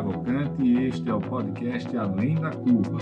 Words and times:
Cavalcante 0.00 0.62
e 0.62 0.86
este 0.86 1.10
é 1.10 1.14
o 1.14 1.20
podcast 1.20 1.94
Além 1.94 2.34
da 2.36 2.50
Curva. 2.50 3.00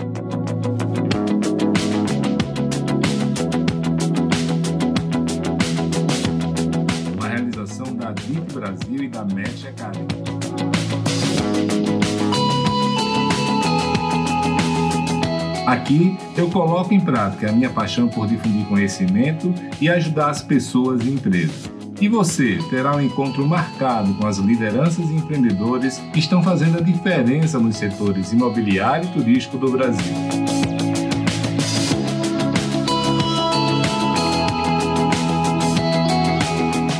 Uma 7.15 7.27
realização 7.29 7.95
da 7.95 8.11
DIP 8.11 8.51
Brasil 8.51 9.03
e 9.03 9.07
da 9.07 9.23
Match 9.23 9.65
Academy. 9.65 10.07
Aqui 15.65 16.17
eu 16.35 16.49
coloco 16.49 16.93
em 16.93 16.99
prática 16.99 17.49
a 17.49 17.53
minha 17.53 17.69
paixão 17.69 18.09
por 18.09 18.27
difundir 18.27 18.67
conhecimento 18.67 19.53
e 19.79 19.87
ajudar 19.87 20.31
as 20.31 20.41
pessoas 20.41 21.05
e 21.05 21.11
empresas. 21.11 21.78
E 22.01 22.07
você 22.07 22.59
terá 22.69 22.95
um 22.95 23.01
encontro 23.01 23.45
marcado 23.45 24.13
com 24.13 24.25
as 24.25 24.37
lideranças 24.37 25.09
e 25.09 25.15
empreendedores 25.15 26.01
que 26.13 26.19
estão 26.19 26.41
fazendo 26.41 26.77
a 26.77 26.81
diferença 26.81 27.59
nos 27.59 27.75
setores 27.75 28.31
imobiliário 28.31 29.09
e 29.09 29.11
turístico 29.11 29.57
do 29.57 29.69
Brasil. 29.69 30.15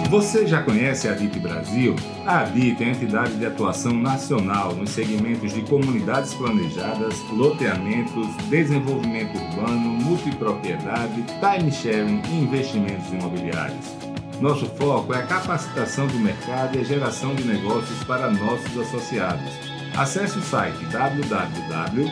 Você 0.10 0.46
já 0.46 0.62
conhece 0.62 1.08
a 1.08 1.14
DIT 1.14 1.40
Brasil? 1.40 1.96
A 2.26 2.44
DIT 2.44 2.84
é 2.84 2.88
a 2.88 2.90
entidade 2.90 3.38
de 3.38 3.46
atuação 3.46 3.94
nacional 3.94 4.76
nos 4.76 4.90
segmentos 4.90 5.54
de 5.54 5.62
comunidades 5.62 6.34
planejadas, 6.34 7.16
loteamentos, 7.32 8.28
desenvolvimento 8.50 9.38
urbano, 9.38 9.92
multipropriedade, 10.04 11.24
time 11.40 11.72
sharing 11.72 12.22
e 12.32 12.44
investimentos 12.44 13.08
imobiliários. 13.14 14.09
Nosso 14.42 14.66
foco 14.68 15.14
é 15.14 15.18
a 15.18 15.24
capacitação 15.24 16.08
do 16.08 16.18
mercado 16.18 16.78
e 16.78 16.80
a 16.80 16.84
geração 16.84 17.36
de 17.36 17.44
negócios 17.44 18.02
para 18.06 18.32
nossos 18.32 18.78
associados. 18.78 19.52
Acesse 19.98 20.38
o 20.38 20.42
site 20.42 20.86
www.adit.com.br 20.86 22.12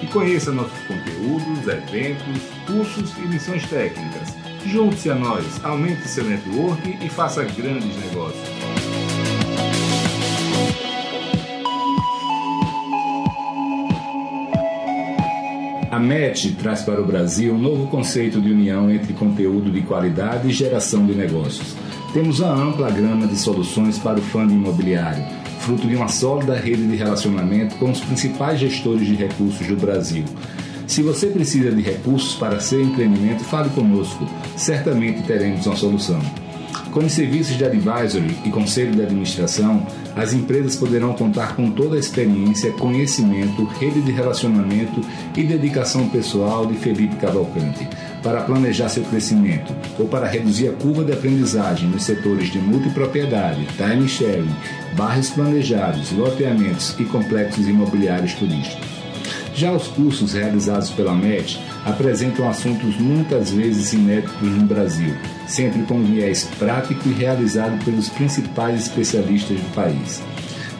e 0.00 0.06
conheça 0.06 0.52
nossos 0.52 0.78
conteúdos, 0.86 1.66
eventos, 1.66 2.42
cursos 2.66 3.16
e 3.16 3.22
missões 3.22 3.68
técnicas. 3.68 4.36
Junte-se 4.66 5.10
a 5.10 5.14
nós, 5.16 5.64
aumente 5.64 6.06
seu 6.06 6.22
network 6.24 6.98
e 7.04 7.08
faça 7.08 7.42
grandes 7.42 7.96
negócios. 7.96 8.39
A 15.90 15.98
MET 15.98 16.52
traz 16.52 16.82
para 16.82 17.00
o 17.00 17.04
Brasil 17.04 17.52
um 17.52 17.58
novo 17.58 17.88
conceito 17.88 18.40
de 18.40 18.52
união 18.52 18.88
entre 18.88 19.12
conteúdo 19.12 19.72
de 19.72 19.80
qualidade 19.82 20.46
e 20.46 20.52
geração 20.52 21.04
de 21.04 21.12
negócios. 21.16 21.74
Temos 22.12 22.38
uma 22.38 22.54
ampla 22.54 22.88
gama 22.92 23.26
de 23.26 23.36
soluções 23.36 23.98
para 23.98 24.20
o 24.20 24.22
fundo 24.22 24.52
imobiliário, 24.52 25.24
fruto 25.58 25.88
de 25.88 25.96
uma 25.96 26.06
sólida 26.06 26.54
rede 26.54 26.86
de 26.86 26.94
relacionamento 26.94 27.74
com 27.74 27.90
os 27.90 27.98
principais 27.98 28.60
gestores 28.60 29.04
de 29.04 29.16
recursos 29.16 29.66
do 29.66 29.74
Brasil. 29.74 30.22
Se 30.86 31.02
você 31.02 31.26
precisa 31.26 31.72
de 31.72 31.82
recursos 31.82 32.36
para 32.36 32.60
seu 32.60 32.80
empreendimento, 32.80 33.42
fale 33.42 33.68
conosco. 33.70 34.28
Certamente 34.56 35.24
teremos 35.24 35.66
uma 35.66 35.74
solução. 35.74 36.20
Com 36.92 37.00
os 37.00 37.12
serviços 37.12 37.56
de 37.56 37.64
advisory 37.64 38.36
e 38.44 38.50
conselho 38.50 38.92
de 38.92 39.02
administração, 39.02 39.84
as 40.16 40.32
empresas 40.32 40.76
poderão 40.76 41.12
contar 41.14 41.54
com 41.56 41.70
toda 41.70 41.96
a 41.96 41.98
experiência, 41.98 42.72
conhecimento, 42.72 43.64
rede 43.64 44.00
de 44.02 44.12
relacionamento 44.12 45.00
e 45.36 45.42
dedicação 45.42 46.08
pessoal 46.08 46.66
de 46.66 46.74
Felipe 46.74 47.16
Cavalcante 47.16 47.88
para 48.22 48.42
planejar 48.42 48.88
seu 48.88 49.02
crescimento 49.04 49.74
ou 49.98 50.06
para 50.06 50.26
reduzir 50.26 50.68
a 50.68 50.72
curva 50.72 51.04
de 51.04 51.12
aprendizagem 51.12 51.88
nos 51.88 52.04
setores 52.04 52.50
de 52.50 52.58
multipropriedade, 52.58 53.66
time 53.76 54.08
sharing, 54.08 54.54
bairros 54.96 55.30
planejados, 55.30 56.12
loteamentos 56.12 56.94
e 56.98 57.04
complexos 57.04 57.66
imobiliários 57.66 58.34
turísticos. 58.34 58.99
Já 59.60 59.72
os 59.72 59.88
cursos 59.88 60.32
realizados 60.32 60.88
pela 60.88 61.12
MET 61.12 61.60
apresentam 61.84 62.48
assuntos 62.48 62.96
muitas 62.96 63.52
vezes 63.52 63.92
inéditos 63.92 64.40
no 64.40 64.64
Brasil, 64.64 65.14
sempre 65.46 65.82
com 65.82 66.02
viés 66.02 66.48
prático 66.58 67.06
e 67.06 67.12
realizado 67.12 67.84
pelos 67.84 68.08
principais 68.08 68.80
especialistas 68.80 69.60
do 69.60 69.74
país. 69.74 70.22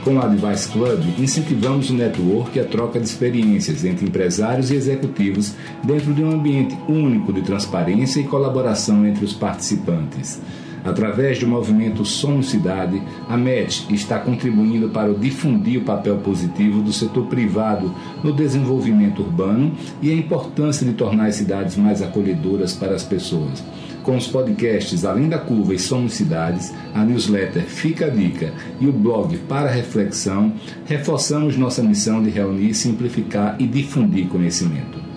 Com 0.03 0.15
o 0.15 0.23
Advice 0.23 0.67
Club, 0.71 1.03
incentivamos 1.19 1.91
o 1.91 1.93
network 1.93 2.57
e 2.57 2.63
a 2.63 2.65
troca 2.65 2.99
de 2.99 3.05
experiências 3.05 3.85
entre 3.85 4.07
empresários 4.07 4.71
e 4.71 4.77
executivos 4.77 5.53
dentro 5.85 6.15
de 6.15 6.25
um 6.25 6.31
ambiente 6.31 6.75
único 6.89 7.35
de 7.35 7.43
transparência 7.43 8.21
e 8.21 8.25
colaboração 8.25 9.05
entre 9.05 9.27
os 9.27 9.35
participantes. 9.35 10.41
Através 10.85 11.39
do 11.39 11.47
movimento 11.47 12.05
Somos 12.05 12.51
Cidade, 12.51 13.03
a 13.29 13.37
MET 13.37 13.87
está 13.91 14.19
contribuindo 14.19 14.89
para 14.89 15.13
difundir 15.13 15.81
o 15.81 15.85
papel 15.85 16.17
positivo 16.19 16.81
do 16.81 16.93
setor 16.93 17.27
privado 17.27 17.95
no 18.25 18.33
desenvolvimento 18.33 19.23
urbano 19.23 19.73
e 20.01 20.11
a 20.11 20.15
importância 20.15 20.87
de 20.87 20.95
tornar 20.95 21.27
as 21.27 21.37
cidades 21.37 21.77
mais 21.77 22.01
acolhedoras 22.03 22.73
para 22.73 22.95
as 22.95 23.05
pessoas. 23.05 23.63
Com 24.03 24.17
os 24.17 24.27
podcasts 24.27 25.05
Além 25.05 25.29
da 25.29 25.39
Curva 25.39 25.75
e 25.75 25.79
Somos 25.79 26.15
Cidades, 26.15 26.73
a 26.95 27.05
newsletter 27.05 27.63
Fica 27.65 28.07
a 28.07 28.09
Dica 28.09 28.53
e 28.81 28.87
o 28.87 28.93
blog 28.93 29.37
Para 29.49 29.71
Reflexão, 29.71 30.55
reforçamos 30.87 31.59
nossa 31.59 31.83
missão 31.83 32.23
de 32.23 32.31
reunir, 32.31 32.73
simplificar 32.73 33.57
e 33.59 33.67
difundir 33.67 34.27
conhecimento. 34.29 35.10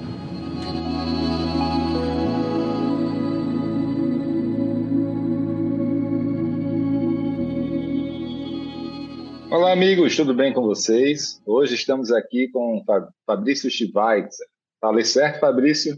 Olá, 9.74 9.82
amigos, 9.82 10.16
tudo 10.16 10.36
bem 10.36 10.54
com 10.54 10.62
vocês? 10.62 11.42
Hoje 11.48 11.74
estamos 11.74 12.12
aqui 12.12 12.48
com 12.50 12.86
Fabrício 13.26 13.72
Schweitzer. 13.72 14.46
Falei 14.80 15.04
certo, 15.04 15.40
Fabrício? 15.40 15.98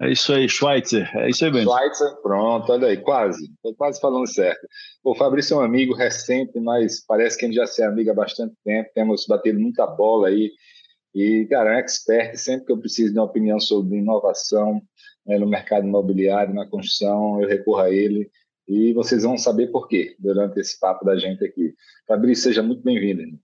É 0.00 0.10
isso 0.10 0.32
aí, 0.32 0.48
Schweitzer. 0.48 1.14
É 1.14 1.28
isso 1.28 1.44
aí 1.44 1.52
mesmo. 1.52 1.70
Schweitzer, 1.70 2.16
pronto, 2.22 2.72
olha 2.72 2.88
aí, 2.88 2.96
quase. 2.96 3.44
Estou 3.44 3.74
quase 3.74 4.00
falando 4.00 4.26
certo. 4.26 4.66
O 5.04 5.14
Fabrício 5.14 5.52
é 5.52 5.58
um 5.58 5.60
amigo 5.60 5.94
recente, 5.94 6.58
mas 6.60 7.04
parece 7.04 7.36
que 7.36 7.44
a 7.44 7.48
gente 7.48 7.56
já 7.56 7.66
se 7.66 7.82
é 7.82 7.84
amigo 7.84 8.10
há 8.10 8.14
bastante 8.14 8.54
tempo. 8.64 8.88
Temos 8.94 9.26
batido 9.26 9.60
muita 9.60 9.86
bola 9.86 10.28
aí. 10.28 10.50
E, 11.14 11.46
cara, 11.50 11.74
é 11.74 11.76
um 11.76 11.78
expert. 11.78 12.38
Sempre 12.38 12.64
que 12.64 12.72
eu 12.72 12.78
preciso 12.78 13.12
de 13.12 13.18
uma 13.18 13.26
opinião 13.26 13.60
sobre 13.60 13.98
inovação 13.98 14.80
né, 15.26 15.38
no 15.38 15.46
mercado 15.46 15.86
imobiliário, 15.86 16.54
na 16.54 16.66
construção, 16.66 17.38
eu 17.42 17.46
recorro 17.46 17.80
a 17.80 17.90
ele. 17.90 18.30
E 18.68 18.92
vocês 18.92 19.22
vão 19.22 19.36
saber 19.36 19.68
por 19.68 19.88
quê 19.88 20.14
durante 20.18 20.58
esse 20.60 20.78
papo 20.78 21.04
da 21.04 21.16
gente 21.16 21.44
aqui. 21.44 21.74
Fabrício, 22.06 22.44
seja 22.44 22.62
muito 22.62 22.82
bem-vindo. 22.82 23.38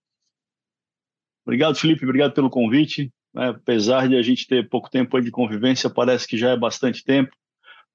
Obrigado, 1.45 1.77
Felipe. 1.77 2.05
Obrigado 2.05 2.33
pelo 2.33 2.51
convite. 2.51 3.13
Né? 3.35 3.49
Apesar 3.49 4.09
de 4.09 4.17
a 4.17 4.23
gente 4.23 4.47
ter 4.47 4.69
pouco 4.69 4.91
tempo 4.91 5.21
de 5.21 5.31
convivência, 5.31 5.91
parece 5.91 6.27
que 6.27 6.37
já 6.37 6.51
é 6.51 6.57
bastante 6.57 7.05
tempo. 7.05 7.31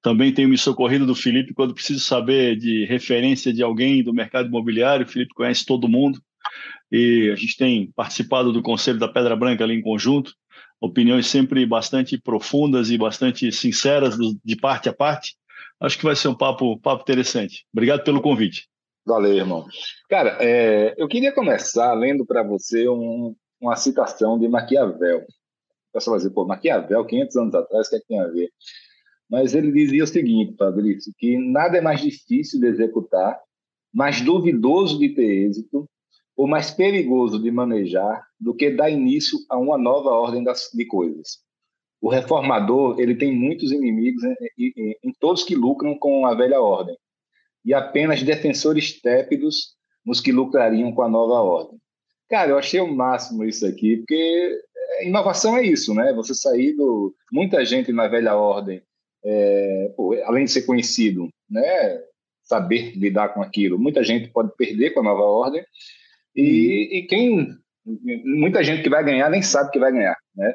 Também 0.02 0.34
tenho 0.34 0.50
me 0.50 0.58
socorrido 0.58 1.06
do 1.06 1.14
Felipe 1.14 1.54
quando 1.54 1.72
preciso 1.72 2.00
saber 2.00 2.56
de 2.56 2.84
referência 2.84 3.52
de 3.52 3.62
alguém 3.62 4.02
do 4.04 4.12
mercado 4.12 4.48
imobiliário. 4.48 5.06
O 5.06 5.08
Felipe 5.08 5.32
conhece 5.32 5.64
todo 5.64 5.88
mundo 5.88 6.20
e 6.92 7.30
a 7.32 7.36
gente 7.36 7.56
tem 7.56 7.90
participado 7.92 8.52
do 8.52 8.60
Conselho 8.62 8.98
da 8.98 9.08
Pedra 9.08 9.34
Branca 9.34 9.64
ali 9.64 9.74
em 9.74 9.80
conjunto. 9.80 10.34
Opiniões 10.78 11.26
sempre 11.26 11.64
bastante 11.64 12.18
profundas 12.20 12.90
e 12.90 12.98
bastante 12.98 13.50
sinceras 13.50 14.16
de 14.44 14.56
parte 14.56 14.90
a 14.90 14.92
parte. 14.92 15.36
Acho 15.80 15.98
que 15.98 16.04
vai 16.04 16.16
ser 16.16 16.28
um 16.28 16.36
papo, 16.36 16.78
papo 16.80 17.02
interessante. 17.02 17.66
Obrigado 17.72 18.04
pelo 18.04 18.22
convite. 18.22 18.68
Valeu, 19.06 19.34
irmão. 19.34 19.66
Cara, 20.08 20.38
é, 20.40 20.94
eu 20.96 21.06
queria 21.06 21.32
começar 21.32 21.92
lendo 21.92 22.24
para 22.24 22.42
você 22.42 22.88
um, 22.88 23.34
uma 23.60 23.76
citação 23.76 24.38
de 24.38 24.48
Maquiavel. 24.48 25.18
O 25.20 25.92
pessoal 25.92 26.18
vai 26.18 26.30
pô, 26.30 26.46
Maquiavel, 26.46 27.04
500 27.04 27.36
anos 27.36 27.54
atrás, 27.54 27.86
o 27.86 27.90
que, 27.90 27.96
é 27.96 28.00
que 28.00 28.06
tem 28.06 28.20
a 28.20 28.26
ver? 28.28 28.50
Mas 29.28 29.54
ele 29.54 29.72
dizia 29.72 30.04
o 30.04 30.06
seguinte, 30.06 30.56
Fabrício, 30.56 31.12
que 31.18 31.36
nada 31.38 31.78
é 31.78 31.80
mais 31.80 32.00
difícil 32.00 32.60
de 32.60 32.66
executar, 32.66 33.38
mais 33.92 34.20
duvidoso 34.20 34.98
de 34.98 35.10
ter 35.10 35.48
êxito, 35.48 35.88
ou 36.36 36.48
mais 36.48 36.70
perigoso 36.70 37.40
de 37.40 37.50
manejar 37.50 38.26
do 38.40 38.54
que 38.54 38.70
dar 38.70 38.90
início 38.90 39.38
a 39.48 39.56
uma 39.56 39.78
nova 39.78 40.10
ordem 40.10 40.42
das, 40.42 40.70
de 40.74 40.84
coisas. 40.86 41.43
O 42.04 42.10
reformador 42.10 43.00
ele 43.00 43.14
tem 43.14 43.32
muitos 43.32 43.72
inimigos 43.72 44.22
em, 44.22 44.36
em, 44.58 44.96
em 45.04 45.12
todos 45.18 45.42
que 45.42 45.54
lucram 45.54 45.96
com 45.96 46.26
a 46.26 46.34
velha 46.34 46.60
ordem 46.60 46.94
e 47.64 47.72
apenas 47.72 48.22
defensores 48.22 49.00
tépidos 49.00 49.74
nos 50.04 50.20
que 50.20 50.30
lucrariam 50.30 50.92
com 50.92 51.00
a 51.00 51.08
nova 51.08 51.40
ordem. 51.40 51.80
Cara, 52.28 52.50
eu 52.50 52.58
achei 52.58 52.78
o 52.78 52.94
máximo 52.94 53.42
isso 53.42 53.66
aqui, 53.66 53.96
porque 53.96 54.60
inovação 55.00 55.56
é 55.56 55.64
isso, 55.64 55.94
né? 55.94 56.12
Você 56.12 56.34
sair 56.34 56.74
do. 56.74 57.14
Muita 57.32 57.64
gente 57.64 57.90
na 57.90 58.06
velha 58.06 58.36
ordem, 58.36 58.82
é, 59.24 59.94
pô, 59.96 60.12
além 60.24 60.44
de 60.44 60.50
ser 60.50 60.66
conhecido, 60.66 61.30
né? 61.48 62.02
Saber 62.42 62.94
lidar 62.98 63.30
com 63.30 63.40
aquilo, 63.40 63.78
muita 63.78 64.04
gente 64.04 64.28
pode 64.28 64.54
perder 64.58 64.90
com 64.90 65.00
a 65.00 65.04
nova 65.04 65.22
ordem, 65.22 65.64
e, 66.36 66.42
hum. 66.42 66.96
e 66.96 67.06
quem. 67.08 67.48
Muita 68.26 68.62
gente 68.62 68.82
que 68.82 68.90
vai 68.90 69.02
ganhar 69.02 69.30
nem 69.30 69.40
sabe 69.40 69.70
que 69.70 69.78
vai 69.78 69.90
ganhar, 69.90 70.18
né? 70.36 70.54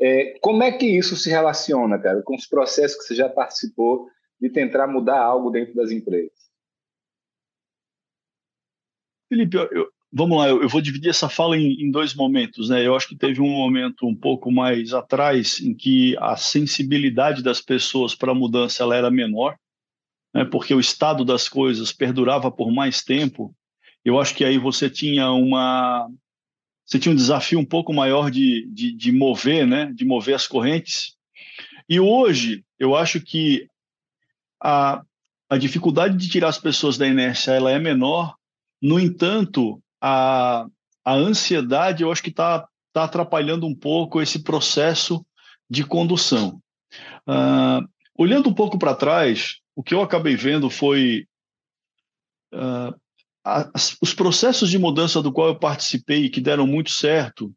É, 0.00 0.38
como 0.40 0.62
é 0.62 0.70
que 0.70 0.86
isso 0.86 1.16
se 1.16 1.28
relaciona, 1.28 1.98
cara, 1.98 2.22
com 2.22 2.36
os 2.36 2.46
processos 2.46 2.98
que 2.98 3.04
você 3.04 3.14
já 3.14 3.28
participou 3.28 4.08
de 4.40 4.48
tentar 4.48 4.86
mudar 4.86 5.20
algo 5.20 5.50
dentro 5.50 5.74
das 5.74 5.90
empresas? 5.90 6.48
Felipe, 9.28 9.56
eu, 9.56 9.88
vamos 10.12 10.38
lá, 10.38 10.48
eu, 10.48 10.62
eu, 10.62 10.68
vou 10.68 10.80
dividir 10.80 11.10
essa 11.10 11.28
fala 11.28 11.56
em, 11.56 11.82
em, 11.82 11.90
dois 11.90 12.14
momentos, 12.14 12.70
né? 12.70 12.86
Eu 12.86 12.94
acho 12.94 13.08
que 13.08 13.16
teve 13.16 13.40
um 13.40 13.50
momento 13.50 14.06
um 14.06 14.14
pouco 14.14 14.50
mais 14.50 14.94
atrás 14.94 15.60
em 15.60 15.74
que 15.74 16.16
a 16.18 16.36
sensibilidade 16.36 17.42
das 17.42 17.60
pessoas 17.60 18.14
para 18.14 18.32
a 18.32 18.34
mudança 18.34 18.84
ela 18.84 18.96
era 18.96 19.10
menor, 19.10 19.56
né? 20.32 20.44
Porque 20.44 20.72
o 20.72 20.80
estado 20.80 21.24
das 21.24 21.48
coisas 21.48 21.92
perdurava 21.92 22.50
por 22.50 22.72
mais 22.72 23.02
tempo. 23.02 23.54
Eu 24.04 24.18
acho 24.18 24.34
que 24.34 24.44
aí 24.44 24.58
você 24.58 24.88
tinha 24.88 25.30
uma 25.32 26.08
você 26.88 26.98
tinha 26.98 27.12
um 27.12 27.16
desafio 27.16 27.58
um 27.58 27.64
pouco 27.66 27.92
maior 27.92 28.30
de, 28.30 28.66
de, 28.72 28.92
de 28.92 29.12
mover, 29.12 29.66
né? 29.66 29.92
De 29.92 30.06
mover 30.06 30.34
as 30.34 30.46
correntes. 30.46 31.14
E 31.86 32.00
hoje 32.00 32.64
eu 32.78 32.96
acho 32.96 33.20
que 33.20 33.68
a, 34.58 35.02
a 35.50 35.58
dificuldade 35.58 36.16
de 36.16 36.30
tirar 36.30 36.48
as 36.48 36.56
pessoas 36.56 36.96
da 36.96 37.06
inércia 37.06 37.52
ela 37.52 37.70
é 37.70 37.78
menor. 37.78 38.34
No 38.80 38.98
entanto, 38.98 39.82
a, 40.00 40.66
a 41.04 41.12
ansiedade, 41.12 42.02
eu 42.02 42.10
acho 42.10 42.22
que 42.22 42.30
está 42.30 42.66
tá 42.90 43.04
atrapalhando 43.04 43.66
um 43.66 43.74
pouco 43.74 44.22
esse 44.22 44.42
processo 44.42 45.22
de 45.68 45.84
condução. 45.84 46.58
Uh, 47.28 47.86
olhando 48.16 48.48
um 48.48 48.54
pouco 48.54 48.78
para 48.78 48.94
trás, 48.94 49.58
o 49.76 49.82
que 49.82 49.92
eu 49.92 50.00
acabei 50.00 50.36
vendo 50.36 50.70
foi 50.70 51.26
uh, 52.54 52.98
as, 53.74 53.96
os 54.00 54.12
processos 54.12 54.70
de 54.70 54.78
mudança 54.78 55.22
do 55.22 55.32
qual 55.32 55.48
eu 55.48 55.58
participei, 55.58 56.28
que 56.28 56.40
deram 56.40 56.66
muito 56.66 56.90
certo, 56.90 57.52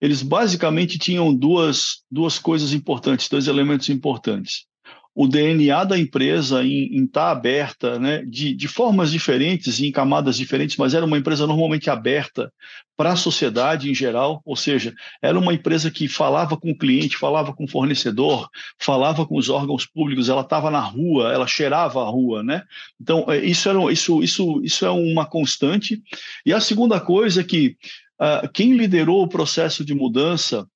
eles 0.00 0.22
basicamente 0.22 0.98
tinham 0.98 1.34
duas, 1.34 2.02
duas 2.10 2.38
coisas 2.38 2.72
importantes, 2.72 3.28
dois 3.28 3.48
elementos 3.48 3.88
importantes 3.88 4.66
o 5.14 5.28
DNA 5.28 5.84
da 5.84 5.98
empresa 5.98 6.64
em 6.64 7.04
estar 7.04 7.26
tá 7.26 7.30
aberta, 7.30 7.98
né, 8.00 8.24
de, 8.26 8.52
de 8.52 8.66
formas 8.66 9.12
diferentes 9.12 9.78
e 9.78 9.86
em 9.86 9.92
camadas 9.92 10.36
diferentes, 10.36 10.76
mas 10.76 10.92
era 10.92 11.06
uma 11.06 11.16
empresa 11.16 11.46
normalmente 11.46 11.88
aberta 11.88 12.52
para 12.96 13.12
a 13.12 13.16
sociedade 13.16 13.88
em 13.88 13.94
geral, 13.94 14.42
ou 14.44 14.56
seja, 14.56 14.92
era 15.22 15.38
uma 15.38 15.54
empresa 15.54 15.90
que 15.90 16.08
falava 16.08 16.56
com 16.56 16.70
o 16.70 16.76
cliente, 16.76 17.16
falava 17.16 17.52
com 17.52 17.64
o 17.64 17.68
fornecedor, 17.68 18.48
falava 18.78 19.24
com 19.24 19.36
os 19.36 19.48
órgãos 19.48 19.86
públicos, 19.86 20.28
ela 20.28 20.42
estava 20.42 20.70
na 20.70 20.80
rua, 20.80 21.32
ela 21.32 21.46
cheirava 21.46 22.02
a 22.02 22.08
rua, 22.08 22.42
né? 22.42 22.62
Então 23.00 23.24
é, 23.28 23.38
isso 23.38 23.68
era 23.68 23.78
isso 23.92 24.22
isso 24.22 24.60
isso 24.62 24.84
é 24.86 24.90
uma 24.90 25.26
constante. 25.26 26.00
E 26.46 26.52
a 26.52 26.60
segunda 26.60 27.00
coisa 27.00 27.40
é 27.40 27.44
que 27.44 27.76
uh, 28.20 28.48
quem 28.52 28.76
liderou 28.76 29.22
o 29.22 29.28
processo 29.28 29.84
de 29.84 29.94
mudança 29.94 30.66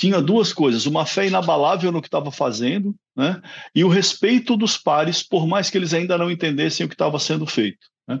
tinha 0.00 0.22
duas 0.22 0.52
coisas: 0.52 0.86
uma 0.86 1.04
fé 1.04 1.26
inabalável 1.26 1.92
no 1.92 2.00
que 2.00 2.08
estava 2.08 2.32
fazendo, 2.32 2.94
né? 3.20 3.42
e 3.74 3.84
o 3.84 3.88
respeito 3.88 4.56
dos 4.56 4.78
pares, 4.78 5.22
por 5.22 5.46
mais 5.46 5.68
que 5.68 5.76
eles 5.76 5.92
ainda 5.92 6.16
não 6.16 6.30
entendessem 6.30 6.86
o 6.86 6.88
que 6.88 6.94
estava 6.94 7.18
sendo 7.18 7.44
feito. 7.44 7.86
Né? 8.08 8.18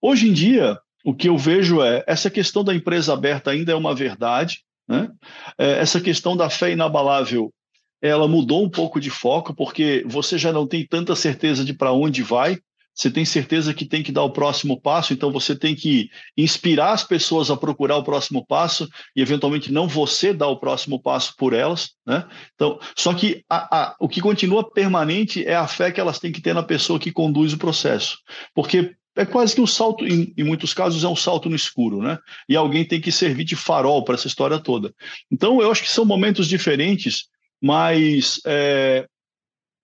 Hoje 0.00 0.26
em 0.26 0.32
dia, 0.32 0.78
o 1.04 1.14
que 1.14 1.28
eu 1.28 1.36
vejo 1.36 1.82
é 1.82 2.02
essa 2.06 2.30
questão 2.30 2.64
da 2.64 2.74
empresa 2.74 3.12
aberta 3.12 3.50
ainda 3.50 3.72
é 3.72 3.74
uma 3.74 3.94
verdade, 3.94 4.60
né? 4.88 5.10
É, 5.58 5.80
essa 5.80 6.00
questão 6.00 6.34
da 6.34 6.48
fé 6.48 6.72
inabalável 6.72 7.52
ela 8.00 8.26
mudou 8.26 8.64
um 8.64 8.70
pouco 8.70 8.98
de 8.98 9.10
foco 9.10 9.54
porque 9.54 10.02
você 10.06 10.36
já 10.36 10.50
não 10.50 10.66
tem 10.66 10.84
tanta 10.84 11.14
certeza 11.14 11.64
de 11.64 11.74
para 11.74 11.92
onde 11.92 12.22
vai 12.22 12.58
você 12.94 13.10
tem 13.10 13.24
certeza 13.24 13.72
que 13.72 13.86
tem 13.86 14.02
que 14.02 14.12
dar 14.12 14.22
o 14.22 14.32
próximo 14.32 14.80
passo, 14.80 15.12
então 15.12 15.32
você 15.32 15.56
tem 15.56 15.74
que 15.74 16.10
inspirar 16.36 16.92
as 16.92 17.02
pessoas 17.02 17.50
a 17.50 17.56
procurar 17.56 17.96
o 17.96 18.04
próximo 18.04 18.44
passo 18.46 18.88
e, 19.16 19.22
eventualmente, 19.22 19.72
não 19.72 19.88
você 19.88 20.32
dar 20.32 20.48
o 20.48 20.58
próximo 20.58 21.00
passo 21.00 21.34
por 21.36 21.54
elas. 21.54 21.92
Né? 22.06 22.24
Então, 22.54 22.78
só 22.96 23.14
que 23.14 23.42
a, 23.48 23.76
a, 23.76 23.96
o 23.98 24.08
que 24.08 24.20
continua 24.20 24.70
permanente 24.70 25.44
é 25.44 25.54
a 25.54 25.66
fé 25.66 25.90
que 25.90 26.00
elas 26.00 26.18
têm 26.18 26.32
que 26.32 26.42
ter 26.42 26.54
na 26.54 26.62
pessoa 26.62 26.98
que 26.98 27.10
conduz 27.10 27.52
o 27.52 27.58
processo. 27.58 28.18
Porque 28.54 28.94
é 29.16 29.24
quase 29.24 29.54
que 29.54 29.60
um 29.60 29.66
salto, 29.66 30.06
em, 30.06 30.32
em, 30.36 30.44
muitos 30.44 30.72
casos, 30.74 31.04
é 31.04 31.08
um 31.08 31.16
salto 31.16 31.48
no 31.48 31.56
escuro, 31.56 32.00
né? 32.00 32.18
E 32.48 32.56
alguém 32.56 32.84
tem 32.84 33.00
que 33.00 33.12
servir 33.12 33.44
de 33.44 33.56
farol 33.56 34.04
para 34.04 34.14
essa 34.14 34.26
história 34.26 34.58
toda. 34.58 34.92
Então, 35.30 35.60
eu 35.60 35.70
acho 35.70 35.82
que 35.82 35.90
são 35.90 36.04
momentos 36.04 36.46
diferentes, 36.46 37.26
mas 37.60 38.40
é, 38.46 39.06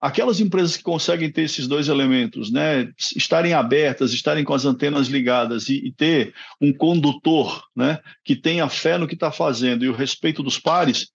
aquelas 0.00 0.40
empresas 0.40 0.76
que 0.76 0.82
conseguem 0.82 1.30
ter 1.30 1.42
esses 1.42 1.66
dois 1.66 1.88
elementos, 1.88 2.52
né, 2.52 2.90
estarem 3.16 3.52
abertas, 3.52 4.12
estarem 4.12 4.44
com 4.44 4.54
as 4.54 4.64
antenas 4.64 5.08
ligadas 5.08 5.68
e, 5.68 5.86
e 5.86 5.92
ter 5.92 6.34
um 6.60 6.72
condutor, 6.72 7.62
né, 7.74 7.98
que 8.24 8.36
tenha 8.36 8.68
fé 8.68 8.96
no 8.96 9.08
que 9.08 9.14
está 9.14 9.32
fazendo 9.32 9.84
e 9.84 9.88
o 9.88 9.94
respeito 9.94 10.42
dos 10.42 10.58
pares, 10.58 11.10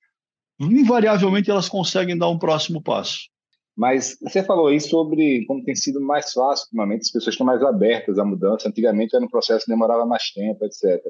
invariavelmente 0.59 1.49
elas 1.49 1.69
conseguem 1.69 2.17
dar 2.17 2.29
um 2.29 2.37
próximo 2.37 2.81
passo. 2.81 3.31
Mas 3.75 4.17
você 4.21 4.43
falou 4.43 4.67
aí 4.67 4.79
sobre 4.79 5.45
como 5.45 5.63
tem 5.63 5.75
sido 5.75 5.99
mais 5.99 6.31
fácil 6.31 6.65
ultimamente, 6.65 7.01
as 7.01 7.11
pessoas 7.11 7.33
estão 7.33 7.45
mais 7.45 7.63
abertas 7.63 8.19
à 8.19 8.25
mudança. 8.25 8.69
Antigamente 8.69 9.15
era 9.15 9.25
um 9.25 9.29
processo 9.29 9.65
que 9.65 9.71
demorava 9.71 10.05
mais 10.05 10.29
tempo, 10.29 10.63
etc. 10.63 11.01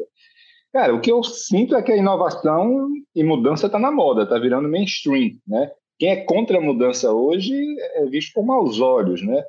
Cara, 0.72 0.96
o 0.96 1.02
que 1.02 1.12
eu 1.12 1.22
sinto 1.24 1.76
é 1.76 1.82
que 1.84 1.92
a 1.92 1.98
inovação 1.98 2.88
e 3.14 3.22
mudança 3.22 3.66
está 3.66 3.78
na 3.78 3.92
moda, 3.92 4.24
está 4.24 4.40
virando 4.40 4.70
mainstream, 4.70 5.34
né? 5.46 5.70
Quem 6.04 6.10
é 6.10 6.18
contra 6.18 6.58
a 6.58 6.62
mudança 6.62 7.14
hoje 7.14 7.56
é 7.96 8.06
visto 8.08 8.34
com 8.34 8.44
maus 8.44 8.82
olhos, 8.82 9.22
né? 9.22 9.42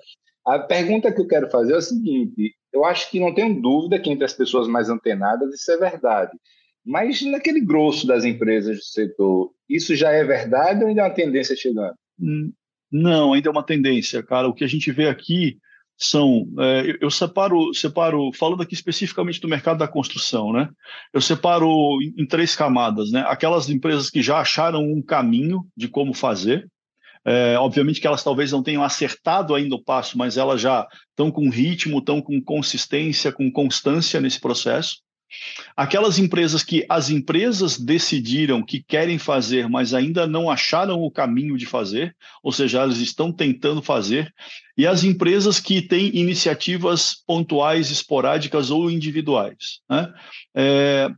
A 0.47 0.57
pergunta 0.57 1.13
que 1.13 1.21
eu 1.21 1.27
quero 1.27 1.51
fazer 1.51 1.73
é 1.73 1.79
o 1.79 1.83
seguinte: 1.83 2.55
eu 2.73 2.85
acho 2.85 3.11
que 3.11 3.19
não 3.19 3.35
tenho 3.35 3.61
dúvida 3.61 3.99
que 3.99 4.09
entre 4.09 4.25
as 4.25 4.33
pessoas 4.33 4.69
mais 4.69 4.89
antenadas 4.89 5.53
isso 5.53 5.73
é 5.73 5.77
verdade. 5.77 6.31
Mas 6.87 7.21
naquele 7.23 7.61
grosso 7.61 8.07
das 8.07 8.25
empresas 8.25 8.77
do 8.77 8.85
setor, 8.85 9.51
isso 9.69 9.97
já 9.97 10.13
é 10.13 10.23
verdade 10.23 10.85
ou 10.85 10.89
ainda 10.89 11.01
é 11.01 11.05
uma 11.07 11.11
tendência 11.11 11.57
chegando? 11.57 11.97
Hum, 12.21 12.53
não, 12.89 13.33
ainda 13.33 13.49
é 13.49 13.51
uma 13.51 13.67
tendência, 13.67 14.23
cara. 14.23 14.47
O 14.47 14.55
que 14.55 14.63
a 14.63 14.69
gente 14.69 14.93
vê 14.93 15.09
aqui 15.09 15.59
são, 15.97 16.47
é, 16.59 16.99
eu 17.01 17.11
separo, 17.11 17.73
separo, 17.73 18.33
falando 18.33 18.63
aqui 18.63 18.75
especificamente 18.75 19.41
do 19.41 19.49
mercado 19.49 19.79
da 19.79 19.89
construção, 19.89 20.53
né? 20.53 20.69
Eu 21.13 21.21
separo 21.21 21.69
em, 22.03 22.23
em 22.23 22.27
três 22.27 22.57
camadas, 22.57 23.11
né? 23.11 23.25
Aquelas 23.27 23.69
empresas 23.71 24.11
que 24.11 24.23
já 24.23 24.39
acharam 24.39 24.83
um 24.83 25.01
caminho 25.01 25.65
de 25.77 25.89
como 25.89 26.13
fazer, 26.13 26.69
é, 27.25 27.57
obviamente 27.59 28.01
que 28.01 28.07
elas 28.07 28.23
talvez 28.23 28.53
não 28.53 28.63
tenham 28.63 28.83
acertado 28.83 29.55
ainda 29.55 29.75
o 29.75 29.83
passo, 29.83 30.19
mas 30.19 30.37
elas 30.37 30.61
já 30.61 30.87
estão 31.11 31.31
com 31.31 31.49
ritmo, 31.49 31.99
estão 31.99 32.21
com 32.21 32.43
consistência, 32.43 33.33
com 33.33 33.51
constância 33.51 34.21
nesse 34.21 34.41
processo. 34.41 34.99
Aquelas 35.77 36.19
empresas 36.19 36.63
que 36.63 36.85
as 36.89 37.11
empresas 37.11 37.79
decidiram 37.79 38.63
que 38.63 38.83
querem 38.83 39.19
fazer, 39.19 39.69
mas 39.69 39.93
ainda 39.93 40.27
não 40.27 40.49
acharam 40.51 41.03
o 41.03 41.11
caminho 41.11 41.57
de 41.57 41.67
fazer, 41.67 42.15
ou 42.43 42.53
seja, 42.53 42.81
elas 42.81 42.99
estão 42.99 43.33
tentando 43.33 43.83
fazer, 43.83 44.33
e 44.77 44.87
as 44.87 45.05
empresas 45.05 45.61
que 45.61 45.83
têm 45.83 46.17
iniciativas 46.17 47.17
pontuais, 47.27 47.91
esporádicas 47.91 48.71
ou 48.71 48.91
individuais. 48.91 49.81
Né? 49.89 50.13
É, 50.55 51.11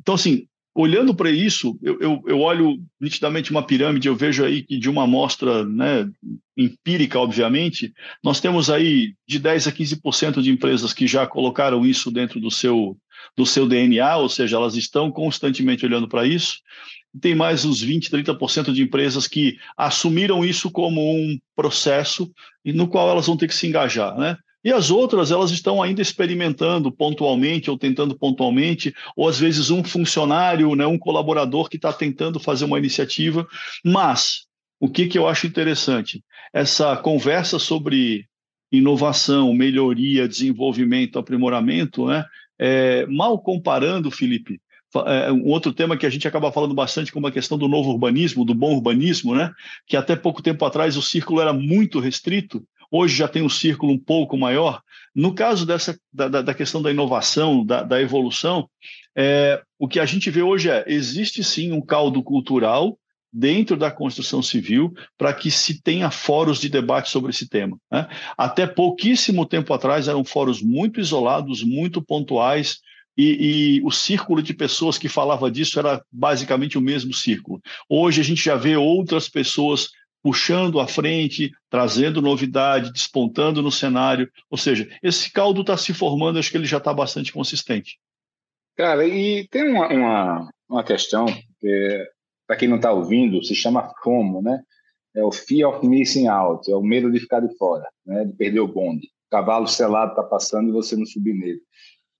então, 0.00 0.14
assim, 0.14 0.46
olhando 0.74 1.14
para 1.14 1.30
isso, 1.30 1.78
eu, 1.80 2.00
eu, 2.00 2.22
eu, 2.26 2.40
olho 2.40 2.82
nitidamente 3.00 3.50
uma 3.50 3.64
pirâmide, 3.64 4.08
eu 4.08 4.16
vejo 4.16 4.44
aí 4.44 4.62
que 4.62 4.76
de 4.76 4.90
uma 4.90 5.04
amostra 5.04 5.64
né, 5.64 6.10
empírica, 6.56 7.18
obviamente, 7.18 7.92
nós 8.22 8.40
temos 8.40 8.68
aí 8.68 9.14
de 9.26 9.38
10% 9.38 9.68
a 9.68 9.72
15% 9.72 10.42
de 10.42 10.50
empresas 10.50 10.92
que 10.92 11.06
já 11.06 11.26
colocaram 11.26 11.86
isso 11.86 12.10
dentro 12.10 12.40
do 12.40 12.50
seu, 12.50 12.96
do 13.36 13.46
seu 13.46 13.66
DNA, 13.66 14.16
ou 14.16 14.28
seja, 14.28 14.56
elas 14.56 14.74
estão 14.76 15.10
constantemente 15.10 15.84
olhando 15.84 16.08
para 16.08 16.26
isso. 16.26 16.58
Tem 17.20 17.34
mais 17.34 17.64
uns 17.64 17.84
20%, 17.84 18.10
30% 18.10 18.72
de 18.72 18.82
empresas 18.82 19.28
que 19.28 19.56
assumiram 19.76 20.44
isso 20.44 20.70
como 20.70 21.00
um 21.00 21.38
processo 21.54 22.30
no 22.64 22.88
qual 22.88 23.08
elas 23.08 23.26
vão 23.26 23.36
ter 23.36 23.46
que 23.46 23.54
se 23.54 23.66
engajar, 23.66 24.16
né? 24.18 24.36
E 24.64 24.72
as 24.72 24.90
outras, 24.90 25.30
elas 25.30 25.50
estão 25.50 25.82
ainda 25.82 26.00
experimentando 26.00 26.90
pontualmente 26.90 27.70
ou 27.70 27.76
tentando 27.76 28.16
pontualmente, 28.18 28.94
ou 29.14 29.28
às 29.28 29.38
vezes 29.38 29.68
um 29.68 29.84
funcionário, 29.84 30.74
né, 30.74 30.86
um 30.86 30.98
colaborador 30.98 31.68
que 31.68 31.76
está 31.76 31.92
tentando 31.92 32.40
fazer 32.40 32.64
uma 32.64 32.78
iniciativa. 32.78 33.46
Mas 33.84 34.46
o 34.80 34.88
que, 34.88 35.06
que 35.06 35.18
eu 35.18 35.28
acho 35.28 35.46
interessante? 35.46 36.24
Essa 36.50 36.96
conversa 36.96 37.58
sobre 37.58 38.26
inovação, 38.72 39.52
melhoria, 39.52 40.26
desenvolvimento, 40.26 41.18
aprimoramento, 41.18 42.06
né, 42.06 42.24
é, 42.58 43.06
mal 43.06 43.38
comparando, 43.38 44.10
Felipe, 44.10 44.60
é, 45.06 45.32
um 45.32 45.48
outro 45.48 45.72
tema 45.72 45.96
que 45.96 46.06
a 46.06 46.10
gente 46.10 46.28
acaba 46.28 46.52
falando 46.52 46.74
bastante 46.74 47.12
como 47.12 47.26
a 47.26 47.32
questão 47.32 47.58
do 47.58 47.68
novo 47.68 47.90
urbanismo, 47.90 48.44
do 48.44 48.54
bom 48.54 48.74
urbanismo, 48.74 49.34
né? 49.34 49.50
que 49.86 49.96
até 49.96 50.14
pouco 50.14 50.42
tempo 50.42 50.64
atrás 50.64 50.96
o 50.96 51.02
círculo 51.02 51.40
era 51.40 51.52
muito 51.52 51.98
restrito, 51.98 52.64
hoje 52.90 53.16
já 53.16 53.26
tem 53.26 53.42
um 53.42 53.48
círculo 53.48 53.92
um 53.92 53.98
pouco 53.98 54.36
maior. 54.36 54.80
No 55.14 55.34
caso 55.34 55.66
dessa, 55.66 55.98
da, 56.12 56.28
da 56.28 56.54
questão 56.54 56.82
da 56.82 56.90
inovação, 56.90 57.64
da, 57.64 57.82
da 57.82 58.00
evolução, 58.00 58.68
é, 59.16 59.62
o 59.78 59.88
que 59.88 60.00
a 60.00 60.06
gente 60.06 60.30
vê 60.30 60.42
hoje 60.42 60.70
é, 60.70 60.84
existe 60.86 61.42
sim 61.42 61.72
um 61.72 61.80
caldo 61.80 62.22
cultural 62.22 62.98
dentro 63.36 63.76
da 63.76 63.90
construção 63.90 64.40
civil 64.40 64.94
para 65.18 65.34
que 65.34 65.50
se 65.50 65.82
tenha 65.82 66.08
fóruns 66.08 66.60
de 66.60 66.68
debate 66.68 67.10
sobre 67.10 67.30
esse 67.30 67.48
tema. 67.48 67.76
Né? 67.90 68.08
Até 68.38 68.64
pouquíssimo 68.64 69.44
tempo 69.44 69.74
atrás 69.74 70.06
eram 70.06 70.24
fóruns 70.24 70.62
muito 70.62 71.00
isolados, 71.00 71.64
muito 71.64 72.00
pontuais, 72.00 72.78
e, 73.16 73.78
e, 73.78 73.82
o 73.84 73.92
círculo 73.92 74.42
de 74.42 74.52
pessoas 74.52 74.98
que 74.98 75.08
falava 75.08 75.48
disso 75.48 75.78
era 75.78 76.02
basicamente 76.10 76.76
o 76.76 76.80
mesmo 76.80 77.14
círculo. 77.14 77.60
Hoje 77.88 78.20
a 78.20 78.24
gente 78.24 78.42
já 78.42 78.56
vê 78.56 78.76
outras 78.76 79.28
pessoas 79.28 79.90
puxando 80.20 80.80
à 80.80 80.88
frente, 80.88 81.52
trazendo 81.70 82.20
novidade, 82.20 82.92
despontando 82.92 83.62
no 83.62 83.70
cenário. 83.70 84.28
Ou 84.50 84.58
seja, 84.58 84.88
esse 85.00 85.30
caldo 85.30 85.60
está 85.60 85.76
se 85.76 85.94
formando, 85.94 86.40
acho 86.40 86.50
que 86.50 86.56
ele 86.56 86.66
já 86.66 86.78
está 86.78 86.92
bastante 86.92 87.32
consistente. 87.32 87.98
Cara, 88.76 89.06
e 89.06 89.46
tem 89.48 89.70
uma, 89.70 89.86
uma, 89.86 90.50
uma 90.68 90.82
questão 90.82 91.26
que, 91.60 92.04
para 92.54 92.56
quem 92.56 92.68
não 92.68 92.76
está 92.76 92.92
ouvindo, 92.92 93.42
se 93.42 93.54
chama 93.54 93.92
FOMO, 94.02 94.40
né? 94.40 94.62
É 95.16 95.24
o 95.24 95.32
Fear 95.32 95.70
of 95.70 95.86
Missing 95.86 96.28
Out, 96.28 96.70
é 96.70 96.76
o 96.76 96.82
medo 96.82 97.10
de 97.10 97.18
ficar 97.18 97.40
de 97.40 97.52
fora, 97.56 97.84
né? 98.06 98.24
de 98.24 98.32
perder 98.32 98.60
o 98.60 98.68
bonde. 98.68 99.06
O 99.26 99.30
cavalo 99.30 99.66
selado 99.66 100.12
está 100.12 100.22
passando 100.22 100.68
e 100.68 100.72
você 100.72 100.96
não 100.96 101.04
subir 101.04 101.34
nele. 101.34 101.60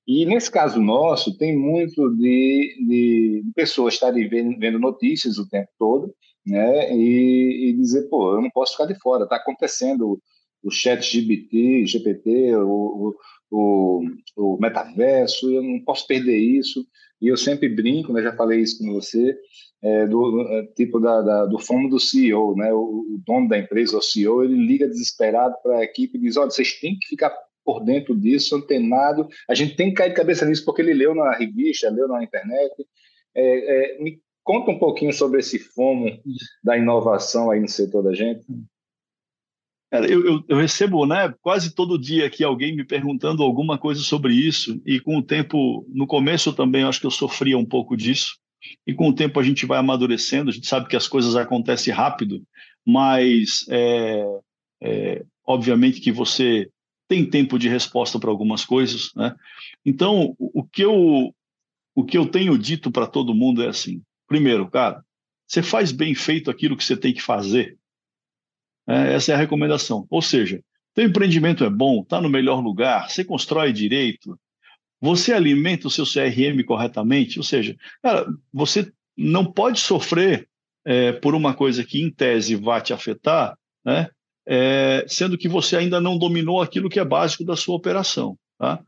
E 0.06 0.26
nesse 0.26 0.50
caso 0.50 0.80
nosso, 0.82 1.36
tem 1.38 1.56
muito 1.56 2.10
de, 2.16 2.76
de 2.86 3.42
pessoas 3.54 3.94
estarem 3.94 4.28
vendo, 4.28 4.58
vendo 4.58 4.78
notícias 4.78 5.38
o 5.38 5.48
tempo 5.48 5.68
todo, 5.78 6.12
né? 6.44 6.92
E, 6.92 7.70
e, 7.70 7.72
dizer, 7.74 8.08
pô, 8.08 8.34
eu 8.34 8.42
não 8.42 8.50
posso 8.50 8.72
ficar 8.72 8.86
de 8.86 8.98
fora, 9.00 9.24
está 9.24 9.36
acontecendo 9.36 10.20
o 10.62 10.70
chat 10.70 11.00
GPT, 11.00 11.86
GPT, 11.86 12.56
o, 12.56 13.14
o, 13.50 14.02
o, 14.36 14.58
metaverso, 14.60 15.50
eu 15.52 15.62
não 15.62 15.80
posso 15.84 16.06
perder 16.06 16.38
isso. 16.38 16.84
E 17.24 17.28
eu 17.28 17.36
sempre 17.38 17.70
brinco, 17.70 18.12
né? 18.12 18.22
Já 18.22 18.36
falei 18.36 18.60
isso 18.60 18.78
com 18.78 18.92
você, 18.92 19.34
é, 19.82 20.06
do 20.06 20.42
é, 20.42 20.66
tipo 20.76 21.00
da, 21.00 21.22
da, 21.22 21.46
do 21.46 21.58
fomo 21.58 21.88
do 21.88 21.98
CEO, 21.98 22.54
né? 22.54 22.70
O, 22.70 22.78
o, 22.78 23.22
dono 23.26 23.48
da 23.48 23.58
empresa, 23.58 23.96
o 23.96 24.02
CEO, 24.02 24.44
ele 24.44 24.56
liga 24.56 24.86
desesperado 24.86 25.54
para 25.62 25.78
a 25.78 25.84
equipe 25.84 26.18
e 26.18 26.20
diz: 26.20 26.36
olha, 26.36 26.50
vocês 26.50 26.78
têm 26.78 26.98
que 26.98 27.08
ficar 27.08 27.34
por 27.64 27.82
dentro 27.82 28.14
disso, 28.14 28.54
antenado. 28.56 29.26
A 29.48 29.54
gente 29.54 29.74
tem 29.74 29.88
que 29.88 29.94
cair 29.94 30.10
de 30.10 30.16
cabeça 30.16 30.44
nisso 30.44 30.66
porque 30.66 30.82
ele 30.82 30.92
leu 30.92 31.14
na 31.14 31.32
revista, 31.32 31.88
leu 31.88 32.06
na 32.06 32.22
internet. 32.22 32.74
É, 33.34 33.94
é, 33.96 34.02
me 34.02 34.20
conta 34.42 34.70
um 34.70 34.78
pouquinho 34.78 35.12
sobre 35.14 35.40
esse 35.40 35.58
fomo 35.58 36.06
da 36.62 36.76
inovação 36.76 37.50
aí 37.50 37.58
no 37.58 37.68
setor 37.68 38.02
da 38.02 38.12
gente. 38.12 38.44
Eu, 40.02 40.26
eu, 40.26 40.44
eu, 40.48 40.56
recebo 40.56 41.06
né, 41.06 41.32
quase 41.40 41.74
todo 41.74 41.98
dia 41.98 42.26
aqui 42.26 42.42
alguém 42.42 42.74
me 42.74 42.84
perguntando 42.84 43.42
alguma 43.42 43.78
coisa 43.78 44.00
sobre 44.00 44.34
isso, 44.34 44.80
e 44.84 44.98
com 44.98 45.18
o 45.18 45.22
tempo, 45.22 45.86
no 45.88 46.06
começo 46.06 46.48
eu 46.48 46.52
também 46.52 46.82
acho 46.82 47.00
que 47.00 47.06
eu 47.06 47.10
sofria 47.10 47.56
um 47.56 47.64
pouco 47.64 47.96
disso, 47.96 48.36
e 48.86 48.92
com 48.92 49.08
o 49.08 49.14
tempo 49.14 49.38
a 49.38 49.42
gente 49.42 49.66
vai 49.66 49.78
amadurecendo, 49.78 50.50
a 50.50 50.52
gente 50.52 50.66
sabe 50.66 50.88
que 50.88 50.96
as 50.96 51.06
coisas 51.06 51.36
acontecem 51.36 51.92
rápido, 51.92 52.42
mas 52.84 53.64
é, 53.68 54.24
é, 54.82 55.24
obviamente 55.46 56.00
que 56.00 56.10
você 56.10 56.68
tem 57.06 57.24
tempo 57.28 57.58
de 57.58 57.68
resposta 57.68 58.18
para 58.18 58.30
algumas 58.30 58.64
coisas, 58.64 59.10
né? 59.14 59.34
Então, 59.84 60.34
o 60.38 60.64
que 60.64 60.82
eu 60.82 61.34
o 61.94 62.04
que 62.04 62.18
eu 62.18 62.26
tenho 62.26 62.58
dito 62.58 62.90
para 62.90 63.06
todo 63.06 63.34
mundo 63.34 63.62
é 63.62 63.68
assim: 63.68 64.02
primeiro, 64.26 64.68
cara, 64.70 65.04
você 65.46 65.62
faz 65.62 65.92
bem 65.92 66.14
feito 66.14 66.50
aquilo 66.50 66.76
que 66.76 66.84
você 66.84 66.96
tem 66.96 67.12
que 67.12 67.22
fazer. 67.22 67.78
É, 68.86 69.14
essa 69.14 69.32
é 69.32 69.34
a 69.34 69.38
recomendação. 69.38 70.06
Ou 70.10 70.22
seja, 70.22 70.60
teu 70.94 71.04
empreendimento 71.04 71.64
é 71.64 71.70
bom, 71.70 72.02
está 72.02 72.20
no 72.20 72.28
melhor 72.28 72.60
lugar, 72.60 73.10
você 73.10 73.24
constrói 73.24 73.72
direito, 73.72 74.38
você 75.00 75.32
alimenta 75.32 75.88
o 75.88 75.90
seu 75.90 76.04
CRM 76.04 76.62
corretamente, 76.64 77.38
ou 77.38 77.44
seja, 77.44 77.76
cara, 78.02 78.26
você 78.52 78.90
não 79.16 79.44
pode 79.44 79.80
sofrer 79.80 80.48
é, 80.84 81.12
por 81.12 81.34
uma 81.34 81.54
coisa 81.54 81.84
que 81.84 82.00
em 82.00 82.10
tese 82.10 82.54
vai 82.54 82.80
te 82.80 82.92
afetar, 82.92 83.56
né? 83.84 84.08
é, 84.46 85.04
sendo 85.08 85.38
que 85.38 85.48
você 85.48 85.76
ainda 85.76 86.00
não 86.00 86.18
dominou 86.18 86.60
aquilo 86.60 86.88
que 86.88 87.00
é 87.00 87.04
básico 87.04 87.44
da 87.44 87.56
sua 87.56 87.76
operação. 87.76 88.38
Tá? 88.58 88.80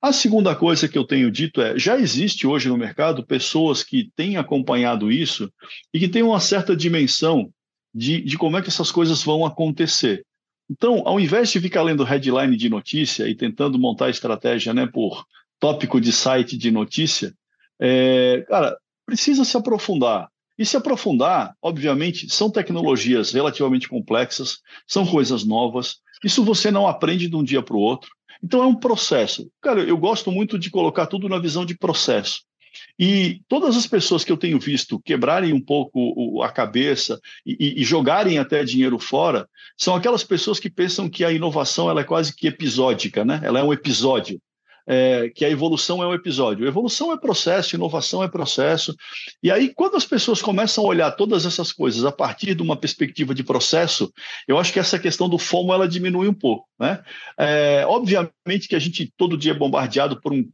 A 0.00 0.12
segunda 0.12 0.54
coisa 0.54 0.88
que 0.88 0.98
eu 0.98 1.04
tenho 1.04 1.30
dito 1.30 1.60
é: 1.60 1.78
já 1.78 1.98
existe 1.98 2.46
hoje 2.46 2.68
no 2.68 2.76
mercado 2.76 3.26
pessoas 3.26 3.82
que 3.82 4.10
têm 4.16 4.36
acompanhado 4.36 5.12
isso 5.12 5.52
e 5.92 5.98
que 5.98 6.08
têm 6.08 6.22
uma 6.22 6.40
certa 6.40 6.74
dimensão 6.74 7.52
de, 7.94 8.20
de 8.22 8.38
como 8.38 8.56
é 8.56 8.62
que 8.62 8.68
essas 8.68 8.90
coisas 8.90 9.22
vão 9.22 9.44
acontecer. 9.44 10.24
Então, 10.70 11.02
ao 11.04 11.20
invés 11.20 11.50
de 11.50 11.60
ficar 11.60 11.82
lendo 11.82 12.04
headline 12.04 12.56
de 12.56 12.68
notícia 12.68 13.28
e 13.28 13.34
tentando 13.34 13.78
montar 13.78 14.10
estratégia 14.10 14.72
né, 14.72 14.86
por 14.86 15.26
tópico 15.60 16.00
de 16.00 16.12
site 16.12 16.56
de 16.56 16.70
notícia, 16.70 17.34
é, 17.80 18.44
cara, 18.48 18.76
precisa 19.04 19.44
se 19.44 19.56
aprofundar. 19.56 20.28
E 20.58 20.64
se 20.64 20.76
aprofundar, 20.76 21.54
obviamente, 21.60 22.32
são 22.32 22.50
tecnologias 22.50 23.32
relativamente 23.32 23.88
complexas, 23.88 24.60
são 24.86 25.06
coisas 25.06 25.44
novas. 25.44 25.96
Isso 26.24 26.44
você 26.44 26.70
não 26.70 26.86
aprende 26.86 27.28
de 27.28 27.36
um 27.36 27.42
dia 27.42 27.62
para 27.62 27.76
o 27.76 27.80
outro. 27.80 28.10
Então 28.42 28.62
é 28.62 28.66
um 28.66 28.74
processo. 28.74 29.50
Cara, 29.60 29.82
eu 29.82 29.96
gosto 29.96 30.30
muito 30.30 30.58
de 30.58 30.70
colocar 30.70 31.06
tudo 31.06 31.28
na 31.28 31.38
visão 31.38 31.64
de 31.64 31.76
processo. 31.76 32.42
E 32.98 33.40
todas 33.48 33.76
as 33.76 33.86
pessoas 33.86 34.24
que 34.24 34.32
eu 34.32 34.36
tenho 34.36 34.58
visto 34.58 35.00
quebrarem 35.00 35.52
um 35.52 35.60
pouco 35.60 36.42
a 36.42 36.50
cabeça 36.50 37.20
e, 37.44 37.80
e, 37.80 37.84
jogarem 37.84 38.38
até 38.38 38.64
dinheiro 38.64 38.98
fora 38.98 39.48
são 39.76 39.94
aquelas 39.94 40.24
pessoas 40.24 40.60
que 40.60 40.70
pensam 40.70 41.08
que 41.08 41.24
a 41.24 41.32
inovação 41.32 41.88
ela 41.90 42.00
é 42.00 42.04
quase 42.04 42.34
que 42.34 42.46
episódica, 42.46 43.24
né? 43.24 43.40
Ela 43.42 43.60
é 43.60 43.62
um 43.62 43.72
episódio 43.72 44.40
é, 44.86 45.30
que 45.30 45.44
a 45.44 45.50
evolução 45.50 46.02
é 46.02 46.06
um 46.06 46.14
episódio. 46.14 46.66
Evolução 46.66 47.12
é 47.12 47.16
processo, 47.16 47.76
inovação 47.76 48.22
é 48.22 48.28
processo. 48.28 48.94
E 49.42 49.50
aí, 49.50 49.72
quando 49.74 49.96
as 49.96 50.04
pessoas 50.04 50.42
começam 50.42 50.84
a 50.84 50.88
olhar 50.88 51.10
todas 51.12 51.46
essas 51.46 51.72
coisas 51.72 52.04
a 52.04 52.12
partir 52.12 52.54
de 52.54 52.62
uma 52.62 52.76
perspectiva 52.76 53.34
de 53.34 53.44
processo, 53.44 54.12
eu 54.46 54.58
acho 54.58 54.72
que 54.72 54.78
essa 54.78 54.98
questão 54.98 55.28
do 55.28 55.38
FOMO 55.38 55.72
ela 55.72 55.88
diminui 55.88 56.28
um 56.28 56.34
pouco. 56.34 56.66
Né? 56.78 57.02
É, 57.38 57.84
obviamente 57.86 58.68
que 58.68 58.76
a 58.76 58.80
gente 58.80 59.12
todo 59.16 59.36
dia 59.36 59.52
é 59.52 59.56
bombardeado 59.56 60.20
por 60.20 60.32
um 60.32 60.48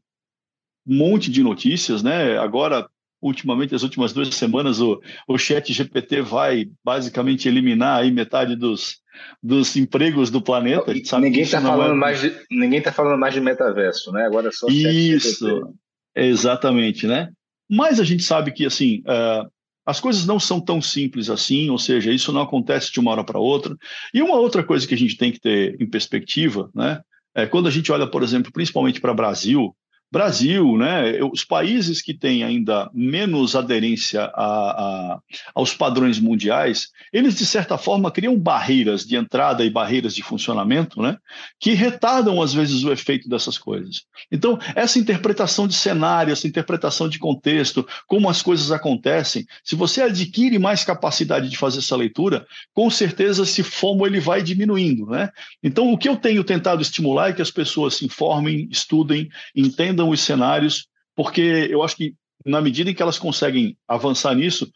monte 0.88 1.30
de 1.30 1.42
notícias, 1.42 2.02
né? 2.02 2.38
Agora 2.38 2.88
ultimamente, 3.20 3.74
as 3.74 3.82
últimas 3.82 4.12
duas 4.12 4.32
semanas, 4.34 4.80
o, 4.80 5.00
o 5.26 5.38
chat 5.38 5.72
GPT 5.72 6.22
vai 6.22 6.68
basicamente 6.84 7.48
eliminar 7.48 8.00
aí 8.00 8.10
metade 8.10 8.56
dos, 8.56 9.00
dos 9.42 9.76
empregos 9.76 10.30
do 10.30 10.40
planeta. 10.40 10.92
ninguém 11.18 11.42
está 11.42 11.60
falando, 11.60 11.92
é... 11.92 11.96
mais 11.96 12.20
de, 12.20 12.32
ninguém 12.50 12.80
tá 12.80 12.92
falando 12.92 13.18
mais 13.18 13.34
de 13.34 13.40
metaverso, 13.40 14.12
né? 14.12 14.24
Agora 14.24 14.48
é 14.48 14.52
só 14.52 14.68
Isso, 14.68 15.74
exatamente, 16.14 17.06
né? 17.06 17.28
Mas 17.68 18.00
a 18.00 18.04
gente 18.04 18.22
sabe 18.22 18.52
que, 18.52 18.64
assim, 18.64 19.00
uh, 19.00 19.48
as 19.84 20.00
coisas 20.00 20.24
não 20.24 20.40
são 20.40 20.60
tão 20.60 20.80
simples 20.80 21.28
assim, 21.28 21.68
ou 21.68 21.78
seja, 21.78 22.12
isso 22.12 22.32
não 22.32 22.42
acontece 22.42 22.92
de 22.92 23.00
uma 23.00 23.10
hora 23.10 23.24
para 23.24 23.38
outra. 23.38 23.76
E 24.14 24.22
uma 24.22 24.36
outra 24.36 24.62
coisa 24.62 24.86
que 24.86 24.94
a 24.94 24.98
gente 24.98 25.16
tem 25.16 25.32
que 25.32 25.40
ter 25.40 25.76
em 25.80 25.88
perspectiva, 25.88 26.70
né? 26.74 27.00
É 27.34 27.46
quando 27.46 27.68
a 27.68 27.70
gente 27.70 27.92
olha, 27.92 28.06
por 28.06 28.22
exemplo, 28.22 28.50
principalmente 28.50 29.00
para 29.00 29.12
o 29.12 29.14
Brasil, 29.14 29.76
Brasil, 30.10 30.78
né, 30.78 31.22
os 31.22 31.44
países 31.44 32.00
que 32.00 32.14
têm 32.14 32.42
ainda 32.42 32.90
menos 32.94 33.54
aderência 33.54 34.22
a, 34.22 34.30
a, 34.34 35.18
aos 35.54 35.74
padrões 35.74 36.18
mundiais, 36.18 36.88
eles 37.12 37.36
de 37.36 37.44
certa 37.44 37.76
forma 37.76 38.10
criam 38.10 38.38
barreiras 38.38 39.04
de 39.04 39.16
entrada 39.16 39.62
e 39.64 39.70
barreiras 39.70 40.14
de 40.14 40.22
funcionamento, 40.22 41.02
né, 41.02 41.18
que 41.60 41.74
retardam 41.74 42.40
às 42.40 42.54
vezes 42.54 42.84
o 42.84 42.92
efeito 42.92 43.28
dessas 43.28 43.58
coisas. 43.58 44.04
Então, 44.32 44.58
essa 44.74 44.98
interpretação 44.98 45.68
de 45.68 45.74
cenário, 45.74 46.32
essa 46.32 46.46
interpretação 46.46 47.06
de 47.06 47.18
contexto, 47.18 47.86
como 48.06 48.30
as 48.30 48.40
coisas 48.40 48.72
acontecem, 48.72 49.46
se 49.62 49.76
você 49.76 50.00
adquire 50.00 50.58
mais 50.58 50.84
capacidade 50.84 51.50
de 51.50 51.58
fazer 51.58 51.80
essa 51.80 51.96
leitura, 51.96 52.46
com 52.72 52.88
certeza 52.88 53.42
esse 53.42 53.62
fomo 53.62 54.06
ele 54.06 54.20
vai 54.20 54.42
diminuindo, 54.42 55.06
né? 55.06 55.28
Então, 55.62 55.92
o 55.92 55.98
que 55.98 56.08
eu 56.08 56.16
tenho 56.16 56.42
tentado 56.42 56.80
estimular 56.80 57.30
é 57.30 57.32
que 57.34 57.42
as 57.42 57.50
pessoas 57.50 57.96
se 57.96 58.06
informem, 58.06 58.68
estudem, 58.70 59.28
entendam 59.54 59.97
entendam 59.98 60.10
os 60.10 60.20
cenários, 60.20 60.86
porque 61.16 61.68
eu 61.70 61.82
acho 61.82 61.96
que 61.96 62.14
na 62.46 62.60
medida 62.60 62.88
em 62.88 62.94
que 62.94 63.02
elas 63.02 63.18
conseguem 63.18 63.76
avançar 63.86 64.32
nisso, 64.34 64.70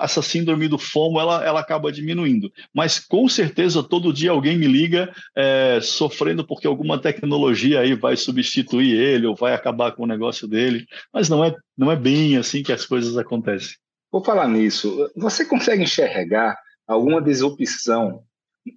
essa 0.00 0.22
síndrome 0.22 0.66
do 0.66 0.78
FOMO 0.78 1.20
ela, 1.20 1.44
ela 1.44 1.60
acaba 1.60 1.92
diminuindo. 1.92 2.50
Mas 2.74 2.98
com 2.98 3.28
certeza 3.28 3.82
todo 3.82 4.12
dia 4.12 4.30
alguém 4.30 4.56
me 4.56 4.66
liga 4.66 5.12
é, 5.36 5.78
sofrendo 5.82 6.44
porque 6.44 6.66
alguma 6.66 6.98
tecnologia 6.98 7.80
aí 7.80 7.94
vai 7.94 8.16
substituir 8.16 8.96
ele 8.96 9.26
ou 9.26 9.36
vai 9.36 9.52
acabar 9.52 9.92
com 9.92 10.04
o 10.04 10.06
negócio 10.06 10.48
dele. 10.48 10.86
Mas 11.12 11.28
não 11.28 11.44
é, 11.44 11.54
não 11.76 11.92
é 11.92 11.96
bem 11.96 12.38
assim 12.38 12.62
que 12.62 12.72
as 12.72 12.86
coisas 12.86 13.16
acontecem. 13.18 13.76
Vou 14.10 14.24
falar 14.24 14.48
nisso. 14.48 15.10
Você 15.14 15.44
consegue 15.44 15.82
enxergar 15.82 16.56
alguma 16.88 17.20
disrupção 17.20 18.22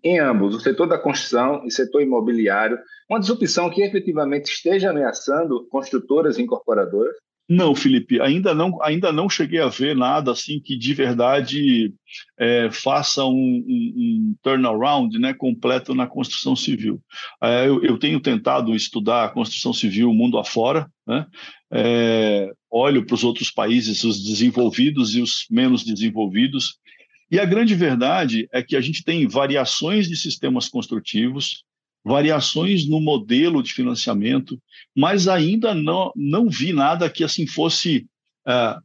em 0.04 0.20
ambos, 0.20 0.56
o 0.56 0.60
setor 0.60 0.88
da 0.88 0.98
construção 0.98 1.66
e 1.66 1.72
setor 1.72 2.02
imobiliário, 2.02 2.78
uma 3.10 3.20
disrupção 3.20 3.70
que 3.70 3.82
efetivamente 3.82 4.46
esteja 4.46 4.90
ameaçando 4.90 5.68
construtoras 5.70 6.38
e 6.38 6.42
incorporadoras? 6.42 7.16
Não, 7.48 7.76
Felipe, 7.76 8.20
ainda 8.20 8.56
não, 8.56 8.82
ainda 8.82 9.12
não 9.12 9.30
cheguei 9.30 9.60
a 9.60 9.68
ver 9.68 9.96
nada 9.96 10.32
assim 10.32 10.60
que 10.60 10.76
de 10.76 10.96
verdade 10.96 11.94
é, 12.40 12.72
faça 12.72 13.24
um, 13.24 13.30
um, 13.30 13.94
um, 13.96 14.36
turnaround 14.42 15.18
né, 15.20 15.32
completo 15.32 15.94
na 15.94 16.08
construção 16.08 16.56
civil. 16.56 17.00
É, 17.44 17.68
eu, 17.68 17.84
eu, 17.84 18.00
tenho 18.00 18.20
tentado 18.20 18.76
estudar 18.76 19.26
a 19.26 19.30
construção 19.30 19.72
civil 19.74 20.12
mundo 20.12 20.40
afora, 20.40 20.90
né? 21.08 21.28
É, 21.72 22.52
olho 22.72 23.06
para 23.06 23.14
os 23.14 23.24
outros 23.24 23.52
países, 23.52 24.04
os 24.04 24.24
desenvolvidos 24.24 25.16
e 25.16 25.22
os 25.22 25.46
menos 25.52 25.84
desenvolvidos, 25.84 26.80
e 27.32 27.40
a 27.40 27.46
grande 27.46 27.74
verdade 27.74 28.48
é 28.52 28.62
que 28.62 28.76
a 28.76 28.82
gente 28.82 29.04
tem 29.04 29.28
variações 29.28 30.08
de 30.08 30.16
sistemas 30.16 30.70
construtivos, 30.70 31.64
variações 32.04 32.88
no 32.88 33.02
modelo 33.02 33.64
de 33.64 33.74
financiamento, 33.74 34.62
mas 34.96 35.28
ainda 35.28 35.74
não, 35.74 36.12
não 36.16 36.48
vi 36.48 36.72
nada 36.72 37.10
que 37.10 37.24
assim 37.24 37.48
fosse 37.48 38.06
uh, 38.48 38.80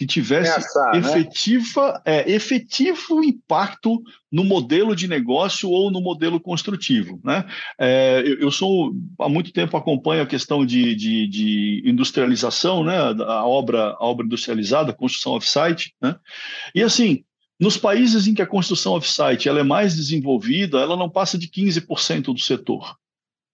que 0.00 0.06
tivesse 0.06 0.50
Ameaçar, 0.50 0.92
né? 0.94 0.98
efetiva, 0.98 1.92
né? 1.92 2.00
é, 2.06 2.30
efetivo 2.32 3.22
impacto 3.22 4.02
no 4.32 4.42
modelo 4.42 4.96
de 4.96 5.06
negócio 5.06 5.68
ou 5.68 5.90
no 5.90 6.00
modelo 6.00 6.40
construtivo. 6.40 7.20
Né? 7.22 7.44
É, 7.78 8.22
eu, 8.24 8.40
eu, 8.40 8.50
sou 8.50 8.94
há 9.18 9.28
muito 9.28 9.52
tempo 9.52 9.76
acompanho 9.76 10.22
a 10.22 10.26
questão 10.26 10.64
de, 10.64 10.94
de, 10.94 11.28
de 11.28 11.82
industrialização, 11.84 12.82
né? 12.82 12.96
a 12.96 13.44
obra 13.44 13.90
a 13.90 14.02
obra 14.06 14.24
industrializada, 14.24 14.90
a 14.90 14.96
construção 14.96 15.32
off-site, 15.32 15.94
né? 16.00 16.16
e 16.74 16.82
assim 16.82 17.22
nos 17.60 17.76
países 17.76 18.26
em 18.26 18.32
que 18.32 18.40
a 18.40 18.46
construção 18.46 18.94
off-site 18.94 19.50
ela 19.50 19.60
é 19.60 19.62
mais 19.62 19.94
desenvolvida, 19.94 20.78
ela 20.78 20.96
não 20.96 21.10
passa 21.10 21.36
de 21.36 21.46
15% 21.46 22.32
do 22.32 22.38
setor. 22.38 22.96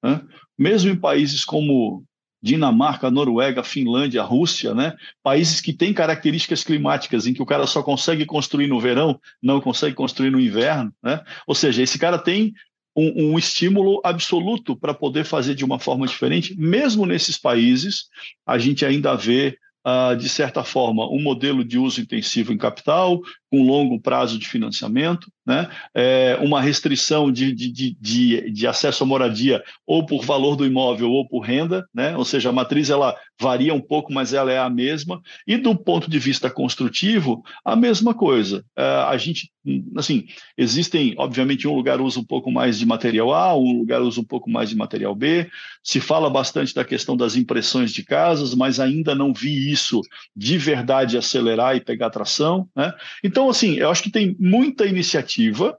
Né? 0.01 0.23
Mesmo 0.57 0.93
em 0.93 0.97
países 0.97 1.45
como 1.45 2.05
Dinamarca, 2.47 3.11
Noruega, 3.11 3.65
Finlândia, 3.65 4.23
Rússia, 4.23 4.73
né? 4.73 4.95
países 5.23 5.61
que 5.61 5.73
têm 5.73 5.93
características 5.93 6.63
climáticas 6.63 7.27
em 7.27 7.35
que 7.35 7.43
o 7.43 7.47
cara 7.47 7.67
só 7.67 7.83
consegue 7.83 8.25
construir 8.25 8.69
no 8.69 8.81
verão, 8.81 9.21
não 9.43 9.61
consegue 9.61 9.97
construir 9.97 10.31
no 10.31 10.41
inverno. 10.41 10.93
Né? 11.03 11.21
Ou 11.45 11.55
seja, 11.57 11.83
esse 11.83 11.99
cara 11.99 12.19
tem 12.19 12.55
um, 12.97 13.33
um 13.33 13.39
estímulo 13.39 14.01
absoluto 14.05 14.77
para 14.77 14.95
poder 14.95 15.25
fazer 15.25 15.57
de 15.57 15.65
uma 15.65 15.81
forma 15.81 16.07
diferente. 16.07 16.55
Mesmo 16.57 17.05
nesses 17.05 17.37
países, 17.37 18.05
a 18.47 18.57
gente 18.59 18.87
ainda 18.87 19.15
vê 19.17 19.59
Uh, 19.89 20.17
de 20.17 20.29
certa 20.29 20.65
forma, 20.65 21.09
um 21.09 21.23
modelo 21.23 21.65
de 21.65 21.79
uso 21.79 22.01
intensivo 22.01 22.53
em 22.53 22.59
capital, 22.59 23.21
com 23.51 23.63
longo 23.63 24.01
prazo 24.01 24.39
de 24.39 24.49
financiamento, 24.49 25.31
né? 25.47 25.69
É, 25.95 26.37
uma 26.43 26.61
restrição 26.61 27.31
de, 27.31 27.53
de, 27.53 27.71
de, 27.71 28.51
de, 28.51 28.67
acesso 28.67 29.05
à 29.05 29.07
moradia 29.07 29.63
ou 29.87 30.05
por 30.05 30.25
valor 30.25 30.57
do 30.57 30.67
imóvel 30.67 31.11
ou 31.13 31.27
por 31.29 31.41
renda, 31.41 31.87
né? 31.95 32.17
ou 32.17 32.25
seja, 32.25 32.49
a 32.49 32.53
matriz 32.53 32.91
ela 32.91 33.15
varia 33.41 33.73
um 33.73 33.81
pouco, 33.81 34.13
mas 34.13 34.33
ela 34.33 34.51
é 34.51 34.59
a 34.59 34.69
mesma, 34.69 35.21
e 35.47 35.57
do 35.57 35.77
ponto 35.77 36.11
de 36.11 36.19
vista 36.19 36.51
construtivo, 36.51 37.45
a 37.65 37.77
mesma 37.77 38.13
coisa. 38.13 38.65
É, 38.77 38.83
a 38.83 39.17
gente, 39.17 39.51
assim, 39.97 40.27
existem, 40.59 41.15
obviamente, 41.17 41.69
um 41.69 41.75
lugar 41.75 42.01
usa 42.01 42.19
um 42.19 42.25
pouco 42.25 42.51
mais 42.51 42.79
de 42.79 42.87
material 42.87 43.33
A, 43.33 43.57
um 43.57 43.79
lugar 43.79 44.01
usa 44.03 44.21
um 44.21 44.25
pouco 44.25 44.51
mais 44.51 44.71
de 44.71 44.77
material 44.77 45.15
B, 45.15 45.49
se 45.83 46.01
fala 46.01 46.29
bastante 46.29 46.75
da 46.75 46.85
questão 46.85 47.17
das 47.17 47.37
impressões 47.37 47.93
de 47.93 48.03
casas, 48.03 48.55
mas 48.55 48.81
ainda 48.81 49.15
não 49.15 49.33
vi 49.33 49.71
isso 49.71 50.01
de 50.35 50.59
verdade 50.59 51.17
acelerar 51.17 51.77
e 51.77 51.81
pegar 51.81 52.11
tração, 52.11 52.69
né? 52.75 52.93
Então, 53.23 53.46
assim, 53.51 53.75
eu 53.75 53.91
acho 53.91 54.03
que 54.03 54.11
tem 54.11 54.37
muita 54.39 54.87
iniciativa, 54.87 55.79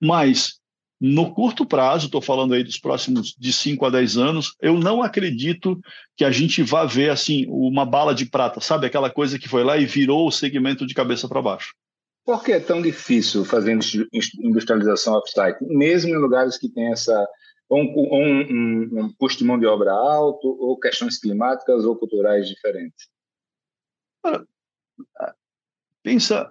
mas 0.00 0.58
no 1.00 1.32
curto 1.32 1.64
prazo, 1.64 2.06
estou 2.06 2.20
falando 2.20 2.54
aí 2.54 2.64
dos 2.64 2.78
próximos 2.78 3.34
de 3.38 3.52
5 3.52 3.86
a 3.86 3.90
10 3.90 4.16
anos, 4.16 4.56
eu 4.60 4.74
não 4.74 5.02
acredito 5.02 5.80
que 6.16 6.24
a 6.24 6.30
gente 6.30 6.62
vá 6.62 6.84
ver 6.84 7.10
assim 7.10 7.46
uma 7.48 7.84
bala 7.84 8.14
de 8.14 8.26
prata, 8.26 8.60
sabe? 8.60 8.86
Aquela 8.86 9.08
coisa 9.08 9.38
que 9.38 9.48
foi 9.48 9.62
lá 9.62 9.76
e 9.76 9.86
virou 9.86 10.26
o 10.26 10.32
segmento 10.32 10.84
de 10.84 10.94
cabeça 10.94 11.28
para 11.28 11.42
baixo. 11.42 11.72
Por 12.24 12.42
que 12.42 12.52
é 12.52 12.60
tão 12.60 12.82
difícil 12.82 13.44
fazer 13.44 13.78
industrialização 14.42 15.14
off-site, 15.14 15.58
mesmo 15.62 16.10
em 16.10 16.18
lugares 16.18 16.58
que 16.58 16.68
tem 16.68 16.90
essa 16.92 17.26
um, 17.70 17.82
um, 17.82 18.40
um, 18.40 19.00
um 19.00 19.12
custo 19.14 19.38
de 19.38 19.44
mão 19.44 19.58
de 19.58 19.66
obra 19.66 19.92
alto, 19.92 20.48
ou 20.48 20.78
questões 20.78 21.18
climáticas 21.18 21.84
ou 21.84 21.96
culturais 21.96 22.48
diferentes? 22.48 23.08
Pensa, 26.02 26.50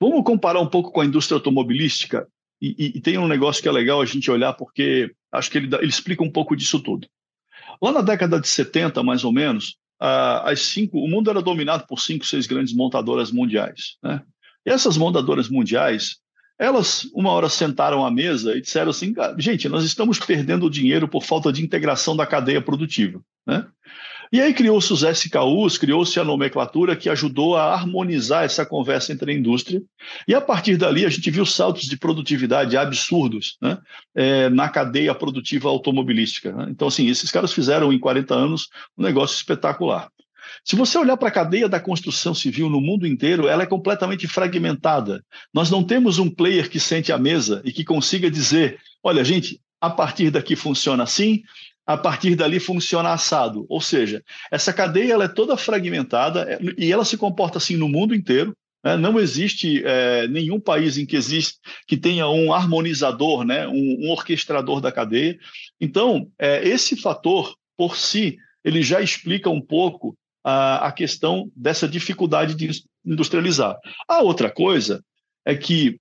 Vamos 0.00 0.24
comparar 0.24 0.60
um 0.60 0.68
pouco 0.68 0.92
com 0.92 1.00
a 1.00 1.04
indústria 1.06 1.36
automobilística? 1.36 2.26
E, 2.60 2.74
e, 2.78 2.98
e, 2.98 3.00
tem 3.00 3.18
um 3.18 3.28
negócio 3.28 3.62
que 3.62 3.68
é 3.68 3.72
legal 3.72 4.00
a 4.00 4.04
gente 4.04 4.30
olhar, 4.30 4.52
porque 4.52 5.12
acho 5.32 5.50
que 5.50 5.58
ele, 5.58 5.74
ele 5.76 5.88
explica 5.88 6.24
um 6.24 6.30
pouco 6.30 6.56
disso 6.56 6.80
tudo. 6.80 7.06
Lá 7.80 7.92
na 7.92 8.00
década 8.00 8.40
de 8.40 8.48
70, 8.48 9.02
mais 9.02 9.24
ou 9.24 9.32
menos, 9.32 9.76
as 10.00 10.60
cinco, 10.60 10.98
o 10.98 11.08
mundo 11.08 11.30
era 11.30 11.42
dominado 11.42 11.86
por 11.86 12.00
cinco, 12.00 12.24
seis 12.24 12.46
grandes 12.46 12.74
montadoras 12.74 13.30
mundiais. 13.30 13.96
Né? 14.02 14.22
E 14.66 14.70
essas 14.70 14.96
montadoras 14.96 15.48
mundiais, 15.48 16.16
elas 16.58 17.04
uma 17.14 17.30
hora 17.30 17.48
sentaram 17.48 18.04
à 18.04 18.10
mesa 18.10 18.56
e 18.56 18.60
disseram 18.60 18.90
assim: 18.90 19.14
gente, 19.38 19.68
nós 19.68 19.84
estamos 19.84 20.18
perdendo 20.18 20.70
dinheiro 20.70 21.08
por 21.08 21.24
falta 21.24 21.52
de 21.52 21.62
integração 21.62 22.16
da 22.16 22.26
cadeia 22.26 22.62
produtiva. 22.62 23.20
Né? 23.46 23.66
E 24.32 24.40
aí 24.40 24.52
criou-se 24.52 24.92
os 24.92 25.02
SKUs, 25.02 25.78
criou-se 25.78 26.18
a 26.20 26.24
nomenclatura 26.24 26.94
que 26.94 27.08
ajudou 27.08 27.56
a 27.56 27.72
harmonizar 27.72 28.44
essa 28.44 28.64
conversa 28.64 29.12
entre 29.12 29.32
a 29.32 29.34
indústria. 29.34 29.82
E 30.26 30.34
a 30.34 30.40
partir 30.40 30.76
dali 30.76 31.04
a 31.04 31.08
gente 31.08 31.30
viu 31.30 31.46
saltos 31.46 31.84
de 31.84 31.96
produtividade 31.96 32.76
absurdos 32.76 33.56
né? 33.60 33.78
é, 34.14 34.48
na 34.50 34.68
cadeia 34.68 35.14
produtiva 35.14 35.68
automobilística. 35.68 36.52
Né? 36.52 36.66
Então, 36.70 36.88
assim, 36.88 37.08
esses 37.08 37.30
caras 37.30 37.52
fizeram 37.52 37.92
em 37.92 37.98
40 37.98 38.34
anos 38.34 38.68
um 38.96 39.02
negócio 39.02 39.36
espetacular. 39.36 40.08
Se 40.64 40.76
você 40.76 40.98
olhar 40.98 41.16
para 41.16 41.28
a 41.28 41.32
cadeia 41.32 41.68
da 41.68 41.80
construção 41.80 42.34
civil 42.34 42.68
no 42.68 42.80
mundo 42.80 43.06
inteiro, 43.06 43.48
ela 43.48 43.62
é 43.62 43.66
completamente 43.66 44.26
fragmentada. 44.26 45.24
Nós 45.52 45.70
não 45.70 45.82
temos 45.84 46.18
um 46.18 46.30
player 46.30 46.68
que 46.68 46.80
sente 46.80 47.12
à 47.12 47.18
mesa 47.18 47.62
e 47.64 47.72
que 47.72 47.84
consiga 47.84 48.30
dizer: 48.30 48.78
olha, 49.02 49.24
gente, 49.24 49.60
a 49.80 49.90
partir 49.90 50.30
daqui 50.30 50.56
funciona 50.56 51.04
assim, 51.04 51.42
a 51.88 51.96
partir 51.96 52.36
dali 52.36 52.60
funciona 52.60 53.14
assado. 53.14 53.64
Ou 53.66 53.80
seja, 53.80 54.22
essa 54.52 54.74
cadeia 54.74 55.14
ela 55.14 55.24
é 55.24 55.28
toda 55.28 55.56
fragmentada 55.56 56.42
é, 56.42 56.58
e 56.76 56.92
ela 56.92 57.02
se 57.02 57.16
comporta 57.16 57.56
assim 57.56 57.78
no 57.78 57.88
mundo 57.88 58.14
inteiro. 58.14 58.54
Né? 58.84 58.94
Não 58.98 59.18
existe 59.18 59.82
é, 59.86 60.28
nenhum 60.28 60.60
país 60.60 60.98
em 60.98 61.06
que 61.06 61.16
existe 61.16 61.58
que 61.86 61.96
tenha 61.96 62.28
um 62.28 62.52
harmonizador, 62.52 63.42
né? 63.42 63.66
um, 63.66 63.96
um 64.02 64.10
orquestrador 64.10 64.82
da 64.82 64.92
cadeia. 64.92 65.38
Então, 65.80 66.30
é, 66.38 66.62
esse 66.68 66.94
fator 66.94 67.56
por 67.74 67.96
si 67.96 68.36
ele 68.62 68.82
já 68.82 69.00
explica 69.00 69.48
um 69.48 69.60
pouco 69.60 70.14
a, 70.44 70.88
a 70.88 70.92
questão 70.92 71.50
dessa 71.56 71.88
dificuldade 71.88 72.54
de 72.54 72.68
industrializar. 73.02 73.78
A 74.06 74.20
outra 74.20 74.50
coisa 74.50 75.02
é 75.42 75.56
que 75.56 75.98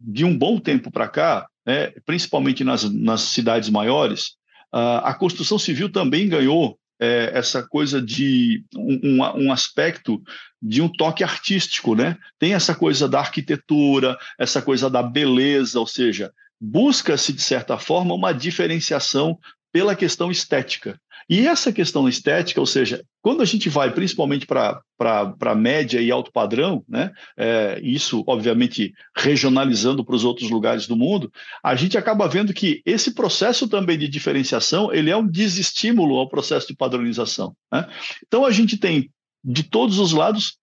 de 0.00 0.24
um 0.24 0.36
bom 0.36 0.58
tempo 0.58 0.90
para 0.90 1.08
cá, 1.08 1.46
né, 1.66 1.92
principalmente 2.06 2.64
nas, 2.64 2.90
nas 2.90 3.20
cidades 3.20 3.68
maiores, 3.68 4.36
a 4.76 5.14
construção 5.14 5.58
civil 5.58 5.90
também 5.90 6.28
ganhou 6.28 6.78
é, 7.00 7.30
essa 7.34 7.62
coisa 7.62 8.00
de 8.00 8.64
um, 8.74 9.18
um, 9.22 9.52
aspecto 9.52 10.22
de 10.60 10.80
um 10.82 10.88
toque 10.88 11.22
artístico, 11.22 11.94
né? 11.94 12.16
Tem 12.38 12.54
essa 12.54 12.74
coisa 12.74 13.08
da 13.08 13.20
arquitetura, 13.20 14.16
essa 14.38 14.60
coisa 14.60 14.88
da 14.88 15.02
beleza, 15.02 15.78
ou 15.78 15.86
seja, 15.86 16.32
busca-se, 16.60 17.32
de 17.32 17.42
certa 17.42 17.78
forma, 17.78 18.14
uma 18.14 18.32
diferenciação 18.32 19.38
pela 19.72 19.94
questão 19.94 20.30
estética. 20.30 20.98
E 21.28 21.46
essa 21.46 21.72
questão 21.72 22.08
estética, 22.08 22.60
ou 22.60 22.66
seja, 22.66 23.04
quando 23.20 23.42
a 23.42 23.44
gente 23.44 23.68
vai 23.68 23.92
principalmente 23.92 24.46
para 24.46 25.54
média 25.56 26.00
e 26.00 26.10
alto 26.10 26.30
padrão, 26.30 26.84
né, 26.88 27.12
é, 27.36 27.80
isso 27.82 28.22
obviamente 28.26 28.94
regionalizando 29.16 30.04
para 30.04 30.14
os 30.14 30.24
outros 30.24 30.50
lugares 30.50 30.86
do 30.86 30.96
mundo, 30.96 31.30
a 31.62 31.74
gente 31.74 31.98
acaba 31.98 32.28
vendo 32.28 32.54
que 32.54 32.80
esse 32.86 33.12
processo 33.12 33.68
também 33.68 33.98
de 33.98 34.08
diferenciação 34.08 34.92
ele 34.92 35.10
é 35.10 35.16
um 35.16 35.26
desestímulo 35.26 36.16
ao 36.16 36.28
processo 36.28 36.68
de 36.68 36.76
padronização. 36.76 37.56
Né? 37.72 37.88
Então 38.26 38.44
a 38.44 38.52
gente 38.52 38.76
tem 38.76 39.10
de 39.42 39.64
todos 39.64 39.98
os 39.98 40.12
lados, 40.12 40.58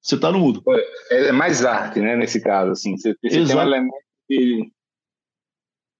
você 0.00 0.14
está 0.14 0.32
no 0.32 0.38
mudo. 0.38 0.62
É 1.10 1.32
mais 1.32 1.64
arte, 1.64 2.00
né, 2.00 2.16
nesse 2.16 2.40
caso, 2.40 2.72
assim, 2.72 2.96
você, 2.96 3.14
você 3.22 3.44
tem 3.44 3.56
um 3.56 3.60
elemento 3.60 3.94
que 4.26 4.70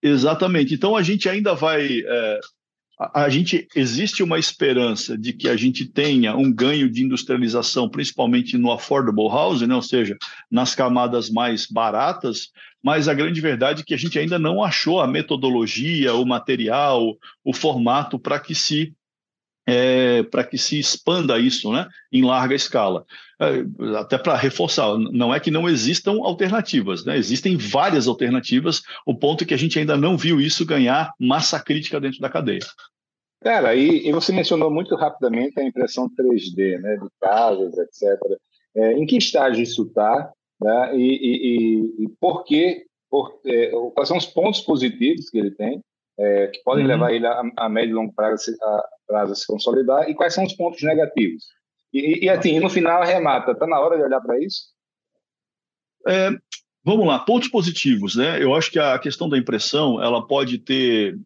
Exatamente. 0.02 0.74
Então 0.74 0.96
a 0.96 1.02
gente 1.02 1.28
ainda 1.28 1.54
vai 1.54 2.00
é, 2.06 2.40
a, 2.98 3.28
gente 3.28 3.68
existe 3.76 4.22
uma 4.22 4.38
esperança 4.38 5.16
de 5.16 5.32
que 5.32 5.48
a 5.48 5.56
gente 5.56 5.86
tenha 5.86 6.36
um 6.36 6.52
ganho 6.52 6.90
de 6.90 7.04
industrialização, 7.04 7.88
principalmente 7.88 8.58
no 8.58 8.72
affordable 8.72 9.28
housing, 9.28 9.66
né? 9.66 9.74
ou 9.74 9.82
seja, 9.82 10.16
nas 10.50 10.74
camadas 10.74 11.30
mais 11.30 11.66
baratas, 11.66 12.50
mas 12.82 13.06
a 13.06 13.14
grande 13.14 13.40
verdade 13.40 13.82
é 13.82 13.84
que 13.84 13.94
a 13.94 13.98
gente 13.98 14.18
ainda 14.18 14.38
não 14.38 14.62
achou 14.62 15.00
a 15.00 15.06
metodologia, 15.06 16.14
o 16.14 16.26
material, 16.26 17.16
o 17.44 17.52
formato 17.52 18.18
para 18.18 18.40
que 18.40 18.54
se 18.54 18.92
é, 19.68 20.22
para 20.22 20.44
que 20.44 20.56
se 20.56 20.78
expanda 20.78 21.38
isso 21.38 21.70
né, 21.70 21.86
em 22.10 22.24
larga 22.24 22.54
escala. 22.54 23.04
É, 23.38 23.98
até 23.98 24.16
para 24.16 24.34
reforçar, 24.34 24.96
não 24.96 25.34
é 25.34 25.38
que 25.38 25.50
não 25.50 25.68
existam 25.68 26.12
alternativas, 26.22 27.04
né? 27.04 27.18
existem 27.18 27.54
várias 27.54 28.08
alternativas, 28.08 28.82
o 29.04 29.14
ponto 29.14 29.44
é 29.44 29.46
que 29.46 29.52
a 29.52 29.58
gente 29.58 29.78
ainda 29.78 29.94
não 29.94 30.16
viu 30.16 30.40
isso 30.40 30.64
ganhar 30.64 31.12
massa 31.20 31.60
crítica 31.60 32.00
dentro 32.00 32.18
da 32.18 32.30
cadeia. 32.30 32.60
Cara, 33.42 33.74
e, 33.74 34.08
e 34.08 34.12
você 34.12 34.32
mencionou 34.32 34.70
muito 34.70 34.96
rapidamente 34.96 35.60
a 35.60 35.64
impressão 35.64 36.08
3D, 36.08 36.80
né, 36.80 36.96
de 36.96 37.08
casas, 37.20 37.76
etc. 37.76 38.18
É, 38.74 38.92
em 38.94 39.04
que 39.04 39.18
estágio 39.18 39.62
isso 39.62 39.82
está? 39.82 40.32
Né? 40.60 40.96
E, 40.96 41.02
e, 41.02 42.04
e, 42.04 42.08
por 42.18 42.42
que, 42.44 42.86
por, 43.10 43.38
é, 43.44 43.70
quais 43.94 44.08
são 44.08 44.16
os 44.16 44.26
pontos 44.26 44.62
positivos 44.62 45.28
que 45.28 45.38
ele 45.38 45.50
tem, 45.50 45.80
é, 46.18 46.46
que 46.48 46.62
podem 46.64 46.84
uhum. 46.84 46.90
levar 46.90 47.12
ele 47.12 47.26
a, 47.26 47.42
a 47.58 47.68
médio 47.68 47.90
e 47.90 47.94
longo 47.94 48.12
prazo 48.14 48.50
a, 48.60 48.88
prazo 49.08 49.32
a 49.32 49.34
se 49.34 49.46
consolidar 49.46 50.08
e 50.08 50.14
quais 50.14 50.34
são 50.34 50.44
os 50.44 50.52
pontos 50.52 50.82
negativos. 50.82 51.44
E, 51.92 52.26
e 52.26 52.28
assim, 52.28 52.60
no 52.60 52.68
final 52.68 53.02
remata, 53.02 53.52
está 53.52 53.66
na 53.66 53.80
hora 53.80 53.96
de 53.96 54.02
olhar 54.02 54.20
para 54.20 54.38
isso? 54.38 54.66
É, 56.06 56.30
vamos 56.84 57.06
lá, 57.06 57.18
pontos 57.18 57.48
positivos, 57.48 58.14
né? 58.14 58.42
Eu 58.42 58.54
acho 58.54 58.70
que 58.70 58.78
a 58.78 58.98
questão 58.98 59.28
da 59.28 59.38
impressão, 59.38 60.02
ela 60.02 60.26
pode 60.26 60.58
ter 60.58 61.18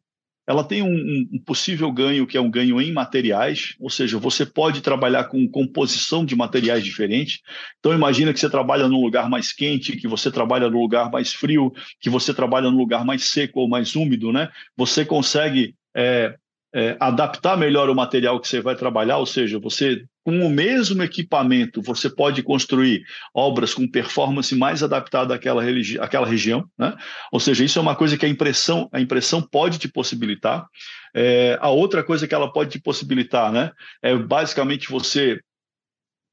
ela 0.46 0.64
tem 0.64 0.82
um, 0.82 1.28
um, 1.32 1.38
possível 1.38 1.90
ganho 1.92 2.26
que 2.26 2.36
é 2.36 2.40
um 2.40 2.50
ganho 2.50 2.80
em 2.80 2.92
materiais, 2.92 3.76
ou 3.78 3.88
seja, 3.88 4.18
você 4.18 4.44
pode 4.44 4.80
trabalhar 4.80 5.24
com 5.24 5.48
composição 5.48 6.24
de 6.24 6.34
materiais 6.34 6.82
diferentes. 6.82 7.40
Então 7.78 7.94
imagina 7.94 8.32
que 8.32 8.40
você 8.40 8.50
trabalha 8.50 8.88
num 8.88 9.00
lugar 9.00 9.30
mais 9.30 9.52
quente, 9.52 9.96
que 9.96 10.08
você 10.08 10.30
trabalha 10.32 10.68
num 10.68 10.80
lugar 10.80 11.10
mais 11.10 11.32
frio, 11.32 11.72
que 12.00 12.10
você 12.10 12.34
trabalha 12.34 12.70
num 12.70 12.76
lugar 12.76 13.04
mais 13.04 13.28
seco 13.28 13.60
ou 13.60 13.68
mais 13.68 13.94
úmido, 13.94 14.32
né? 14.32 14.50
Você 14.76 15.04
consegue 15.04 15.76
é, 15.94 16.34
é, 16.74 16.96
adaptar 16.98 17.56
melhor 17.56 17.90
o 17.90 17.94
material 17.94 18.40
que 18.40 18.48
você 18.48 18.60
vai 18.60 18.74
trabalhar, 18.74 19.18
ou 19.18 19.26
seja, 19.26 19.58
você 19.58 20.04
com 20.24 20.46
o 20.46 20.50
mesmo 20.50 21.02
equipamento 21.02 21.82
você 21.82 22.08
pode 22.08 22.42
construir 22.42 23.02
obras 23.34 23.74
com 23.74 23.90
performance 23.90 24.54
mais 24.54 24.82
adaptada 24.82 25.34
àquela, 25.34 25.62
àquela 26.00 26.26
região, 26.26 26.64
né? 26.78 26.94
Ou 27.32 27.40
seja, 27.40 27.64
isso 27.64 27.78
é 27.78 27.82
uma 27.82 27.96
coisa 27.96 28.16
que 28.16 28.24
a 28.24 28.28
impressão 28.28 28.88
a 28.92 29.00
impressão 29.00 29.42
pode 29.42 29.78
te 29.78 29.88
possibilitar. 29.88 30.66
É, 31.14 31.58
a 31.60 31.68
outra 31.68 32.02
coisa 32.02 32.26
que 32.26 32.34
ela 32.34 32.50
pode 32.52 32.70
te 32.70 32.80
possibilitar, 32.80 33.52
né, 33.52 33.70
é 34.00 34.16
basicamente 34.16 34.90
você 34.90 35.40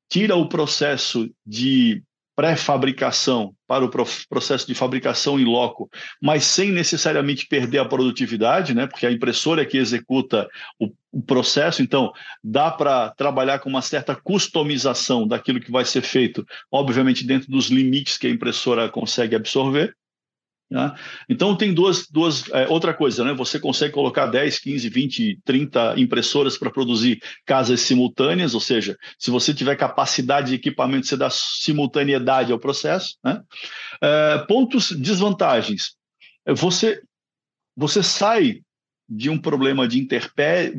tira 0.09 0.35
o 0.35 0.47
processo 0.47 1.29
de 1.45 2.01
pré-fabricação 2.39 3.53
para 3.67 3.83
o 3.83 3.89
processo 4.29 4.65
de 4.65 4.73
fabricação 4.73 5.37
em 5.37 5.43
loco, 5.43 5.89
mas 6.21 6.45
sem 6.45 6.71
necessariamente 6.71 7.45
perder 7.45 7.79
a 7.79 7.85
produtividade, 7.85 8.73
né? 8.73 8.87
porque 8.87 9.05
a 9.05 9.11
impressora 9.11 9.61
é 9.61 9.65
que 9.65 9.77
executa 9.77 10.47
o, 10.79 10.89
o 11.11 11.21
processo, 11.21 11.81
então 11.81 12.13
dá 12.41 12.71
para 12.71 13.09
trabalhar 13.09 13.59
com 13.59 13.67
uma 13.67 13.81
certa 13.81 14.15
customização 14.15 15.27
daquilo 15.27 15.59
que 15.59 15.69
vai 15.69 15.83
ser 15.83 16.01
feito, 16.01 16.47
obviamente 16.71 17.27
dentro 17.27 17.51
dos 17.51 17.67
limites 17.67 18.17
que 18.17 18.27
a 18.27 18.31
impressora 18.31 18.87
consegue 18.87 19.35
absorver. 19.35 19.93
Né? 20.69 20.93
Então, 21.27 21.55
tem 21.55 21.73
duas. 21.73 22.07
duas 22.07 22.47
é, 22.51 22.67
outra 22.67 22.93
coisa, 22.93 23.23
né? 23.23 23.33
você 23.33 23.59
consegue 23.59 23.93
colocar 23.93 24.27
10, 24.27 24.59
15, 24.59 24.89
20, 24.89 25.39
30 25.43 25.99
impressoras 25.99 26.57
para 26.57 26.69
produzir 26.69 27.19
casas 27.45 27.81
simultâneas, 27.81 28.53
ou 28.53 28.59
seja, 28.61 28.97
se 29.17 29.31
você 29.31 29.53
tiver 29.53 29.75
capacidade 29.75 30.49
de 30.49 30.55
equipamento, 30.55 31.07
você 31.07 31.17
dá 31.17 31.29
simultaneidade 31.29 32.51
ao 32.51 32.59
processo. 32.59 33.17
Né? 33.23 33.41
É, 34.01 34.45
pontos, 34.47 34.91
desvantagens. 34.91 35.95
Você, 36.47 37.01
você 37.75 38.03
sai 38.03 38.61
de 39.07 39.29
um 39.29 39.39
problema 39.39 39.87
de 39.87 39.99
interpé. 39.99 40.71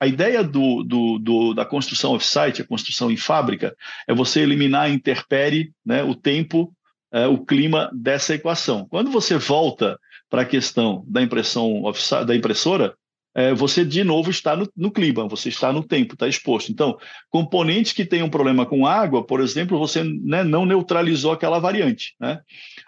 A 0.00 0.06
ideia 0.06 0.44
do, 0.44 0.84
do, 0.84 1.18
do, 1.18 1.54
da 1.54 1.64
construção 1.64 2.12
off-site, 2.12 2.62
a 2.62 2.66
construção 2.66 3.10
em 3.10 3.16
fábrica, 3.16 3.74
é 4.06 4.14
você 4.14 4.40
eliminar 4.40 4.82
a 4.82 4.90
interpere, 4.90 5.72
né, 5.84 6.04
o 6.04 6.14
tempo 6.14 6.72
é, 7.12 7.26
o 7.26 7.38
clima 7.38 7.90
dessa 7.92 8.34
equação. 8.34 8.86
Quando 8.88 9.10
você 9.10 9.36
volta 9.36 9.98
para 10.28 10.42
a 10.42 10.46
questão 10.46 11.04
da 11.06 11.22
impressão 11.22 11.82
da 12.26 12.36
impressora, 12.36 12.94
é, 13.34 13.54
você 13.54 13.84
de 13.84 14.02
novo 14.02 14.30
está 14.30 14.56
no, 14.56 14.68
no, 14.76 14.90
clima, 14.90 15.28
você 15.28 15.48
está 15.48 15.72
no 15.72 15.82
tempo, 15.82 16.14
está 16.14 16.26
exposto. 16.26 16.72
Então, 16.72 16.98
componentes 17.30 17.92
que 17.92 18.04
têm 18.04 18.22
um 18.22 18.28
problema 18.28 18.66
com 18.66 18.86
água, 18.86 19.24
por 19.24 19.40
exemplo, 19.40 19.78
você 19.78 20.02
né, 20.02 20.42
não 20.42 20.66
neutralizou 20.66 21.30
aquela 21.30 21.58
variante. 21.58 22.16
Né? 22.18 22.40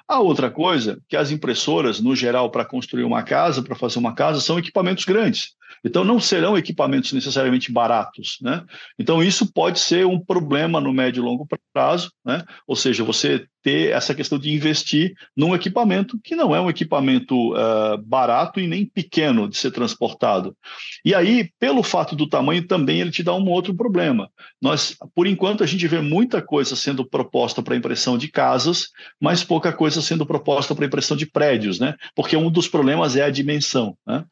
A 0.09 0.19
outra 0.19 0.51
coisa, 0.51 1.01
que 1.09 1.17
as 1.17 1.31
impressoras, 1.31 2.01
no 2.01 2.17
geral, 2.17 2.51
para 2.51 2.65
construir 2.65 3.05
uma 3.05 3.23
casa, 3.23 3.63
para 3.63 3.77
fazer 3.77 3.99
uma 3.99 4.15
casa, 4.15 4.41
são 4.41 4.59
equipamentos 4.59 5.05
grandes. 5.05 5.55
Então, 5.85 6.05
não 6.05 6.21
serão 6.21 6.57
equipamentos 6.57 7.13
necessariamente 7.13 7.73
baratos. 7.73 8.39
Né? 8.41 8.65
Então, 8.99 9.23
isso 9.23 9.53
pode 9.53 9.79
ser 9.81 10.07
um 10.07 10.19
problema 10.19 10.81
no 10.81 10.93
médio 10.93 11.23
e 11.23 11.25
longo 11.25 11.47
prazo, 11.73 12.13
né? 12.25 12.45
ou 12.67 12.77
seja, 12.77 13.05
você 13.05 13.47
ter 13.63 13.93
essa 13.93 14.15
questão 14.15 14.39
de 14.39 14.51
investir 14.51 15.15
num 15.37 15.55
equipamento 15.55 16.19
que 16.23 16.35
não 16.35 16.55
é 16.55 16.61
um 16.61 16.71
equipamento 16.71 17.53
uh, 17.53 17.99
barato 17.99 18.59
e 18.59 18.67
nem 18.67 18.87
pequeno 18.87 19.49
de 19.49 19.57
ser 19.57 19.71
transportado. 19.71 20.57
E 21.05 21.15
aí, 21.15 21.51
pelo 21.59 21.83
fato 21.83 22.17
do 22.17 22.29
tamanho, 22.29 22.67
também 22.67 23.01
ele 23.01 23.11
te 23.11 23.23
dá 23.23 23.35
um 23.35 23.49
outro 23.49 23.75
problema. 23.75 24.31
Nós, 24.61 24.97
por 25.15 25.27
enquanto, 25.27 25.63
a 25.63 25.67
gente 25.67 25.87
vê 25.87 26.01
muita 26.01 26.41
coisa 26.41 26.75
sendo 26.75 27.05
proposta 27.05 27.63
para 27.63 27.77
impressão 27.77 28.17
de 28.17 28.29
casas, 28.29 28.89
mas 29.21 29.45
pouca 29.45 29.73
coisa 29.73 30.01
sendo 30.01 30.27
proposta 30.27 30.75
para 30.75 30.87
impressão 30.87 31.17
de 31.17 31.27
prédios, 31.27 31.79
né? 31.79 31.95
Porque 32.15 32.37
um 32.37 32.51
dos 32.51 32.69
problemas 32.69 33.17
é 33.17 33.23
a 33.23 33.31
dimensão. 33.31 33.97
Né? 34.07 34.25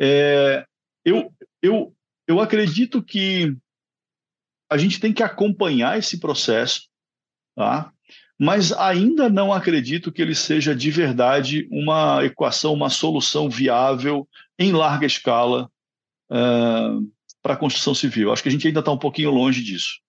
É, 0.00 0.64
eu, 1.04 1.32
eu, 1.60 1.94
eu 2.26 2.40
acredito 2.40 3.02
que 3.02 3.56
a 4.70 4.76
gente 4.76 5.00
tem 5.00 5.12
que 5.12 5.22
acompanhar 5.22 5.98
esse 5.98 6.18
processo, 6.18 6.88
tá? 7.54 7.92
mas 8.38 8.72
ainda 8.72 9.28
não 9.28 9.52
acredito 9.52 10.10
que 10.10 10.20
ele 10.20 10.34
seja 10.34 10.74
de 10.74 10.90
verdade 10.90 11.68
uma 11.70 12.24
equação, 12.24 12.72
uma 12.72 12.90
solução 12.90 13.48
viável 13.48 14.28
em 14.58 14.72
larga 14.72 15.06
escala 15.06 15.70
uh, 16.30 17.12
para 17.42 17.54
a 17.54 17.56
construção 17.56 17.94
civil. 17.94 18.32
Acho 18.32 18.42
que 18.42 18.48
a 18.48 18.52
gente 18.52 18.66
ainda 18.66 18.80
está 18.80 18.90
um 18.90 18.98
pouquinho 18.98 19.30
longe 19.30 19.62
disso. 19.62 20.00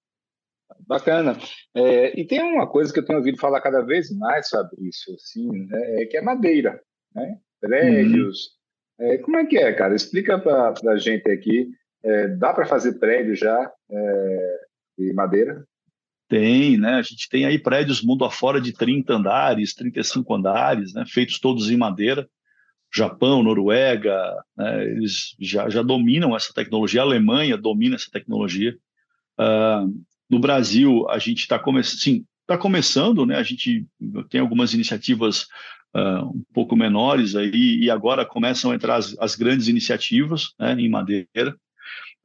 Bacana. 0.88 1.38
É, 1.75 2.19
e 2.19 2.25
tem 2.25 2.41
uma 2.41 2.67
coisa 2.67 2.91
que 2.91 2.99
eu 2.99 3.06
tenho 3.06 3.19
ouvido 3.19 3.38
falar 3.38 3.62
cada 3.62 3.82
vez 3.82 4.10
mais, 4.17 4.49
Fabrício, 4.49 5.13
assim, 5.13 5.49
né, 5.49 6.01
é 6.01 6.06
que 6.06 6.17
é 6.17 6.21
madeira, 6.21 6.82
né? 7.13 7.38
prédios, 7.60 8.47
uhum. 8.47 8.62
É, 8.99 9.17
como 9.17 9.38
é 9.38 9.45
que 9.45 9.58
é, 9.58 9.73
cara? 9.73 9.95
Explica 9.95 10.39
para 10.39 10.73
a 10.88 10.97
gente 10.97 11.29
aqui. 11.29 11.69
É, 12.03 12.27
dá 12.27 12.53
para 12.53 12.65
fazer 12.65 12.99
prédio 12.99 13.36
já 13.36 13.71
é, 13.89 14.60
de 14.97 15.13
madeira? 15.13 15.65
Tem, 16.27 16.77
né? 16.77 16.95
A 16.95 17.01
gente 17.01 17.29
tem 17.29 17.45
aí 17.45 17.60
prédios 17.60 18.01
mundo 18.01 18.25
afora 18.25 18.60
de 18.60 18.73
30 18.73 19.13
andares, 19.13 19.73
35 19.73 20.34
andares, 20.34 20.93
né? 20.93 21.06
feitos 21.08 21.39
todos 21.39 21.69
em 21.69 21.77
madeira. 21.77 22.27
Japão, 22.95 23.41
Noruega, 23.41 24.15
né? 24.56 24.84
eles 24.86 25.36
já, 25.39 25.67
já 25.67 25.82
dominam 25.82 26.36
essa 26.36 26.53
tecnologia. 26.53 27.01
A 27.01 27.03
Alemanha 27.03 27.58
domina 27.58 27.95
essa 27.95 28.10
tecnologia. 28.12 28.77
Uh, 29.39 30.03
no 30.29 30.39
Brasil, 30.39 31.10
a 31.10 31.17
gente 31.17 31.39
está 31.39 31.58
começando, 31.58 31.99
sim, 31.99 32.25
está 32.41 32.58
começando, 32.58 33.25
né? 33.25 33.36
A 33.36 33.43
gente 33.43 33.86
tem 34.29 34.39
algumas 34.39 34.73
iniciativas 34.73 35.47
uh, 35.95 36.25
um 36.25 36.43
pouco 36.53 36.75
menores 36.75 37.36
aí, 37.36 37.79
e 37.82 37.89
agora 37.89 38.25
começam 38.25 38.71
a 38.71 38.75
entrar 38.75 38.95
as, 38.95 39.15
as 39.19 39.36
grandes 39.36 39.67
iniciativas 39.67 40.53
né, 40.60 40.73
em 40.73 40.89
madeira. 40.89 41.56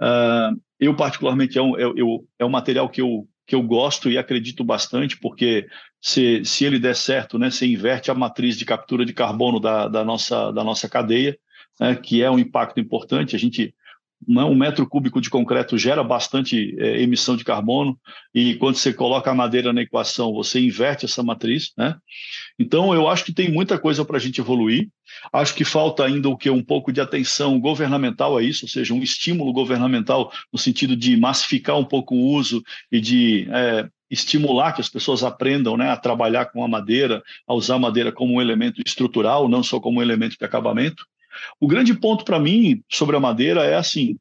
Uh, 0.01 0.61
eu, 0.79 0.95
particularmente, 0.95 1.59
é 1.59 1.63
um, 1.63 1.77
é, 1.77 1.83
eu, 1.83 2.27
é 2.39 2.45
um 2.45 2.51
material 2.51 2.89
que 2.89 3.01
eu, 3.01 3.27
que 3.47 3.55
eu 3.55 3.63
gosto 3.63 4.11
e 4.11 4.19
acredito 4.19 4.63
bastante, 4.63 5.19
porque 5.19 5.67
se, 6.01 6.45
se 6.45 6.65
ele 6.65 6.79
der 6.79 6.95
certo, 6.95 7.39
né, 7.39 7.51
você 7.51 7.67
inverte 7.67 8.11
a 8.11 8.15
matriz 8.15 8.57
de 8.57 8.65
captura 8.65 9.05
de 9.05 9.13
carbono 9.13 9.59
da, 9.59 9.89
da, 9.89 10.05
nossa, 10.05 10.53
da 10.53 10.63
nossa 10.63 10.89
cadeia, 10.89 11.37
né, 11.81 11.97
que 11.97 12.23
é 12.23 12.31
um 12.31 12.39
impacto 12.39 12.79
importante. 12.79 13.35
A 13.35 13.39
gente 13.39 13.75
um 14.27 14.55
metro 14.55 14.87
cúbico 14.87 15.21
de 15.21 15.31
concreto 15.31 15.79
gera 15.79 16.03
bastante 16.03 16.75
é, 16.79 17.01
emissão 17.01 17.37
de 17.37 17.45
carbono 17.45 17.99
e 18.35 18.57
quando 18.57 18.77
você 18.77 18.93
coloca 18.93 19.31
a 19.31 19.35
madeira 19.35 19.73
na 19.73 19.83
equação 19.83 20.33
você 20.33 20.61
inverte 20.61 21.05
essa 21.05 21.23
matriz, 21.23 21.73
né? 21.77 21.97
Então 22.59 22.93
eu 22.93 23.09
acho 23.09 23.25
que 23.25 23.33
tem 23.33 23.51
muita 23.51 23.79
coisa 23.79 24.05
para 24.05 24.17
a 24.17 24.21
gente 24.21 24.41
evoluir. 24.41 24.89
Acho 25.33 25.55
que 25.55 25.65
falta 25.65 26.05
ainda 26.05 26.29
o 26.29 26.37
que 26.37 26.51
um 26.51 26.63
pouco 26.63 26.93
de 26.93 27.01
atenção 27.01 27.59
governamental 27.61 28.37
a 28.37 28.43
isso, 28.43 28.65
ou 28.65 28.69
seja, 28.69 28.93
um 28.93 29.03
estímulo 29.03 29.53
governamental 29.53 30.33
no 30.53 30.59
sentido 30.59 30.97
de 30.97 31.17
massificar 31.17 31.79
um 31.79 31.85
pouco 31.85 32.15
o 32.15 32.35
uso 32.35 32.63
e 32.91 33.01
de 33.01 33.49
é, 33.51 33.89
estimular 34.11 34.73
que 34.73 34.81
as 34.81 34.89
pessoas 34.89 35.23
aprendam 35.23 35.77
né, 35.77 35.91
a 35.91 35.97
trabalhar 35.97 36.47
com 36.47 36.65
a 36.65 36.69
madeira, 36.69 37.23
a 37.47 37.55
usar 37.55 37.77
a 37.77 37.79
madeira 37.79 38.13
como 38.13 38.35
um 38.35 38.41
elemento 38.41 38.83
estrutural, 38.85 39.49
não 39.49 39.63
só 39.63 39.81
como 39.81 40.01
um 40.01 40.03
elemento 40.03 40.37
de 40.39 40.45
acabamento. 40.45 41.07
O 41.61 41.67
grande 41.67 41.95
ponto 41.95 42.25
para 42.25 42.39
mim 42.39 42.83
sobre 42.89 43.17
a 43.17 43.21
madeira 43.21 43.65
é 43.65 43.77
assim: 43.77 44.17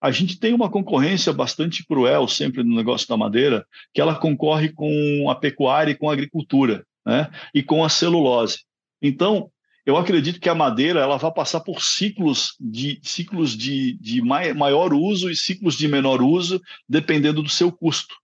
a 0.00 0.10
gente 0.10 0.38
tem 0.38 0.52
uma 0.52 0.70
concorrência 0.70 1.32
bastante 1.32 1.84
cruel 1.84 2.28
sempre 2.28 2.62
no 2.62 2.74
negócio 2.74 3.08
da 3.08 3.16
madeira, 3.16 3.66
que 3.94 4.00
ela 4.00 4.14
concorre 4.14 4.70
com 4.70 5.28
a 5.30 5.34
pecuária 5.34 5.92
e 5.92 5.96
com 5.96 6.10
a 6.10 6.12
agricultura, 6.12 6.84
né? 7.04 7.30
E 7.54 7.62
com 7.62 7.84
a 7.84 7.88
celulose. 7.88 8.60
Então, 9.00 9.50
eu 9.86 9.96
acredito 9.96 10.40
que 10.40 10.48
a 10.48 10.54
madeira 10.54 11.00
ela 11.00 11.16
vai 11.16 11.32
passar 11.32 11.60
por 11.60 11.80
ciclos 11.80 12.56
de 12.60 12.98
ciclos 13.04 13.56
de, 13.56 13.96
de 14.00 14.20
maior 14.20 14.92
uso 14.92 15.30
e 15.30 15.36
ciclos 15.36 15.76
de 15.76 15.86
menor 15.86 16.20
uso, 16.20 16.60
dependendo 16.88 17.40
do 17.40 17.48
seu 17.48 17.70
custo. 17.70 18.16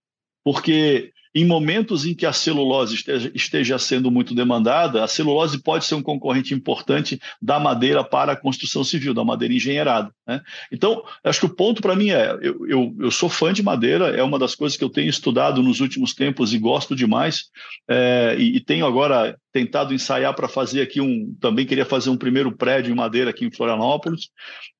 Porque 0.43 1.12
em 1.35 1.45
momentos 1.45 2.05
em 2.05 2.13
que 2.13 2.25
a 2.25 2.33
celulose 2.33 2.95
esteja, 2.95 3.31
esteja, 3.33 3.79
sendo 3.79 4.11
muito 4.11 4.35
demandada, 4.35 5.03
a 5.03 5.07
celulose 5.07 5.61
pode 5.61 5.85
ser 5.85 5.95
um 5.95 6.01
concorrente 6.01 6.53
importante 6.53 7.19
da 7.41 7.59
madeira 7.59 8.03
para 8.03 8.33
a 8.33 8.35
construção 8.35 8.83
civil, 8.83 9.13
da 9.13 9.23
madeira 9.23 9.53
engenheirada. 9.53 10.13
Né? 10.27 10.41
Então, 10.71 11.03
acho 11.23 11.39
que 11.39 11.45
o 11.47 11.55
ponto 11.55 11.81
para 11.81 11.95
mim 11.95 12.09
é: 12.09 12.37
eu, 12.41 12.67
eu, 12.67 12.95
eu, 12.99 13.11
sou 13.11 13.29
fã 13.29 13.51
de 13.51 13.63
madeira, 13.63 14.09
é 14.09 14.21
uma 14.21 14.37
das 14.37 14.53
coisas 14.53 14.77
que 14.77 14.83
eu 14.83 14.89
tenho 14.89 15.09
estudado 15.09 15.63
nos 15.63 15.79
últimos 15.79 16.13
tempos 16.13 16.53
e 16.53 16.59
gosto 16.59 16.95
demais, 16.95 17.45
é, 17.89 18.35
e, 18.37 18.57
e 18.57 18.59
tenho 18.59 18.85
agora 18.85 19.35
tentado 19.51 19.93
ensaiar 19.93 20.35
para 20.35 20.47
fazer 20.47 20.81
aqui 20.81 21.01
um. 21.01 21.35
Também 21.39 21.65
queria 21.65 21.85
fazer 21.85 22.09
um 22.09 22.17
primeiro 22.17 22.51
prédio 22.55 22.91
em 22.91 22.95
madeira 22.95 23.31
aqui 23.31 23.45
em 23.45 23.51
Florianópolis, 23.51 24.29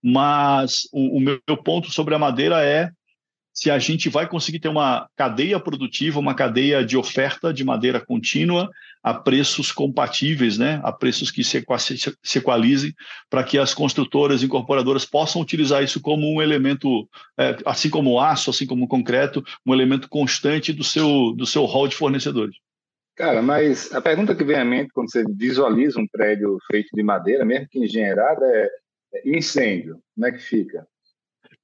mas 0.02 0.88
o, 0.92 1.18
o 1.18 1.20
meu 1.20 1.40
ponto 1.64 1.92
sobre 1.92 2.14
a 2.14 2.20
madeira 2.20 2.64
é 2.64 2.90
se 3.54 3.70
a 3.70 3.78
gente 3.78 4.10
vai 4.10 4.28
conseguir 4.28 4.60
ter 4.60 4.68
uma 4.68 5.08
cadeia 5.16 5.60
produtiva, 5.60 6.20
uma 6.20 6.34
cadeia 6.34 6.84
de 6.84 6.98
oferta 6.98 7.54
de 7.54 7.64
madeira 7.64 8.04
contínua 8.04 8.70
a 9.04 9.14
preços 9.14 9.72
compatíveis, 9.72 10.58
né, 10.58 10.80
a 10.84 10.92
preços 10.92 11.30
que 11.30 11.44
se, 11.44 11.64
equalizem, 12.36 12.94
para 13.30 13.44
que 13.44 13.58
as 13.58 13.74
construtoras 13.74 14.42
e 14.42 14.46
incorporadoras 14.46 15.06
possam 15.06 15.42
utilizar 15.42 15.84
isso 15.84 16.02
como 16.02 16.34
um 16.34 16.42
elemento, 16.42 17.08
é, 17.38 17.58
assim 17.66 17.90
como 17.90 18.12
o 18.12 18.20
aço, 18.20 18.50
assim 18.50 18.66
como 18.66 18.86
o 18.86 18.88
concreto, 18.88 19.44
um 19.66 19.74
elemento 19.74 20.10
constante 20.10 20.74
do 20.74 20.84
seu, 20.84 21.34
do 21.34 21.46
seu 21.46 21.66
hall 21.66 21.88
de 21.88 21.96
fornecedores. 21.96 22.56
Cara, 23.16 23.44
mas 23.44 23.94
a 23.94 24.02
pergunta 24.02 24.34
que 24.34 24.44
vem 24.44 24.56
à 24.56 24.66
mente 24.66 24.92
quando 24.92 25.12
você 25.12 25.24
visualiza 25.38 26.00
um 26.00 26.08
prédio 26.08 26.58
feito 26.72 26.90
de 26.94 27.04
madeira, 27.04 27.46
mesmo 27.46 27.68
que 27.70 27.80
engenheirada, 27.80 28.44
é, 28.46 28.70
é 29.14 29.38
incêndio. 29.38 30.00
Como 30.16 30.26
é 30.26 30.32
que 30.32 30.40
fica? 30.40 30.88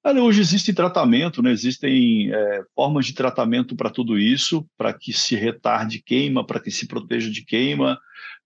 Hoje 0.05 0.41
existe 0.41 0.73
tratamento, 0.73 1.41
né? 1.41 1.51
existem 1.51 2.33
é, 2.33 2.63
formas 2.73 3.05
de 3.05 3.13
tratamento 3.13 3.75
para 3.75 3.89
tudo 3.89 4.17
isso, 4.17 4.65
para 4.77 4.93
que 4.93 5.11
se 5.11 5.35
retarde 5.35 6.01
queima, 6.01 6.45
para 6.45 6.59
que 6.59 6.71
se 6.71 6.87
proteja 6.87 7.29
de 7.29 7.43
queima. 7.43 7.99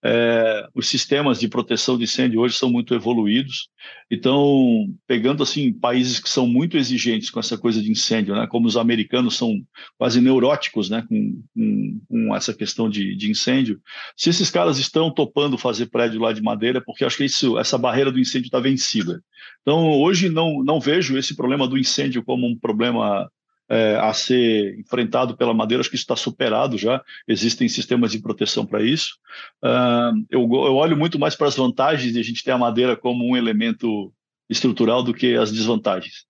É, 0.06 0.68
os 0.76 0.89
sistemas 0.89 1.39
de 1.39 1.48
proteção 1.48 1.98
de 1.98 2.04
incêndio 2.04 2.42
hoje 2.42 2.58
são 2.58 2.70
muito 2.70 2.94
evoluídos. 2.94 3.70
Então, 4.12 4.86
pegando 5.08 5.42
assim 5.42 5.72
países 5.72 6.20
que 6.20 6.30
são 6.30 6.46
muito 6.46 6.78
exigentes 6.78 7.30
com 7.30 7.39
essa 7.39 7.58
coisa 7.58 7.82
de 7.82 7.89
incêndio, 7.89 8.36
né? 8.36 8.46
como 8.48 8.68
os 8.68 8.76
americanos 8.76 9.38
são 9.38 9.56
quase 9.98 10.20
neuróticos 10.20 10.89
né? 10.89 11.06
com, 11.08 11.42
com, 11.56 12.02
com 12.10 12.36
essa 12.36 12.54
questão 12.54 12.89
de, 12.89 13.16
de, 13.16 13.32
incêndio, 13.32 13.80
se 14.18 14.30
esses 14.30 14.50
caras 14.50 14.78
estão 14.78 15.10
topando 15.10 15.58
fazer 15.58 15.86
prédio 15.86 16.20
lá 16.20 16.34
de 16.34 16.42
madeira, 16.42 16.82
porque 16.82 17.06
acho 17.06 17.18
que 17.18 17.26
isso, 17.26 17.58
essa 17.58 17.78
barreira 17.78 18.12
do 18.12 18.20
incêndio 18.20 18.48
está 18.48 18.60
vencida. 18.60 19.24
Então, 19.62 19.89
hoje 19.89 20.28
não, 20.28 20.62
não 20.63 20.82
vejo 20.82 21.18
esse 21.18 21.34
problema 21.34 21.66
do 21.66 21.78
incêndio 21.78 22.24
como 22.24 22.46
um 22.46 22.58
problema 22.60 23.30
é, 23.74 23.96
a 23.96 24.14
ser 24.14 24.78
enfrentado 24.80 25.36
pela 25.36 25.54
madeira, 25.54 25.82
acho 25.82 25.90
que 25.90 25.96
isso 25.96 26.04
está 26.04 26.16
superado 26.16 26.78
já, 26.78 27.04
existem 27.28 27.68
sistemas 27.68 28.12
de 28.12 28.22
proteção 28.22 28.68
para 28.68 28.84
isso. 28.84 29.18
Uh, 29.64 30.14
eu, 30.30 30.42
eu, 30.42 30.76
olho 30.76 30.96
muito 30.96 31.18
mais 31.18 31.36
para 31.36 31.48
as 31.48 31.56
vantagens 31.56 32.14
de 32.14 32.20
a 32.20 32.24
gente 32.24 32.44
ter 32.44 32.52
a 32.52 32.58
madeira 32.58 32.96
como 32.96 33.28
um 33.28 33.36
elemento 33.36 34.14
estrutural 34.48 35.02
do 35.02 35.12
que 35.12 35.36
as 35.36 35.52
desvantagens. 35.52 36.26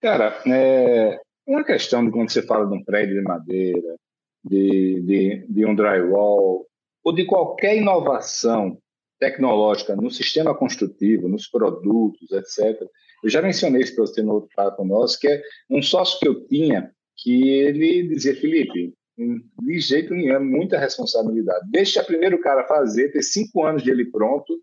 Cara, 0.00 0.40
é 0.46 1.20
uma 1.46 1.62
questão 1.62 2.02
de 2.02 2.10
quando 2.10 2.30
você 2.30 2.42
fala 2.42 2.66
de 2.66 2.74
um 2.74 2.82
prédio 2.82 3.16
de 3.16 3.22
madeira, 3.22 3.96
de, 4.42 5.02
de, 5.02 5.46
de 5.46 5.66
um 5.66 5.74
drywall, 5.74 6.66
ou 7.04 7.12
de 7.12 7.26
qualquer 7.26 7.76
inovação 7.76 8.78
tecnológica 9.18 9.94
no 9.94 10.10
sistema 10.10 10.54
construtivo, 10.54 11.28
nos 11.28 11.46
produtos, 11.46 12.32
etc. 12.32 12.80
Eu 13.22 13.30
já 13.30 13.42
mencionei 13.42 13.82
isso 13.82 13.94
para 13.94 14.06
você 14.06 14.22
no 14.22 14.34
outro 14.34 14.50
papo 14.54 14.84
nosso, 14.84 15.18
que 15.18 15.28
é 15.28 15.42
um 15.70 15.82
sócio 15.82 16.18
que 16.18 16.28
eu 16.28 16.46
tinha, 16.46 16.90
que 17.16 17.48
ele 17.50 18.08
dizia, 18.08 18.34
Felipe, 18.34 18.94
de 19.62 19.80
jeito 19.80 20.14
nenhum, 20.14 20.34
é 20.34 20.38
muita 20.38 20.78
responsabilidade. 20.78 21.68
Deixa 21.70 22.02
primeiro 22.02 22.36
o 22.36 22.40
cara 22.40 22.66
fazer, 22.66 23.12
ter 23.12 23.22
cinco 23.22 23.64
anos 23.64 23.82
de 23.82 23.90
ele 23.90 24.06
pronto, 24.06 24.58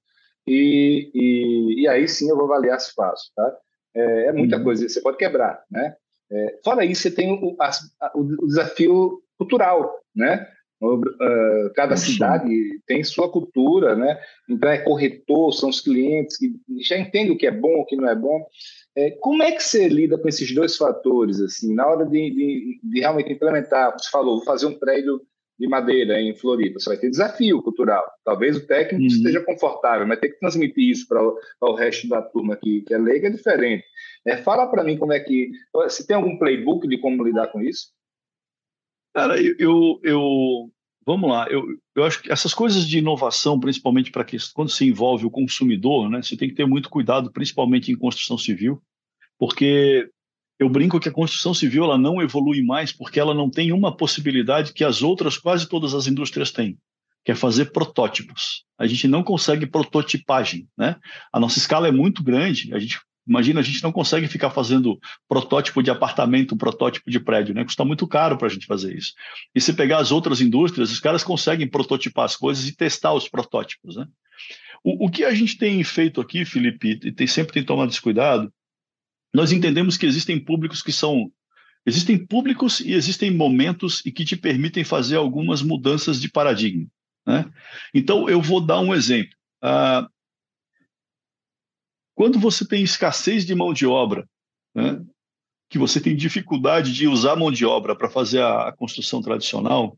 e, 0.46 1.12
e, 1.13 1.82
e 1.82 1.88
aí 1.88 2.08
sim 2.08 2.30
eu 2.30 2.36
vou 2.36 2.46
avaliar 2.46 2.80
se 2.80 2.93
faço, 2.93 3.32
tá? 3.36 3.58
É, 3.96 4.26
é 4.28 4.32
muita 4.32 4.58
uhum. 4.58 4.63
coisa, 4.63 4.88
você 4.88 5.02
pode 5.02 5.17
quebrar, 5.17 5.63
né? 5.70 5.96
É, 6.32 6.60
fora 6.63 6.84
isso, 6.84 7.04
você 7.04 7.12
tem 7.12 7.32
o, 7.32 7.56
a, 7.60 7.72
o 8.15 8.48
desafio 8.48 9.22
cultural, 9.38 9.93
né? 10.15 10.48
Uh, 10.80 11.74
cada 11.74 11.98
cidade 11.98 12.50
tem 12.86 13.04
sua 13.04 13.32
cultura, 13.32 13.96
né? 13.96 14.20
Então 14.48 14.70
é 14.70 14.78
corretor, 14.78 15.52
são 15.52 15.70
os 15.70 15.82
clientes 15.82 16.38
que 16.38 16.54
já 16.88 16.98
entendem 16.98 17.32
o 17.32 17.38
que 17.38 17.48
é 17.48 17.52
bom, 17.52 17.80
o 17.80 17.86
que 17.86 17.96
não 17.96 18.08
é 18.08 18.16
bom. 18.16 18.46
É, 18.96 19.12
como 19.20 19.42
é 19.42 19.52
que 19.52 19.63
você 19.63 19.88
lida 19.88 20.18
com 20.18 20.28
esses 20.28 20.54
dois 20.54 20.76
fatores, 20.76 21.40
assim, 21.42 21.74
na 21.74 21.88
hora 21.88 22.06
de, 22.06 22.30
de, 22.32 22.80
de, 22.84 23.00
realmente 23.00 23.32
implementar? 23.32 23.94
Você 23.94 24.10
falou, 24.10 24.38
vou 24.38 24.46
fazer 24.46 24.68
um 24.68 24.78
prédio 24.78 25.20
de 25.60 25.68
madeira 25.68 26.22
em 26.22 26.36
Floripa, 26.36 26.80
você 26.80 26.90
vai 26.90 26.98
ter 26.98 27.10
desafio 27.10 27.62
cultural. 27.63 28.04
Talvez 28.24 28.56
o 28.56 28.68
técnico 28.68 29.02
uhum. 29.02 29.08
esteja 29.08 29.42
confortável, 29.42 30.06
mas 30.06 30.20
ter 30.20 30.30
que 30.30 30.40
transmitir 30.40 30.92
isso 30.92 31.08
para 31.08 31.22
o 31.62 31.74
resto 31.74 32.08
da 32.08 32.22
turma 32.22 32.56
que, 32.56 32.82
que 32.82 32.94
é 32.94 32.98
leiga 32.98 33.28
é 33.28 33.32
diferente. 33.32 33.84
É, 34.26 34.38
fala 34.38 34.68
para 34.68 34.84
mim 34.84 34.98
como 34.98 35.13
é 35.13 35.20
que. 35.20 35.50
Se 35.90 36.06
tem 36.06 36.16
algum 36.16 36.38
playbook 36.38 36.88
de 36.88 37.00
como 37.00 37.24
lidar 37.24 37.48
com 37.48 37.62
isso? 37.62 37.88
Cara, 39.17 39.41
eu, 39.41 39.99
eu, 40.03 40.71
vamos 41.03 41.27
lá, 41.27 41.47
eu, 41.49 41.65
eu 41.95 42.03
acho 42.03 42.21
que 42.21 42.32
essas 42.32 42.53
coisas 42.53 42.88
de 42.88 42.99
inovação, 42.99 43.60
principalmente 43.60 44.12
para 44.12 44.23
que 44.23 44.38
quando 44.53 44.69
se 44.69 44.86
envolve 44.86 45.25
o 45.25 45.32
consumidor, 45.32 46.08
né, 46.08 46.21
você 46.21 46.38
tem 46.38 46.47
que 46.47 46.53
ter 46.53 46.67
muito 46.67 46.88
cuidado, 46.88 47.32
principalmente 47.32 47.91
em 47.91 47.97
construção 47.97 48.38
civil, 48.38 48.80
porque 49.36 50.08
eu 50.60 50.69
brinco 50.69 50.99
que 50.99 51.10
a 51.10 51.12
construção 51.12 51.51
civil 51.51 51.86
ela 51.86 51.97
não 51.97 52.21
evolui 52.21 52.62
mais 52.62 52.91
porque 52.91 53.19
ela 53.19 53.34
não 53.34 53.49
tem 53.49 53.71
uma 53.71 53.97
possibilidade 53.97 54.71
que 54.71 54.84
as 54.84 55.01
outras, 55.01 55.36
quase 55.36 55.67
todas 55.67 55.95
as 55.95 56.06
indústrias 56.06 56.51
têm, 56.51 56.77
que 57.25 57.32
é 57.32 57.36
fazer 57.36 57.71
protótipos. 57.71 58.65
A 58.77 58.86
gente 58.86 59.08
não 59.08 59.23
consegue 59.23 59.65
prototipagem, 59.65 60.67
né? 60.77 60.95
A 61.34 61.39
nossa 61.39 61.58
escala 61.58 61.88
é 61.88 61.91
muito 61.91 62.21
grande, 62.21 62.71
a 62.71 62.77
gente 62.77 62.99
Imagina, 63.28 63.60
a 63.60 63.63
gente 63.63 63.84
não 63.84 63.92
consegue 63.92 64.28
ficar 64.28 64.50
fazendo 64.50 64.98
protótipo 65.28 65.84
de 65.84 65.92
apartamento, 65.92 66.56
protótipo 66.56 67.12
de 67.12 67.20
prédio, 67.20 67.54
né? 67.54 67.63
Custa 67.63 67.84
muito 67.84 68.08
caro 68.08 68.38
para 68.38 68.48
a 68.48 68.50
gente 68.50 68.66
fazer 68.66 68.96
isso. 68.96 69.13
E 69.54 69.60
se 69.60 69.74
pegar 69.74 69.98
as 69.98 70.12
outras 70.12 70.40
indústrias, 70.40 70.92
os 70.92 71.00
caras 71.00 71.24
conseguem 71.24 71.68
prototipar 71.68 72.26
as 72.26 72.36
coisas 72.36 72.68
e 72.68 72.76
testar 72.76 73.13
os 73.13 73.28
protótipos, 73.28 73.98
né? 73.98 74.08
O, 74.84 75.08
o 75.08 75.10
que 75.10 75.24
a 75.26 75.34
gente 75.34 75.58
tem 75.58 75.84
feito 75.84 76.22
aqui, 76.22 76.46
Felipe, 76.46 77.00
e 77.04 77.12
tem, 77.12 77.28
sempre 77.28 77.54
tem 77.54 77.63
tomado 77.63 77.90
esse 77.90 78.02
cuidado, 78.02 78.52
nós 79.34 79.52
entendemos 79.52 79.98
que 79.98 80.06
existem 80.06 80.40
públicos 80.40 80.82
que 80.82 80.92
são 80.92 81.32
existem 81.86 82.18
públicos 82.18 82.82
e 82.82 82.94
existem 82.94 83.32
momentos 83.32 84.06
e 84.06 84.12
que 84.12 84.26
te 84.26 84.36
permitem 84.36 84.84
fazer 84.84 85.16
algumas 85.16 85.62
mudanças 85.62 86.20
de 86.20 86.30
paradigma. 86.30 86.86
Né? 87.26 87.46
Então, 87.94 88.30
eu 88.30 88.42
vou 88.42 88.60
dar 88.60 88.82
um 88.82 88.94
exemplo. 88.94 89.32
Uh, 89.63 90.08
quando 92.17 92.39
você 92.39 92.67
tem 92.67 92.82
escassez 92.82 93.45
de 93.45 93.53
mão 93.53 93.71
de 93.71 93.86
obra, 93.86 94.27
né, 94.73 94.99
que 95.69 95.77
você 95.77 96.01
tem 96.01 96.15
dificuldade 96.15 96.91
de 96.91 97.08
usar 97.08 97.36
mão 97.36 97.51
de 97.51 97.63
obra 97.63 97.95
para 97.95 98.10
fazer 98.10 98.41
a, 98.41 98.69
a 98.69 98.71
construção 98.75 99.21
tradicional, 99.21 99.95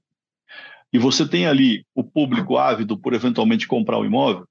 e 0.91 0.99
você 0.99 1.25
tem 1.25 1.47
ali 1.47 1.85
o 1.95 2.03
público 2.03 2.57
ávido 2.57 2.99
por 2.99 3.13
eventualmente 3.13 3.65
comprar 3.65 3.97
o 3.97 4.05
imóvel, 4.05 4.45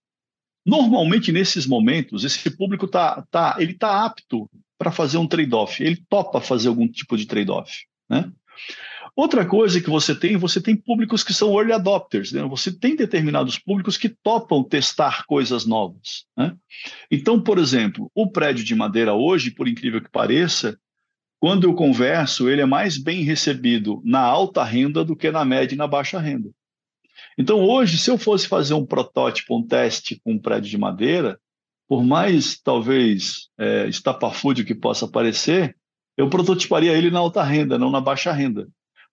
normalmente 0.64 1.30
nesses 1.30 1.66
momentos 1.66 2.24
esse 2.24 2.50
público 2.56 2.88
tá, 2.88 3.22
tá 3.30 3.56
ele 3.58 3.74
tá 3.74 4.02
apto 4.02 4.48
para 4.78 4.90
fazer 4.90 5.18
um 5.18 5.28
trade-off, 5.28 5.84
ele 5.84 6.02
topa 6.08 6.40
fazer 6.40 6.68
algum 6.68 6.88
tipo 6.88 7.18
de 7.18 7.26
trade-off, 7.26 7.84
né? 8.08 8.32
Outra 9.18 9.44
coisa 9.44 9.80
que 9.80 9.90
você 9.90 10.14
tem, 10.14 10.36
você 10.36 10.60
tem 10.60 10.76
públicos 10.76 11.24
que 11.24 11.34
são 11.34 11.52
early 11.58 11.72
adopters, 11.72 12.30
né? 12.30 12.40
você 12.44 12.70
tem 12.70 12.94
determinados 12.94 13.58
públicos 13.58 13.96
que 13.96 14.08
topam 14.08 14.62
testar 14.62 15.26
coisas 15.26 15.66
novas. 15.66 16.24
Né? 16.36 16.54
Então, 17.10 17.42
por 17.42 17.58
exemplo, 17.58 18.08
o 18.14 18.30
prédio 18.30 18.64
de 18.64 18.76
madeira 18.76 19.14
hoje, 19.14 19.50
por 19.50 19.66
incrível 19.66 20.00
que 20.00 20.08
pareça, 20.08 20.78
quando 21.40 21.64
eu 21.64 21.74
converso, 21.74 22.48
ele 22.48 22.60
é 22.60 22.64
mais 22.64 22.96
bem 22.96 23.24
recebido 23.24 24.00
na 24.04 24.20
alta 24.20 24.62
renda 24.62 25.04
do 25.04 25.16
que 25.16 25.32
na 25.32 25.44
média 25.44 25.74
e 25.74 25.78
na 25.78 25.88
baixa 25.88 26.20
renda. 26.20 26.50
Então, 27.36 27.58
hoje, 27.64 27.98
se 27.98 28.12
eu 28.12 28.18
fosse 28.18 28.46
fazer 28.46 28.74
um 28.74 28.86
protótipo, 28.86 29.58
um 29.58 29.66
teste 29.66 30.20
com 30.22 30.34
um 30.34 30.38
prédio 30.38 30.70
de 30.70 30.78
madeira, 30.78 31.40
por 31.88 32.04
mais 32.04 32.56
talvez 32.60 33.48
é, 33.58 33.90
que 34.64 34.74
possa 34.76 35.08
parecer, 35.08 35.76
eu 36.16 36.30
prototiparia 36.30 36.92
ele 36.92 37.10
na 37.10 37.18
alta 37.18 37.42
renda, 37.42 37.76
não 37.76 37.90
na 37.90 38.00
baixa 38.00 38.30
renda. 38.30 38.68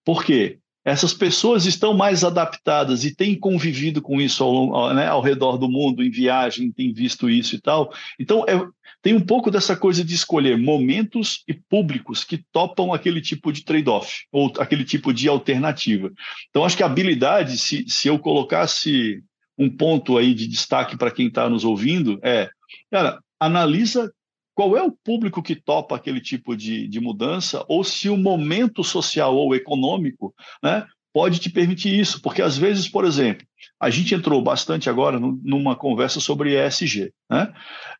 Por 0.06 0.24
quê? 0.24 0.60
Essas 0.84 1.12
pessoas 1.12 1.66
estão 1.66 1.92
mais 1.92 2.22
adaptadas 2.22 3.04
e 3.04 3.12
têm 3.12 3.34
convivido 3.34 4.00
com 4.00 4.20
isso 4.20 4.44
ao, 4.44 4.94
né, 4.94 5.08
ao 5.08 5.20
redor 5.20 5.56
do 5.56 5.68
mundo, 5.68 6.00
em 6.00 6.10
viagem, 6.10 6.70
têm 6.70 6.92
visto 6.92 7.28
isso 7.28 7.56
e 7.56 7.60
tal. 7.60 7.92
Então, 8.16 8.44
é, 8.46 8.56
tem 9.02 9.12
um 9.12 9.20
pouco 9.20 9.50
dessa 9.50 9.76
coisa 9.76 10.04
de 10.04 10.14
escolher 10.14 10.56
momentos 10.56 11.42
e 11.48 11.52
públicos 11.52 12.22
que 12.22 12.44
topam 12.52 12.94
aquele 12.94 13.20
tipo 13.20 13.52
de 13.52 13.64
trade-off, 13.64 14.26
ou 14.30 14.52
aquele 14.60 14.84
tipo 14.84 15.12
de 15.12 15.26
alternativa. 15.28 16.12
Então, 16.50 16.64
acho 16.64 16.76
que 16.76 16.84
a 16.84 16.86
habilidade, 16.86 17.58
se, 17.58 17.84
se 17.88 18.06
eu 18.06 18.16
colocasse 18.16 19.24
um 19.58 19.68
ponto 19.68 20.16
aí 20.16 20.32
de 20.34 20.46
destaque 20.46 20.96
para 20.96 21.10
quem 21.10 21.26
está 21.26 21.50
nos 21.50 21.64
ouvindo, 21.64 22.20
é, 22.22 22.48
cara, 22.92 23.18
analisa 23.40 24.12
qual 24.56 24.74
é 24.74 24.82
o 24.82 24.90
público 24.90 25.42
que 25.42 25.54
topa 25.54 25.94
aquele 25.94 26.18
tipo 26.18 26.56
de, 26.56 26.88
de 26.88 26.98
mudança, 26.98 27.62
ou 27.68 27.84
se 27.84 28.08
o 28.08 28.16
momento 28.16 28.82
social 28.82 29.36
ou 29.36 29.54
econômico 29.54 30.34
né, 30.62 30.86
pode 31.12 31.38
te 31.38 31.50
permitir 31.50 31.98
isso. 31.98 32.22
Porque, 32.22 32.40
às 32.40 32.56
vezes, 32.56 32.88
por 32.88 33.04
exemplo, 33.04 33.46
a 33.78 33.90
gente 33.90 34.14
entrou 34.14 34.40
bastante 34.40 34.88
agora 34.88 35.20
numa 35.20 35.76
conversa 35.76 36.20
sobre 36.20 36.56
ESG. 36.58 37.12
Né? 37.28 37.52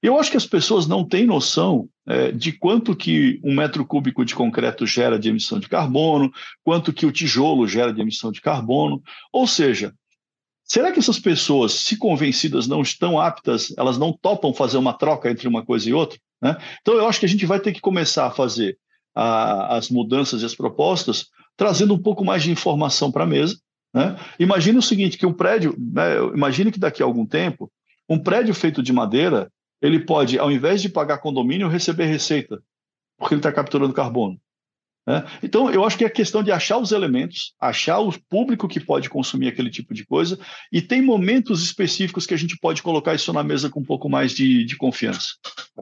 Eu 0.02 0.18
acho 0.18 0.30
que 0.30 0.36
as 0.38 0.46
pessoas 0.46 0.86
não 0.86 1.04
têm 1.04 1.26
noção 1.26 1.90
é, 2.08 2.32
de 2.32 2.52
quanto 2.52 2.96
que 2.96 3.38
um 3.44 3.54
metro 3.54 3.84
cúbico 3.84 4.24
de 4.24 4.34
concreto 4.34 4.86
gera 4.86 5.18
de 5.18 5.28
emissão 5.28 5.60
de 5.60 5.68
carbono, 5.68 6.32
quanto 6.64 6.90
que 6.90 7.04
o 7.04 7.12
tijolo 7.12 7.68
gera 7.68 7.92
de 7.92 8.00
emissão 8.00 8.32
de 8.32 8.40
carbono. 8.40 9.02
Ou 9.30 9.46
seja, 9.46 9.92
Será 10.66 10.90
que 10.90 10.98
essas 10.98 11.18
pessoas, 11.18 11.72
se 11.72 11.96
convencidas, 11.96 12.66
não 12.66 12.82
estão 12.82 13.20
aptas, 13.20 13.72
elas 13.78 13.96
não 13.96 14.12
topam 14.12 14.52
fazer 14.52 14.76
uma 14.76 14.92
troca 14.92 15.30
entre 15.30 15.46
uma 15.46 15.64
coisa 15.64 15.88
e 15.88 15.92
outra? 15.92 16.18
Né? 16.42 16.56
Então, 16.80 16.94
eu 16.94 17.06
acho 17.06 17.20
que 17.20 17.26
a 17.26 17.28
gente 17.28 17.46
vai 17.46 17.60
ter 17.60 17.72
que 17.72 17.80
começar 17.80 18.26
a 18.26 18.32
fazer 18.32 18.76
a, 19.14 19.76
as 19.76 19.88
mudanças 19.88 20.42
e 20.42 20.44
as 20.44 20.56
propostas, 20.56 21.28
trazendo 21.56 21.94
um 21.94 22.02
pouco 22.02 22.24
mais 22.24 22.42
de 22.42 22.50
informação 22.50 23.12
para 23.12 23.22
a 23.22 23.26
mesa. 23.26 23.56
Né? 23.94 24.16
O 24.76 24.82
seguinte, 24.82 25.16
que 25.16 25.24
um 25.24 25.32
prédio, 25.32 25.74
né, 25.78 26.16
imagine 26.34 26.72
que 26.72 26.80
daqui 26.80 27.00
a 27.00 27.06
algum 27.06 27.24
tempo, 27.24 27.70
um 28.08 28.18
prédio 28.18 28.52
feito 28.52 28.82
de 28.82 28.92
madeira, 28.92 29.50
ele 29.80 30.00
pode, 30.00 30.36
ao 30.36 30.50
invés 30.50 30.82
de 30.82 30.88
pagar 30.88 31.18
condomínio, 31.18 31.68
receber 31.68 32.06
receita, 32.06 32.60
porque 33.16 33.34
ele 33.34 33.38
está 33.38 33.52
capturando 33.52 33.94
carbono. 33.94 34.38
Né? 35.06 35.24
Então, 35.42 35.70
eu 35.70 35.84
acho 35.84 35.96
que 35.96 36.04
é 36.04 36.10
questão 36.10 36.42
de 36.42 36.50
achar 36.50 36.78
os 36.78 36.90
elementos, 36.90 37.54
achar 37.60 38.00
o 38.00 38.12
público 38.28 38.66
que 38.66 38.80
pode 38.80 39.08
consumir 39.08 39.48
aquele 39.48 39.70
tipo 39.70 39.94
de 39.94 40.04
coisa, 40.04 40.38
e 40.72 40.82
tem 40.82 41.00
momentos 41.00 41.62
específicos 41.62 42.26
que 42.26 42.34
a 42.34 42.36
gente 42.36 42.58
pode 42.58 42.82
colocar 42.82 43.14
isso 43.14 43.32
na 43.32 43.44
mesa 43.44 43.70
com 43.70 43.80
um 43.80 43.84
pouco 43.84 44.08
mais 44.08 44.32
de, 44.32 44.64
de 44.64 44.76
confiança. 44.76 45.28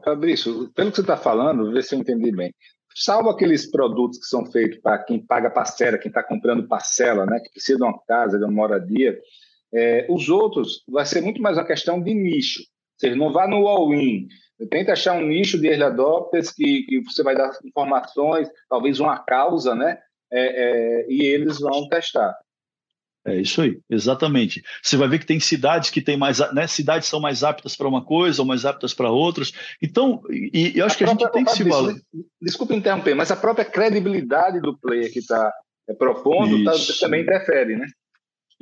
Fabrício, 0.04 0.70
pelo 0.74 0.90
que 0.90 0.96
você 0.96 1.02
está 1.02 1.16
falando, 1.16 1.72
vê 1.72 1.82
se 1.82 1.94
eu 1.94 2.00
entendi 2.00 2.30
bem. 2.30 2.52
Salvo 2.94 3.30
aqueles 3.30 3.68
produtos 3.68 4.18
que 4.18 4.26
são 4.26 4.46
feitos 4.46 4.78
para 4.80 4.98
quem 4.98 5.18
paga 5.18 5.50
parcela, 5.50 5.98
quem 5.98 6.10
está 6.10 6.22
comprando 6.22 6.68
parcela, 6.68 7.26
né, 7.26 7.40
que 7.40 7.50
precisa 7.50 7.78
de 7.78 7.82
uma 7.82 7.98
casa, 8.06 8.38
de 8.38 8.44
uma 8.44 8.52
moradia, 8.52 9.18
é, 9.72 10.06
os 10.08 10.28
outros 10.28 10.84
vai 10.88 11.04
ser 11.04 11.20
muito 11.20 11.42
mais 11.42 11.56
uma 11.56 11.66
questão 11.66 12.00
de 12.00 12.14
nicho. 12.14 12.60
Ou 12.60 13.00
seja, 13.00 13.16
não 13.16 13.32
vá 13.32 13.48
no 13.48 13.66
all-in, 13.66 14.28
Tenta 14.70 14.92
achar 14.92 15.14
um 15.14 15.27
nicho 15.27 15.59
de 15.59 15.68
early 15.68 15.85
adopters 15.85 16.50
que, 16.50 16.83
que 16.83 17.00
você 17.00 17.22
vai 17.22 17.35
dar 17.35 17.50
informações, 17.64 18.48
talvez 18.68 19.00
uma 19.00 19.18
causa, 19.18 19.74
né? 19.74 19.98
É, 20.33 21.03
é, 21.03 21.07
e 21.09 21.22
eles 21.22 21.61
vão 21.61 21.88
testar. 21.88 22.35
É 23.27 23.40
isso 23.40 23.62
aí, 23.62 23.81
exatamente. 23.88 24.62
Você 24.83 24.98
vai 24.98 25.09
ver 25.09 25.18
que 25.18 25.24
tem 25.24 25.40
cidades 25.40 25.88
que 25.88 26.03
tem 26.03 26.16
mais, 26.16 26.40
né? 26.53 26.66
Cidades 26.66 27.09
são 27.09 27.18
mais 27.18 27.42
aptas 27.42 27.74
para 27.74 27.88
uma 27.88 28.05
coisa 28.05 28.42
ou 28.42 28.46
mais 28.46 28.66
aptas 28.66 28.92
para 28.92 29.11
outras. 29.11 29.53
Então, 29.81 30.20
e, 30.29 30.72
e 30.74 30.79
eu 30.79 30.85
acho 30.85 30.96
a 30.96 30.98
que 30.98 31.05
a 31.05 31.07
gente 31.07 31.33
tem 31.33 31.44
que 31.44 31.53
se 31.53 31.64
valer. 31.64 31.96
Desculpa 32.40 32.74
interromper, 32.74 33.14
mas 33.14 33.31
a 33.31 33.37
própria 33.37 33.64
credibilidade 33.64 34.61
do 34.61 34.77
player 34.77 35.11
que 35.11 35.20
está 35.20 35.50
é, 35.88 35.94
propondo 35.94 36.64
tá, 36.64 36.72
também 37.00 37.22
interfere, 37.22 37.77
né? 37.77 37.87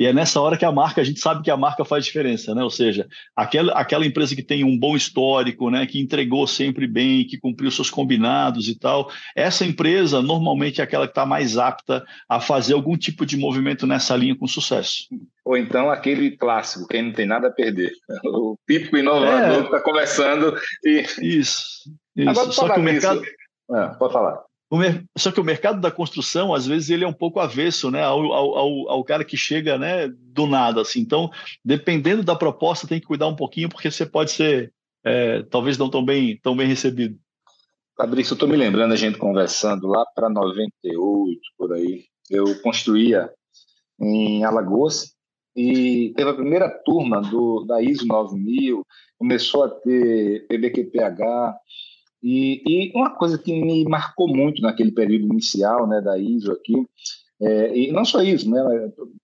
E 0.02 0.06
é 0.06 0.12
nessa 0.12 0.40
hora 0.40 0.58
que 0.58 0.64
a 0.64 0.72
marca, 0.72 1.00
a 1.00 1.04
gente 1.04 1.20
sabe 1.20 1.44
que 1.44 1.50
a 1.50 1.56
marca 1.56 1.84
faz 1.84 2.04
diferença, 2.04 2.52
né? 2.56 2.64
Ou 2.64 2.70
seja, 2.70 3.06
aquela, 3.36 3.72
aquela 3.74 4.04
empresa 4.04 4.34
que 4.34 4.42
tem 4.42 4.64
um 4.64 4.76
bom 4.76 4.96
histórico, 4.96 5.70
né? 5.70 5.86
Que 5.86 6.00
entregou 6.00 6.44
sempre 6.44 6.88
bem, 6.88 7.24
que 7.24 7.38
cumpriu 7.38 7.70
seus 7.70 7.88
combinados 7.88 8.66
e 8.66 8.76
tal. 8.76 9.12
Essa 9.36 9.64
empresa 9.64 10.20
normalmente 10.20 10.80
é 10.80 10.84
aquela 10.84 11.06
que 11.06 11.12
está 11.12 11.24
mais 11.24 11.56
apta 11.56 12.04
a 12.28 12.40
fazer 12.40 12.74
algum 12.74 12.96
tipo 12.96 13.24
de 13.24 13.36
movimento 13.36 13.86
nessa 13.86 14.16
linha 14.16 14.36
com 14.36 14.44
sucesso. 14.48 15.04
Ou 15.44 15.56
então 15.56 15.88
aquele 15.88 16.36
clássico, 16.36 16.88
quem 16.88 17.02
não 17.02 17.12
tem 17.12 17.26
nada 17.26 17.46
a 17.46 17.52
perder. 17.52 17.92
O 18.24 18.58
típico 18.68 18.96
inovador 18.96 19.58
é. 19.58 19.58
que 19.60 19.64
está 19.66 19.80
começando 19.80 20.56
e. 20.84 21.02
Isso. 21.20 21.88
isso. 22.16 22.28
Agora, 22.28 22.50
Só 22.50 22.68
que 22.68 22.80
o 22.80 22.82
mercado. 22.82 23.22
Isso. 23.22 23.76
É, 23.76 23.86
pode 23.98 24.12
falar. 24.12 24.42
Só 25.16 25.30
que 25.30 25.40
o 25.40 25.44
mercado 25.44 25.80
da 25.80 25.90
construção, 25.90 26.54
às 26.54 26.66
vezes, 26.66 26.90
ele 26.90 27.04
é 27.04 27.08
um 27.08 27.12
pouco 27.12 27.40
avesso 27.40 27.90
né, 27.90 28.02
ao, 28.02 28.32
ao, 28.32 28.88
ao, 28.88 29.04
cara 29.04 29.24
que 29.24 29.36
chega 29.36 29.76
né, 29.76 30.08
do 30.08 30.46
nada. 30.46 30.80
Assim. 30.80 31.00
Então, 31.00 31.30
dependendo 31.64 32.22
da 32.22 32.34
proposta, 32.34 32.86
tem 32.86 32.98
que 32.98 33.06
cuidar 33.06 33.26
um 33.26 33.36
pouquinho, 33.36 33.68
porque 33.68 33.90
você 33.90 34.06
pode 34.06 34.30
ser, 34.30 34.72
é, 35.04 35.42
talvez, 35.42 35.76
não 35.76 35.90
tão 35.90 36.04
bem, 36.04 36.38
tão 36.42 36.56
bem 36.56 36.66
recebido. 36.66 37.18
Fabrício, 37.96 38.32
eu 38.32 38.36
estou 38.36 38.48
me 38.48 38.56
lembrando 38.56 38.92
a 38.92 38.96
gente 38.96 39.18
conversando 39.18 39.86
lá 39.86 40.04
para 40.14 40.30
98, 40.30 41.40
por 41.58 41.74
aí. 41.74 42.04
Eu 42.30 42.58
construía 42.62 43.30
em 44.00 44.42
Alagoas 44.42 45.14
e 45.54 46.14
teve 46.16 46.30
a 46.30 46.34
primeira 46.34 46.70
turma 46.82 47.20
do, 47.20 47.64
da 47.64 47.82
ISO 47.82 48.06
9000, 48.06 48.86
começou 49.18 49.64
a 49.64 49.68
ter 49.68 50.46
PBQPH, 50.48 51.54
e, 52.22 52.62
e, 52.64 52.92
uma 52.94 53.10
coisa 53.10 53.36
que 53.36 53.52
me 53.52 53.84
marcou 53.84 54.28
muito 54.28 54.62
naquele 54.62 54.92
período 54.92 55.26
inicial 55.26 55.88
né, 55.88 56.00
da 56.00 56.16
ISO 56.16 56.52
aqui, 56.52 56.74
é, 57.40 57.76
e 57.76 57.90
não 57.90 58.04
só 58.04 58.22
isso, 58.22 58.48
né, 58.48 58.60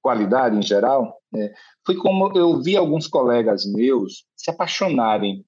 qualidade 0.03 0.57
em 0.57 0.63
geral, 0.63 1.17
é, 1.37 1.53
foi 1.87 1.95
como 1.95 2.37
eu 2.37 2.61
vi 2.61 2.77
alguns 2.77 3.07
colegas 3.07 3.65
meus 3.73 4.25
se 4.37 4.51
apaixonarem 4.51 5.45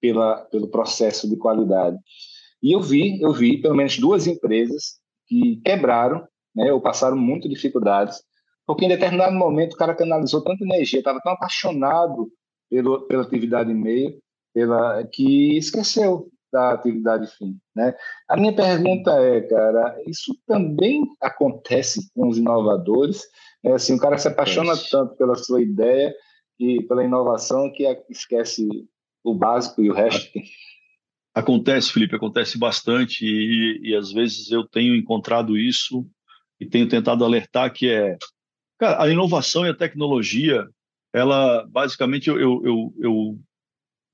pela, 0.00 0.38
pelo 0.46 0.68
processo 0.68 1.28
de 1.28 1.36
qualidade. 1.36 1.96
E 2.60 2.72
eu 2.72 2.80
vi, 2.80 3.20
eu 3.20 3.32
vi 3.32 3.62
pelo 3.62 3.76
menos 3.76 3.96
duas 3.98 4.26
empresas 4.26 4.98
que 5.28 5.60
quebraram, 5.64 6.26
né, 6.52 6.72
ou 6.72 6.80
passaram 6.80 7.16
muitas 7.16 7.48
dificuldades, 7.48 8.20
porque 8.66 8.86
em 8.86 8.88
determinado 8.88 9.36
momento 9.36 9.74
o 9.74 9.76
cara 9.76 9.94
canalizou 9.94 10.42
tanta 10.42 10.64
energia, 10.64 10.98
estava 10.98 11.20
tão 11.20 11.32
apaixonado 11.32 12.28
pelo, 12.68 13.06
pela 13.06 13.22
atividade 13.22 13.70
e-mail, 13.70 14.18
pela, 14.52 15.06
que 15.06 15.56
esqueceu 15.56 16.28
da 16.52 16.72
atividade 16.72 17.30
fim. 17.36 17.56
Né? 17.74 17.94
A 18.28 18.36
minha 18.36 18.54
pergunta 18.54 19.10
é, 19.12 19.40
cara, 19.42 19.96
isso 20.06 20.36
também 20.46 21.04
acontece 21.20 22.10
com 22.14 22.28
os 22.28 22.38
inovadores? 22.38 23.22
É 23.64 23.72
assim, 23.72 23.94
o 23.94 23.98
cara 23.98 24.18
se 24.18 24.28
apaixona 24.28 24.74
tanto 24.90 25.16
pela 25.16 25.34
sua 25.34 25.62
ideia 25.62 26.14
e 26.58 26.82
pela 26.84 27.04
inovação 27.04 27.72
que 27.72 27.84
esquece 28.08 28.66
o 29.22 29.34
básico 29.34 29.82
e 29.82 29.90
o 29.90 29.94
resto. 29.94 30.38
Acontece, 31.34 31.92
Felipe, 31.92 32.16
acontece 32.16 32.58
bastante 32.58 33.24
e, 33.24 33.90
e 33.90 33.94
às 33.94 34.12
vezes 34.12 34.50
eu 34.50 34.66
tenho 34.66 34.96
encontrado 34.96 35.56
isso 35.56 36.06
e 36.58 36.66
tenho 36.66 36.88
tentado 36.88 37.24
alertar 37.24 37.72
que 37.72 37.88
é, 37.88 38.16
cara, 38.78 39.02
a 39.02 39.08
inovação 39.08 39.64
e 39.64 39.70
a 39.70 39.76
tecnologia, 39.76 40.66
ela 41.12 41.64
basicamente 41.68 42.28
eu, 42.28 42.40
eu, 42.40 42.62
eu, 42.64 42.94
eu 42.98 43.38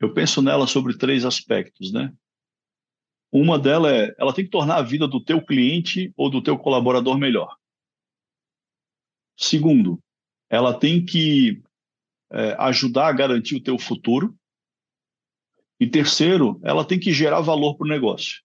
eu 0.01 0.13
penso 0.13 0.43
nela 0.43 0.67
sobre 0.67 0.97
três 0.97 1.25
aspectos, 1.25 1.93
né? 1.93 2.13
Uma 3.37 3.59
delas 3.59 3.93
é, 3.93 4.15
ela 4.17 4.33
tem 4.33 4.45
que 4.45 4.51
tornar 4.53 4.77
a 4.77 4.83
vida 4.83 5.09
do 5.09 5.21
teu 5.21 5.45
cliente 5.45 6.13
ou 6.17 6.31
do 6.31 6.41
teu 6.41 6.57
colaborador 6.57 7.19
melhor. 7.19 7.57
Segundo, 9.37 9.99
ela 10.49 10.73
tem 10.73 11.05
que 11.05 11.61
é, 12.31 12.55
ajudar 12.61 13.09
a 13.09 13.13
garantir 13.13 13.57
o 13.57 13.61
teu 13.61 13.77
futuro. 13.77 14.37
E 15.81 15.87
terceiro, 15.89 16.61
ela 16.63 16.85
tem 16.85 16.97
que 16.97 17.13
gerar 17.13 17.41
valor 17.41 17.75
para 17.75 17.87
o 17.87 17.91
negócio. 17.91 18.41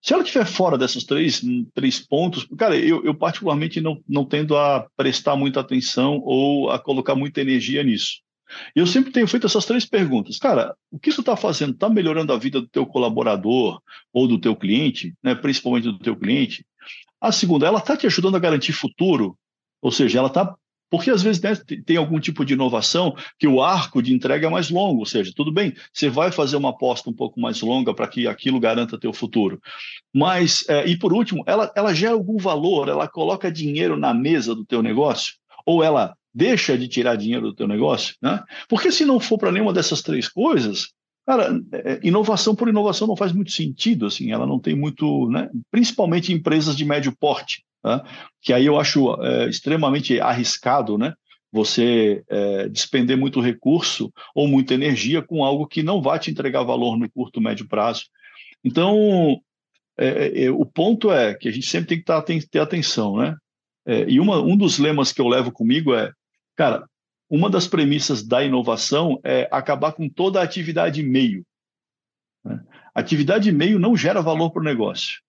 Se 0.00 0.14
ela 0.14 0.22
estiver 0.22 0.46
fora 0.46 0.78
dessas 0.78 1.02
três, 1.02 1.42
três 1.74 1.98
pontos, 1.98 2.46
cara, 2.56 2.78
eu, 2.78 3.04
eu 3.04 3.16
particularmente 3.16 3.80
não, 3.80 4.00
não 4.08 4.24
tendo 4.24 4.56
a 4.56 4.88
prestar 4.96 5.34
muita 5.34 5.58
atenção 5.58 6.20
ou 6.22 6.70
a 6.70 6.78
colocar 6.78 7.16
muita 7.16 7.40
energia 7.40 7.82
nisso. 7.82 8.21
E 8.74 8.80
eu 8.80 8.86
sempre 8.86 9.12
tenho 9.12 9.26
feito 9.26 9.46
essas 9.46 9.64
três 9.64 9.84
perguntas. 9.84 10.38
Cara, 10.38 10.74
o 10.90 10.98
que 10.98 11.10
isso 11.10 11.20
está 11.20 11.36
fazendo? 11.36 11.72
Está 11.72 11.88
melhorando 11.88 12.32
a 12.32 12.38
vida 12.38 12.60
do 12.60 12.68
teu 12.68 12.86
colaborador 12.86 13.80
ou 14.12 14.28
do 14.28 14.38
teu 14.38 14.56
cliente, 14.56 15.14
né? 15.22 15.34
principalmente 15.34 15.84
do 15.84 15.98
teu 15.98 16.16
cliente? 16.16 16.64
A 17.20 17.30
segunda, 17.30 17.66
ela 17.66 17.78
está 17.78 17.96
te 17.96 18.06
ajudando 18.06 18.36
a 18.36 18.40
garantir 18.40 18.72
futuro? 18.72 19.36
Ou 19.80 19.90
seja, 19.90 20.18
ela 20.18 20.28
está 20.28 20.54
porque 20.92 21.10
às 21.10 21.22
vezes 21.22 21.40
né, 21.40 21.54
tem 21.86 21.96
algum 21.96 22.20
tipo 22.20 22.44
de 22.44 22.52
inovação 22.52 23.16
que 23.38 23.48
o 23.48 23.62
arco 23.62 24.02
de 24.02 24.12
entrega 24.12 24.46
é 24.46 24.50
mais 24.50 24.68
longo, 24.68 24.98
ou 24.98 25.06
seja, 25.06 25.32
tudo 25.34 25.50
bem, 25.50 25.72
você 25.90 26.10
vai 26.10 26.30
fazer 26.30 26.54
uma 26.54 26.68
aposta 26.68 27.08
um 27.08 27.14
pouco 27.14 27.40
mais 27.40 27.62
longa 27.62 27.94
para 27.94 28.06
que 28.06 28.26
aquilo 28.26 28.60
garanta 28.60 29.00
teu 29.00 29.10
futuro. 29.10 29.58
Mas, 30.14 30.68
é, 30.68 30.86
e 30.86 30.98
por 30.98 31.14
último, 31.14 31.42
ela, 31.46 31.72
ela 31.74 31.94
gera 31.94 32.12
algum 32.12 32.36
valor, 32.36 32.90
ela 32.90 33.08
coloca 33.08 33.50
dinheiro 33.50 33.96
na 33.96 34.12
mesa 34.12 34.54
do 34.54 34.66
teu 34.66 34.82
negócio, 34.82 35.32
ou 35.64 35.82
ela 35.82 36.14
deixa 36.34 36.76
de 36.76 36.88
tirar 36.88 37.16
dinheiro 37.16 37.48
do 37.48 37.54
teu 37.54 37.68
negócio, 37.68 38.14
né? 38.22 38.42
Porque 38.68 38.90
se 38.90 39.04
não 39.04 39.20
for 39.20 39.38
para 39.38 39.52
nenhuma 39.52 39.72
dessas 39.72 40.02
três 40.02 40.28
coisas, 40.28 40.88
cara, 41.26 41.60
é, 41.72 42.00
inovação 42.02 42.54
por 42.54 42.68
inovação 42.68 43.06
não 43.06 43.16
faz 43.16 43.32
muito 43.32 43.52
sentido, 43.52 44.06
assim, 44.06 44.32
ela 44.32 44.46
não 44.46 44.58
tem 44.58 44.74
muito, 44.74 45.28
né? 45.28 45.48
Principalmente 45.70 46.32
empresas 46.32 46.76
de 46.76 46.84
médio 46.84 47.14
porte, 47.18 47.64
né? 47.84 48.00
que 48.40 48.52
aí 48.52 48.66
eu 48.66 48.78
acho 48.78 49.14
é, 49.22 49.48
extremamente 49.48 50.20
arriscado, 50.20 50.96
né? 50.96 51.14
Você 51.52 52.24
é, 52.30 52.68
despender 52.68 53.16
muito 53.16 53.40
recurso 53.40 54.10
ou 54.34 54.48
muita 54.48 54.72
energia 54.72 55.20
com 55.20 55.44
algo 55.44 55.66
que 55.66 55.82
não 55.82 56.00
vai 56.00 56.18
te 56.18 56.30
entregar 56.30 56.62
valor 56.62 56.98
no 56.98 57.10
curto, 57.10 57.42
médio 57.42 57.68
prazo. 57.68 58.04
Então, 58.64 59.38
é, 59.98 60.44
é, 60.44 60.50
o 60.50 60.64
ponto 60.64 61.12
é 61.12 61.34
que 61.34 61.48
a 61.48 61.52
gente 61.52 61.66
sempre 61.66 61.88
tem 61.88 61.98
que 61.98 62.04
tá, 62.04 62.22
ter 62.22 62.58
atenção, 62.58 63.16
né? 63.18 63.36
É, 63.84 64.08
e 64.08 64.20
uma, 64.20 64.40
um 64.40 64.56
dos 64.56 64.78
lemas 64.78 65.12
que 65.12 65.20
eu 65.20 65.28
levo 65.28 65.50
comigo 65.50 65.94
é 65.94 66.10
Cara, 66.62 66.88
uma 67.28 67.50
das 67.50 67.66
premissas 67.66 68.22
da 68.22 68.44
inovação 68.44 69.18
é 69.24 69.48
acabar 69.50 69.90
com 69.90 70.08
toda 70.08 70.38
a 70.38 70.44
atividade 70.44 71.02
meio. 71.02 71.44
Né? 72.44 72.60
Atividade 72.94 73.50
meio 73.50 73.80
não 73.80 73.96
gera 73.96 74.22
valor 74.22 74.52
para 74.52 74.60
o 74.60 74.64
negócio. 74.64 75.20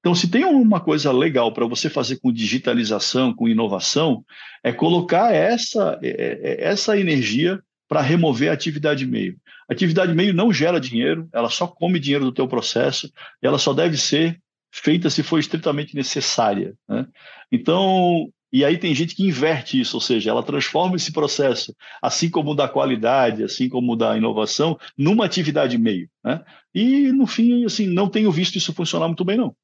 Então, 0.00 0.14
se 0.14 0.30
tem 0.30 0.44
uma 0.44 0.80
coisa 0.80 1.10
legal 1.10 1.50
para 1.50 1.64
você 1.64 1.88
fazer 1.88 2.20
com 2.20 2.30
digitalização, 2.30 3.34
com 3.34 3.48
inovação, 3.48 4.22
é 4.62 4.70
colocar 4.70 5.32
essa, 5.32 5.98
é, 6.02 6.08
é, 6.08 6.40
é, 6.42 6.64
essa 6.64 6.98
energia 6.98 7.58
para 7.88 8.02
remover 8.02 8.50
a 8.50 8.52
atividade 8.52 9.06
meio. 9.06 9.38
Atividade 9.70 10.12
meio 10.12 10.34
não 10.34 10.52
gera 10.52 10.78
dinheiro, 10.78 11.26
ela 11.32 11.48
só 11.48 11.66
come 11.66 11.98
dinheiro 11.98 12.26
do 12.26 12.32
teu 12.32 12.46
processo, 12.46 13.10
ela 13.40 13.58
só 13.58 13.72
deve 13.72 13.96
ser 13.96 14.38
feita 14.70 15.08
se 15.08 15.22
for 15.22 15.38
estritamente 15.38 15.94
necessária. 15.96 16.74
Né? 16.86 17.06
Então, 17.50 18.30
e 18.52 18.64
aí 18.64 18.76
tem 18.76 18.94
gente 18.94 19.16
que 19.16 19.26
inverte 19.26 19.80
isso, 19.80 19.96
ou 19.96 20.00
seja, 20.00 20.30
ela 20.30 20.42
transforma 20.42 20.96
esse 20.96 21.10
processo, 21.10 21.74
assim 22.02 22.28
como 22.28 22.50
o 22.50 22.54
da 22.54 22.68
qualidade, 22.68 23.42
assim 23.42 23.66
como 23.66 23.92
o 23.92 23.96
da 23.96 24.14
inovação, 24.16 24.78
numa 24.96 25.24
atividade 25.24 25.78
meio. 25.78 26.08
Né? 26.22 26.44
E, 26.74 27.10
no 27.12 27.26
fim, 27.26 27.64
assim, 27.64 27.86
não 27.86 28.10
tenho 28.10 28.30
visto 28.30 28.56
isso 28.56 28.74
funcionar 28.74 29.06
muito 29.06 29.24
bem, 29.24 29.38
não. 29.38 29.56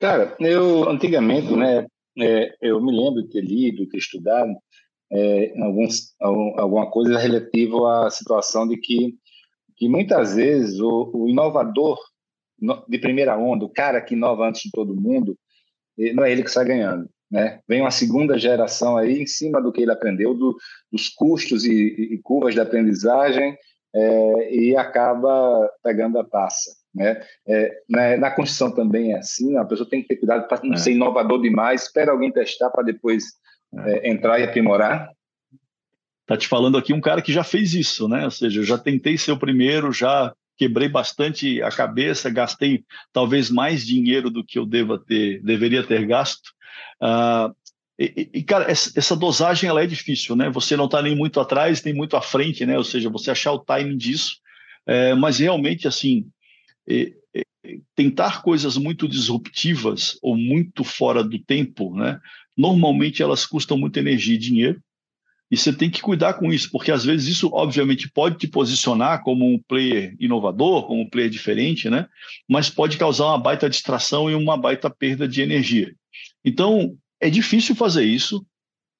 Cara, 0.00 0.34
eu 0.40 0.88
antigamente, 0.88 1.54
né, 1.54 1.86
é, 2.18 2.56
eu 2.62 2.80
me 2.82 2.92
lembro 2.96 3.22
de 3.22 3.28
ter 3.28 3.42
lido, 3.42 3.86
ter 3.88 3.98
estudado 3.98 4.54
é, 5.12 5.52
alguns, 5.62 6.14
alguma 6.18 6.90
coisa 6.90 7.18
relativa 7.18 8.06
à 8.06 8.10
situação 8.10 8.66
de 8.66 8.78
que, 8.78 9.14
que 9.76 9.86
muitas 9.86 10.34
vezes 10.34 10.80
o, 10.80 11.10
o 11.12 11.28
inovador 11.28 11.98
de 12.88 12.98
primeira 12.98 13.36
onda, 13.36 13.66
o 13.66 13.72
cara 13.72 14.00
que 14.00 14.14
inova 14.14 14.48
antes 14.48 14.62
de 14.62 14.70
todo 14.70 14.98
mundo, 14.98 15.36
não 16.14 16.24
é 16.24 16.32
ele 16.32 16.42
que 16.42 16.50
sai 16.50 16.64
ganhando. 16.64 17.08
Né? 17.34 17.58
Vem 17.68 17.80
uma 17.80 17.90
segunda 17.90 18.38
geração 18.38 18.96
aí 18.96 19.20
em 19.20 19.26
cima 19.26 19.60
do 19.60 19.72
que 19.72 19.82
ele 19.82 19.90
aprendeu, 19.90 20.34
do, 20.34 20.56
dos 20.92 21.08
custos 21.08 21.64
e, 21.64 22.12
e, 22.14 22.18
curvas 22.22 22.54
de 22.54 22.60
aprendizagem, 22.60 23.58
é, 23.92 24.54
e 24.54 24.76
acaba 24.76 25.68
pegando 25.82 26.16
a 26.20 26.24
taça. 26.24 26.70
Né? 26.94 27.20
É, 27.44 27.76
na, 27.90 28.16
na, 28.18 28.30
construção 28.30 28.70
também 28.70 29.14
é 29.14 29.18
assim, 29.18 29.56
a 29.56 29.64
pessoa 29.64 29.88
tem 29.90 30.00
que 30.00 30.06
ter 30.06 30.16
cuidado 30.16 30.46
para 30.46 30.60
não 30.62 30.74
é. 30.74 30.76
ser 30.76 30.92
inovador 30.92 31.42
demais, 31.42 31.82
espera 31.82 32.12
alguém 32.12 32.30
testar 32.30 32.70
para 32.70 32.84
depois 32.84 33.24
é. 33.84 34.06
é. 34.06 34.10
entrar 34.12 34.38
e 34.38 34.44
aprimorar. 34.44 35.10
Tá 36.28 36.36
te 36.36 36.46
falando 36.46 36.78
aqui 36.78 36.92
um 36.92 37.00
cara 37.00 37.20
que 37.20 37.32
já 37.32 37.42
fez 37.42 37.74
isso, 37.74 38.08
né? 38.08 38.26
Ou 38.26 38.30
seja, 38.30 38.60
eu 38.60 38.64
já 38.64 38.78
tentei 38.78 39.18
ser 39.18 39.32
o 39.32 39.38
primeiro, 39.40 39.90
já 39.90 40.32
quebrei 40.56 40.88
bastante 40.88 41.62
a 41.62 41.70
cabeça, 41.70 42.30
gastei 42.30 42.84
talvez 43.12 43.50
mais 43.50 43.86
dinheiro 43.86 44.30
do 44.30 44.44
que 44.44 44.58
eu 44.58 44.66
deva 44.66 44.98
ter, 44.98 45.42
deveria 45.42 45.82
ter 45.82 46.06
gasto. 46.06 46.50
Uh, 47.02 47.54
e, 47.98 48.30
e, 48.34 48.42
cara, 48.42 48.70
essa, 48.70 49.14
dosagem 49.14 49.68
ela 49.68 49.82
é 49.82 49.86
difícil, 49.86 50.34
né? 50.34 50.50
Você 50.50 50.76
não 50.76 50.86
está 50.86 51.00
nem 51.00 51.14
muito 51.14 51.38
atrás, 51.38 51.82
nem 51.82 51.94
muito 51.94 52.16
à 52.16 52.20
frente, 52.20 52.66
né? 52.66 52.76
Ou 52.76 52.84
seja, 52.84 53.08
você 53.08 53.30
achar 53.30 53.52
o 53.52 53.60
timing 53.60 53.96
disso. 53.96 54.38
É, 54.86 55.14
mas 55.14 55.38
realmente, 55.38 55.86
assim, 55.86 56.26
é, 56.88 57.12
é, 57.34 57.42
tentar 57.94 58.42
coisas 58.42 58.76
muito 58.76 59.08
disruptivas 59.08 60.18
ou 60.20 60.36
muito 60.36 60.82
fora 60.82 61.22
do 61.22 61.38
tempo, 61.38 61.94
né? 61.94 62.20
Normalmente 62.56 63.22
elas 63.22 63.46
custam 63.46 63.78
muita 63.78 64.00
energia 64.00 64.34
e 64.34 64.38
dinheiro. 64.38 64.82
E 65.50 65.56
você 65.56 65.72
tem 65.72 65.90
que 65.90 66.00
cuidar 66.00 66.34
com 66.34 66.52
isso, 66.52 66.70
porque 66.70 66.90
às 66.90 67.04
vezes 67.04 67.28
isso, 67.28 67.50
obviamente, 67.52 68.10
pode 68.10 68.38
te 68.38 68.48
posicionar 68.48 69.22
como 69.22 69.46
um 69.46 69.58
player 69.58 70.16
inovador, 70.18 70.86
como 70.86 71.02
um 71.02 71.08
player 71.08 71.30
diferente, 71.30 71.88
né? 71.90 72.06
Mas 72.48 72.70
pode 72.70 72.96
causar 72.96 73.26
uma 73.26 73.38
baita 73.38 73.68
distração 73.68 74.30
e 74.30 74.34
uma 74.34 74.56
baita 74.56 74.88
perda 74.88 75.28
de 75.28 75.42
energia. 75.42 75.94
Então, 76.44 76.96
é 77.20 77.30
difícil 77.30 77.74
fazer 77.74 78.04
isso. 78.04 78.44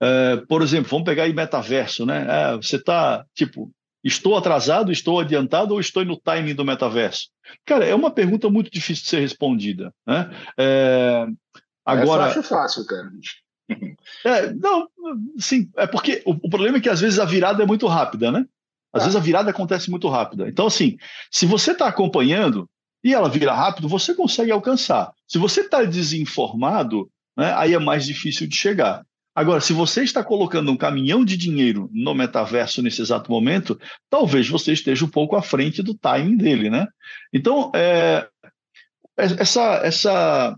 É, 0.01 0.37
por 0.49 0.63
exemplo, 0.63 0.91
vamos 0.91 1.07
pegar 1.07 1.25
aí 1.25 1.33
metaverso, 1.33 2.05
né? 2.05 2.27
É, 2.29 2.57
você 2.57 2.77
está, 2.77 3.25
tipo, 3.35 3.73
estou 4.03 4.37
atrasado, 4.37 4.93
estou 4.93 5.19
adiantado 5.19 5.73
ou 5.73 5.81
estou 5.81 6.05
no 6.05 6.21
timing 6.21 6.55
do 6.55 6.65
metaverso? 6.65 7.29
Cara, 7.65 7.85
é 7.87 7.95
uma 7.95 8.11
pergunta 8.11 8.51
muito 8.51 8.71
difícil 8.71 9.05
de 9.05 9.11
ser 9.11 9.21
respondida, 9.21 9.93
né? 10.07 10.31
É, 10.59 11.27
agora... 11.85 12.27
Essa 12.27 12.37
eu 12.37 12.41
acho 12.41 12.49
fácil, 12.49 12.87
cara. 12.87 13.11
É, 14.25 14.53
não, 14.53 14.87
sim, 15.39 15.71
é 15.77 15.87
porque 15.87 16.23
o, 16.27 16.33
o, 16.33 16.51
problema 16.51 16.77
é 16.77 16.81
que 16.81 16.89
às 16.89 17.01
vezes 17.01 17.19
a 17.19 17.25
virada 17.25 17.63
é 17.63 17.67
muito 17.67 17.87
rápida, 17.87 18.31
né? 18.31 18.45
Às 18.93 19.03
ah. 19.03 19.05
vezes 19.07 19.17
a 19.17 19.21
virada 19.21 19.51
acontece 19.51 19.91
muito 19.91 20.09
rápida. 20.09 20.49
Então, 20.49 20.67
assim, 20.67 20.97
se 21.31 21.47
você 21.47 21.73
está 21.73 21.87
acompanhando 21.87 22.69
e 23.03 23.13
ela 23.13 23.29
vira 23.29 23.53
rápido, 23.53 23.89
você 23.89 24.15
consegue 24.15 24.51
alcançar. 24.51 25.13
Se 25.27 25.39
você 25.39 25.63
está 25.63 25.83
desinformado, 25.83 27.11
né, 27.37 27.53
aí 27.57 27.75
é 27.75 27.79
mais 27.79 28.07
difícil 28.07 28.47
de 28.47 28.57
chegar. 28.57 29.05
Agora, 29.35 29.61
se 29.61 29.73
você 29.73 30.05
está 30.05 30.23
colocando 30.23 30.71
um 30.71 30.77
caminhão 30.77 31.25
de 31.25 31.37
dinheiro 31.37 31.91
no 31.93 32.15
metaverso 32.15 32.81
nesse 32.81 33.03
exato 33.03 33.31
momento, 33.31 33.79
talvez 34.09 34.49
você 34.49 34.73
esteja 34.73 35.05
um 35.05 35.11
pouco 35.11 35.35
à 35.35 35.43
frente 35.43 35.83
do 35.83 35.93
timing 35.93 36.37
dele, 36.37 36.71
né? 36.71 36.87
Então, 37.33 37.73
é, 37.75 38.29
é 39.19 39.25
essa, 39.25 39.81
essa 39.83 40.57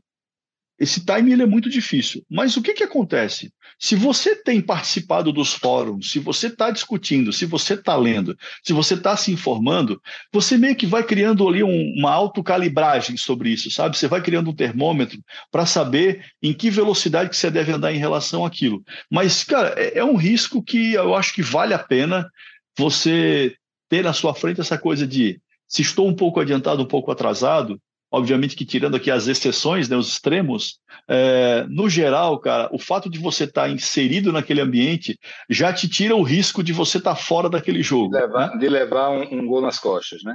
esse 0.79 1.05
time 1.05 1.33
ele 1.33 1.43
é 1.43 1.47
muito 1.47 1.71
difícil. 1.71 2.23
Mas 2.31 2.57
o 2.57 2.63
que, 2.63 2.75
que 2.75 2.85
acontece? 2.85 3.53
Se 3.79 3.95
você 3.95 4.35
tem 4.37 4.61
participado 4.61 5.33
dos 5.33 5.53
fóruns, 5.55 6.11
se 6.11 6.19
você 6.19 6.47
está 6.47 6.71
discutindo, 6.71 7.33
se 7.33 7.45
você 7.47 7.75
está 7.75 7.97
lendo, 7.97 8.37
se 8.63 8.73
você 8.73 8.95
está 8.95 9.17
se 9.17 9.33
informando, 9.33 10.01
você 10.33 10.57
meio 10.57 10.77
que 10.77 10.87
vai 10.87 11.03
criando 11.03 11.47
ali 11.49 11.63
um, 11.63 11.95
uma 11.97 12.11
autocalibragem 12.13 13.17
sobre 13.17 13.51
isso, 13.51 13.71
sabe? 13.71 13.97
Você 13.97 14.09
vai 14.09 14.23
criando 14.23 14.51
um 14.51 14.55
termômetro 14.55 15.19
para 15.51 15.67
saber 15.67 16.25
em 16.43 16.53
que 16.53 16.71
velocidade 16.71 17.31
que 17.31 17.37
você 17.37 17.51
deve 17.51 17.73
andar 17.73 17.93
em 17.93 17.99
relação 17.99 18.45
àquilo. 18.45 18.83
Mas, 19.11 19.45
cara, 19.45 19.75
é, 19.77 19.99
é 19.99 20.05
um 20.05 20.17
risco 20.17 20.63
que 20.63 20.95
eu 20.95 21.15
acho 21.15 21.35
que 21.35 21.43
vale 21.43 21.75
a 21.75 21.79
pena 21.79 22.31
você 22.79 23.55
ter 23.89 24.03
na 24.03 24.13
sua 24.13 24.35
frente 24.35 24.61
essa 24.61 24.77
coisa 24.77 25.07
de 25.07 25.41
se 25.69 25.83
estou 25.83 26.09
um 26.09 26.15
pouco 26.15 26.41
adiantado, 26.41 26.83
um 26.83 26.87
pouco 26.87 27.11
atrasado, 27.11 27.81
obviamente 28.17 28.57
que 28.57 28.65
tirando 28.65 28.97
aqui 28.97 29.11
as 29.11 29.27
exceções, 29.27 29.89
né, 29.89 29.97
os 29.97 30.09
extremos, 30.09 30.79
é, 31.09 31.67
no 31.69 31.89
geral, 31.89 32.39
cara, 32.39 32.69
o 32.73 32.79
fato 32.79 33.11
de 33.11 33.19
você 33.19 33.45
estar 33.45 33.63
tá 33.63 33.69
inserido 33.69 34.33
naquele 34.33 34.61
ambiente 34.61 35.19
já 35.49 35.73
te 35.73 35.89
tira 35.89 36.17
o 36.17 36.23
risco 36.23 36.63
de 36.63 36.73
você 36.73 36.99
estar 36.99 37.15
tá 37.15 37.17
fora 37.17 37.49
daquele 37.49 37.83
jogo. 37.83 38.11
De 38.11 38.21
levar, 38.21 38.51
né? 38.51 38.59
de 38.59 38.69
levar 38.69 39.11
um, 39.11 39.39
um, 39.39 39.47
gol 39.47 39.61
nas 39.61 39.79
costas, 39.79 40.23
né? 40.25 40.35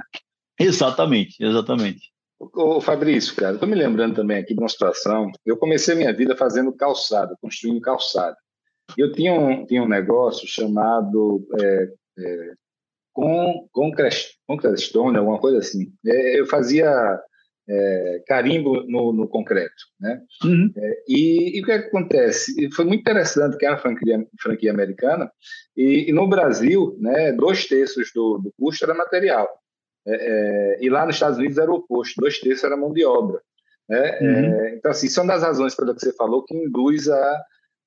Exatamente, 0.58 1.42
exatamente. 1.44 2.12
Ô, 2.38 2.80
Fabrício, 2.80 3.34
cara, 3.36 3.54
estou 3.54 3.68
me 3.68 3.74
lembrando 3.74 4.14
também 4.14 4.38
aqui 4.38 4.54
de 4.54 4.60
uma 4.60 4.68
situação. 4.68 5.30
Eu 5.44 5.56
comecei 5.56 5.94
a 5.94 5.96
minha 5.96 6.12
vida 6.12 6.36
fazendo 6.36 6.72
calçado, 6.72 7.36
construindo 7.40 7.80
calçado. 7.80 8.36
Eu 8.96 9.12
tinha 9.12 9.32
um, 9.32 9.64
tinha 9.66 9.82
um 9.82 9.88
negócio 9.88 10.46
chamado 10.46 11.46
é, 11.60 11.88
é, 12.18 12.52
com, 13.12 13.68
com, 13.72 13.92
Crestone, 13.92 15.18
alguma 15.18 15.38
coisa 15.38 15.58
assim. 15.58 15.92
É, 16.04 16.40
eu 16.40 16.46
fazia 16.46 17.20
é, 17.68 18.22
carimbo 18.26 18.82
no, 18.86 19.12
no, 19.12 19.28
concreto. 19.28 19.84
Né? 20.00 20.20
Uhum. 20.44 20.72
É, 20.76 21.02
e, 21.08 21.58
e, 21.58 21.62
o 21.62 21.64
que, 21.64 21.72
é 21.72 21.76
acontece? 21.76 22.54
E 22.60 22.72
foi 22.72 22.84
muito 22.84 23.00
interessante 23.00 23.56
que 23.56 23.64
era 23.64 23.74
uma 23.74 23.80
franquia, 23.80 24.26
franquia 24.40 24.70
americana, 24.70 25.30
e, 25.76 26.10
e, 26.10 26.12
no 26.12 26.28
Brasil, 26.28 26.96
né, 27.00 27.32
dois 27.32 27.66
terços 27.66 28.10
do, 28.14 28.38
do 28.38 28.52
custo 28.58 28.84
era 28.84 28.94
material. 28.94 29.48
É, 30.06 30.14
é, 30.14 30.84
e 30.84 30.90
lá 30.90 31.06
nos 31.06 31.16
Estados 31.16 31.38
Unidos 31.38 31.58
era 31.58 31.70
o 31.70 31.76
oposto, 31.76 32.20
dois 32.20 32.38
terços 32.40 32.64
era 32.64 32.76
mão 32.76 32.92
de 32.92 33.04
obra. 33.04 33.40
Né? 33.88 34.18
Uhum. 34.20 34.54
É, 34.54 34.74
então, 34.74 34.90
assim, 34.90 35.08
são 35.08 35.26
das 35.26 35.42
razões 35.42 35.74
pelo 35.74 35.94
que 35.94 36.00
você 36.00 36.12
falou 36.14 36.44
que 36.44 36.56
induz 36.56 37.08
a, 37.08 37.44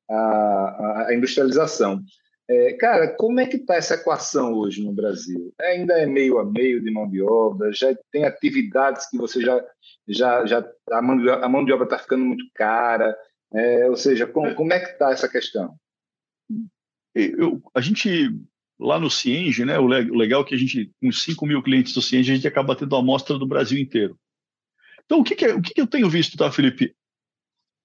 a, 0.09 1.05
a 1.07 1.13
industrialização. 1.13 2.01
É, 2.47 2.73
cara, 2.73 3.15
como 3.15 3.39
é 3.39 3.47
que 3.47 3.57
está 3.57 3.75
essa 3.75 3.95
equação 3.95 4.53
hoje 4.53 4.83
no 4.83 4.93
Brasil? 4.93 5.51
Ainda 5.59 5.93
é 5.95 6.05
meio 6.05 6.37
a 6.37 6.45
meio 6.45 6.81
de 6.81 6.91
mão 6.91 7.09
de 7.09 7.21
obra? 7.21 7.71
Já 7.73 7.95
tem 8.11 8.23
atividades 8.23 9.09
que 9.09 9.17
você 9.17 9.41
já 9.41 9.63
já 10.07 10.45
já 10.45 10.71
a 10.91 11.01
mão 11.01 11.17
de, 11.17 11.29
a 11.29 11.49
mão 11.49 11.65
de 11.65 11.73
obra 11.73 11.85
está 11.85 11.97
ficando 11.97 12.23
muito 12.23 12.45
cara? 12.53 13.17
É, 13.51 13.89
ou 13.89 13.95
seja, 13.95 14.27
como, 14.27 14.53
como 14.53 14.73
é 14.73 14.79
que 14.79 14.91
está 14.91 15.11
essa 15.11 15.27
questão? 15.27 15.75
Eu, 17.15 17.61
a 17.73 17.81
gente 17.81 18.29
lá 18.79 18.99
no 18.99 19.09
Cienge, 19.09 19.65
né? 19.65 19.79
O 19.79 19.87
legal 19.87 20.41
é 20.41 20.45
que 20.45 20.53
a 20.53 20.57
gente 20.57 20.91
com 21.01 21.11
5 21.11 21.45
mil 21.47 21.63
clientes 21.63 21.93
do 21.93 22.01
Cienge 22.01 22.31
a 22.31 22.35
gente 22.35 22.47
acaba 22.47 22.75
tendo 22.75 22.95
amostra 22.95 23.39
do 23.39 23.47
Brasil 23.47 23.79
inteiro. 23.79 24.19
Então 25.05 25.19
o 25.19 25.23
que, 25.23 25.35
que 25.35 25.45
é, 25.45 25.55
o 25.55 25.61
que, 25.61 25.73
que 25.73 25.81
eu 25.81 25.87
tenho 25.87 26.09
visto, 26.09 26.37
tá, 26.37 26.51
Felipe? 26.51 26.95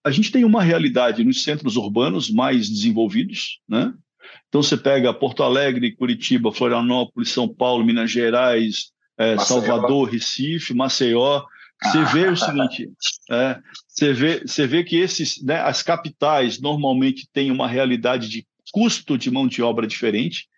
A 0.04 0.10
gente 0.10 0.32
tem 0.32 0.44
uma 0.44 0.62
realidade 0.62 1.24
nos 1.24 1.42
centros 1.42 1.76
urbanos 1.76 2.30
mais 2.30 2.68
desenvolvidos, 2.68 3.60
né? 3.68 3.94
Então 4.48 4.62
você 4.62 4.76
pega 4.76 5.14
Porto 5.14 5.42
Alegre, 5.42 5.94
Curitiba, 5.94 6.52
Florianópolis, 6.52 7.30
São 7.30 7.48
Paulo, 7.48 7.84
Minas 7.84 8.10
Gerais, 8.10 8.90
é, 9.18 9.38
Salvador, 9.38 10.08
Recife, 10.08 10.74
Maceió. 10.74 11.42
Você 11.82 12.04
vê 12.04 12.28
o 12.28 12.36
seguinte, 12.36 12.90
é, 13.30 13.58
você, 13.88 14.12
vê, 14.12 14.40
você 14.40 14.66
vê 14.66 14.84
que 14.84 14.96
esses, 14.96 15.42
né, 15.42 15.60
as 15.60 15.82
capitais 15.82 16.60
normalmente 16.60 17.28
têm 17.32 17.50
uma 17.50 17.66
realidade 17.66 18.28
de 18.28 18.46
custo 18.70 19.18
de 19.18 19.30
mão 19.30 19.46
de 19.46 19.62
obra 19.62 19.86
diferente, 19.86 20.48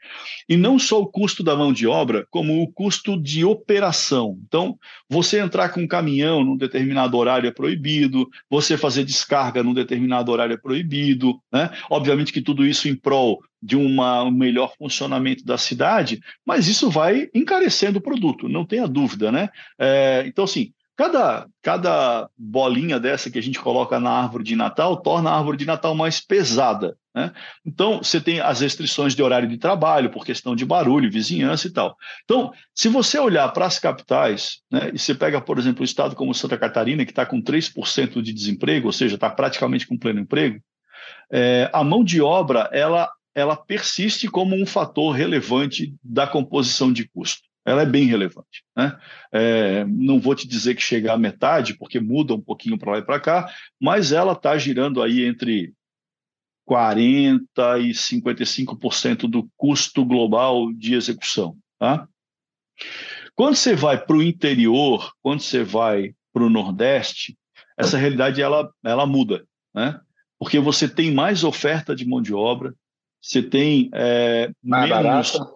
e 0.49 0.57
não 0.57 0.79
só 0.79 1.01
o 1.01 1.07
custo 1.07 1.43
da 1.43 1.57
mão 1.57 1.73
de 1.73 1.87
obra, 1.87 2.27
como 2.31 2.63
o 2.63 2.71
custo 2.71 3.21
de 3.21 3.45
operação. 3.45 4.39
Então, 4.47 4.79
você 5.09 5.41
entrar 5.41 5.71
com 5.71 5.81
um 5.81 5.87
caminhão 5.87 6.45
num 6.45 6.57
determinado 6.57 7.17
horário 7.17 7.49
é 7.49 7.53
proibido, 7.53 8.29
você 8.51 8.77
fazer 8.77 9.05
descarga 9.05 9.63
num 9.63 9.75
determinado 9.75 10.31
horário 10.31 10.55
é 10.55 10.59
proibido, 10.59 11.41
né? 11.53 11.71
Obviamente 11.91 12.33
que 12.33 12.43
tudo 12.43 12.67
isso 12.67 12.89
em 12.89 12.97
prol 12.97 13.41
de 13.63 13.77
uma, 13.77 14.25
um 14.25 14.31
melhor 14.31 14.75
funcionamento 14.77 15.45
da 15.45 15.57
cidade, 15.57 16.21
mas 16.45 16.67
isso 16.67 16.91
vai 16.91 17.29
encarecendo 17.33 17.99
o 17.99 18.03
produto, 18.03 18.49
não 18.49 18.67
tenha 18.67 18.89
dúvida, 18.89 19.31
né? 19.31 19.49
É, 19.79 20.25
então, 20.27 20.45
assim, 20.45 20.73
Cada, 20.95 21.49
cada 21.63 22.29
bolinha 22.37 23.01
dessa 23.01 23.31
que 23.31 23.39
a 23.39 23.43
gente 23.43 23.59
coloca 23.59 23.99
na 23.99 24.11
árvore 24.11 24.45
de 24.45 24.55
Natal 24.55 25.01
torna 25.01 25.31
a 25.31 25.39
árvore 25.39 25.57
de 25.57 25.67
Natal 25.67 25.95
mais 25.95 26.21
pesada. 26.21 26.97
Né? 27.15 27.31
Então, 27.65 27.99
você 27.99 28.21
tem 28.21 28.41
as 28.41 28.61
restrições 28.61 29.15
de 29.15 29.23
horário 29.23 29.49
de 29.49 29.59
trabalho, 29.59 30.11
por 30.11 30.25
questão 30.25 30.57
de 30.57 30.65
barulho, 30.65 31.11
vizinhança 31.11 31.67
e 31.67 31.71
tal. 31.71 31.97
Então, 32.25 32.53
se 32.75 32.89
você 32.89 33.19
olhar 33.19 33.49
para 33.53 33.67
as 33.67 33.79
capitais, 33.79 34.61
né, 34.71 34.91
e 34.95 34.99
você 34.99 35.15
pega, 35.15 35.41
por 35.41 35.59
exemplo, 35.59 35.83
um 35.83 35.85
estado 35.85 36.17
como 36.17 36.35
Santa 36.35 36.57
Catarina, 36.57 37.05
que 37.05 37.13
está 37.13 37.27
com 37.27 37.43
3% 37.43 38.23
de 38.23 38.33
desemprego, 38.33 38.87
ou 38.87 38.93
seja, 38.93 39.17
está 39.17 39.29
praticamente 39.29 39.87
com 39.87 39.99
pleno 39.99 40.21
emprego, 40.21 40.61
é, 41.31 41.71
a 41.73 41.85
mão 41.85 42.03
de 42.05 42.21
obra 42.21 42.69
ela, 42.73 43.11
ela 43.35 43.57
persiste 43.57 44.29
como 44.29 44.55
um 44.55 44.67
fator 44.67 45.13
relevante 45.13 45.95
da 46.03 46.27
composição 46.27 46.93
de 46.93 47.09
custo. 47.09 47.43
ela 47.65 47.83
é 47.83 47.87
bem 47.87 48.07
relevante. 48.07 48.65
Né? 48.77 48.97
É, 49.33 49.85
não 49.85 50.19
vou 50.19 50.35
te 50.35 50.49
dizer 50.49 50.75
que 50.75 50.83
chega 50.83 51.13
à 51.13 51.19
metade, 51.19 51.77
porque 51.79 52.01
muda 52.01 52.35
um 52.35 52.41
pouquinho 52.41 52.77
para 52.77 52.93
lá 52.93 52.99
e 52.99 53.05
para 53.05 53.21
cá, 53.21 53.49
mas 53.81 54.13
ela 54.13 54.33
está 54.33 54.57
girando 54.59 55.01
aí 55.03 55.25
entre 55.25 55.73
40% 56.69 57.41
e 57.81 57.91
55% 57.91 59.29
do 59.29 59.49
custo 59.57 60.05
global 60.05 60.73
de 60.73 60.95
execução. 60.95 61.57
Tá? 61.79 62.07
Quando 63.35 63.57
você 63.57 63.75
vai 63.75 64.03
para 64.03 64.17
o 64.17 64.23
interior, 64.23 65.13
quando 65.23 65.41
você 65.41 65.63
vai 65.63 66.15
para 66.33 66.45
o 66.45 66.51
Nordeste, 66.51 67.37
essa 67.77 67.99
realidade 67.99 68.41
ela, 68.41 68.71
ela 68.85 69.07
muda, 69.07 69.45
né? 69.75 69.99
porque 70.39 70.59
você 70.59 70.89
tem 70.89 71.13
mais 71.13 71.45
oferta 71.45 71.95
de 71.95 72.07
mão 72.07 72.21
de 72.21 72.35
obra, 72.35 72.75
você 73.21 73.43
tem 73.43 73.89
é, 73.95 74.51
mais 74.63 74.91
menos, 74.91 75.05
barata. 75.33 75.53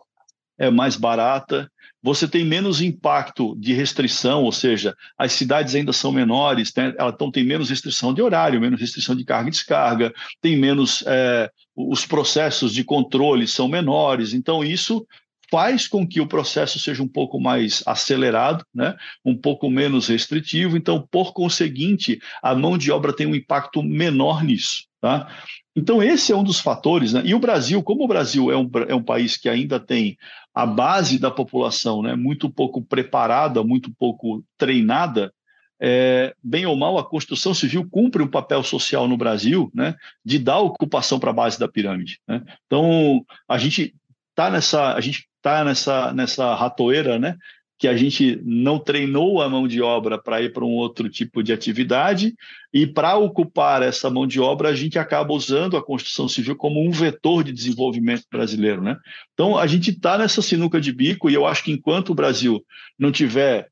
é 0.58 0.70
mais 0.70 0.96
barata, 0.96 1.72
você 2.06 2.28
tem 2.28 2.44
menos 2.44 2.80
impacto 2.80 3.56
de 3.58 3.72
restrição, 3.72 4.44
ou 4.44 4.52
seja, 4.52 4.94
as 5.18 5.32
cidades 5.32 5.74
ainda 5.74 5.92
são 5.92 6.12
menores, 6.12 6.72
né? 6.76 6.94
então 7.00 7.32
tem 7.32 7.42
menos 7.42 7.68
restrição 7.68 8.14
de 8.14 8.22
horário, 8.22 8.60
menos 8.60 8.80
restrição 8.80 9.16
de 9.16 9.24
carga 9.24 9.48
e 9.48 9.50
descarga, 9.50 10.14
tem 10.40 10.56
menos 10.56 11.02
é, 11.04 11.50
os 11.74 12.06
processos 12.06 12.72
de 12.72 12.84
controle 12.84 13.48
são 13.48 13.66
menores, 13.66 14.34
então 14.34 14.62
isso 14.62 15.04
faz 15.50 15.88
com 15.88 16.06
que 16.06 16.20
o 16.20 16.28
processo 16.28 16.78
seja 16.78 17.02
um 17.02 17.08
pouco 17.08 17.40
mais 17.40 17.82
acelerado, 17.84 18.64
né? 18.72 18.94
um 19.24 19.36
pouco 19.36 19.68
menos 19.68 20.06
restritivo, 20.06 20.76
então, 20.76 21.04
por 21.10 21.32
conseguinte, 21.32 22.20
a 22.40 22.54
mão 22.54 22.78
de 22.78 22.92
obra 22.92 23.12
tem 23.12 23.26
um 23.26 23.34
impacto 23.34 23.82
menor 23.82 24.44
nisso. 24.44 24.84
Tá? 25.00 25.28
Então, 25.76 26.02
esse 26.02 26.32
é 26.32 26.36
um 26.36 26.42
dos 26.42 26.58
fatores. 26.58 27.12
Né? 27.12 27.22
E 27.26 27.34
o 27.34 27.38
Brasil, 27.38 27.82
como 27.82 28.04
o 28.04 28.08
Brasil 28.08 28.50
é 28.50 28.56
um, 28.56 28.70
é 28.88 28.94
um 28.94 29.02
país 29.02 29.36
que 29.36 29.46
ainda 29.46 29.78
tem 29.78 30.16
a 30.54 30.64
base 30.64 31.18
da 31.18 31.30
população 31.30 32.00
né, 32.02 32.16
muito 32.16 32.48
pouco 32.48 32.82
preparada, 32.82 33.62
muito 33.62 33.92
pouco 33.92 34.42
treinada, 34.56 35.30
é, 35.78 36.34
bem 36.42 36.64
ou 36.64 36.74
mal, 36.74 36.96
a 36.96 37.04
construção 37.04 37.52
civil 37.52 37.86
cumpre 37.90 38.22
um 38.22 38.28
papel 38.28 38.62
social 38.62 39.06
no 39.06 39.18
Brasil 39.18 39.70
né, 39.74 39.94
de 40.24 40.38
dar 40.38 40.60
ocupação 40.60 41.18
para 41.20 41.30
a 41.30 41.34
base 41.34 41.58
da 41.58 41.68
pirâmide. 41.68 42.18
Né? 42.26 42.42
Então, 42.66 43.22
a 43.46 43.58
gente 43.58 43.94
está 44.30 44.50
nessa, 44.50 44.94
a 44.94 45.00
gente 45.02 45.28
tá 45.42 45.62
nessa, 45.62 46.12
nessa 46.14 46.54
ratoeira, 46.54 47.18
né, 47.18 47.36
que 47.78 47.86
a 47.86 47.96
gente 47.96 48.40
não 48.42 48.78
treinou 48.78 49.42
a 49.42 49.48
mão 49.48 49.68
de 49.68 49.82
obra 49.82 50.16
para 50.16 50.40
ir 50.40 50.52
para 50.52 50.64
um 50.64 50.72
outro 50.72 51.08
tipo 51.10 51.42
de 51.42 51.52
atividade, 51.52 52.34
e 52.72 52.86
para 52.86 53.16
ocupar 53.16 53.82
essa 53.82 54.10
mão 54.10 54.26
de 54.26 54.40
obra, 54.40 54.70
a 54.70 54.74
gente 54.74 54.98
acaba 54.98 55.32
usando 55.32 55.76
a 55.76 55.84
construção 55.84 56.28
civil 56.28 56.56
como 56.56 56.82
um 56.82 56.90
vetor 56.90 57.44
de 57.44 57.52
desenvolvimento 57.52 58.24
brasileiro. 58.30 58.82
Né? 58.82 58.96
Então, 59.34 59.58
a 59.58 59.66
gente 59.66 59.90
está 59.90 60.16
nessa 60.16 60.40
sinuca 60.40 60.80
de 60.80 60.92
bico, 60.92 61.28
e 61.28 61.34
eu 61.34 61.46
acho 61.46 61.64
que 61.64 61.72
enquanto 61.72 62.10
o 62.10 62.14
Brasil 62.14 62.64
não 62.98 63.12
tiver 63.12 63.68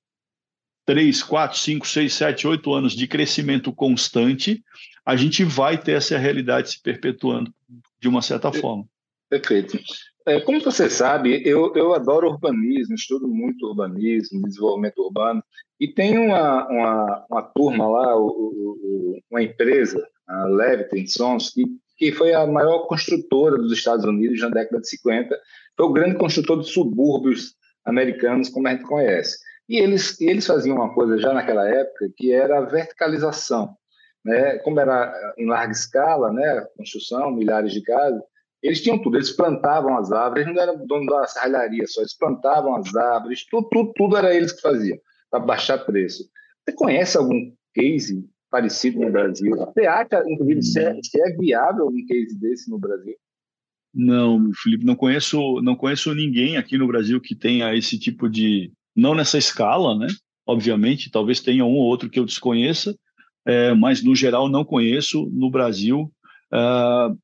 três, 0.85 1.23
quatro, 1.23 1.59
cinco, 1.59 1.87
seis, 1.87 2.13
sete, 2.13 2.47
oito 2.47 2.73
anos 2.75 2.95
de 2.95 3.07
crescimento 3.07 3.73
constante, 3.73 4.63
a 5.05 5.17
gente 5.17 5.45
vai 5.45 5.79
ter 5.79 5.93
essa 5.93 6.19
realidade 6.19 6.71
se 6.71 6.83
perpetuando 6.83 7.53
de 8.01 8.09
uma 8.09 8.21
certa 8.21 8.53
forma. 8.53 8.85
Perfeito. 9.31 9.79
É, 10.27 10.41
como 10.41 10.59
você 10.61 10.89
sabe, 10.89 11.43
eu, 11.45 11.75
eu 11.75 11.93
adoro 11.93 12.31
urbanismo, 12.31 12.95
estudo 12.95 13.29
muito 13.29 13.67
urbanismo, 13.67 14.41
desenvolvimento 14.43 14.99
urbano, 14.99 15.43
e 15.79 15.87
tem 15.87 16.17
uma, 16.17 16.67
uma, 16.67 17.27
uma 17.31 17.43
turma 17.43 17.87
lá, 17.87 18.17
o, 18.17 18.27
o, 18.27 19.19
uma 19.31 19.43
empresa, 19.43 20.03
a 20.27 20.45
Leviton 20.47 21.07
Sons, 21.07 21.51
que, 21.51 21.65
que 21.99 22.11
foi 22.11 22.33
a 22.33 22.47
maior 22.47 22.87
construtora 22.87 23.57
dos 23.57 23.73
Estados 23.73 24.07
Unidos 24.07 24.41
na 24.41 24.49
década 24.49 24.81
de 24.81 24.89
50, 24.89 25.39
foi 25.77 25.87
o 25.87 25.93
grande 25.93 26.17
construtor 26.17 26.61
de 26.61 26.71
subúrbios 26.71 27.55
americanos, 27.85 28.49
como 28.49 28.67
a 28.67 28.73
gente 28.73 28.85
conhece. 28.85 29.39
E 29.69 29.77
eles, 29.79 30.19
eles 30.21 30.47
faziam 30.47 30.77
uma 30.77 30.95
coisa 30.95 31.19
já 31.19 31.35
naquela 31.35 31.69
época, 31.69 32.11
que 32.17 32.33
era 32.33 32.59
a 32.59 32.65
verticalização. 32.65 33.77
Né? 34.25 34.59
Como 34.59 34.81
era 34.81 35.13
em 35.37 35.47
larga 35.47 35.73
escala, 35.73 36.33
né? 36.33 36.67
construção, 36.77 37.31
milhares 37.31 37.73
de 37.73 37.83
casas, 37.83 38.23
eles 38.65 38.81
tinham 38.81 38.99
tudo, 38.99 39.19
eles 39.19 39.31
plantavam 39.31 39.99
as 39.99 40.11
árvores, 40.11 40.47
não 40.47 40.59
eram 40.59 40.87
dono 40.87 41.05
da 41.05 41.27
serralharia 41.27 41.87
só, 41.87 42.01
eles 42.01 42.17
plantavam 42.17 42.75
as 42.77 42.97
árvores, 42.97 43.45
tudo, 43.47 43.69
tudo, 43.69 43.93
tudo 43.95 44.17
era 44.17 44.35
eles 44.35 44.53
que 44.53 44.63
faziam, 44.63 44.99
para 45.31 45.39
baixar 45.39 45.85
preço. 45.85 46.25
Você 46.65 46.75
conhece 46.75 47.19
algum 47.19 47.53
case 47.75 48.27
parecido 48.51 49.01
no 49.01 49.13
Brasil? 49.13 49.55
Você 49.55 49.87
acha, 49.87 50.25
inclusive, 50.27 50.63
se 50.63 50.81
é, 50.81 50.99
se 51.03 51.21
é 51.21 51.37
viável 51.37 51.89
um 51.89 52.07
case 52.07 52.39
desse 52.41 52.71
no 52.71 52.79
Brasil? 52.79 53.15
Não, 53.93 54.51
Felipe, 54.63 54.87
não 54.87 54.97
conheço, 54.97 55.61
não 55.61 55.77
conheço 55.77 56.15
ninguém 56.15 56.57
aqui 56.57 56.79
no 56.79 56.87
Brasil 56.87 57.21
que 57.21 57.35
tenha 57.35 57.75
esse 57.77 57.99
tipo 57.99 58.31
de, 58.31 58.73
não 58.97 59.15
nessa 59.15 59.37
escala, 59.37 59.95
né? 59.95 60.07
Obviamente, 60.47 61.11
talvez 61.11 61.39
tenha 61.39 61.67
um 61.67 61.75
ou 61.75 61.85
outro 61.85 62.09
que 62.09 62.19
eu 62.19 62.25
desconheça, 62.25 62.97
é, 63.47 63.75
mas 63.75 64.03
no 64.03 64.17
geral 64.17 64.49
não 64.49 64.65
conheço 64.65 65.29
no 65.31 65.51
Brasil. 65.51 66.11
Uh, 66.53 67.17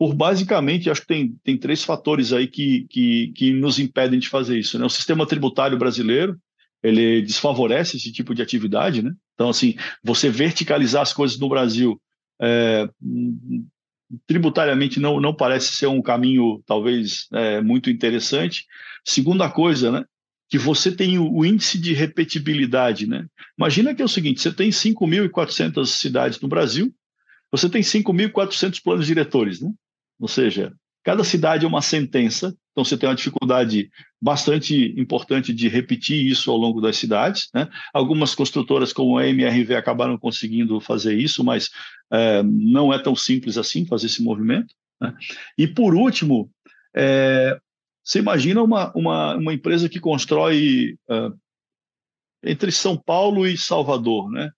por 0.00 0.14
basicamente, 0.14 0.88
acho 0.88 1.02
que 1.02 1.08
tem, 1.08 1.36
tem 1.44 1.58
três 1.58 1.84
fatores 1.84 2.32
aí 2.32 2.46
que, 2.46 2.86
que, 2.88 3.32
que 3.36 3.52
nos 3.52 3.78
impedem 3.78 4.18
de 4.18 4.30
fazer 4.30 4.58
isso. 4.58 4.78
Né? 4.78 4.86
O 4.86 4.88
sistema 4.88 5.26
tributário 5.26 5.76
brasileiro, 5.76 6.40
ele 6.82 7.20
desfavorece 7.20 7.98
esse 7.98 8.10
tipo 8.10 8.34
de 8.34 8.40
atividade, 8.40 9.02
né? 9.02 9.12
Então, 9.34 9.50
assim, 9.50 9.74
você 10.02 10.30
verticalizar 10.30 11.02
as 11.02 11.12
coisas 11.12 11.38
no 11.38 11.50
Brasil 11.50 12.00
é, 12.40 12.88
tributariamente 14.26 14.98
não, 14.98 15.20
não 15.20 15.34
parece 15.34 15.76
ser 15.76 15.88
um 15.88 16.00
caminho, 16.00 16.62
talvez, 16.64 17.28
é, 17.34 17.60
muito 17.60 17.90
interessante. 17.90 18.64
Segunda 19.04 19.50
coisa, 19.50 19.92
né? 19.92 20.06
Que 20.48 20.56
você 20.56 20.90
tem 20.90 21.18
o, 21.18 21.30
o 21.30 21.44
índice 21.44 21.78
de 21.78 21.92
repetibilidade, 21.92 23.06
né? 23.06 23.26
Imagina 23.58 23.94
que 23.94 24.00
é 24.00 24.04
o 24.06 24.08
seguinte, 24.08 24.40
você 24.40 24.50
tem 24.50 24.70
5.400 24.70 25.84
cidades 25.84 26.40
no 26.40 26.48
Brasil, 26.48 26.90
você 27.52 27.68
tem 27.68 27.82
5.400 27.82 28.82
planos 28.82 29.06
diretores, 29.06 29.60
né? 29.60 29.70
Ou 30.20 30.28
seja, 30.28 30.72
cada 31.02 31.24
cidade 31.24 31.64
é 31.64 31.68
uma 31.68 31.82
sentença, 31.82 32.54
então 32.70 32.84
você 32.84 32.96
tem 32.96 33.08
uma 33.08 33.14
dificuldade 33.14 33.90
bastante 34.20 34.94
importante 35.00 35.52
de 35.52 35.68
repetir 35.68 36.24
isso 36.26 36.50
ao 36.50 36.56
longo 36.56 36.80
das 36.80 36.96
cidades. 36.96 37.48
Né? 37.54 37.68
Algumas 37.92 38.34
construtoras, 38.34 38.92
como 38.92 39.18
a 39.18 39.26
MRV, 39.26 39.74
acabaram 39.74 40.18
conseguindo 40.18 40.80
fazer 40.80 41.14
isso, 41.14 41.42
mas 41.42 41.70
é, 42.12 42.42
não 42.42 42.92
é 42.92 42.98
tão 42.98 43.16
simples 43.16 43.56
assim 43.56 43.86
fazer 43.86 44.06
esse 44.06 44.22
movimento. 44.22 44.74
Né? 45.00 45.14
E, 45.56 45.66
por 45.66 45.94
último, 45.94 46.50
é, 46.94 47.58
você 48.04 48.18
imagina 48.18 48.62
uma, 48.62 48.92
uma, 48.94 49.36
uma 49.36 49.54
empresa 49.54 49.88
que 49.88 50.00
constrói 50.00 50.96
uh, 51.08 51.36
entre 52.42 52.72
São 52.72 52.96
Paulo 52.96 53.46
e 53.46 53.56
Salvador, 53.56 54.30
né? 54.30 54.50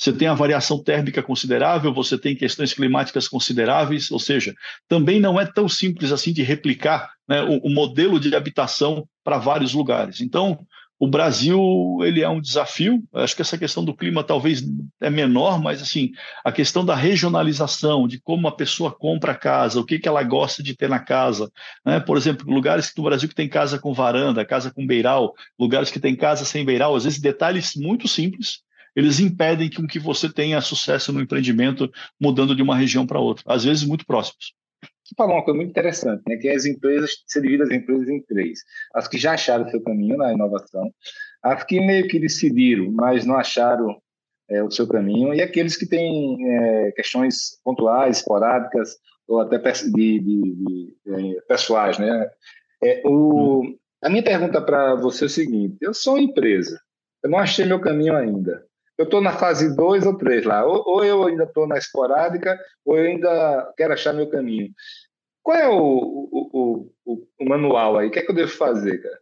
Você 0.00 0.14
tem 0.14 0.28
a 0.28 0.34
variação 0.34 0.82
térmica 0.82 1.22
considerável, 1.22 1.92
você 1.92 2.16
tem 2.16 2.34
questões 2.34 2.72
climáticas 2.72 3.28
consideráveis, 3.28 4.10
ou 4.10 4.18
seja, 4.18 4.54
também 4.88 5.20
não 5.20 5.38
é 5.38 5.44
tão 5.44 5.68
simples 5.68 6.10
assim 6.10 6.32
de 6.32 6.42
replicar 6.42 7.10
né, 7.28 7.42
o, 7.42 7.58
o, 7.66 7.70
modelo 7.70 8.18
de 8.18 8.34
habitação 8.34 9.06
para 9.22 9.36
vários 9.36 9.74
lugares. 9.74 10.22
Então, 10.22 10.66
o 10.98 11.06
Brasil 11.06 11.60
ele 12.00 12.22
é 12.22 12.28
um 12.30 12.40
desafio. 12.40 13.04
Acho 13.12 13.36
que 13.36 13.42
essa 13.42 13.58
questão 13.58 13.84
do 13.84 13.94
clima 13.94 14.24
talvez 14.24 14.62
é 15.02 15.10
menor, 15.10 15.60
mas 15.60 15.82
assim 15.82 16.12
a 16.42 16.50
questão 16.50 16.82
da 16.82 16.94
regionalização, 16.94 18.08
de 18.08 18.18
como 18.18 18.48
a 18.48 18.56
pessoa 18.56 18.90
compra 18.90 19.32
a 19.32 19.36
casa, 19.36 19.80
o 19.80 19.84
que, 19.84 19.98
que 19.98 20.08
ela 20.08 20.22
gosta 20.22 20.62
de 20.62 20.74
ter 20.74 20.88
na 20.88 20.98
casa. 20.98 21.52
Né? 21.84 22.00
Por 22.00 22.16
exemplo, 22.16 22.50
lugares 22.50 22.90
no 22.96 23.04
Brasil 23.04 23.28
que 23.28 23.34
tem 23.34 23.50
casa 23.50 23.78
com 23.78 23.92
varanda, 23.92 24.46
casa 24.46 24.70
com 24.70 24.86
beiral, 24.86 25.34
lugares 25.58 25.90
que 25.90 26.00
tem 26.00 26.16
casa 26.16 26.46
sem 26.46 26.64
beiral, 26.64 26.96
às 26.96 27.04
vezes 27.04 27.20
detalhes 27.20 27.74
muito 27.76 28.08
simples 28.08 28.62
eles 28.94 29.20
impedem 29.20 29.68
que, 29.68 29.86
que 29.86 29.98
você 29.98 30.32
tenha 30.32 30.60
sucesso 30.60 31.12
no 31.12 31.20
empreendimento 31.20 31.90
mudando 32.20 32.54
de 32.54 32.62
uma 32.62 32.76
região 32.76 33.06
para 33.06 33.20
outra, 33.20 33.44
às 33.46 33.64
vezes 33.64 33.84
muito 33.84 34.06
próximos. 34.06 34.54
Você 35.10 35.14
falou 35.16 35.34
uma 35.34 35.44
coisa 35.44 35.56
muito 35.56 35.70
interessante, 35.70 36.22
né, 36.28 36.36
que 36.36 36.48
as 36.48 36.64
empresas, 36.64 37.10
se 37.26 37.40
dividem 37.40 37.66
as 37.66 37.72
empresas 37.72 38.08
em 38.08 38.22
três. 38.22 38.60
As 38.94 39.08
que 39.08 39.18
já 39.18 39.32
acharam 39.32 39.68
seu 39.68 39.82
caminho 39.82 40.16
na 40.16 40.32
inovação, 40.32 40.92
as 41.42 41.64
que 41.64 41.80
meio 41.80 42.06
que 42.06 42.20
decidiram, 42.20 42.92
mas 42.92 43.24
não 43.24 43.36
acharam 43.36 44.00
é, 44.48 44.62
o 44.62 44.70
seu 44.70 44.86
caminho, 44.86 45.34
e 45.34 45.42
aqueles 45.42 45.76
que 45.76 45.86
têm 45.86 46.38
é, 46.48 46.92
questões 46.92 47.60
pontuais, 47.64 48.18
esporádicas, 48.18 48.96
ou 49.26 49.40
até 49.40 49.58
de, 49.58 49.90
de, 49.90 50.20
de, 50.20 50.96
é, 51.06 51.40
pessoais. 51.42 51.98
Né? 51.98 52.30
É, 52.82 53.02
o, 53.04 53.62
hum. 53.62 53.78
a 54.02 54.08
minha 54.08 54.22
pergunta 54.22 54.60
para 54.60 54.94
você 54.94 55.24
é 55.24 55.26
o 55.26 55.30
seguinte: 55.30 55.76
eu 55.80 55.94
sou 55.94 56.14
uma 56.14 56.22
empresa, 56.22 56.80
eu 57.22 57.30
não 57.30 57.38
achei 57.38 57.64
meu 57.64 57.80
caminho 57.80 58.16
ainda 58.16 58.64
eu 59.00 59.04
estou 59.04 59.22
na 59.22 59.32
fase 59.32 59.74
2 59.74 60.04
ou 60.04 60.14
3 60.18 60.44
lá. 60.44 60.62
Ou, 60.62 60.84
ou 60.86 61.02
eu 61.02 61.24
ainda 61.24 61.44
estou 61.44 61.66
na 61.66 61.78
esporádica, 61.78 62.60
ou 62.84 62.98
eu 62.98 63.06
ainda 63.06 63.72
quero 63.74 63.94
achar 63.94 64.12
meu 64.12 64.28
caminho. 64.28 64.70
Qual 65.42 65.56
é 65.56 65.66
o, 65.66 66.28
o, 66.30 66.92
o, 67.06 67.26
o 67.40 67.48
manual 67.48 67.96
aí? 67.96 68.08
O 68.08 68.10
que 68.10 68.18
é 68.18 68.22
que 68.22 68.30
eu 68.30 68.34
devo 68.34 68.52
fazer, 68.52 68.98
cara? 68.98 69.18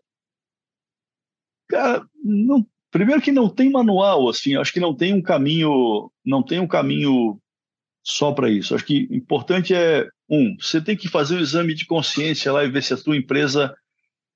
Cara, 1.68 2.06
não, 2.24 2.66
primeiro 2.90 3.22
que 3.22 3.30
não 3.30 3.48
tem 3.48 3.70
manual, 3.70 4.28
assim, 4.28 4.56
acho 4.56 4.72
que 4.72 4.80
não 4.80 4.96
tem 4.96 5.14
um 5.14 5.22
caminho, 5.22 6.10
não 6.26 6.42
tem 6.42 6.58
um 6.58 6.66
caminho 6.66 7.40
só 8.02 8.32
para 8.32 8.50
isso. 8.50 8.74
Acho 8.74 8.84
que 8.84 9.06
importante 9.12 9.74
é 9.74 10.08
um, 10.28 10.56
você 10.58 10.80
tem 10.80 10.96
que 10.96 11.08
fazer 11.08 11.36
o 11.36 11.38
um 11.38 11.40
exame 11.40 11.72
de 11.72 11.86
consciência 11.86 12.52
lá 12.52 12.64
e 12.64 12.70
ver 12.70 12.82
se 12.82 12.94
a 12.94 12.96
tua 12.96 13.16
empresa 13.16 13.72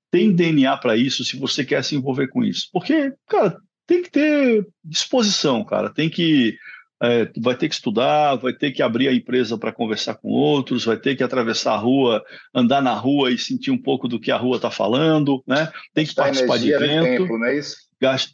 tem 0.09 0.33
DNA 0.33 0.77
para 0.77 0.95
isso 0.95 1.25
se 1.25 1.37
você 1.37 1.65
quer 1.65 1.83
se 1.83 1.97
envolver 1.97 2.29
com 2.29 2.45
isso. 2.45 2.69
Porque, 2.71 3.13
cara, 3.27 3.59
tem 3.85 4.01
que 4.01 4.11
ter 4.11 4.67
disposição, 4.83 5.63
cara. 5.63 5.89
Tem 5.89 6.09
que 6.09 6.55
é, 7.03 7.29
vai 7.37 7.53
ter 7.53 7.67
que 7.67 7.75
estudar, 7.75 8.35
vai 8.35 8.53
ter 8.53 8.71
que 8.71 8.81
abrir 8.81 9.09
a 9.09 9.13
empresa 9.13 9.57
para 9.57 9.73
conversar 9.73 10.15
com 10.15 10.29
outros, 10.29 10.85
vai 10.85 10.95
ter 10.95 11.17
que 11.17 11.23
atravessar 11.23 11.73
a 11.73 11.77
rua, 11.77 12.23
andar 12.55 12.81
na 12.81 12.93
rua 12.93 13.29
e 13.29 13.37
sentir 13.37 13.71
um 13.71 13.77
pouco 13.77 14.07
do 14.07 14.17
que 14.17 14.31
a 14.31 14.37
rua 14.37 14.55
está 14.55 14.71
falando, 14.71 15.43
né? 15.45 15.69
Tem 15.93 16.05
que 16.05 16.15
participar 16.15 16.57
de 16.57 16.71
evento. 16.71 17.23
Tempo, 17.23 17.37
não 17.37 17.45
é 17.45 17.57
isso? 17.57 17.75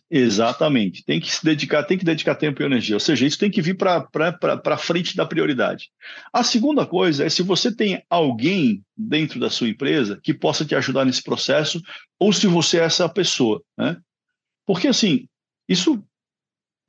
Exatamente, 0.09 1.03
tem 1.05 1.19
que 1.19 1.31
se 1.31 1.43
dedicar, 1.43 1.83
tem 1.83 1.97
que 1.97 2.05
dedicar 2.05 2.33
tempo 2.33 2.61
e 2.61 2.65
energia, 2.65 2.95
ou 2.95 2.99
seja, 2.99 3.25
isso 3.25 3.37
tem 3.37 3.51
que 3.51 3.61
vir 3.61 3.77
para 3.77 4.77
frente 4.79 5.15
da 5.15 5.27
prioridade. 5.27 5.89
A 6.33 6.43
segunda 6.43 6.87
coisa 6.87 7.23
é 7.23 7.29
se 7.29 7.43
você 7.43 7.71
tem 7.75 8.03
alguém 8.09 8.83
dentro 8.97 9.39
da 9.39 9.49
sua 9.49 9.69
empresa 9.69 10.19
que 10.23 10.33
possa 10.33 10.65
te 10.65 10.73
ajudar 10.73 11.05
nesse 11.05 11.21
processo, 11.21 11.79
ou 12.19 12.33
se 12.33 12.47
você 12.47 12.79
é 12.79 12.83
essa 12.83 13.07
pessoa, 13.07 13.61
né? 13.77 13.97
Porque 14.65 14.87
assim, 14.87 15.27
isso 15.69 16.03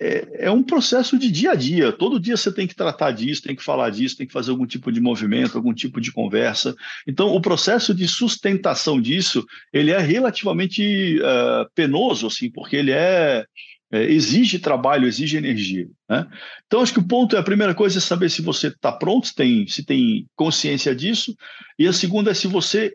é, 0.00 0.46
é, 0.46 0.50
um 0.50 0.62
processo 0.62 1.18
de 1.18 1.30
dia 1.30 1.50
a 1.50 1.54
dia. 1.54 1.92
Todo 1.92 2.18
dia 2.18 2.36
você 2.36 2.50
tem 2.50 2.66
que 2.66 2.74
tratar 2.74 3.10
disso, 3.10 3.42
tem 3.42 3.54
que 3.54 3.62
falar 3.62 3.90
disso, 3.90 4.16
tem 4.16 4.26
que 4.26 4.32
fazer 4.32 4.50
algum 4.50 4.66
tipo 4.66 4.90
de 4.90 4.98
movimento, 4.98 5.56
algum 5.56 5.74
tipo 5.74 6.00
de 6.00 6.10
conversa. 6.10 6.74
Então, 7.06 7.28
o 7.34 7.40
processo 7.40 7.94
de 7.94 8.08
sustentação 8.08 8.98
disso, 8.98 9.44
ele 9.70 9.90
é 9.90 9.98
relativamente 9.98 11.18
uh, 11.20 11.70
penoso, 11.74 12.26
assim, 12.26 12.50
porque 12.50 12.76
ele 12.76 12.92
é, 12.92 13.44
é, 13.92 14.04
exige 14.04 14.58
trabalho, 14.58 15.06
exige 15.06 15.36
energia. 15.36 15.86
Né? 16.08 16.26
Então, 16.66 16.80
acho 16.80 16.94
que 16.94 17.00
o 17.00 17.06
ponto 17.06 17.36
é 17.36 17.38
a 17.38 17.44
primeira 17.44 17.74
coisa 17.74 17.98
é 17.98 18.00
saber 18.00 18.30
se 18.30 18.40
você 18.40 18.68
está 18.68 18.90
pronto, 18.90 19.26
se 19.26 19.34
tem, 19.34 19.66
se 19.66 19.84
tem 19.84 20.26
consciência 20.34 20.94
disso, 20.94 21.36
e 21.78 21.86
a 21.86 21.92
segunda 21.92 22.30
é 22.30 22.34
se 22.34 22.46
você 22.46 22.94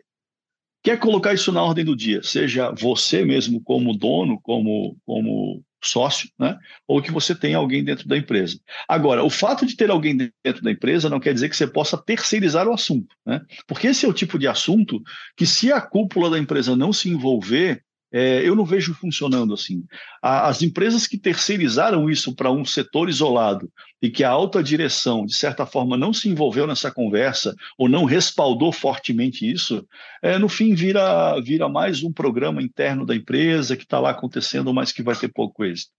quer 0.82 0.98
colocar 0.98 1.34
isso 1.34 1.52
na 1.52 1.62
ordem 1.62 1.84
do 1.84 1.94
dia, 1.94 2.20
seja 2.22 2.72
você 2.72 3.24
mesmo 3.24 3.60
como 3.60 3.96
dono, 3.96 4.40
como, 4.40 4.96
como 5.04 5.62
sócio, 5.88 6.28
né? 6.38 6.58
ou 6.86 7.00
que 7.00 7.10
você 7.10 7.34
tenha 7.34 7.56
alguém 7.56 7.84
dentro 7.84 8.08
da 8.08 8.16
empresa. 8.16 8.58
Agora, 8.88 9.22
o 9.22 9.30
fato 9.30 9.64
de 9.64 9.76
ter 9.76 9.90
alguém 9.90 10.16
dentro 10.16 10.62
da 10.62 10.70
empresa 10.70 11.08
não 11.08 11.20
quer 11.20 11.32
dizer 11.32 11.48
que 11.48 11.56
você 11.56 11.66
possa 11.66 11.96
terceirizar 11.96 12.66
o 12.68 12.72
assunto, 12.72 13.14
né? 13.24 13.40
porque 13.66 13.88
esse 13.88 14.04
é 14.04 14.08
o 14.08 14.12
tipo 14.12 14.38
de 14.38 14.46
assunto 14.46 15.02
que, 15.36 15.46
se 15.46 15.72
a 15.72 15.80
cúpula 15.80 16.30
da 16.30 16.38
empresa 16.38 16.76
não 16.76 16.92
se 16.92 17.08
envolver, 17.08 17.82
é, 18.12 18.46
eu 18.46 18.54
não 18.54 18.64
vejo 18.64 18.94
funcionando 18.94 19.52
assim. 19.52 19.84
as 20.22 20.62
empresas 20.62 21.06
que 21.06 21.18
terceirizaram 21.18 22.08
isso 22.08 22.34
para 22.34 22.50
um 22.50 22.64
setor 22.64 23.08
isolado 23.08 23.70
e 24.00 24.10
que 24.10 24.22
a 24.22 24.30
alta 24.30 24.62
direção, 24.62 25.24
de 25.24 25.34
certa 25.34 25.66
forma, 25.66 25.96
não 25.96 26.12
se 26.12 26.28
envolveu 26.28 26.66
nessa 26.66 26.90
conversa 26.90 27.54
ou 27.76 27.88
não 27.88 28.04
respaldou 28.04 28.72
fortemente 28.72 29.50
isso, 29.50 29.86
é, 30.22 30.38
no 30.38 30.48
fim 30.48 30.74
vira, 30.74 31.38
vira 31.40 31.68
mais 31.68 32.02
um 32.02 32.12
programa 32.12 32.62
interno 32.62 33.04
da 33.04 33.14
empresa 33.14 33.76
que 33.76 33.82
está 33.84 33.98
lá 33.98 34.10
acontecendo, 34.10 34.72
mas 34.72 34.92
que 34.92 35.02
vai 35.02 35.16
ter 35.16 35.28
pouco 35.28 35.64
êxito. 35.64 35.90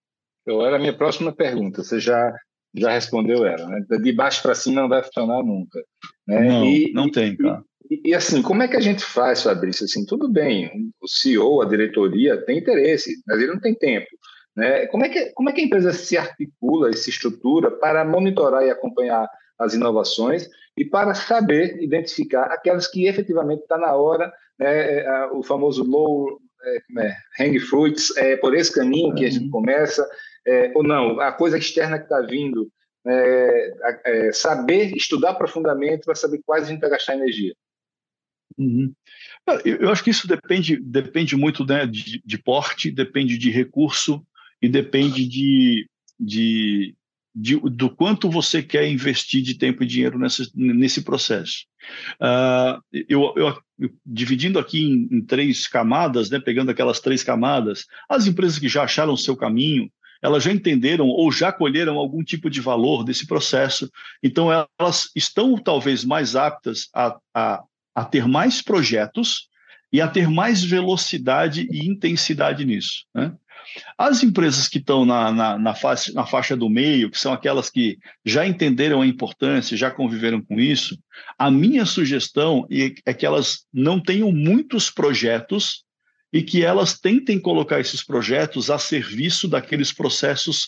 Então, 0.42 0.66
era 0.66 0.78
a 0.78 0.80
minha 0.80 0.96
próxima 0.96 1.34
pergunta. 1.34 1.84
Você 1.84 2.00
já 2.00 2.34
já 2.80 2.92
respondeu 2.92 3.46
ela, 3.46 3.68
né? 3.68 3.86
De 4.02 4.14
baixo 4.14 4.42
para 4.42 4.56
cima 4.56 4.82
não 4.82 4.90
vai 4.90 5.04
funcionar 5.04 5.44
nunca. 5.44 5.80
Né? 6.28 6.42
Não, 6.42 6.66
e, 6.66 6.92
não 6.94 7.10
tem, 7.10 7.36
cara. 7.36 7.64
E, 7.90 8.10
e, 8.10 8.16
assim, 8.16 8.42
como 8.42 8.64
é 8.64 8.68
que 8.68 8.76
a 8.76 8.82
gente 8.82 9.04
faz, 9.04 9.44
Fabrício? 9.44 9.86
Assim, 9.86 10.06
tudo 10.06 10.30
bem, 10.30 10.70
o 11.02 11.08
CEO, 11.08 11.62
a 11.62 11.66
diretoria 11.66 12.38
tem 12.46 12.60
interesse, 12.60 13.22
mas 13.26 13.40
ele 13.40 13.54
não 13.54 13.60
tem 13.60 13.74
tempo. 13.74 14.08
Né? 14.56 14.88
Como, 14.88 15.06
é 15.06 15.10
que, 15.10 15.28
como 15.32 15.50
é 15.50 15.54
que 15.54 15.62
a 15.62 15.64
empresa 15.64 15.94
se 15.94 16.18
articula 16.18 16.90
e 16.90 16.98
se 16.98 17.10
estrutura 17.10 17.72
para 17.72 18.04
monitorar 18.04 18.64
e 18.64 18.70
acompanhar 18.70 19.28
as 19.60 19.74
inovações 19.74 20.50
e 20.78 20.86
para 20.86 21.14
saber 21.14 21.82
identificar 21.82 22.44
aquelas 22.46 22.88
que 22.88 23.08
efetivamente 23.08 23.62
está 23.62 23.78
na 23.78 23.96
hora, 23.96 24.32
né, 24.60 25.00
é, 25.00 25.26
o 25.32 25.42
famoso 25.42 25.84
low 25.84 26.40
é, 26.64 26.78
é, 27.00 27.16
hang 27.40 27.60
fruits, 27.60 28.16
é 28.18 28.36
por 28.36 28.56
esse 28.56 28.74
caminho 28.74 29.14
que 29.16 29.26
a 29.26 29.30
gente 29.30 29.46
uhum. 29.46 29.52
começa, 29.52 30.08
é, 30.48 30.72
ou 30.74 30.82
não, 30.82 31.20
a 31.20 31.32
coisa 31.32 31.58
externa 31.58 31.98
que 31.98 32.06
está 32.06 32.22
vindo, 32.22 32.72
é, 33.06 33.74
é, 34.06 34.32
saber 34.32 34.96
estudar 34.96 35.36
profundamente 35.36 36.06
para 36.06 36.16
saber 36.16 36.42
quais 36.46 36.64
a 36.64 36.68
gente 36.68 36.80
vai 36.80 36.90
gastar 36.90 37.16
energia. 37.16 37.54
Uhum. 38.58 38.94
Eu 39.64 39.90
acho 39.92 40.04
que 40.04 40.10
isso 40.10 40.28
depende, 40.28 40.78
depende 40.78 41.36
muito 41.36 41.66
né, 41.66 41.86
de, 41.86 42.22
de, 42.26 42.38
porte, 42.38 42.92
depende 42.92 43.38
de 43.38 43.50
recurso 43.50 44.26
e 44.62 44.68
depende 44.68 45.28
de, 45.28 45.88
de, 46.20 46.96
de, 47.34 47.56
do 47.58 47.90
quanto 47.90 48.30
você 48.30 48.64
quer 48.64 48.90
investir 48.90 49.42
de 49.42 49.58
tempo 49.58 49.84
e 49.84 49.88
dinheiro 49.88 50.18
nesse, 50.18 50.50
nesse 50.56 51.02
processo. 51.02 51.66
Uh, 52.20 52.82
eu, 53.08 53.34
eu, 53.38 53.62
dividindo 54.06 54.60
aqui 54.60 54.82
em, 54.82 55.08
em, 55.12 55.22
três 55.22 55.68
camadas, 55.68 56.30
né, 56.30 56.40
pegando 56.40 56.72
aquelas 56.72 57.00
três 57.00 57.24
camadas, 57.24 57.86
as 58.10 58.28
empresas 58.28 58.58
que 58.60 58.68
já 58.68 58.84
acharam 58.84 59.14
o 59.14 59.18
seu 59.18 59.38
caminho, 59.38 59.90
elas 60.22 60.44
já 60.44 60.52
entenderam 60.52 61.08
ou 61.08 61.32
já 61.32 61.52
colheram 61.52 61.98
algum 61.98 62.24
tipo 62.24 62.50
de 62.50 62.62
valor 62.62 63.04
desse 63.04 63.28
processo, 63.28 63.90
então 64.22 64.50
elas 64.80 65.10
estão 65.16 65.58
talvez 65.58 66.04
mais 66.04 66.36
aptas 66.36 66.88
a, 66.94 67.18
a 67.34 67.64
a 67.98 68.06
ter 68.06 68.28
mais 68.28 68.62
projetos 68.62 69.48
e 69.92 70.00
a 70.00 70.08
ter 70.08 70.30
mais 70.30 70.64
velocidade 70.64 71.68
e 71.72 71.90
intensidade 71.90 72.64
nisso. 72.64 73.06
Né? 73.12 73.34
As 73.98 74.22
empresas 74.22 74.68
que 74.68 74.78
estão 74.78 75.04
na, 75.04 75.32
na, 75.32 75.58
na, 75.58 75.74
na 76.14 76.26
faixa 76.28 76.56
do 76.56 76.70
meio, 76.70 77.10
que 77.10 77.20
são 77.20 77.34
aquelas 77.34 77.72
que 77.72 77.98
já 78.24 78.46
entenderam 78.46 79.02
a 79.02 79.08
importância, 79.08 79.76
já 79.76 79.90
conviveram 79.90 80.44
com 80.44 80.60
isso, 80.60 80.96
a 81.40 81.50
minha 81.50 81.88
sugestão 81.88 82.68
é 82.70 83.14
que 83.16 83.26
elas 83.26 83.66
não 83.74 84.00
tenham 84.00 84.32
muitos 84.32 84.92
projetos 84.92 85.84
e 86.32 86.42
que 86.42 86.64
elas 86.64 87.00
tentem 87.00 87.40
colocar 87.40 87.80
esses 87.80 88.04
projetos 88.04 88.70
a 88.70 88.78
serviço 88.78 89.48
daqueles 89.48 89.92
processos 89.92 90.68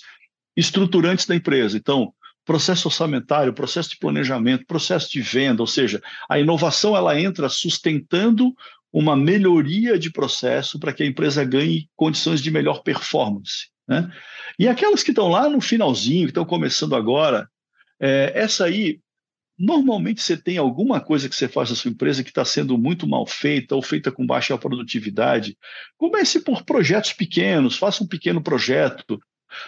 estruturantes 0.55 1.25
da 1.25 1.35
empresa. 1.35 1.77
Então, 1.77 2.13
processo 2.45 2.87
orçamentário, 2.87 3.53
processo 3.53 3.91
de 3.91 3.97
planejamento, 3.97 4.65
processo 4.65 5.11
de 5.11 5.21
venda, 5.21 5.61
ou 5.61 5.67
seja, 5.67 6.01
a 6.29 6.39
inovação 6.39 6.95
ela 6.95 7.19
entra 7.19 7.47
sustentando 7.49 8.53
uma 8.91 9.15
melhoria 9.15 9.99
de 9.99 10.11
processo 10.11 10.79
para 10.79 10.91
que 10.91 11.03
a 11.03 11.05
empresa 11.05 11.43
ganhe 11.43 11.87
condições 11.95 12.41
de 12.41 12.49
melhor 12.49 12.81
performance. 12.81 13.67
Né? 13.87 14.11
E 14.57 14.67
aquelas 14.67 15.03
que 15.03 15.11
estão 15.11 15.27
lá 15.27 15.47
no 15.47 15.61
finalzinho, 15.61 16.25
que 16.25 16.31
estão 16.31 16.45
começando 16.45 16.95
agora, 16.95 17.47
é, 17.99 18.31
essa 18.33 18.65
aí, 18.65 18.99
normalmente 19.59 20.21
você 20.21 20.37
tem 20.37 20.57
alguma 20.57 21.01
coisa 21.01 21.27
que 21.27 21.35
você 21.35 21.47
faz 21.47 21.69
na 21.69 21.75
sua 21.75 21.91
empresa 21.91 22.23
que 22.23 22.29
está 22.29 22.45
sendo 22.45 22.77
muito 22.77 23.05
mal 23.05 23.25
feita 23.25 23.75
ou 23.75 23.81
feita 23.81 24.11
com 24.11 24.25
baixa 24.25 24.57
produtividade. 24.57 25.57
Comece 25.97 26.39
por 26.39 26.63
projetos 26.63 27.13
pequenos, 27.13 27.77
faça 27.77 28.03
um 28.03 28.07
pequeno 28.07 28.41
projeto, 28.41 29.19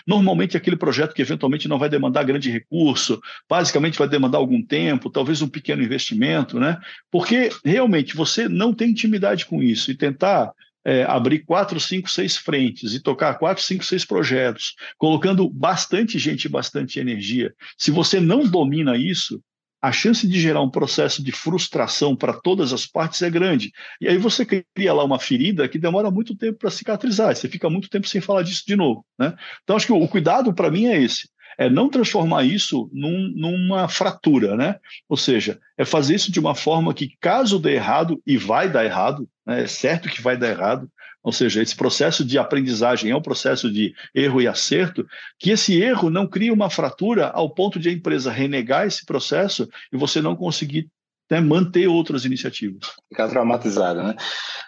Normalmente, 0.06 0.56
aquele 0.56 0.76
projeto 0.76 1.14
que 1.14 1.22
eventualmente 1.22 1.68
não 1.68 1.80
vai 1.80 1.90
demandar 1.90 2.24
grande 2.24 2.52
recurso, 2.52 3.20
basicamente 3.50 3.98
vai 3.98 4.08
demandar 4.08 4.38
algum 4.38 4.62
tempo, 4.62 5.10
talvez 5.10 5.42
um 5.42 5.48
pequeno 5.48 5.82
investimento, 5.82 6.60
né? 6.60 6.78
Porque 7.10 7.50
realmente 7.66 8.16
você 8.16 8.48
não 8.48 8.74
tem 8.74 8.92
intimidade 8.92 9.46
com 9.46 9.62
isso 9.62 9.92
e 9.92 9.98
tentar 9.98 10.52
é, 10.84 11.04
abrir 11.04 11.40
quatro, 11.40 11.80
cinco, 11.80 12.10
seis 12.10 12.36
frentes 12.38 12.94
e 12.94 13.00
tocar 13.00 13.36
quatro, 13.38 13.64
cinco, 13.64 13.84
seis 13.84 14.04
projetos, 14.04 14.76
colocando 14.98 15.50
bastante 15.50 16.18
gente 16.18 16.46
e 16.46 16.50
bastante 16.50 17.00
energia. 17.00 17.54
Se 17.78 17.92
você 17.92 18.20
não 18.20 18.44
domina 18.44 18.98
isso, 18.98 19.42
a 19.82 19.92
chance 19.92 20.28
de 20.28 20.40
gerar 20.40 20.62
um 20.62 20.70
processo 20.70 21.24
de 21.24 21.32
frustração 21.32 22.16
para 22.16 22.34
todas 22.34 22.72
as 22.72 22.86
partes 22.86 23.22
é 23.22 23.30
grande. 23.30 23.72
E 24.00 24.08
aí 24.08 24.18
você 24.18 24.46
cria 24.46 24.94
lá 24.94 25.04
uma 25.04 25.20
ferida 25.20 25.68
que 25.68 25.80
demora 25.80 26.12
muito 26.12 26.36
tempo 26.36 26.60
para 26.60 26.70
cicatrizar, 26.70 27.36
você 27.36 27.50
fica 27.50 27.70
muito 27.70 27.90
tempo 27.90 28.08
sem 28.08 28.22
falar 28.22 28.44
disso 28.44 28.64
de 28.68 28.76
novo. 28.76 29.04
Né? 29.18 29.34
Então, 29.64 29.76
acho 29.76 29.88
que 29.88 29.94
o, 29.94 30.08
cuidado 30.08 30.54
para 30.54 30.70
mim 30.70 30.86
é 30.86 31.02
esse. 31.02 31.30
É 31.58 31.70
não 31.70 31.90
transformar 31.90 32.44
isso 32.44 32.90
num, 32.94 33.28
numa 33.36 33.88
fratura, 33.88 34.56
né? 34.56 34.78
Ou 35.10 35.18
seja, 35.18 35.60
é 35.78 35.84
fazer 35.84 36.16
isso 36.16 36.32
de 36.32 36.40
uma 36.40 36.56
forma 36.56 36.94
que, 36.94 37.12
caso 37.20 37.60
dê 37.60 37.74
errado, 37.74 38.22
e 38.26 38.38
vai 38.38 38.70
dar 38.72 38.86
errado, 38.86 39.28
né? 39.46 39.64
é 39.64 39.68
certo 39.68 40.10
que 40.10 40.22
vai 40.22 40.38
dar 40.38 40.50
errado, 40.50 40.90
ou 41.24 41.32
seja, 41.32 41.62
esse 41.62 41.76
processo 41.76 42.26
de 42.26 42.38
aprendizagem 42.38 43.12
é 43.12 43.16
um 43.16 43.22
processo 43.22 43.72
de 43.72 43.94
erro 44.14 44.42
e 44.42 44.48
acerto, 44.48 45.06
que 45.40 45.52
esse 45.52 45.80
erro 45.80 46.10
não 46.10 46.28
cria 46.28 46.54
uma 46.54 46.70
fratura 46.70 47.28
ao 47.28 47.54
ponto 47.54 47.80
de 47.80 47.90
a 47.90 47.92
empresa 47.92 48.32
renegar 48.32 48.88
esse 48.88 49.06
processo 49.06 49.70
e 49.94 49.98
você 49.98 50.22
não 50.22 50.36
conseguir 50.36 50.90
né, 51.30 51.40
manter 51.40 51.88
outras 51.88 52.26
iniciativas. 52.26 52.92
Ficar 53.08 53.30
traumatizado, 53.30 54.02
né? 54.02 54.16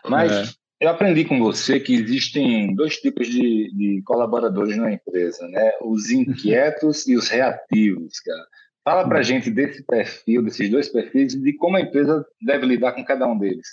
Mas 0.08 0.32
é. 0.32 0.52
eu 0.82 0.90
aprendi 0.90 1.26
com 1.26 1.40
você 1.40 1.80
que 1.80 1.94
existem 1.94 2.74
dois 2.76 2.98
tipos 2.98 3.28
de, 3.28 3.72
de 3.74 4.02
colaboradores 4.06 4.78
na 4.78 4.94
empresa, 4.94 5.48
né? 5.48 5.72
Os 5.82 6.12
inquietos 6.12 7.08
e 7.08 7.16
os 7.16 7.28
reativos, 7.30 8.20
cara. 8.20 8.46
Fala 8.86 9.08
para 9.08 9.24
gente 9.24 9.50
desse 9.50 9.82
perfil, 9.84 10.44
desses 10.44 10.70
dois 10.70 10.90
perfis, 10.90 11.34
e 11.34 11.42
de 11.42 11.54
como 11.54 11.78
a 11.78 11.82
empresa 11.82 12.26
deve 12.42 12.66
lidar 12.66 12.92
com 12.92 13.04
cada 13.04 13.26
um 13.26 13.38
deles. 13.38 13.66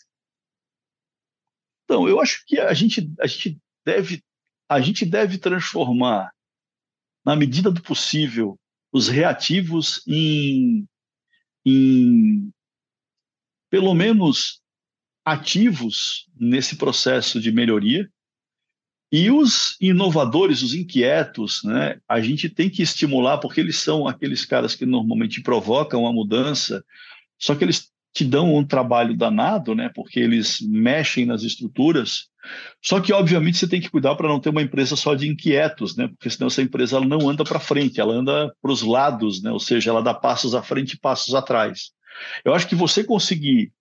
Então, 1.90 2.08
eu 2.08 2.20
acho 2.20 2.44
que 2.46 2.60
a 2.60 2.72
gente, 2.72 3.12
a 3.18 3.26
gente, 3.26 3.58
deve, 3.84 4.22
a 4.68 4.80
gente 4.80 5.04
deve 5.04 5.38
transformar, 5.38 6.30
na 7.26 7.34
medida 7.34 7.68
do 7.68 7.82
possível, 7.82 8.56
os 8.92 9.08
reativos 9.08 10.00
em, 10.06 10.86
em 11.66 12.48
pelo 13.68 13.92
menos 13.92 14.62
ativos 15.24 16.28
nesse 16.36 16.76
processo 16.76 17.40
de 17.40 17.50
melhoria. 17.50 18.08
E 19.10 19.28
os 19.28 19.76
inovadores, 19.80 20.62
os 20.62 20.74
inquietos, 20.74 21.64
né, 21.64 22.00
a 22.08 22.20
gente 22.20 22.48
tem 22.48 22.70
que 22.70 22.82
estimular, 22.82 23.38
porque 23.38 23.58
eles 23.58 23.78
são 23.78 24.06
aqueles 24.06 24.44
caras 24.44 24.76
que 24.76 24.86
normalmente 24.86 25.42
provocam 25.42 26.06
a 26.06 26.12
mudança, 26.12 26.84
só 27.36 27.56
que 27.56 27.64
eles 27.64 27.90
te 28.12 28.24
dão 28.24 28.54
um 28.54 28.64
trabalho 28.64 29.16
danado, 29.16 29.74
né, 29.74 29.90
porque 29.94 30.18
eles 30.18 30.60
mexem 30.60 31.24
nas 31.24 31.42
estruturas. 31.42 32.28
Só 32.82 33.00
que, 33.00 33.12
obviamente, 33.12 33.58
você 33.58 33.68
tem 33.68 33.80
que 33.80 33.90
cuidar 33.90 34.16
para 34.16 34.28
não 34.28 34.40
ter 34.40 34.48
uma 34.48 34.62
empresa 34.62 34.96
só 34.96 35.14
de 35.14 35.28
inquietos, 35.28 35.96
né, 35.96 36.08
porque 36.08 36.30
senão 36.30 36.48
essa 36.48 36.62
empresa 36.62 36.96
ela 36.96 37.06
não 37.06 37.28
anda 37.28 37.44
para 37.44 37.60
frente, 37.60 38.00
ela 38.00 38.14
anda 38.14 38.52
para 38.60 38.72
os 38.72 38.82
lados, 38.82 39.42
né, 39.42 39.50
ou 39.52 39.60
seja, 39.60 39.90
ela 39.90 40.02
dá 40.02 40.14
passos 40.14 40.54
à 40.54 40.62
frente 40.62 40.92
e 40.92 40.98
passos 40.98 41.34
atrás. 41.34 41.92
Eu 42.44 42.54
acho 42.54 42.68
que 42.68 42.74
você 42.74 43.04
conseguir 43.04 43.72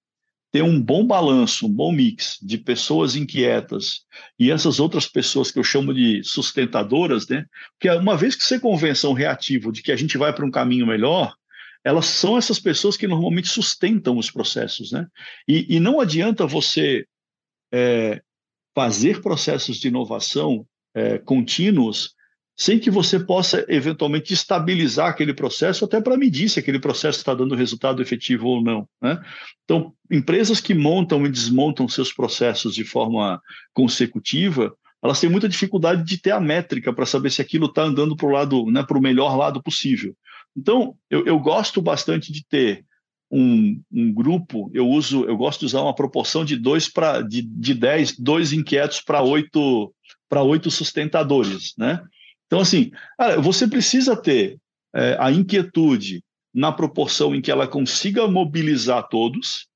ter 0.52 0.64
um 0.64 0.82
bom 0.82 1.06
balanço, 1.06 1.68
um 1.68 1.72
bom 1.72 1.92
mix 1.92 2.38
de 2.42 2.58
pessoas 2.58 3.16
inquietas 3.16 4.02
e 4.38 4.50
essas 4.50 4.80
outras 4.80 5.08
pessoas 5.08 5.52
que 5.52 5.60
eu 5.60 5.64
chamo 5.64 5.94
de 5.94 6.24
sustentadoras, 6.24 7.28
né? 7.28 7.46
Porque 7.74 7.90
uma 7.96 8.18
vez 8.18 8.36
que 8.36 8.44
você 8.44 8.60
convença 8.60 9.08
um 9.08 9.14
reativo 9.14 9.72
de 9.72 9.84
que 9.84 9.92
a 9.92 9.96
gente 9.96 10.18
vai 10.18 10.34
para 10.34 10.46
um 10.46 10.52
caminho 10.52 10.88
melhor, 10.88 11.36
elas 11.84 12.06
são 12.06 12.38
essas 12.38 12.60
pessoas 12.60 12.98
que 12.98 13.08
normalmente 13.08 13.48
sustentam 13.48 14.18
os 14.18 14.30
processos, 14.30 14.92
né? 14.92 15.08
E, 15.48 15.76
e 15.76 15.80
não 15.80 16.00
adianta 16.00 16.46
você 16.46 17.06
é, 17.72 18.22
fazer 18.76 19.22
processos 19.22 19.78
de 19.78 19.88
inovação 19.88 20.66
é, 20.94 21.18
contínuos 21.18 22.14
sem 22.60 22.78
que 22.78 22.92
você 22.92 23.18
possa 23.18 23.66
eventualmente 23.70 24.34
estabilizar 24.34 25.08
aquele 25.08 25.34
processo, 25.34 25.86
até 25.86 26.02
para 26.02 26.18
medir 26.18 26.50
se 26.50 26.60
aquele 26.60 26.78
processo 26.78 27.20
está 27.20 27.34
dando 27.34 27.56
resultado 27.56 28.02
efetivo 28.02 28.50
ou 28.50 28.62
não. 28.62 28.86
Né? 29.02 29.18
Então, 29.64 29.94
empresas 30.12 30.60
que 30.60 30.74
montam 30.74 31.26
e 31.26 31.30
desmontam 31.30 31.88
seus 31.88 32.12
processos 32.12 32.76
de 32.76 32.84
forma 32.84 33.42
consecutiva, 33.74 34.76
elas 35.02 35.22
têm 35.22 35.30
muita 35.30 35.48
dificuldade 35.48 36.04
de 36.04 36.22
ter 36.22 36.32
a 36.32 36.40
métrica 36.42 36.92
para 36.92 37.06
saber 37.06 37.32
se 37.32 37.42
aquilo 37.42 37.68
está 37.68 37.84
andando 37.84 38.14
para 38.18 38.28
o 38.28 38.32
lado, 38.32 38.66
né, 38.66 38.84
para 38.84 38.98
o 38.98 39.02
melhor 39.02 39.38
lado 39.38 39.64
possível. 39.64 40.14
Então, 40.60 40.98
eu, 41.10 41.26
eu 41.26 41.40
gosto 41.40 41.82
bastante 41.82 42.34
de 42.34 42.46
ter 42.46 42.86
um, 43.32 43.82
um, 43.90 44.14
grupo, 44.14 44.70
eu 44.74 44.86
uso, 44.90 45.24
eu 45.24 45.38
gosto 45.38 45.62
de 45.62 45.68
usar 45.68 45.82
uma 45.82 45.96
proporção 45.96 46.44
de 46.44 46.58
dois 46.58 46.90
para 46.90 47.22
de, 47.22 47.42
de 47.44 47.74
dez, 47.74 48.18
dois 48.18 48.52
inquietos 48.52 49.00
para 49.00 49.24
oito 49.24 49.94
para 50.28 50.44
oito 50.44 50.70
sustentadores, 50.70 51.74
né? 51.78 52.04
Então, 52.46 52.60
assim, 52.60 52.92
você 53.42 53.68
precisa 53.68 54.16
ter 54.16 54.60
é, 54.94 55.16
a 55.20 55.32
inquietude 55.32 56.24
na 56.54 56.72
proporção 56.72 57.34
em 57.34 57.42
que 57.42 57.52
ela 57.52 57.68
consiga 57.68 58.28
mobilizar 58.28 59.08
todos, 59.08 59.68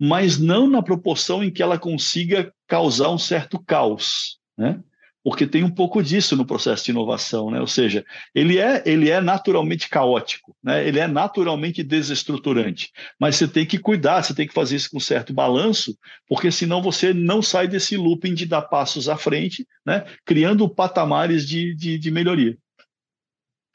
mas 0.00 0.38
não 0.38 0.68
na 0.68 0.82
proporção 0.82 1.44
em 1.44 1.50
que 1.50 1.62
ela 1.62 1.78
consiga 1.78 2.52
causar 2.66 3.10
um 3.10 3.18
certo 3.18 3.62
caos, 3.62 4.38
né? 4.56 4.80
Porque 5.24 5.46
tem 5.46 5.64
um 5.64 5.70
pouco 5.70 6.02
disso 6.02 6.36
no 6.36 6.46
processo 6.46 6.84
de 6.84 6.90
inovação, 6.90 7.50
né? 7.50 7.58
Ou 7.58 7.66
seja, 7.66 8.04
ele 8.34 8.58
é 8.58 8.82
ele 8.84 9.08
é 9.08 9.22
naturalmente 9.22 9.88
caótico, 9.88 10.54
né? 10.62 10.86
Ele 10.86 10.98
é 10.98 11.08
naturalmente 11.08 11.82
desestruturante, 11.82 12.92
mas 13.18 13.36
você 13.36 13.48
tem 13.48 13.64
que 13.64 13.78
cuidar, 13.78 14.22
você 14.22 14.34
tem 14.34 14.46
que 14.46 14.52
fazer 14.52 14.76
isso 14.76 14.90
com 14.90 15.00
certo 15.00 15.32
balanço, 15.32 15.96
porque 16.28 16.52
senão 16.52 16.82
você 16.82 17.14
não 17.14 17.40
sai 17.40 17.66
desse 17.66 17.96
looping 17.96 18.34
de 18.34 18.44
dar 18.44 18.62
passos 18.62 19.08
à 19.08 19.16
frente, 19.16 19.66
né? 19.84 20.04
Criando 20.26 20.68
patamares 20.68 21.48
de, 21.48 21.74
de, 21.74 21.98
de 21.98 22.10
melhoria. 22.10 22.56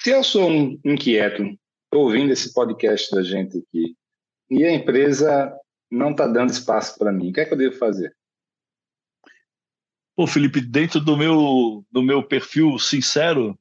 Se 0.01 0.11
eu 0.11 0.23
sou 0.23 0.49
um 0.49 0.79
inquieto, 0.85 1.43
ouvindo 1.91 2.31
esse 2.31 2.53
podcast 2.53 3.13
da 3.13 3.23
gente 3.23 3.57
aqui, 3.57 3.95
e 4.51 4.63
a 4.63 4.71
empresa 4.71 5.51
não 5.91 6.11
está 6.11 6.27
dando 6.27 6.51
espaço 6.51 6.97
para 6.97 7.11
mim, 7.11 7.31
o 7.31 7.33
que 7.33 7.41
é 7.41 7.45
que 7.45 7.53
eu 7.53 7.57
devo 7.57 7.75
fazer? 7.75 8.15
Pô, 10.19 10.27
Felipe, 10.27 10.59
dentro 10.59 10.99
do 10.99 11.15
meu, 11.15 11.85
do 11.89 12.03
meu 12.03 12.21
perfil 12.21 12.77
sincero, 12.77 13.57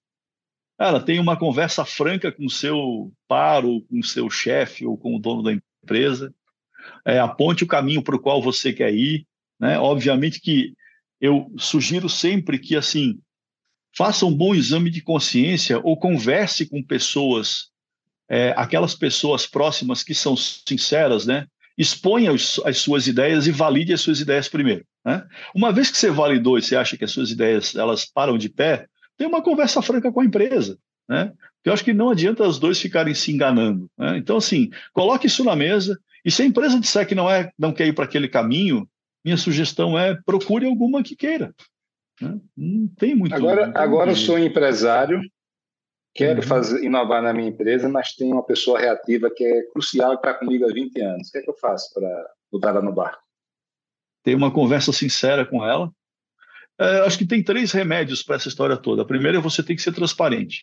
cara, 0.76 0.98
tem 0.98 1.20
uma 1.20 1.36
conversa 1.36 1.84
franca 1.84 2.32
com 2.32 2.46
o 2.46 2.50
seu 2.50 3.12
par, 3.28 3.64
ou 3.64 3.80
com 3.82 4.00
o 4.00 4.02
seu 4.02 4.28
chefe, 4.28 4.84
ou 4.84 4.98
com 4.98 5.14
o 5.14 5.20
dono 5.20 5.44
da 5.44 5.52
empresa. 5.52 6.34
É, 7.06 7.20
aponte 7.20 7.62
o 7.62 7.66
caminho 7.68 8.02
para 8.02 8.16
o 8.16 8.18
qual 8.18 8.42
você 8.42 8.72
quer 8.72 8.92
ir. 8.92 9.24
Né? 9.60 9.78
Obviamente 9.78 10.40
que 10.40 10.74
eu 11.20 11.48
sugiro 11.56 12.08
sempre 12.08 12.58
que, 12.58 12.74
assim, 12.74 13.20
faça 13.96 14.26
um 14.26 14.34
bom 14.34 14.52
exame 14.52 14.90
de 14.90 15.00
consciência 15.00 15.78
ou 15.84 15.96
converse 15.96 16.68
com 16.68 16.82
pessoas, 16.82 17.70
é, 18.28 18.52
aquelas 18.56 18.96
pessoas 18.96 19.46
próximas 19.46 20.02
que 20.02 20.12
são 20.12 20.36
sinceras, 20.36 21.24
né? 21.24 21.46
Exponha 21.78 22.32
as 22.32 22.78
suas 22.78 23.06
ideias 23.06 23.46
e 23.46 23.52
valide 23.52 23.92
as 23.92 24.00
suas 24.00 24.18
ideias 24.18 24.48
primeiro. 24.48 24.84
Né? 25.08 25.26
Uma 25.54 25.72
vez 25.72 25.90
que 25.90 25.96
você 25.96 26.10
validou 26.10 26.58
e 26.58 26.62
você 26.62 26.76
acha 26.76 26.94
que 26.94 27.04
as 27.04 27.10
suas 27.10 27.30
ideias 27.30 27.74
elas 27.74 28.04
param 28.04 28.36
de 28.36 28.50
pé, 28.50 28.86
tem 29.16 29.26
uma 29.26 29.40
conversa 29.40 29.80
franca 29.80 30.12
com 30.12 30.20
a 30.20 30.24
empresa. 30.24 30.78
Né? 31.08 31.32
Eu 31.64 31.72
acho 31.72 31.82
que 31.82 31.94
não 31.94 32.10
adianta 32.10 32.46
os 32.46 32.58
dois 32.58 32.78
ficarem 32.78 33.14
se 33.14 33.32
enganando. 33.32 33.90
Né? 33.96 34.18
Então, 34.18 34.36
assim, 34.36 34.68
coloque 34.92 35.26
isso 35.26 35.42
na 35.42 35.56
mesa. 35.56 35.98
E 36.22 36.30
se 36.30 36.42
a 36.42 36.44
empresa 36.44 36.78
disser 36.78 37.08
que 37.08 37.14
não, 37.14 37.30
é, 37.30 37.50
não 37.58 37.72
quer 37.72 37.86
ir 37.86 37.94
para 37.94 38.04
aquele 38.04 38.28
caminho, 38.28 38.86
minha 39.24 39.38
sugestão 39.38 39.98
é 39.98 40.14
procure 40.26 40.66
alguma 40.66 41.02
que 41.02 41.16
queira. 41.16 41.54
Né? 42.20 42.38
Não 42.54 42.88
tem 42.88 43.14
muito. 43.14 43.34
Agora, 43.34 43.72
agora 43.74 44.10
eu 44.10 44.16
sou 44.16 44.38
empresário, 44.38 45.22
quero 46.14 46.42
uhum. 46.42 46.46
fazer, 46.46 46.84
inovar 46.84 47.22
na 47.22 47.32
minha 47.32 47.48
empresa, 47.48 47.88
mas 47.88 48.14
tem 48.14 48.30
uma 48.30 48.44
pessoa 48.44 48.78
reativa 48.78 49.30
que 49.34 49.42
é 49.42 49.62
crucial 49.72 50.12
e 50.12 50.16
está 50.16 50.34
comigo 50.34 50.68
há 50.68 50.72
20 50.72 51.00
anos. 51.00 51.28
O 51.28 51.32
que 51.32 51.38
é 51.38 51.42
que 51.42 51.48
eu 51.48 51.56
faço 51.56 51.94
para 51.94 52.30
botar 52.52 52.68
ela 52.68 52.82
no 52.82 52.92
barco? 52.92 53.27
Ter 54.22 54.34
uma 54.34 54.50
conversa 54.50 54.92
sincera 54.92 55.44
com 55.44 55.64
ela. 55.64 55.90
É, 56.78 57.00
acho 57.00 57.18
que 57.18 57.26
tem 57.26 57.42
três 57.42 57.72
remédios 57.72 58.22
para 58.22 58.36
essa 58.36 58.48
história 58.48 58.76
toda. 58.76 59.02
A 59.02 59.06
primeira 59.06 59.38
é 59.38 59.40
você 59.40 59.62
tem 59.62 59.74
que 59.74 59.82
ser 59.82 59.92
transparente. 59.92 60.62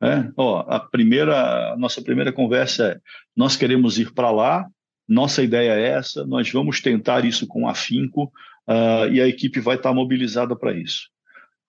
Né? 0.00 0.32
Ó, 0.36 0.64
a 0.68 0.78
primeira, 0.78 1.72
a 1.72 1.76
nossa 1.76 2.00
primeira 2.00 2.32
conversa 2.32 2.86
é: 2.86 3.00
nós 3.36 3.56
queremos 3.56 3.98
ir 3.98 4.12
para 4.12 4.30
lá, 4.30 4.66
nossa 5.08 5.42
ideia 5.42 5.72
é 5.72 5.88
essa, 5.88 6.24
nós 6.24 6.50
vamos 6.50 6.80
tentar 6.80 7.24
isso 7.24 7.46
com 7.46 7.68
afinco 7.68 8.24
uh, 8.68 9.10
e 9.10 9.20
a 9.20 9.26
equipe 9.26 9.58
vai 9.58 9.76
estar 9.76 9.92
mobilizada 9.92 10.54
para 10.54 10.72
isso. 10.72 11.08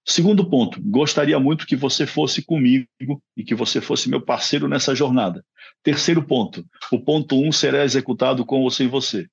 Segundo 0.06 0.50
ponto, 0.50 0.82
gostaria 0.82 1.40
muito 1.40 1.68
que 1.68 1.76
você 1.76 2.06
fosse 2.06 2.44
comigo 2.44 2.88
e 3.38 3.44
que 3.44 3.54
você 3.54 3.80
fosse 3.80 4.10
meu 4.10 4.22
parceiro 4.22 4.68
nessa 4.68 4.96
jornada. 4.96 5.44
Terceiro 5.84 6.24
ponto, 6.24 6.66
o 6.92 7.00
ponto 7.00 7.40
um 7.40 7.52
será 7.52 7.84
executado 7.84 8.46
com 8.46 8.62
ou 8.62 8.72
sem 8.72 8.88
você. 8.88 9.28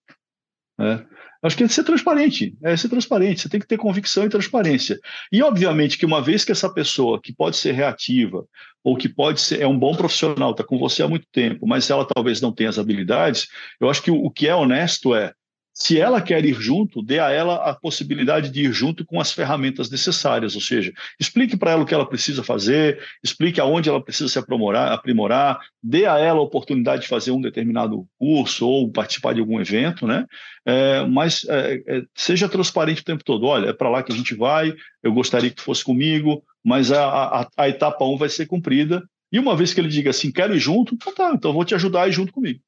Né? 0.79 1.05
Acho 1.43 1.57
que 1.57 1.65
é 1.65 1.69
ser 1.69 1.85
transparente, 1.85 2.57
é 2.63 2.77
ser 2.77 2.89
transparente, 2.89 3.41
você 3.43 3.49
tem 3.49 3.61
que 3.61 3.67
ter 3.67 3.77
convicção 3.77 4.25
e 4.25 4.29
transparência. 4.29 4.99
E, 5.31 5.43
obviamente, 5.43 5.99
que 5.99 6.07
uma 6.07 6.21
vez 6.21 6.45
que 6.45 6.53
essa 6.53 6.73
pessoa, 6.73 7.21
que 7.21 7.33
pode 7.33 7.57
ser 7.57 7.73
reativa, 7.73 8.45
ou 8.83 8.97
que 8.97 9.09
pode 9.09 9.41
ser, 9.41 9.61
é 9.61 9.67
um 9.67 9.79
bom 9.79 9.95
profissional, 9.95 10.53
está 10.53 10.65
com 10.65 10.79
você 10.79 11.03
há 11.03 11.09
muito 11.09 11.27
tempo, 11.33 11.67
mas 11.67 11.91
ela 11.91 12.07
talvez 12.07 12.41
não 12.41 12.53
tenha 12.53 12.71
as 12.71 12.79
habilidades, 12.79 13.49
eu 13.81 13.91
acho 13.91 14.03
que 14.03 14.11
o, 14.11 14.17
o 14.17 14.31
que 14.31 14.49
é 14.49 14.55
honesto 14.55 15.15
é 15.15 15.33
se 15.79 16.01
ela 16.01 16.23
quer 16.23 16.43
ir 16.43 16.55
junto, 16.55 17.03
dê 17.03 17.19
a 17.19 17.31
ela 17.31 17.57
a 17.57 17.75
possibilidade 17.75 18.49
de 18.49 18.65
ir 18.65 18.73
junto 18.73 19.05
com 19.05 19.21
as 19.21 19.31
ferramentas 19.31 19.91
necessárias, 19.91 20.55
ou 20.55 20.61
seja, 20.61 20.91
explique 21.21 21.55
para 21.55 21.73
ela 21.73 21.83
o 21.83 21.87
que 21.87 21.93
ela 21.93 22.09
precisa 22.09 22.43
fazer, 22.43 22.99
explique 23.23 23.61
aonde 23.61 23.91
ela 23.91 24.03
precisa 24.03 24.27
se 24.27 24.39
aprimorar, 24.39 24.91
aprimorar, 24.91 25.61
dê 25.83 26.07
a 26.07 26.19
ela 26.19 26.39
a 26.39 26.43
oportunidade 26.43 27.03
de 27.03 27.09
fazer 27.09 27.31
um 27.31 27.43
determinado 27.43 28.09
curso 28.19 28.67
ou 28.67 28.91
participar 28.91 29.35
de 29.35 29.41
algum 29.41 29.61
evento, 29.61 30.07
né? 30.07 30.25
É, 30.65 31.05
mas 31.05 31.45
é, 31.47 31.83
é, 31.87 32.03
seja 32.15 32.49
transparente 32.49 33.03
o 33.03 33.05
tempo 33.05 33.23
todo. 33.23 33.45
Olha, 33.45 33.69
é 33.69 33.73
para 33.75 33.91
lá 33.91 34.03
que 34.03 34.11
a 34.11 34.17
gente 34.17 34.35
vai, 34.35 34.75
eu 35.03 35.13
gostaria 35.13 35.51
que 35.51 35.61
fosse 35.61 35.85
comigo, 35.85 36.43
mas 36.65 36.91
a, 36.91 37.05
a, 37.07 37.49
a 37.55 37.69
etapa 37.69 38.03
1 38.03 38.15
um 38.15 38.17
vai 38.17 38.31
ser 38.31 38.47
cumprida. 38.47 39.07
E 39.31 39.39
uma 39.39 39.55
vez 39.55 39.75
que 39.75 39.81
ele 39.83 39.89
diga 39.89 40.09
assim, 40.09 40.33
quero 40.33 40.57
ir 40.57 40.59
junto, 40.59 40.95
então 40.95 41.15
tá, 41.15 41.33
então 41.35 41.53
vou 41.53 41.67
te 41.67 41.75
ajudar 41.75 42.05
a 42.05 42.09
ir 42.09 42.13
junto 42.13 42.33
comigo. 42.33 42.61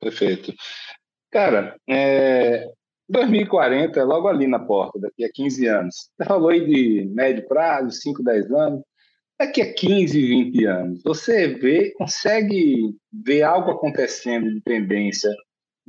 Perfeito. 0.00 0.54
Cara, 1.30 1.76
é, 1.88 2.66
2040 3.08 3.98
é 3.98 4.04
logo 4.04 4.28
ali 4.28 4.46
na 4.46 4.58
porta, 4.58 4.98
daqui 4.98 5.24
a 5.24 5.30
15 5.32 5.66
anos. 5.66 6.10
Você 6.16 6.24
falou 6.24 6.48
aí 6.50 6.64
de 6.64 7.06
médio 7.06 7.46
prazo, 7.46 7.90
5, 7.92 8.22
10 8.22 8.50
anos. 8.52 8.82
Daqui 9.38 9.62
a 9.62 9.72
15, 9.72 10.20
20 10.20 10.64
anos, 10.66 11.02
você 11.02 11.48
vê, 11.48 11.92
consegue 11.92 12.94
ver 13.10 13.42
algo 13.42 13.70
acontecendo 13.70 14.52
de 14.52 14.60
tendência 14.60 15.30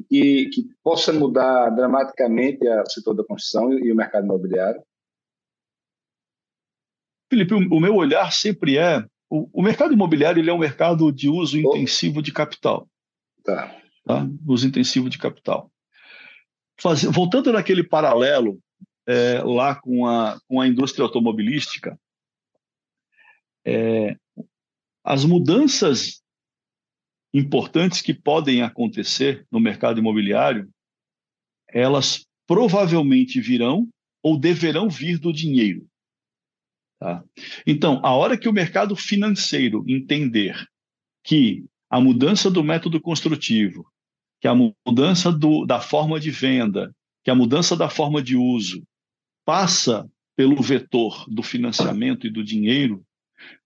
que, 0.07 0.45
que 0.49 0.69
possa 0.81 1.11
mudar 1.11 1.69
dramaticamente 1.71 2.65
o 2.65 2.89
setor 2.89 3.13
da 3.13 3.25
construção 3.25 3.73
e 3.73 3.91
o 3.91 3.95
mercado 3.95 4.23
imobiliário? 4.23 4.81
Felipe, 7.29 7.53
o, 7.53 7.79
meu 7.79 7.95
olhar 7.95 8.31
sempre 8.31 8.77
é 8.77 9.05
o, 9.29 9.49
o 9.53 9.61
mercado 9.61 9.93
imobiliário 9.93 10.41
ele 10.41 10.49
é 10.49 10.53
um 10.53 10.57
mercado 10.57 11.11
de 11.11 11.27
uso 11.27 11.57
oh. 11.57 11.59
intensivo 11.59 12.21
de 12.21 12.31
capital. 12.31 12.87
Tá 13.43 13.80
tá? 14.05 14.27
uso 14.47 14.67
intensivo 14.67 15.09
de 15.09 15.17
capital. 15.17 15.71
Faz, 16.79 17.03
voltando 17.03 17.51
naquele 17.51 17.83
paralelo 17.83 18.59
é, 19.07 19.41
lá 19.43 19.75
com 19.75 20.05
a, 20.05 20.39
com 20.47 20.59
a 20.59 20.67
indústria 20.67 21.03
automobilística, 21.03 21.99
é, 23.65 24.15
as 25.03 25.25
mudanças 25.25 26.21
importantes 27.33 28.01
que 28.01 28.13
podem 28.13 28.61
acontecer 28.61 29.45
no 29.51 29.59
mercado 29.59 29.99
imobiliário, 29.99 30.69
elas 31.67 32.25
provavelmente 32.45 33.39
virão 33.39 33.87
ou 34.21 34.37
deverão 34.37 34.89
vir 34.89 35.17
do 35.17 35.31
dinheiro. 35.31 35.87
Tá? 36.99 37.23
Então, 37.65 37.99
a 38.03 38.13
hora 38.13 38.37
que 38.37 38.49
o 38.49 38.53
mercado 38.53 38.95
financeiro 38.95 39.83
entender 39.87 40.55
que 41.23 41.65
a 41.91 41.99
mudança 41.99 42.49
do 42.49 42.63
método 42.63 43.01
construtivo, 43.01 43.85
que 44.39 44.47
a 44.47 44.55
mudança 44.55 45.29
do, 45.29 45.65
da 45.65 45.81
forma 45.81 46.21
de 46.21 46.31
venda, 46.31 46.95
que 47.21 47.29
a 47.29 47.35
mudança 47.35 47.75
da 47.75 47.89
forma 47.89 48.23
de 48.23 48.37
uso 48.37 48.81
passa 49.45 50.09
pelo 50.33 50.61
vetor 50.61 51.25
do 51.27 51.43
financiamento 51.43 52.25
e 52.25 52.29
do 52.29 52.45
dinheiro, 52.45 53.03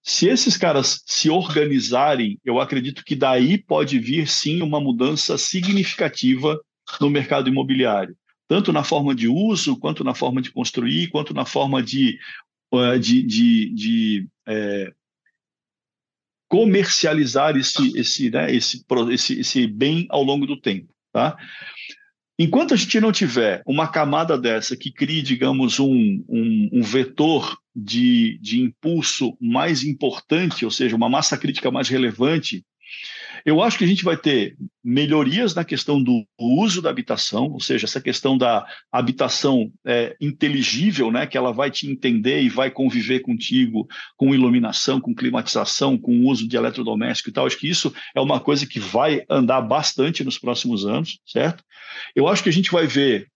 se 0.02 0.28
esses 0.28 0.58
caras 0.58 1.04
se 1.06 1.30
organizarem, 1.30 2.40
eu 2.44 2.60
acredito 2.60 3.04
que 3.06 3.16
daí 3.16 3.60
pode 3.60 4.00
vir 4.00 4.28
sim 4.28 4.64
uma 4.64 4.82
mudança 4.82 5.38
significativa 5.38 6.60
no 7.00 7.12
mercado 7.12 7.48
imobiliário, 7.48 8.18
tanto 8.48 8.74
na 8.74 8.84
forma 8.84 9.14
de 9.14 9.28
uso, 9.28 9.78
quanto 9.78 10.04
na 10.04 10.16
forma 10.16 10.42
de 10.42 10.52
construir, 10.52 11.10
quanto 11.10 11.32
na 11.32 11.46
forma 11.46 11.82
de, 11.84 12.18
eh, 12.74 12.98
de, 12.98 13.22
de, 13.22 13.70
de 13.74 14.28
é, 14.48 14.94
comercializar 16.48 17.58
esse, 17.58 17.98
esse, 17.98 18.30
né, 18.30 18.54
esse, 18.54 18.84
esse, 19.12 19.40
esse 19.40 19.68
bem 19.68 20.06
ao 20.10 20.24
longo 20.24 20.46
do 20.46 20.60
tempo. 20.60 20.94
Tá? 21.12 21.38
Enquanto 22.38 22.74
a 22.74 22.78
gente 22.78 23.00
não 23.00 23.12
tiver 23.12 23.62
uma 23.66 23.88
camada 23.88 24.38
dessa 24.38 24.76
que 24.76 24.92
crie, 24.92 25.22
digamos, 25.22 25.80
um, 25.80 26.24
um, 26.28 26.70
um, 26.74 26.82
vetor 26.82 27.58
de, 27.74 28.38
de 28.42 28.62
impulso 28.62 29.38
mais 29.40 29.84
importante, 29.84 30.66
ou 30.66 30.72
seja, 30.72 30.96
uma 30.96 31.10
massa 31.10 31.38
crítica 31.38 31.72
mais 31.72 31.88
relevante, 31.88 32.66
eu 33.46 33.62
acho 33.62 33.78
que 33.78 33.84
a 33.84 33.88
gente 33.88 34.04
vai 34.04 34.18
ter 34.18 34.58
melhorias 34.84 35.54
na 35.54 35.64
questão 35.64 36.02
do 36.02 36.26
uso 36.40 36.82
da 36.82 36.90
habitação, 36.90 37.52
ou 37.52 37.60
seja, 37.60 37.86
essa 37.86 38.02
questão 38.02 38.36
da 38.36 38.66
habitação 38.92 39.72
é, 39.86 40.16
inteligível, 40.20 41.12
né, 41.12 41.28
que 41.28 41.38
ela 41.38 41.54
vai 41.54 41.70
te 41.70 41.88
entender 41.88 42.42
e 42.42 42.50
vai 42.50 42.72
conviver 42.72 43.20
contigo 43.20 43.88
com 44.18 44.34
iluminação, 44.34 45.00
com 45.00 45.14
climatização, 45.14 45.96
com 45.96 46.26
uso 46.26 46.48
de 46.48 46.58
eletrodoméstico 46.58 47.30
e 47.30 47.34
tal. 47.34 47.46
Acho 47.46 47.60
que 47.60 47.70
isso 47.70 47.94
é 48.16 48.20
uma 48.20 48.40
coisa 48.40 48.66
que 48.66 48.80
vai 48.80 49.24
andar 49.30 49.62
bastante 49.62 50.24
nos 50.24 50.40
próximos 50.40 50.84
anos, 50.84 51.20
certo? 51.24 51.64
Eu 52.16 52.28
acho 52.28 52.42
que 52.42 52.50
a 52.50 52.54
gente 52.54 52.72
vai 52.72 52.88
ver, 52.88 53.28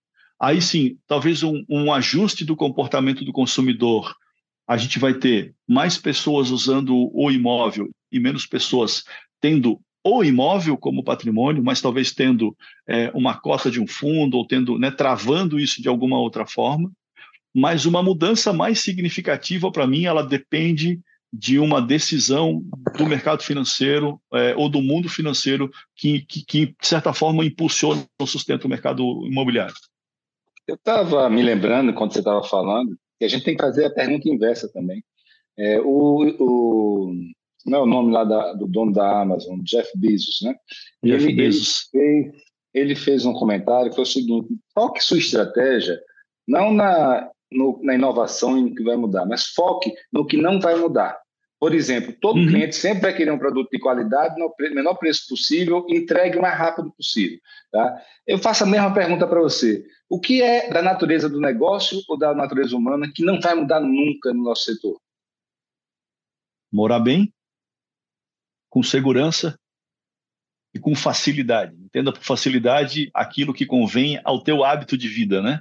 aí 0.41 0.59
sim, 0.59 0.97
talvez 1.07 1.43
um, 1.43 1.63
um 1.69 1.93
ajuste 1.93 2.43
do 2.43 2.55
comportamento 2.55 3.23
do 3.23 3.31
consumidor 3.31 4.15
a 4.67 4.77
gente 4.77 4.99
vai 4.99 5.15
ter 5.15 5.55
mais 5.67 5.97
pessoas 5.97 6.51
usando 6.51 7.09
o 7.11 7.31
imóvel 7.31 7.89
e 8.11 8.19
menos 8.19 8.45
pessoas 8.45 9.03
tendo 9.41 9.79
o 10.03 10.23
imóvel 10.23 10.77
como 10.77 11.03
patrimônio, 11.03 11.63
mas 11.63 11.81
talvez 11.81 12.11
tendo 12.11 12.55
é, 12.87 13.11
uma 13.13 13.37
cota 13.37 13.69
de 13.69 13.81
um 13.81 13.87
fundo 13.87 14.37
ou 14.37 14.47
tendo, 14.47 14.79
né, 14.79 14.91
travando 14.91 15.59
isso 15.59 15.81
de 15.81 15.89
alguma 15.89 16.19
outra 16.19 16.45
forma. 16.45 16.91
Mas 17.53 17.85
uma 17.85 18.01
mudança 18.01 18.53
mais 18.53 18.79
significativa 18.79 19.71
para 19.71 19.87
mim, 19.87 20.05
ela 20.05 20.23
depende 20.23 20.99
de 21.31 21.59
uma 21.59 21.81
decisão 21.81 22.63
do 22.97 23.05
mercado 23.05 23.43
financeiro 23.43 24.19
é, 24.33 24.55
ou 24.55 24.67
do 24.67 24.81
mundo 24.81 25.07
financeiro 25.07 25.69
que, 25.95 26.21
que, 26.21 26.43
que, 26.43 26.65
de 26.67 26.87
certa 26.87 27.13
forma, 27.13 27.45
impulsiona 27.45 28.03
ou 28.19 28.25
sustenta 28.25 28.65
o 28.65 28.69
mercado 28.69 29.03
imobiliário. 29.27 29.75
Eu 30.67 30.75
estava 30.75 31.29
me 31.29 31.41
lembrando, 31.41 31.93
quando 31.93 32.13
você 32.13 32.19
estava 32.19 32.43
falando, 32.43 32.97
que 33.17 33.25
a 33.25 33.27
gente 33.27 33.43
tem 33.43 33.55
que 33.55 33.61
fazer 33.61 33.85
a 33.85 33.93
pergunta 33.93 34.29
inversa 34.29 34.71
também. 34.71 35.03
É, 35.57 35.79
o, 35.81 36.25
o, 36.39 37.13
não 37.65 37.79
é 37.79 37.81
o 37.81 37.85
nome 37.85 38.11
lá 38.11 38.23
da, 38.23 38.53
do 38.53 38.67
dono 38.67 38.93
da 38.93 39.21
Amazon, 39.21 39.59
Jeff 39.63 39.89
Bezos, 39.97 40.39
né? 40.43 40.55
Jeff 41.03 41.25
ele, 41.25 41.33
Bezos. 41.33 41.89
Ele 41.93 42.23
fez, 42.31 42.43
ele 42.73 42.95
fez 42.95 43.25
um 43.25 43.33
comentário 43.33 43.89
que 43.89 43.95
foi 43.95 44.03
o 44.03 44.07
seguinte: 44.07 44.47
foque 44.73 45.03
sua 45.03 45.17
estratégia 45.17 45.99
não 46.47 46.73
na, 46.73 47.29
no, 47.51 47.79
na 47.83 47.93
inovação 47.93 48.57
e 48.57 48.61
no 48.61 48.75
que 48.75 48.83
vai 48.83 48.95
mudar, 48.95 49.25
mas 49.25 49.47
foque 49.47 49.93
no 50.11 50.25
que 50.25 50.37
não 50.37 50.59
vai 50.59 50.75
mudar. 50.75 51.19
Por 51.59 51.75
exemplo, 51.75 52.15
todo 52.21 52.37
uhum. 52.37 52.47
cliente 52.47 52.75
sempre 52.75 53.01
vai 53.01 53.13
querer 53.15 53.31
um 53.31 53.37
produto 53.37 53.69
de 53.69 53.79
qualidade, 53.79 54.39
no 54.39 54.53
menor 54.73 54.95
preço 54.95 55.27
possível, 55.27 55.85
entregue 55.89 56.37
o 56.37 56.41
mais 56.41 56.57
rápido 56.57 56.89
possível. 56.93 57.37
Tá? 57.69 58.01
Eu 58.25 58.37
faço 58.37 58.63
a 58.63 58.67
mesma 58.67 58.93
pergunta 58.93 59.27
para 59.27 59.41
você. 59.41 59.85
O 60.09 60.21
que 60.21 60.41
é 60.41 60.69
da 60.69 60.81
natureza 60.81 61.27
do 61.27 61.39
negócio 61.39 62.01
ou 62.07 62.17
da 62.17 62.33
natureza 62.33 62.75
humana 62.77 63.11
que 63.13 63.25
não 63.25 63.41
vai 63.41 63.55
mudar 63.55 63.81
nunca 63.81 64.33
no 64.33 64.43
nosso 64.43 64.63
setor? 64.63 64.99
Morar 66.71 66.99
bem, 66.99 67.33
com 68.69 68.83
segurança 68.83 69.57
e 70.73 70.79
com 70.79 70.95
facilidade. 70.95 71.75
Entenda 71.75 72.11
por 72.11 72.23
facilidade 72.23 73.09
aquilo 73.13 73.53
que 73.53 73.65
convém 73.65 74.19
ao 74.23 74.43
teu 74.43 74.63
hábito 74.63 74.97
de 74.97 75.07
vida, 75.07 75.41
né? 75.41 75.59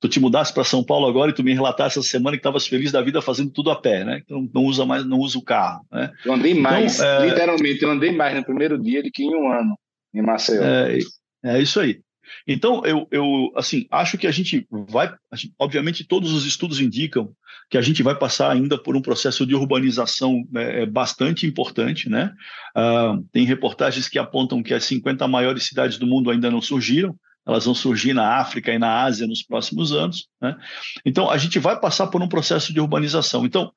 Tu 0.00 0.08
te 0.08 0.20
mudasse 0.20 0.52
para 0.52 0.64
São 0.64 0.84
Paulo 0.84 1.06
agora 1.06 1.30
e 1.30 1.34
tu 1.34 1.42
me 1.42 1.54
relatasse 1.54 1.98
essa 1.98 2.08
semana 2.08 2.36
que 2.36 2.40
estavas 2.40 2.66
feliz 2.66 2.92
da 2.92 3.00
vida 3.00 3.22
fazendo 3.22 3.50
tudo 3.50 3.70
a 3.70 3.80
pé, 3.80 4.04
né? 4.04 4.20
Então 4.22 4.48
não 4.54 4.64
usa 4.64 4.84
mais, 4.84 5.04
não 5.04 5.18
usa 5.18 5.38
o 5.38 5.42
carro, 5.42 5.84
né? 5.90 6.12
Eu 6.24 6.34
andei 6.34 6.52
então, 6.52 6.62
mais, 6.62 6.96
então, 6.96 7.06
é... 7.06 7.26
literalmente, 7.26 7.82
eu 7.82 7.90
andei 7.90 8.12
mais 8.12 8.36
no 8.36 8.44
primeiro 8.44 8.80
dia 8.80 9.02
do 9.02 9.10
que 9.10 9.24
em 9.24 9.34
um 9.34 9.50
ano 9.50 9.76
em 10.12 10.22
Maceió. 10.22 10.62
É, 10.62 10.98
é 11.44 11.60
isso 11.60 11.80
aí. 11.80 12.00
Então, 12.46 12.84
eu, 12.84 13.06
eu 13.10 13.52
assim, 13.56 13.86
acho 13.90 14.18
que 14.18 14.26
a 14.26 14.30
gente 14.30 14.66
vai, 14.70 15.12
obviamente, 15.58 16.04
todos 16.04 16.32
os 16.32 16.44
estudos 16.46 16.80
indicam 16.80 17.32
que 17.70 17.78
a 17.78 17.82
gente 17.82 18.02
vai 18.02 18.14
passar 18.14 18.50
ainda 18.50 18.76
por 18.76 18.96
um 18.96 19.02
processo 19.02 19.46
de 19.46 19.54
urbanização 19.54 20.46
né, 20.50 20.82
é 20.82 20.86
bastante 20.86 21.46
importante, 21.46 22.08
né? 22.08 22.32
Uh, 22.76 23.24
tem 23.32 23.44
reportagens 23.44 24.08
que 24.08 24.18
apontam 24.18 24.62
que 24.62 24.74
as 24.74 24.84
50 24.84 25.26
maiores 25.26 25.64
cidades 25.64 25.98
do 25.98 26.06
mundo 26.06 26.30
ainda 26.30 26.50
não 26.50 26.60
surgiram, 26.60 27.16
elas 27.46 27.64
vão 27.64 27.74
surgir 27.74 28.14
na 28.14 28.36
África 28.36 28.72
e 28.72 28.78
na 28.78 29.02
Ásia 29.02 29.26
nos 29.26 29.42
próximos 29.42 29.92
anos, 29.92 30.28
né? 30.40 30.56
Então, 31.04 31.30
a 31.30 31.38
gente 31.38 31.58
vai 31.58 31.78
passar 31.78 32.06
por 32.08 32.22
um 32.22 32.28
processo 32.28 32.72
de 32.72 32.80
urbanização. 32.80 33.44
Então, 33.44 33.72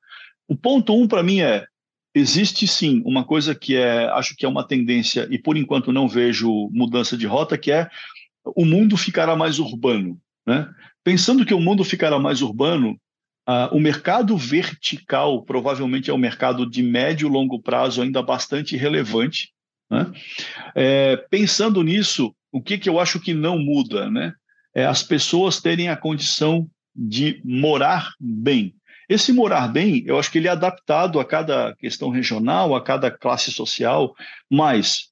o 0.46 0.56
ponto 0.56 0.94
um 0.94 1.06
para 1.06 1.22
mim 1.22 1.40
é 1.40 1.64
existe 2.14 2.66
sim 2.66 3.02
uma 3.04 3.24
coisa 3.24 3.54
que 3.54 3.76
é, 3.76 4.06
acho 4.08 4.34
que 4.34 4.44
é 4.44 4.48
uma 4.48 4.66
tendência 4.66 5.28
e 5.30 5.38
por 5.38 5.56
enquanto 5.56 5.92
não 5.92 6.08
vejo 6.08 6.68
mudança 6.72 7.16
de 7.16 7.26
rota, 7.26 7.58
que 7.58 7.70
é 7.70 7.88
o 8.54 8.64
mundo 8.64 8.96
ficará 8.96 9.36
mais 9.36 9.58
urbano. 9.58 10.20
Né? 10.46 10.68
Pensando 11.04 11.44
que 11.44 11.54
o 11.54 11.60
mundo 11.60 11.84
ficará 11.84 12.18
mais 12.18 12.42
urbano, 12.42 12.98
uh, 13.48 13.74
o 13.74 13.80
mercado 13.80 14.36
vertical 14.36 15.42
provavelmente 15.42 16.10
é 16.10 16.14
um 16.14 16.18
mercado 16.18 16.68
de 16.68 16.82
médio 16.82 17.28
e 17.28 17.30
longo 17.30 17.60
prazo 17.60 18.02
ainda 18.02 18.22
bastante 18.22 18.76
relevante. 18.76 19.52
Né? 19.90 20.12
É, 20.74 21.16
pensando 21.30 21.82
nisso, 21.82 22.34
o 22.52 22.60
que, 22.60 22.78
que 22.78 22.88
eu 22.88 22.98
acho 22.98 23.20
que 23.20 23.34
não 23.34 23.58
muda? 23.58 24.10
Né? 24.10 24.32
É 24.74 24.84
as 24.84 25.02
pessoas 25.02 25.60
terem 25.60 25.88
a 25.88 25.96
condição 25.96 26.68
de 26.94 27.40
morar 27.44 28.12
bem. 28.18 28.74
Esse 29.08 29.32
morar 29.32 29.68
bem, 29.68 30.02
eu 30.06 30.18
acho 30.18 30.30
que 30.30 30.36
ele 30.36 30.48
é 30.48 30.50
adaptado 30.50 31.18
a 31.18 31.24
cada 31.24 31.74
questão 31.76 32.10
regional, 32.10 32.74
a 32.74 32.82
cada 32.82 33.10
classe 33.10 33.50
social, 33.50 34.14
mas 34.50 35.08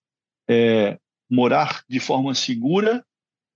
é, 0.48 0.98
morar 1.30 1.82
de 1.88 1.98
forma 1.98 2.34
segura 2.34 3.04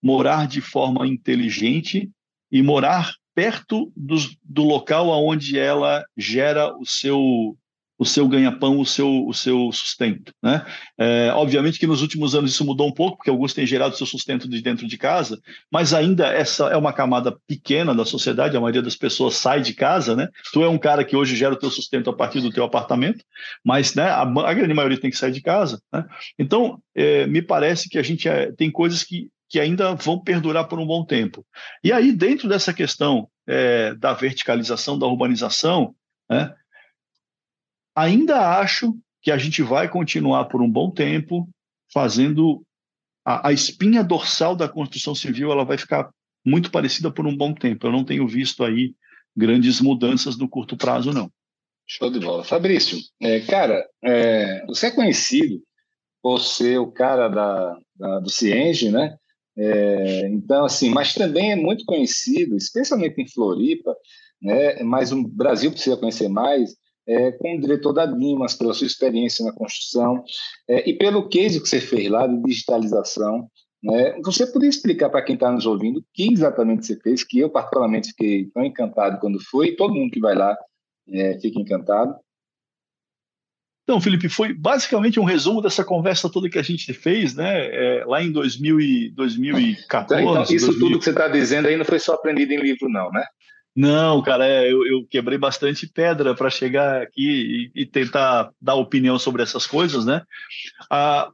morar 0.02 0.46
de 0.46 0.60
forma 0.60 1.06
inteligente 1.06 2.10
e 2.50 2.62
morar 2.62 3.12
perto 3.34 3.92
do, 3.96 4.16
do 4.42 4.64
local 4.64 5.08
onde 5.24 5.58
ela 5.58 6.04
gera 6.16 6.76
o 6.76 6.84
seu 6.84 7.56
o 8.00 8.04
seu 8.06 8.26
ganha-pão, 8.26 8.80
o 8.80 8.86
seu, 8.86 9.26
o 9.26 9.34
seu 9.34 9.70
sustento. 9.72 10.32
Né? 10.42 10.64
É, 10.96 11.30
obviamente 11.34 11.78
que 11.78 11.86
nos 11.86 12.00
últimos 12.00 12.34
anos 12.34 12.50
isso 12.50 12.64
mudou 12.64 12.88
um 12.88 12.92
pouco, 12.92 13.18
porque 13.18 13.28
alguns 13.28 13.52
têm 13.52 13.66
gerado 13.66 13.94
seu 13.94 14.06
sustento 14.06 14.48
de 14.48 14.62
dentro 14.62 14.88
de 14.88 14.96
casa, 14.96 15.38
mas 15.70 15.92
ainda 15.92 16.26
essa 16.28 16.68
é 16.68 16.76
uma 16.78 16.94
camada 16.94 17.38
pequena 17.46 17.94
da 17.94 18.06
sociedade, 18.06 18.56
a 18.56 18.60
maioria 18.60 18.80
das 18.80 18.96
pessoas 18.96 19.34
sai 19.34 19.60
de 19.60 19.74
casa, 19.74 20.16
né? 20.16 20.30
Tu 20.50 20.64
é 20.64 20.68
um 20.68 20.78
cara 20.78 21.04
que 21.04 21.14
hoje 21.14 21.36
gera 21.36 21.52
o 21.52 21.58
teu 21.58 21.70
sustento 21.70 22.08
a 22.08 22.16
partir 22.16 22.40
do 22.40 22.50
teu 22.50 22.64
apartamento, 22.64 23.22
mas 23.62 23.94
né, 23.94 24.04
a, 24.04 24.22
a 24.22 24.54
grande 24.54 24.72
maioria 24.72 24.98
tem 24.98 25.10
que 25.10 25.18
sair 25.18 25.32
de 25.32 25.42
casa. 25.42 25.78
Né? 25.92 26.02
Então, 26.38 26.80
é, 26.94 27.26
me 27.26 27.42
parece 27.42 27.86
que 27.86 27.98
a 27.98 28.02
gente 28.02 28.26
é, 28.26 28.50
tem 28.50 28.70
coisas 28.70 29.04
que 29.04 29.28
que 29.50 29.58
ainda 29.58 29.96
vão 29.96 30.18
perdurar 30.18 30.68
por 30.68 30.78
um 30.78 30.86
bom 30.86 31.04
tempo. 31.04 31.44
E 31.82 31.92
aí, 31.92 32.12
dentro 32.12 32.48
dessa 32.48 32.72
questão 32.72 33.28
é, 33.48 33.92
da 33.96 34.14
verticalização, 34.14 34.96
da 34.96 35.08
urbanização, 35.08 35.92
né, 36.30 36.54
ainda 37.94 38.60
acho 38.60 38.96
que 39.20 39.32
a 39.32 39.36
gente 39.36 39.60
vai 39.60 39.88
continuar 39.88 40.44
por 40.44 40.62
um 40.62 40.70
bom 40.70 40.88
tempo 40.88 41.48
fazendo 41.92 42.64
a, 43.24 43.48
a, 43.48 43.52
espinha 43.52 44.04
dorsal 44.04 44.54
da 44.54 44.68
construção 44.68 45.16
civil, 45.16 45.50
ela 45.50 45.64
vai 45.64 45.76
ficar 45.76 46.08
muito 46.46 46.70
parecida 46.70 47.10
por 47.10 47.26
um 47.26 47.36
bom 47.36 47.52
tempo. 47.52 47.86
Eu 47.86 47.92
não 47.92 48.04
tenho 48.04 48.26
visto 48.28 48.64
aí 48.64 48.94
grandes 49.36 49.80
mudanças 49.80 50.38
no 50.38 50.48
curto 50.48 50.76
prazo, 50.76 51.12
não. 51.12 51.30
Show 51.84 52.08
de 52.08 52.20
bola. 52.20 52.44
Fabrício, 52.44 52.98
é, 53.20 53.40
cara, 53.40 53.84
é, 54.04 54.64
você 54.66 54.86
é 54.86 54.90
conhecido 54.92 55.60
por 56.22 56.38
ser 56.38 56.78
o 56.78 56.92
cara 56.92 57.28
da, 57.28 57.76
da 57.96 58.20
do 58.20 58.30
Cienge, 58.30 58.92
né? 58.92 59.16
É, 59.56 60.28
então, 60.28 60.64
assim, 60.64 60.90
mas 60.90 61.12
também 61.12 61.52
é 61.52 61.56
muito 61.56 61.84
conhecido, 61.84 62.56
especialmente 62.56 63.20
em 63.20 63.28
Floripa, 63.28 63.94
né, 64.40 64.82
mas 64.82 65.12
o 65.12 65.22
Brasil 65.26 65.70
precisa 65.70 65.96
conhecer 65.96 66.28
mais, 66.28 66.74
é, 67.06 67.32
com 67.32 67.56
o 67.56 67.60
diretor 67.60 67.92
da 67.92 68.06
Dimas, 68.06 68.54
pela 68.54 68.72
sua 68.72 68.86
experiência 68.86 69.44
na 69.44 69.52
construção 69.52 70.22
é, 70.68 70.88
e 70.88 70.94
pelo 70.96 71.28
case 71.28 71.60
que 71.60 71.68
você 71.68 71.80
fez 71.80 72.08
lá 72.10 72.26
de 72.26 72.40
digitalização 72.42 73.48
Né? 73.82 74.18
Você 74.22 74.46
poderia 74.46 74.68
explicar 74.68 75.08
para 75.10 75.22
quem 75.22 75.34
está 75.34 75.50
nos 75.50 75.66
ouvindo 75.66 76.00
o 76.00 76.04
que 76.12 76.32
exatamente 76.32 76.86
você 76.86 76.96
fez, 77.00 77.24
que 77.24 77.38
eu 77.38 77.50
particularmente 77.50 78.08
fiquei 78.08 78.46
tão 78.50 78.62
encantado 78.64 79.18
quando 79.20 79.42
foi, 79.42 79.68
e 79.68 79.76
todo 79.76 79.94
mundo 79.94 80.10
que 80.10 80.20
vai 80.20 80.34
lá 80.34 80.56
é, 81.08 81.38
fica 81.40 81.58
encantado. 81.60 82.14
Então, 83.90 84.00
Felipe, 84.00 84.28
foi 84.28 84.52
basicamente 84.52 85.18
um 85.18 85.24
resumo 85.24 85.60
dessa 85.60 85.82
conversa 85.82 86.30
toda 86.30 86.48
que 86.48 86.60
a 86.60 86.62
gente 86.62 86.92
fez, 86.94 87.34
né? 87.34 87.66
É, 87.66 88.04
lá 88.06 88.22
em 88.22 88.30
2000 88.30 88.80
e 88.80 89.10
2014. 89.10 90.22
Então, 90.22 90.42
isso 90.44 90.66
2000... 90.66 90.78
tudo 90.78 90.98
que 91.00 91.04
você 91.04 91.10
está 91.10 91.26
dizendo 91.26 91.66
aí 91.66 91.76
não 91.76 91.84
foi 91.84 91.98
só 91.98 92.14
aprendido 92.14 92.52
em 92.52 92.60
livro, 92.60 92.88
não, 92.88 93.10
né? 93.10 93.24
Não, 93.74 94.22
cara, 94.22 94.46
é, 94.46 94.70
eu, 94.70 94.86
eu, 94.86 95.04
quebrei 95.10 95.36
bastante 95.36 95.88
pedra 95.88 96.36
para 96.36 96.48
chegar 96.48 97.02
aqui 97.02 97.72
e, 97.74 97.82
e, 97.82 97.84
tentar 97.84 98.50
dar 98.62 98.76
opinião 98.76 99.18
sobre 99.18 99.42
essas 99.42 99.66
coisas, 99.66 100.06
né? 100.06 100.22
A, 100.88 101.28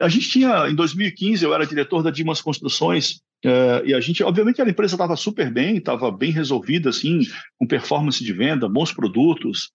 a 0.00 0.08
gente 0.08 0.28
tinha, 0.28 0.68
em 0.68 0.74
2015, 0.74 1.44
eu 1.44 1.54
era 1.54 1.66
diretor 1.66 2.02
da 2.02 2.10
Dimas 2.10 2.40
Construções, 2.40 3.20
uh, 3.44 3.84
e 3.84 3.94
a 3.94 4.00
gente, 4.00 4.22
obviamente, 4.22 4.60
a 4.60 4.68
empresa 4.68 4.94
estava 4.94 5.16
super 5.16 5.50
bem, 5.50 5.76
estava 5.76 6.10
bem 6.10 6.30
resolvida, 6.30 6.90
assim, 6.90 7.20
com 7.58 7.66
performance 7.66 8.22
de 8.22 8.32
venda, 8.32 8.68
bons 8.68 8.92
produtos, 8.92 9.70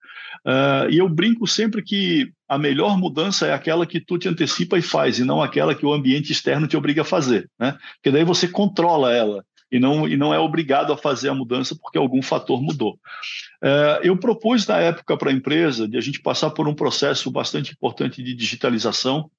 uh, 0.45 0.89
e 0.89 0.97
eu 0.97 1.09
brinco 1.09 1.47
sempre 1.47 1.81
que 1.81 2.31
a 2.47 2.57
melhor 2.57 2.97
mudança 2.97 3.47
é 3.47 3.53
aquela 3.53 3.85
que 3.85 3.99
tu 3.99 4.17
te 4.17 4.29
antecipa 4.29 4.77
e 4.77 4.81
faz, 4.81 5.17
e 5.17 5.23
não 5.23 5.41
aquela 5.41 5.73
que 5.73 5.85
o 5.85 5.93
ambiente 5.93 6.31
externo 6.31 6.67
te 6.67 6.77
obriga 6.77 7.01
a 7.01 7.05
fazer, 7.05 7.49
né? 7.59 7.77
Porque 7.95 8.11
daí 8.11 8.23
você 8.23 8.47
controla 8.47 9.13
ela 9.13 9.43
e 9.71 9.79
não, 9.79 10.07
e 10.07 10.17
não 10.17 10.33
é 10.33 10.39
obrigado 10.39 10.91
a 10.91 10.97
fazer 10.97 11.29
a 11.29 11.33
mudança 11.33 11.75
porque 11.81 11.97
algum 11.97 12.21
fator 12.21 12.61
mudou. 12.61 12.99
É, 13.63 14.01
eu 14.03 14.17
propus 14.17 14.67
na 14.67 14.77
época 14.77 15.15
para 15.15 15.29
a 15.29 15.33
empresa 15.33 15.87
de 15.87 15.97
a 15.97 16.01
gente 16.01 16.21
passar 16.21 16.49
por 16.49 16.67
um 16.67 16.75
processo 16.75 17.31
bastante 17.31 17.71
importante 17.71 18.21
de 18.21 18.35
digitalização, 18.35 19.31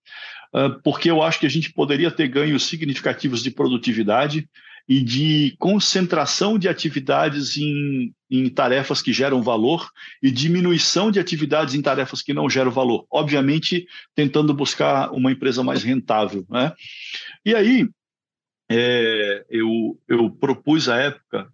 porque 0.83 1.11
eu 1.11 1.23
acho 1.23 1.41
que 1.41 1.47
a 1.47 1.51
gente 1.51 1.73
poderia 1.73 2.11
ter 2.11 2.29
ganhos 2.29 2.65
significativos 2.65 3.43
de 3.43 3.51
produtividade 3.51 4.49
e 4.89 5.01
de 5.01 5.55
concentração 5.59 6.59
de 6.59 6.69
atividades 6.69 7.57
em, 7.57 8.13
em 8.31 8.49
tarefas 8.49 9.01
que 9.01 9.13
geram 9.13 9.43
valor 9.43 9.89
e 10.23 10.31
diminuição 10.31 11.11
de 11.11 11.21
atividades 11.21 11.75
em 11.75 11.83
tarefas 11.83 12.21
que 12.21 12.35
não 12.35 12.51
geram 12.51 12.71
valor. 12.71 13.07
Obviamente, 13.11 13.87
tentando 14.15 14.53
buscar 14.53 15.11
uma 15.13 15.31
empresa 15.31 15.63
mais 15.63 15.83
rentável. 15.83 16.45
Né? 16.51 16.73
E 17.45 17.55
aí, 17.55 17.89
é, 18.71 19.45
eu, 19.49 19.99
eu 20.09 20.31
propus 20.31 20.89
à 20.89 20.97
época, 20.97 21.49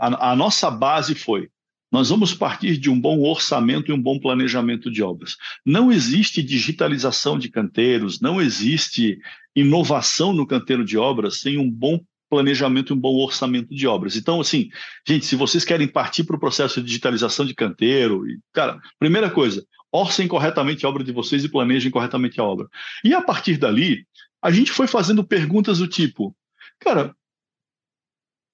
a, 0.00 0.32
a 0.32 0.36
nossa 0.36 0.70
base 0.70 1.14
foi 1.14 1.48
nós 1.92 2.08
vamos 2.08 2.32
partir 2.32 2.78
de 2.78 2.88
um 2.88 2.98
bom 2.98 3.20
orçamento 3.20 3.90
e 3.90 3.94
um 3.94 4.00
bom 4.00 4.18
planejamento 4.18 4.90
de 4.90 5.02
obras. 5.02 5.36
Não 5.64 5.92
existe 5.92 6.42
digitalização 6.42 7.38
de 7.38 7.50
canteiros, 7.50 8.18
não 8.18 8.40
existe 8.40 9.18
inovação 9.54 10.32
no 10.32 10.46
canteiro 10.46 10.86
de 10.86 10.96
obras 10.96 11.40
sem 11.40 11.58
um 11.58 11.70
bom 11.70 12.00
planejamento 12.30 12.94
e 12.94 12.96
um 12.96 12.98
bom 12.98 13.16
orçamento 13.16 13.74
de 13.74 13.86
obras. 13.86 14.16
Então, 14.16 14.40
assim, 14.40 14.70
gente, 15.06 15.26
se 15.26 15.36
vocês 15.36 15.66
querem 15.66 15.86
partir 15.86 16.24
para 16.24 16.34
o 16.34 16.40
processo 16.40 16.80
de 16.80 16.86
digitalização 16.86 17.44
de 17.44 17.54
canteiro, 17.54 18.24
cara, 18.54 18.80
primeira 18.98 19.30
coisa, 19.30 19.62
orcem 19.92 20.26
corretamente 20.26 20.86
a 20.86 20.88
obra 20.88 21.04
de 21.04 21.12
vocês 21.12 21.44
e 21.44 21.48
planejem 21.50 21.90
corretamente 21.90 22.40
a 22.40 22.44
obra. 22.44 22.68
E 23.04 23.12
a 23.12 23.20
partir 23.20 23.58
dali, 23.58 24.06
a 24.40 24.50
gente 24.50 24.72
foi 24.72 24.86
fazendo 24.86 25.22
perguntas 25.22 25.76
do 25.76 25.86
tipo: 25.86 26.34
Cara, 26.80 27.14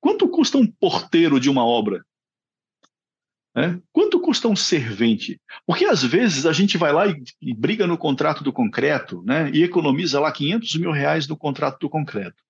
quanto 0.01 0.29
custa 0.29 0.59
um 0.59 0.67
porteiro 0.67 1.39
de 1.39 1.49
uma 1.49 1.65
obra? 1.65 2.05
É? 3.59 3.77
Quanto 3.93 4.21
custa 4.21 4.47
um 4.47 4.55
servente? 4.55 5.41
Porque 5.67 5.85
às 5.85 6.05
vezes 6.05 6.47
a 6.47 6.53
gente 6.53 6.79
vai 6.79 6.93
lá 6.93 7.09
e, 7.09 7.21
e, 7.43 7.53
briga 7.53 7.89
no 7.89 7.99
contrato 7.99 8.45
do 8.45 8.53
concreto 8.53 9.21
né, 9.27 9.51
e 9.53 9.65
economiza 9.65 10.21
lá 10.21 10.31
500 10.31 10.77
mil 10.77 10.93
reais 10.93 11.27
no 11.27 11.37
contrato 11.37 11.81
do 11.81 11.91
concreto. 11.91 12.41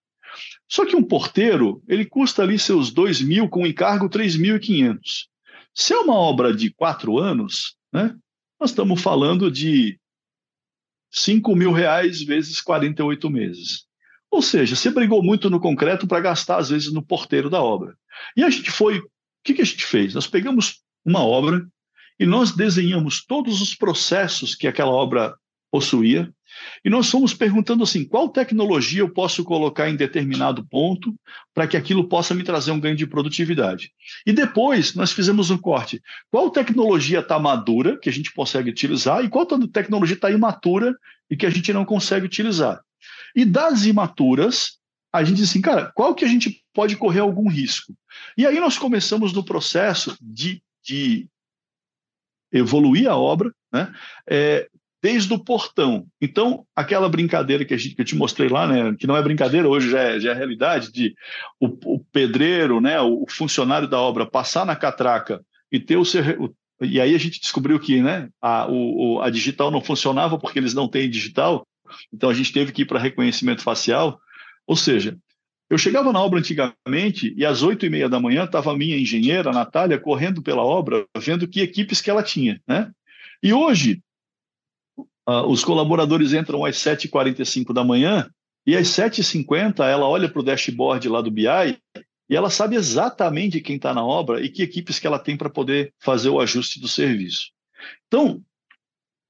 Só 0.68 0.84
que 0.84 0.94
um 0.94 1.02
porteiro, 1.02 1.82
ele 1.88 2.04
custa 2.04 2.42
ali 2.42 2.58
seus 2.58 2.92
2 2.92 3.22
mil, 3.22 3.48
com 3.48 3.66
encargo 3.66 4.06
3.500. 4.08 5.00
Se 5.74 5.94
é 5.94 5.96
uma 5.96 6.14
obra 6.14 6.54
de 6.54 6.70
quatro 6.74 7.18
anos, 7.18 7.76
né, 7.90 8.14
nós 8.60 8.70
estamos 8.70 9.00
falando 9.00 9.50
de 9.50 9.98
5 11.10 11.56
mil 11.56 11.72
reais 11.72 12.22
vezes 12.22 12.60
48 12.60 13.30
meses. 13.30 13.86
Ou 14.30 14.42
seja, 14.42 14.76
você 14.76 14.90
brigou 14.90 15.22
muito 15.22 15.48
no 15.48 15.58
concreto 15.58 16.06
para 16.06 16.20
gastar, 16.20 16.58
às 16.58 16.68
vezes, 16.68 16.92
no 16.92 17.02
porteiro 17.02 17.48
da 17.48 17.62
obra. 17.62 17.96
E 18.36 18.44
a 18.44 18.50
gente 18.50 18.70
foi. 18.70 18.98
O 18.98 19.10
que, 19.42 19.54
que 19.54 19.62
a 19.62 19.64
gente 19.64 19.86
fez? 19.86 20.12
Nós 20.12 20.26
pegamos 20.26 20.82
uma 21.08 21.24
obra 21.24 21.66
e 22.20 22.26
nós 22.26 22.52
desenhamos 22.52 23.24
todos 23.24 23.62
os 23.62 23.74
processos 23.74 24.54
que 24.54 24.66
aquela 24.66 24.90
obra 24.90 25.34
possuía, 25.70 26.32
e 26.84 26.90
nós 26.90 27.10
fomos 27.10 27.34
perguntando 27.34 27.84
assim: 27.84 28.04
qual 28.04 28.28
tecnologia 28.28 29.00
eu 29.00 29.08
posso 29.08 29.44
colocar 29.44 29.88
em 29.88 29.96
determinado 29.96 30.66
ponto 30.66 31.14
para 31.54 31.66
que 31.66 31.76
aquilo 31.76 32.08
possa 32.08 32.34
me 32.34 32.42
trazer 32.42 32.72
um 32.72 32.80
ganho 32.80 32.96
de 32.96 33.06
produtividade? 33.06 33.92
E 34.26 34.32
depois 34.32 34.94
nós 34.94 35.12
fizemos 35.12 35.50
um 35.50 35.58
corte: 35.58 36.00
qual 36.30 36.50
tecnologia 36.50 37.20
está 37.20 37.38
madura, 37.38 37.98
que 37.98 38.08
a 38.08 38.12
gente 38.12 38.32
consegue 38.32 38.70
utilizar, 38.70 39.24
e 39.24 39.28
qual 39.28 39.46
tecnologia 39.46 40.16
está 40.16 40.30
imatura 40.30 40.96
e 41.30 41.36
que 41.36 41.46
a 41.46 41.50
gente 41.50 41.72
não 41.72 41.84
consegue 41.84 42.26
utilizar? 42.26 42.80
E 43.36 43.44
das 43.44 43.84
imaturas, 43.84 44.78
a 45.12 45.22
gente 45.22 45.36
diz 45.36 45.50
assim, 45.50 45.60
cara, 45.60 45.92
qual 45.94 46.14
que 46.14 46.24
a 46.24 46.28
gente 46.28 46.62
pode 46.74 46.96
correr 46.96 47.20
algum 47.20 47.48
risco? 47.48 47.94
E 48.36 48.46
aí 48.46 48.58
nós 48.58 48.76
começamos 48.76 49.32
no 49.32 49.44
processo 49.44 50.16
de, 50.20 50.62
de 50.82 51.28
evoluir 52.52 53.08
a 53.08 53.16
obra, 53.16 53.52
né? 53.72 53.92
É, 54.28 54.68
desde 55.02 55.32
o 55.32 55.38
portão. 55.38 56.06
Então, 56.20 56.66
aquela 56.74 57.08
brincadeira 57.08 57.64
que, 57.64 57.76
gente, 57.78 57.94
que, 57.94 58.00
eu 58.00 58.04
te 58.04 58.16
mostrei 58.16 58.48
lá, 58.48 58.66
né, 58.66 58.94
que 58.98 59.06
não 59.06 59.16
é 59.16 59.22
brincadeira, 59.22 59.68
hoje 59.68 59.90
já 59.90 60.00
é, 60.00 60.20
já 60.20 60.32
é 60.32 60.34
realidade, 60.34 60.92
de 60.92 61.14
o, 61.60 61.66
o, 61.84 62.04
pedreiro, 62.12 62.80
né, 62.80 63.00
o 63.00 63.24
funcionário 63.28 63.88
da 63.88 64.00
obra 64.00 64.26
passar 64.26 64.66
na 64.66 64.74
catraca 64.74 65.40
e 65.70 65.78
ter 65.78 65.96
o 65.96 66.04
seu. 66.04 66.22
E 66.80 67.00
aí 67.00 67.14
a 67.14 67.18
gente 67.18 67.40
descobriu 67.40 67.78
que 67.78 68.00
né, 68.00 68.28
a, 68.40 68.66
o, 68.70 69.20
a 69.20 69.30
digital 69.30 69.70
não 69.70 69.80
funcionava 69.80 70.38
porque 70.38 70.58
eles 70.58 70.74
não 70.74 70.88
têm 70.88 71.10
digital, 71.10 71.66
então 72.12 72.28
a 72.28 72.34
gente 72.34 72.52
teve 72.52 72.72
que 72.72 72.82
ir 72.82 72.86
para 72.86 72.98
reconhecimento 72.98 73.62
facial. 73.62 74.20
Ou 74.66 74.76
seja, 74.76 75.16
eu 75.70 75.76
chegava 75.76 76.12
na 76.12 76.20
obra 76.20 76.38
antigamente 76.38 77.34
e 77.36 77.44
às 77.44 77.62
oito 77.62 77.84
e 77.84 77.90
meia 77.90 78.08
da 78.08 78.18
manhã 78.18 78.44
estava 78.44 78.72
a 78.72 78.76
minha 78.76 78.98
engenheira, 78.98 79.50
a 79.50 79.52
Natália, 79.52 79.98
correndo 79.98 80.42
pela 80.42 80.62
obra, 80.62 81.06
vendo 81.16 81.46
que 81.46 81.60
equipes 81.60 82.00
que 82.00 82.10
ela 82.10 82.22
tinha. 82.22 82.60
Né? 82.66 82.90
E 83.42 83.52
hoje, 83.52 84.02
uh, 85.28 85.46
os 85.46 85.62
colaboradores 85.62 86.32
entram 86.32 86.64
às 86.64 86.76
7h45 86.76 87.74
da 87.74 87.84
manhã 87.84 88.30
e 88.66 88.76
às 88.76 88.88
7h50 88.88 89.80
ela 89.80 90.08
olha 90.08 90.28
para 90.28 90.40
o 90.40 90.44
dashboard 90.44 91.06
lá 91.08 91.20
do 91.20 91.30
BI 91.30 91.78
e 92.30 92.36
ela 92.36 92.50
sabe 92.50 92.76
exatamente 92.76 93.60
quem 93.60 93.76
está 93.76 93.92
na 93.92 94.04
obra 94.04 94.40
e 94.42 94.48
que 94.48 94.62
equipes 94.62 94.98
que 94.98 95.06
ela 95.06 95.18
tem 95.18 95.36
para 95.36 95.50
poder 95.50 95.92
fazer 95.98 96.30
o 96.30 96.40
ajuste 96.40 96.80
do 96.80 96.88
serviço. 96.88 97.50
Então, 98.06 98.42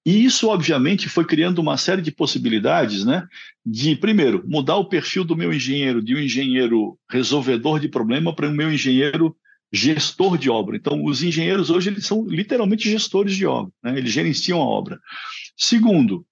e 0.08 0.24
isso, 0.24 0.48
obviamente, 0.48 1.06
foi 1.06 1.22
criando 1.22 1.58
uma 1.58 1.76
série 1.76 2.00
de 2.00 2.10
possibilidades, 2.10 3.04
né? 3.04 3.28
De, 3.64 3.94
primeiro, 3.94 4.42
mudar 4.46 4.76
o 4.76 4.88
perfil 4.88 5.22
do 5.22 5.36
meu 5.36 5.52
engenheiro 5.52 6.00
de 6.00 6.14
um 6.14 6.18
engenheiro 6.18 6.98
resolvedor 7.10 7.78
de 7.78 7.90
problema 7.90 8.34
para 8.34 8.48
um 8.48 8.54
meu 8.54 8.72
engenheiro 8.72 9.36
gestor 9.70 10.38
de 10.38 10.48
obra. 10.48 10.78
Então, 10.78 11.04
os 11.04 11.22
engenheiros 11.22 11.68
hoje 11.68 11.90
eles 11.90 12.06
são 12.06 12.24
literalmente 12.26 12.88
gestores 12.88 13.36
de 13.36 13.44
obra, 13.44 13.70
né? 13.84 13.98
eles 13.98 14.10
gerenciam 14.10 14.62
a 14.62 14.64
obra. 14.64 14.98
Segundo, 15.54 16.24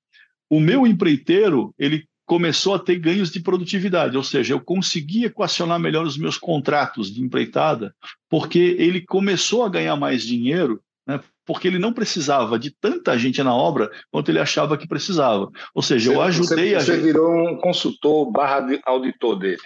o 0.49 0.59
meu 0.59 0.87
empreiteiro 0.87 1.75
ele 1.79 2.09
começou 2.25 2.75
a 2.75 2.79
ter 2.79 2.99
ganhos 2.99 3.31
de 3.31 3.41
produtividade, 3.41 4.17
ou 4.17 4.23
seja, 4.23 4.55
eu 4.55 4.61
consegui 4.61 5.27
equacionar 5.27 5.79
melhor 5.79 6.07
os 6.07 6.17
meus 6.17 6.39
contratos 6.39 7.13
de 7.13 7.21
empreitada, 7.21 7.95
porque 8.31 8.75
ele 8.79 9.03
começou 9.03 9.65
a 9.65 9.69
ganhar 9.69 9.97
mais 9.97 10.23
dinheiro 10.23 10.81
né, 11.07 11.21
porque 11.47 11.69
ele 11.69 11.79
não 11.79 11.93
precisava 11.93 12.59
de 12.59 12.71
tanta 12.71 13.17
gente 13.17 13.43
na 13.43 13.55
obra 13.55 13.91
quanto 14.11 14.31
ele 14.31 14.41
achava 14.41 14.77
que 14.77 14.89
precisava. 14.89 15.49
Ou 15.75 15.83
seja, 15.83 16.11
você, 16.11 16.17
eu 16.17 16.23
ajudei 16.23 16.71
você, 16.71 16.75
a. 16.75 16.81
Você 16.81 16.97
virou 16.99 17.49
um 17.49 17.57
consultor 17.57 18.31
barra 18.31 18.67
auditor 18.85 19.39
dele. 19.39 19.63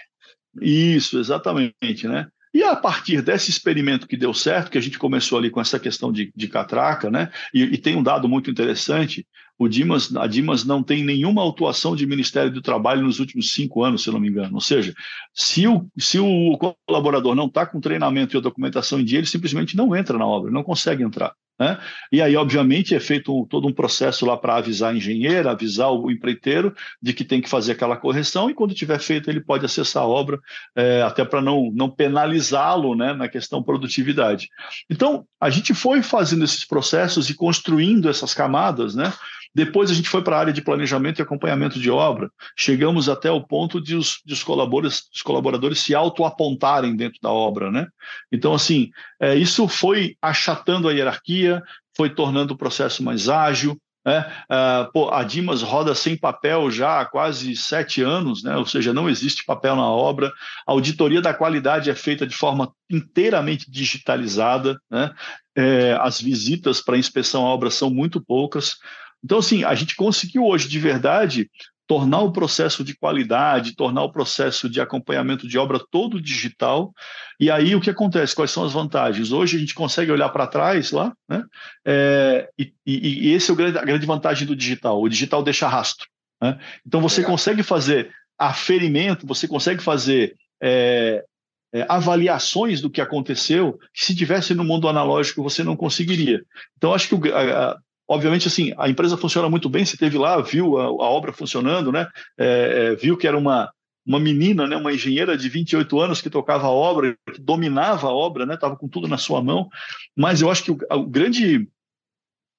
Isso, 0.61 1.19
exatamente, 1.19 2.07
né? 2.07 2.27
E 2.53 2.63
a 2.63 2.75
partir 2.75 3.21
desse 3.21 3.49
experimento 3.49 4.05
que 4.05 4.17
deu 4.17 4.33
certo, 4.33 4.69
que 4.69 4.77
a 4.77 4.81
gente 4.81 4.99
começou 4.99 5.37
ali 5.37 5.49
com 5.49 5.61
essa 5.61 5.79
questão 5.79 6.11
de, 6.11 6.31
de 6.35 6.47
catraca, 6.49 7.09
né? 7.09 7.31
E, 7.53 7.63
e, 7.63 7.77
tem 7.77 7.95
um 7.95 8.03
dado 8.03 8.27
muito 8.27 8.51
interessante: 8.51 9.25
o 9.57 9.69
Dimas, 9.69 10.13
a 10.15 10.27
Dimas 10.27 10.65
não 10.65 10.83
tem 10.83 11.03
nenhuma 11.03 11.41
autuação 11.41 11.95
de 11.95 12.05
Ministério 12.05 12.51
do 12.51 12.61
Trabalho 12.61 13.03
nos 13.03 13.19
últimos 13.19 13.53
cinco 13.53 13.83
anos, 13.83 14.03
se 14.03 14.11
não 14.11 14.19
me 14.19 14.27
engano. 14.27 14.55
Ou 14.55 14.61
seja, 14.61 14.93
se 15.33 15.65
o, 15.65 15.87
se 15.97 16.19
o 16.19 16.57
colaborador 16.85 17.35
não 17.35 17.45
está 17.45 17.65
com 17.65 17.79
treinamento 17.79 18.35
e 18.35 18.37
a 18.37 18.41
documentação 18.41 18.99
em 18.99 19.05
dia, 19.05 19.19
ele 19.19 19.27
simplesmente 19.27 19.77
não 19.77 19.95
entra 19.95 20.17
na 20.17 20.25
obra, 20.25 20.51
não 20.51 20.63
consegue 20.63 21.03
entrar. 21.03 21.33
Né? 21.61 21.77
E 22.11 22.19
aí, 22.23 22.35
obviamente, 22.35 22.95
é 22.95 22.99
feito 22.99 23.39
um, 23.39 23.45
todo 23.45 23.67
um 23.67 23.71
processo 23.71 24.25
lá 24.25 24.35
para 24.35 24.55
avisar 24.55 24.91
a 24.91 24.97
engenheira, 24.97 25.51
avisar 25.51 25.91
o 25.91 26.09
empreiteiro 26.09 26.73
de 26.99 27.13
que 27.13 27.23
tem 27.23 27.39
que 27.39 27.47
fazer 27.47 27.73
aquela 27.73 27.95
correção, 27.95 28.49
e 28.49 28.53
quando 28.55 28.73
tiver 28.73 28.97
feito, 28.97 29.29
ele 29.29 29.39
pode 29.39 29.63
acessar 29.63 30.01
a 30.01 30.07
obra, 30.07 30.39
é, 30.75 31.03
até 31.03 31.23
para 31.23 31.39
não, 31.39 31.69
não 31.71 31.87
penalizá-lo 31.87 32.95
né, 32.95 33.13
na 33.13 33.27
questão 33.27 33.61
produtividade. 33.61 34.49
Então, 34.89 35.23
a 35.39 35.51
gente 35.51 35.71
foi 35.75 36.01
fazendo 36.01 36.43
esses 36.43 36.65
processos 36.65 37.29
e 37.29 37.35
construindo 37.35 38.09
essas 38.09 38.33
camadas, 38.33 38.95
né? 38.95 39.13
Depois 39.53 39.91
a 39.91 39.93
gente 39.93 40.09
foi 40.09 40.23
para 40.23 40.37
a 40.37 40.39
área 40.39 40.53
de 40.53 40.61
planejamento 40.61 41.19
e 41.19 41.21
acompanhamento 41.21 41.79
de 41.79 41.89
obra. 41.91 42.31
Chegamos 42.57 43.09
até 43.09 43.29
o 43.29 43.41
ponto 43.41 43.81
de 43.81 43.95
os, 43.95 44.21
de 44.25 44.33
os 44.33 44.43
colaboradores, 44.43 45.09
os 45.13 45.21
colaboradores 45.21 45.79
se 45.79 45.93
auto-apontarem 45.93 46.95
dentro 46.95 47.19
da 47.21 47.29
obra. 47.29 47.71
Né? 47.71 47.87
Então, 48.31 48.53
assim, 48.53 48.89
é, 49.19 49.35
isso 49.35 49.67
foi 49.67 50.15
achatando 50.21 50.87
a 50.87 50.93
hierarquia, 50.93 51.61
foi 51.95 52.09
tornando 52.09 52.53
o 52.53 52.57
processo 52.57 53.03
mais 53.03 53.27
ágil? 53.27 53.77
Uh, 54.07 54.91
pô, 54.91 55.11
a 55.11 55.23
Dimas 55.23 55.61
roda 55.61 55.93
sem 55.93 56.17
papel 56.17 56.71
já 56.71 57.01
há 57.01 57.05
quase 57.05 57.55
sete 57.55 58.01
anos, 58.01 58.41
né? 58.41 58.57
ou 58.57 58.65
seja, 58.65 58.91
não 58.91 59.07
existe 59.07 59.45
papel 59.45 59.75
na 59.75 59.87
obra. 59.87 60.31
A 60.65 60.71
auditoria 60.71 61.21
da 61.21 61.33
qualidade 61.33 61.89
é 61.89 61.95
feita 61.95 62.25
de 62.25 62.35
forma 62.35 62.73
inteiramente 62.89 63.69
digitalizada. 63.69 64.79
Né? 64.89 65.13
É, 65.55 65.97
as 66.01 66.19
visitas 66.19 66.81
para 66.81 66.97
inspeção 66.97 67.45
à 67.45 67.49
obra 67.49 67.69
são 67.69 67.89
muito 67.89 68.19
poucas. 68.19 68.77
Então, 69.23 69.37
assim, 69.37 69.63
a 69.63 69.75
gente 69.75 69.95
conseguiu 69.95 70.45
hoje, 70.45 70.67
de 70.67 70.79
verdade, 70.79 71.49
tornar 71.91 72.21
o 72.21 72.31
processo 72.31 72.85
de 72.85 72.95
qualidade, 72.95 73.75
tornar 73.75 74.03
o 74.03 74.11
processo 74.11 74.69
de 74.69 74.79
acompanhamento 74.79 75.45
de 75.45 75.57
obra 75.57 75.77
todo 75.91 76.21
digital. 76.21 76.93
E 77.37 77.51
aí 77.51 77.75
o 77.75 77.81
que 77.81 77.89
acontece? 77.89 78.33
Quais 78.33 78.49
são 78.49 78.63
as 78.63 78.71
vantagens? 78.71 79.33
Hoje 79.33 79.57
a 79.57 79.59
gente 79.59 79.73
consegue 79.73 80.09
olhar 80.09 80.29
para 80.29 80.47
trás 80.47 80.91
lá, 80.91 81.11
né? 81.27 81.43
É, 81.85 82.49
e, 82.57 82.73
e, 82.85 83.27
e 83.27 83.33
esse 83.33 83.49
é 83.49 83.53
o 83.53 83.57
grande, 83.57 83.77
a 83.77 83.83
grande 83.83 84.05
vantagem 84.05 84.47
do 84.47 84.55
digital. 84.55 85.01
O 85.01 85.09
digital 85.09 85.43
deixa 85.43 85.67
rastro. 85.67 86.07
Né? 86.41 86.57
Então 86.87 87.01
você 87.01 87.19
Legal. 87.19 87.31
consegue 87.31 87.61
fazer 87.61 88.09
aferimento, 88.39 89.27
você 89.27 89.45
consegue 89.45 89.83
fazer 89.83 90.37
é, 90.63 91.25
é, 91.73 91.85
avaliações 91.89 92.79
do 92.79 92.89
que 92.89 93.01
aconteceu 93.01 93.77
que 93.93 94.05
se 94.05 94.15
tivesse 94.15 94.53
no 94.53 94.63
mundo 94.63 94.87
analógico 94.87 95.43
você 95.43 95.61
não 95.61 95.75
conseguiria. 95.75 96.41
Então 96.77 96.93
acho 96.93 97.09
que 97.09 97.15
o, 97.15 97.35
a, 97.35 97.77
Obviamente, 98.11 98.45
assim, 98.49 98.73
a 98.77 98.89
empresa 98.89 99.15
funciona 99.15 99.49
muito 99.49 99.69
bem, 99.69 99.85
você 99.85 99.95
teve 99.95 100.17
lá, 100.17 100.41
viu 100.41 100.77
a, 100.77 100.83
a 100.83 101.09
obra 101.09 101.31
funcionando, 101.31 101.93
né? 101.93 102.09
É, 102.37 102.91
é, 102.91 102.95
viu 102.97 103.15
que 103.15 103.25
era 103.25 103.37
uma, 103.37 103.71
uma 104.05 104.19
menina, 104.19 104.67
né, 104.67 104.75
uma 104.75 104.91
engenheira 104.91 105.37
de 105.37 105.47
28 105.47 105.97
anos 105.97 106.21
que 106.21 106.29
tocava 106.29 106.67
a 106.67 106.69
obra, 106.69 107.15
que 107.33 107.39
dominava 107.39 108.07
a 108.07 108.11
obra, 108.13 108.45
né, 108.45 108.55
estava 108.55 108.75
com 108.75 108.85
tudo 108.85 109.07
na 109.07 109.17
sua 109.17 109.41
mão. 109.41 109.69
Mas 110.13 110.41
eu 110.41 110.51
acho 110.51 110.61
que 110.61 110.71
o, 110.71 110.77
o 110.91 111.05
grande, 111.05 111.69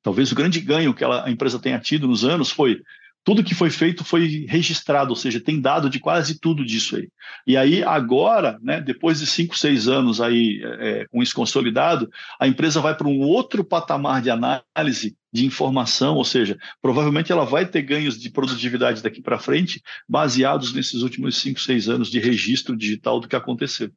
talvez 0.02 0.32
o 0.32 0.34
grande 0.34 0.58
ganho 0.58 0.94
que 0.94 1.04
ela, 1.04 1.26
a 1.26 1.30
empresa 1.30 1.58
tenha 1.58 1.78
tido 1.78 2.08
nos 2.08 2.24
anos 2.24 2.50
foi 2.50 2.80
tudo 3.24 3.44
que 3.44 3.54
foi 3.54 3.70
feito 3.70 4.04
foi 4.04 4.46
registrado, 4.48 5.10
ou 5.10 5.16
seja, 5.16 5.40
tem 5.40 5.60
dado 5.60 5.88
de 5.88 6.00
quase 6.00 6.38
tudo 6.38 6.64
disso 6.64 6.96
aí. 6.96 7.08
E 7.46 7.56
aí, 7.56 7.82
agora, 7.82 8.58
né, 8.62 8.80
depois 8.80 9.20
de 9.20 9.26
cinco, 9.26 9.56
seis 9.56 9.86
anos 9.86 10.20
aí 10.20 10.60
é, 10.62 10.88
é 10.88 11.06
com 11.06 11.22
isso 11.22 11.34
consolidado, 11.34 12.10
a 12.38 12.48
empresa 12.48 12.80
vai 12.80 12.96
para 12.96 13.08
um 13.08 13.20
outro 13.20 13.64
patamar 13.64 14.20
de 14.20 14.30
análise 14.30 15.16
de 15.32 15.46
informação, 15.46 16.16
ou 16.16 16.24
seja, 16.24 16.58
provavelmente 16.80 17.32
ela 17.32 17.44
vai 17.44 17.64
ter 17.66 17.82
ganhos 17.82 18.20
de 18.20 18.30
produtividade 18.30 19.02
daqui 19.02 19.22
para 19.22 19.38
frente, 19.38 19.80
baseados 20.08 20.74
nesses 20.74 21.02
últimos 21.02 21.36
cinco, 21.36 21.60
seis 21.60 21.88
anos 21.88 22.10
de 22.10 22.18
registro 22.18 22.76
digital 22.76 23.20
do 23.20 23.28
que 23.28 23.36
aconteceu. 23.36 23.90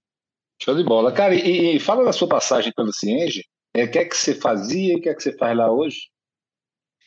Show 0.62 0.76
de 0.76 0.84
bola. 0.84 1.12
Cara, 1.12 1.36
e, 1.36 1.76
e 1.76 1.80
fala 1.80 2.06
da 2.06 2.14
sua 2.14 2.30
passagem 2.30 2.72
pelo 2.74 2.94
Cienge, 2.94 3.44
é, 3.74 3.84
o 3.84 3.92
que 3.92 4.00
é 4.00 4.06
que 4.06 4.16
você 4.16 4.34
fazia 4.34 4.94
e 4.94 4.96
o 4.96 5.02
que 5.02 5.10
é 5.10 5.14
que 5.14 5.22
você 5.22 5.36
faz 5.36 5.58
lá 5.58 5.70
hoje? 5.70 6.10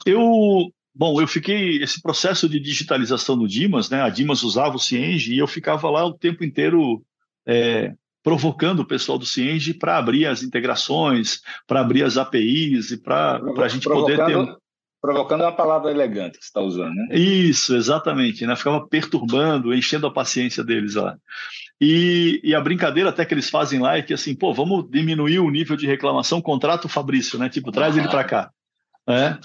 Eu 0.05 0.71
Bom, 0.99 1.21
eu 1.21 1.29
fiquei 1.29 1.81
esse 1.81 2.03
processo 2.03 2.49
de 2.49 2.59
digitalização 2.59 3.39
do 3.39 3.47
Dimas, 3.47 3.89
né? 3.89 4.03
A 4.03 4.09
Dimas 4.09 4.43
usava 4.43 4.75
o 4.75 4.81
Cienge 4.81 5.33
e 5.33 5.39
eu 5.39 5.47
ficava 5.47 5.89
lá 5.89 6.05
o 6.05 6.13
tempo 6.13 6.43
inteiro 6.43 7.01
é, 7.47 7.95
provocando 8.21 8.81
o 8.81 8.85
pessoal 8.85 9.17
do 9.17 9.25
Cienge 9.25 9.73
para 9.73 9.97
abrir 9.97 10.27
as 10.27 10.43
integrações, 10.43 11.41
para 11.69 11.83
abrir 11.83 12.03
as 12.03 12.17
APIs 12.17 12.91
e 12.91 13.01
para 13.01 13.41
a 13.59 13.69
gente 13.69 13.89
poder 13.89 14.17
ter 14.27 14.37
provocando 15.01 15.43
uma 15.43 15.53
palavra 15.53 15.93
elegante 15.93 16.39
que 16.39 16.45
você 16.45 16.49
está 16.49 16.61
usando, 16.61 16.93
né? 16.93 17.09
Isso, 17.13 17.77
exatamente, 17.77 18.45
né? 18.45 18.57
Ficava 18.57 18.85
perturbando, 18.85 19.73
enchendo 19.73 20.09
a 20.09 20.13
paciência 20.13 20.65
deles 20.65 20.97
lá. 20.97 21.17
E, 21.81 22.41
e, 22.43 22.57
a 22.57 22.61
brincadeira 22.61 23.11
até 23.11 23.25
que 23.25 23.33
eles 23.33 23.49
fazem 23.49 23.79
lá 23.79 23.97
é 23.97 24.03
que 24.03 24.13
assim, 24.13 24.35
pô, 24.35 24.53
vamos 24.53 24.91
diminuir 24.91 25.39
o 25.39 25.49
nível 25.49 25.77
de 25.77 25.87
reclamação, 25.87 26.43
contrata 26.43 26.89
o 26.89 26.91
Fabrício, 26.91 27.39
né? 27.39 27.49
Tipo, 27.49 27.71
traz 27.71 27.97
ele 27.97 28.09
para 28.09 28.25
cá. 28.25 28.51
É, 29.09 29.39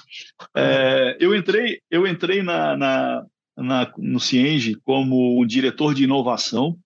é, 0.56 1.18
eu 1.20 1.34
entrei, 1.34 1.80
eu 1.90 2.06
entrei 2.06 2.44
na, 2.44 2.76
na, 2.76 3.26
na, 3.56 3.94
no 3.98 4.20
Cienge 4.20 4.76
como 4.84 5.42
um 5.42 5.46
diretor 5.46 5.94
de 5.94 6.04
inovação, 6.04 6.78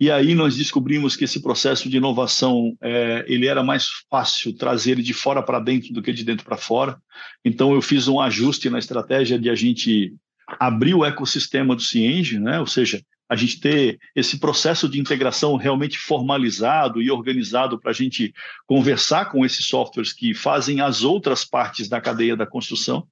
e 0.00 0.10
aí 0.10 0.34
nós 0.34 0.56
descobrimos 0.56 1.14
que 1.14 1.24
esse 1.24 1.40
processo 1.40 1.88
de 1.88 1.98
inovação 1.98 2.76
é, 2.82 3.24
ele 3.28 3.46
era 3.46 3.62
mais 3.62 3.86
fácil 4.10 4.52
trazer 4.52 4.92
ele 4.92 5.02
de 5.02 5.14
fora 5.14 5.42
para 5.42 5.60
dentro 5.60 5.92
do 5.92 6.02
que 6.02 6.12
de 6.12 6.24
dentro 6.24 6.44
para 6.44 6.56
fora. 6.56 7.00
Então 7.44 7.72
eu 7.72 7.80
fiz 7.80 8.08
um 8.08 8.20
ajuste 8.20 8.68
na 8.68 8.80
estratégia 8.80 9.38
de 9.38 9.48
a 9.48 9.54
gente 9.54 10.12
abrir 10.58 10.94
o 10.94 11.04
ecossistema 11.04 11.76
do 11.76 11.82
Cienge, 11.82 12.40
né? 12.40 12.58
ou 12.58 12.66
seja, 12.66 13.00
a 13.32 13.36
gente 13.36 13.58
ter 13.58 13.98
esse 14.14 14.38
processo 14.38 14.86
de 14.86 15.00
integração 15.00 15.56
realmente 15.56 15.96
formalizado 15.96 17.00
e 17.00 17.10
organizado 17.10 17.80
para 17.80 17.90
a 17.90 17.94
gente 17.94 18.30
conversar 18.66 19.30
com 19.30 19.42
esses 19.42 19.64
softwares 19.64 20.12
que 20.12 20.34
fazem 20.34 20.82
as 20.82 21.02
outras 21.02 21.42
partes 21.42 21.88
da 21.88 21.98
cadeia 21.98 22.36
da 22.36 22.44
construção. 22.46 23.08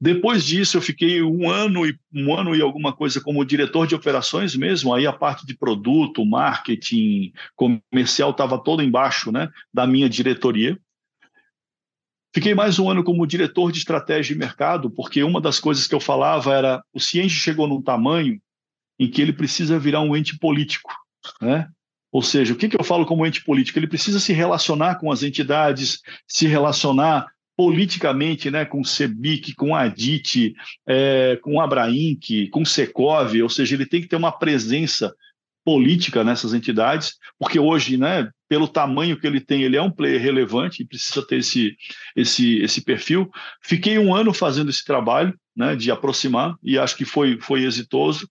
Depois 0.00 0.42
disso, 0.42 0.78
eu 0.78 0.80
fiquei 0.80 1.22
um 1.22 1.50
ano 1.50 1.86
e 1.86 1.94
um 2.14 2.34
ano 2.34 2.56
e 2.56 2.62
alguma 2.62 2.94
coisa 2.94 3.20
como 3.20 3.44
diretor 3.44 3.86
de 3.86 3.94
operações 3.94 4.56
mesmo. 4.56 4.94
Aí 4.94 5.06
a 5.06 5.12
parte 5.12 5.46
de 5.46 5.54
produto, 5.54 6.24
marketing, 6.24 7.30
comercial 7.54 8.30
estava 8.30 8.56
todo 8.58 8.82
embaixo, 8.82 9.30
né, 9.30 9.50
da 9.72 9.86
minha 9.86 10.08
diretoria. 10.08 10.78
Fiquei 12.34 12.54
mais 12.54 12.78
um 12.78 12.88
ano 12.88 13.04
como 13.04 13.26
diretor 13.26 13.70
de 13.70 13.78
estratégia 13.80 14.32
de 14.32 14.38
mercado, 14.38 14.90
porque 14.90 15.22
uma 15.22 15.42
das 15.42 15.60
coisas 15.60 15.86
que 15.86 15.94
eu 15.94 16.00
falava 16.00 16.54
era 16.54 16.82
o 16.90 16.98
Ciente 16.98 17.34
chegou 17.34 17.68
num 17.68 17.82
tamanho 17.82 18.40
em 18.98 19.10
que 19.10 19.20
ele 19.20 19.32
precisa 19.32 19.78
virar 19.78 20.00
um 20.00 20.16
ente 20.16 20.38
político, 20.38 20.92
né? 21.40 21.68
Ou 22.12 22.22
seja, 22.22 22.54
o 22.54 22.56
que, 22.56 22.68
que 22.68 22.80
eu 22.80 22.84
falo 22.84 23.04
como 23.04 23.26
ente 23.26 23.44
político? 23.44 23.78
Ele 23.78 23.86
precisa 23.86 24.18
se 24.18 24.32
relacionar 24.32 24.94
com 24.94 25.12
as 25.12 25.22
entidades, 25.22 26.00
se 26.26 26.46
relacionar 26.46 27.26
politicamente 27.56 28.50
né, 28.50 28.64
com 28.64 28.80
o 28.80 28.84
CEBIC, 28.84 29.54
com 29.54 29.74
a 29.74 29.82
ADIT, 29.82 30.54
é, 30.86 31.38
com 31.42 31.60
a 31.60 31.64
Abrainc, 31.64 32.48
com 32.50 32.62
o 32.62 32.66
Secov, 32.66 33.34
ou 33.42 33.48
seja, 33.48 33.74
ele 33.74 33.86
tem 33.86 34.00
que 34.00 34.08
ter 34.08 34.16
uma 34.16 34.30
presença 34.30 35.12
política 35.64 36.22
nessas 36.22 36.54
entidades, 36.54 37.16
porque 37.38 37.58
hoje, 37.58 37.96
né, 37.96 38.30
pelo 38.48 38.68
tamanho 38.68 39.18
que 39.18 39.26
ele 39.26 39.40
tem, 39.40 39.62
ele 39.62 39.76
é 39.76 39.82
um 39.82 39.90
player 39.90 40.20
relevante 40.20 40.82
e 40.82 40.86
precisa 40.86 41.26
ter 41.26 41.38
esse, 41.38 41.76
esse, 42.14 42.58
esse 42.60 42.82
perfil. 42.82 43.28
Fiquei 43.60 43.98
um 43.98 44.14
ano 44.14 44.32
fazendo 44.32 44.70
esse 44.70 44.84
trabalho 44.84 45.34
né, 45.56 45.74
de 45.74 45.90
aproximar 45.90 46.54
e 46.62 46.78
acho 46.78 46.96
que 46.96 47.04
foi, 47.04 47.40
foi 47.40 47.64
exitoso. 47.64 48.28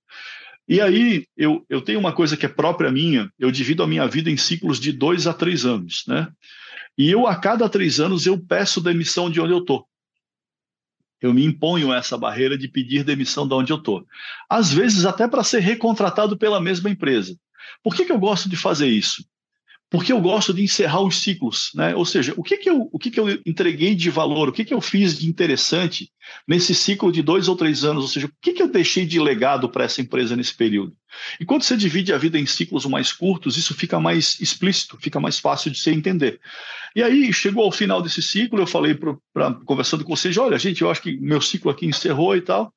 E 0.67 0.81
aí 0.81 1.27
eu, 1.37 1.63
eu 1.69 1.81
tenho 1.81 1.99
uma 1.99 2.11
coisa 2.11 2.35
que 2.35 2.45
é 2.45 2.49
própria 2.49 2.91
minha, 2.91 3.31
eu 3.37 3.51
divido 3.51 3.83
a 3.83 3.87
minha 3.87 4.07
vida 4.07 4.29
em 4.29 4.37
ciclos 4.37 4.79
de 4.79 4.91
dois 4.91 5.27
a 5.27 5.33
três 5.33 5.65
anos, 5.65 6.03
né? 6.07 6.27
E 6.97 7.09
eu, 7.09 7.27
a 7.27 7.35
cada 7.35 7.67
três 7.67 7.99
anos, 7.99 8.25
eu 8.25 8.39
peço 8.39 8.81
demissão 8.81 9.29
de 9.29 9.39
onde 9.41 9.51
eu 9.51 9.59
estou. 9.59 9.85
Eu 11.21 11.33
me 11.33 11.43
imponho 11.43 11.93
essa 11.93 12.17
barreira 12.17 12.57
de 12.57 12.67
pedir 12.67 13.03
demissão 13.03 13.47
de 13.47 13.53
onde 13.53 13.71
eu 13.71 13.77
estou. 13.77 14.05
Às 14.49 14.71
vezes, 14.71 15.05
até 15.05 15.27
para 15.27 15.43
ser 15.43 15.59
recontratado 15.59 16.37
pela 16.37 16.61
mesma 16.61 16.89
empresa. 16.89 17.37
Por 17.83 17.95
que, 17.95 18.05
que 18.05 18.11
eu 18.11 18.19
gosto 18.19 18.47
de 18.47 18.55
fazer 18.55 18.87
isso? 18.87 19.25
Porque 19.95 20.11
eu 20.11 20.19
gosto 20.19 20.53
de 20.53 20.61
encerrar 20.61 21.01
os 21.01 21.21
ciclos, 21.21 21.71
né? 21.73 21.95
Ou 21.95 22.05
seja, 22.05 22.33
o 22.35 22.43
que 22.43 22.57
que 22.57 22.69
eu, 22.69 22.89
o 22.91 22.99
que 22.99 23.09
que 23.09 23.17
eu 23.17 23.39
entreguei 23.45 23.95
de 23.95 24.09
valor, 24.09 24.49
o 24.49 24.51
que 24.51 24.65
que 24.65 24.73
eu 24.73 24.81
fiz 24.81 25.17
de 25.17 25.29
interessante 25.29 26.11
nesse 26.45 26.75
ciclo 26.75 27.13
de 27.13 27.21
dois 27.21 27.47
ou 27.47 27.55
três 27.55 27.85
anos, 27.85 28.03
ou 28.03 28.09
seja, 28.09 28.27
o 28.27 28.31
que 28.41 28.51
que 28.51 28.61
eu 28.61 28.69
deixei 28.69 29.05
de 29.05 29.21
legado 29.21 29.69
para 29.69 29.85
essa 29.85 30.01
empresa 30.01 30.35
nesse 30.35 30.53
período? 30.53 30.93
E 31.39 31.45
quando 31.45 31.63
você 31.63 31.75
divide 31.77 32.13
a 32.13 32.17
vida 32.17 32.37
em 32.37 32.45
ciclos 32.45 32.85
mais 32.85 33.11
curtos, 33.11 33.57
isso 33.57 33.73
fica 33.73 33.99
mais 33.99 34.39
explícito, 34.39 34.97
fica 34.99 35.19
mais 35.19 35.39
fácil 35.39 35.71
de 35.71 35.79
se 35.79 35.89
entender. 35.91 36.39
E 36.95 37.03
aí, 37.03 37.31
chegou 37.33 37.63
ao 37.65 37.71
final 37.71 38.01
desse 38.01 38.21
ciclo, 38.21 38.59
eu 38.59 38.67
falei, 38.67 38.95
pra, 38.95 39.15
pra, 39.33 39.53
conversando 39.65 40.03
com 40.03 40.15
vocês, 40.15 40.37
olha, 40.37 40.57
gente, 40.57 40.81
eu 40.81 40.89
acho 40.89 41.01
que 41.01 41.17
meu 41.17 41.41
ciclo 41.41 41.69
aqui 41.69 41.85
encerrou 41.85 42.35
e 42.35 42.41
tal. 42.41 42.73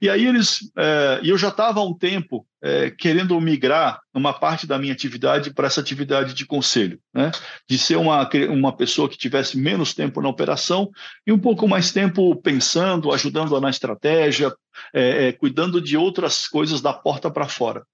E 0.00 0.10
aí 0.10 0.26
eles, 0.26 0.70
é, 0.76 1.20
eu 1.24 1.38
já 1.38 1.48
estava 1.48 1.80
há 1.80 1.84
um 1.84 1.94
tempo 1.94 2.46
é, 2.62 2.90
querendo 2.90 3.40
migrar 3.40 4.00
uma 4.12 4.32
parte 4.32 4.66
da 4.66 4.78
minha 4.78 4.92
atividade 4.92 5.52
para 5.52 5.68
essa 5.68 5.80
atividade 5.80 6.34
de 6.34 6.44
conselho, 6.44 6.98
né? 7.14 7.30
de 7.68 7.78
ser 7.78 7.96
uma, 7.96 8.28
uma 8.50 8.76
pessoa 8.76 9.08
que 9.08 9.16
tivesse 9.16 9.56
menos 9.56 9.94
tempo 9.94 10.20
na 10.20 10.28
operação 10.28 10.90
e 11.26 11.32
um 11.32 11.38
pouco 11.38 11.68
mais 11.68 11.92
tempo 11.92 12.34
pensando, 12.36 13.12
ajudando 13.12 13.58
na 13.60 13.70
estratégia, 13.70 14.52
é, 14.92 15.28
é, 15.28 15.32
cuidando 15.32 15.80
de 15.80 15.96
outras 15.96 16.46
coisas 16.48 16.80
da 16.80 16.92
porta 16.92 17.30
para 17.30 17.48
fora. 17.48 17.84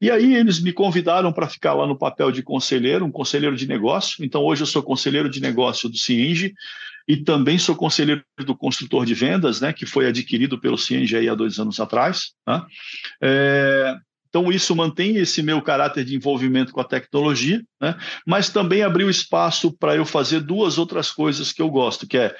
E 0.00 0.10
aí 0.10 0.34
eles 0.34 0.60
me 0.60 0.72
convidaram 0.72 1.32
para 1.32 1.48
ficar 1.48 1.72
lá 1.72 1.86
no 1.86 1.98
papel 1.98 2.30
de 2.30 2.42
conselheiro, 2.42 3.04
um 3.04 3.10
conselheiro 3.10 3.56
de 3.56 3.66
negócio. 3.66 4.24
Então 4.24 4.42
hoje 4.42 4.62
eu 4.62 4.66
sou 4.66 4.82
conselheiro 4.82 5.30
de 5.30 5.40
negócio 5.40 5.88
do 5.88 5.96
Cienge 5.96 6.54
e 7.08 7.16
também 7.16 7.58
sou 7.58 7.74
conselheiro 7.74 8.22
do 8.44 8.54
construtor 8.54 9.06
de 9.06 9.14
vendas, 9.14 9.60
né, 9.60 9.72
que 9.72 9.86
foi 9.86 10.06
adquirido 10.06 10.60
pelo 10.60 10.76
Cienge 10.76 11.28
há 11.28 11.34
dois 11.34 11.58
anos 11.58 11.80
atrás. 11.80 12.32
Né? 12.46 12.62
É, 13.22 13.96
então, 14.28 14.52
isso 14.52 14.76
mantém 14.76 15.16
esse 15.16 15.42
meu 15.42 15.62
caráter 15.62 16.04
de 16.04 16.14
envolvimento 16.14 16.70
com 16.70 16.80
a 16.80 16.84
tecnologia, 16.84 17.62
né? 17.80 17.96
mas 18.26 18.50
também 18.50 18.82
abriu 18.82 19.08
espaço 19.08 19.74
para 19.78 19.96
eu 19.96 20.04
fazer 20.04 20.40
duas 20.40 20.76
outras 20.76 21.10
coisas 21.10 21.52
que 21.52 21.62
eu 21.62 21.70
gosto, 21.70 22.06
que 22.06 22.18
é 22.18 22.36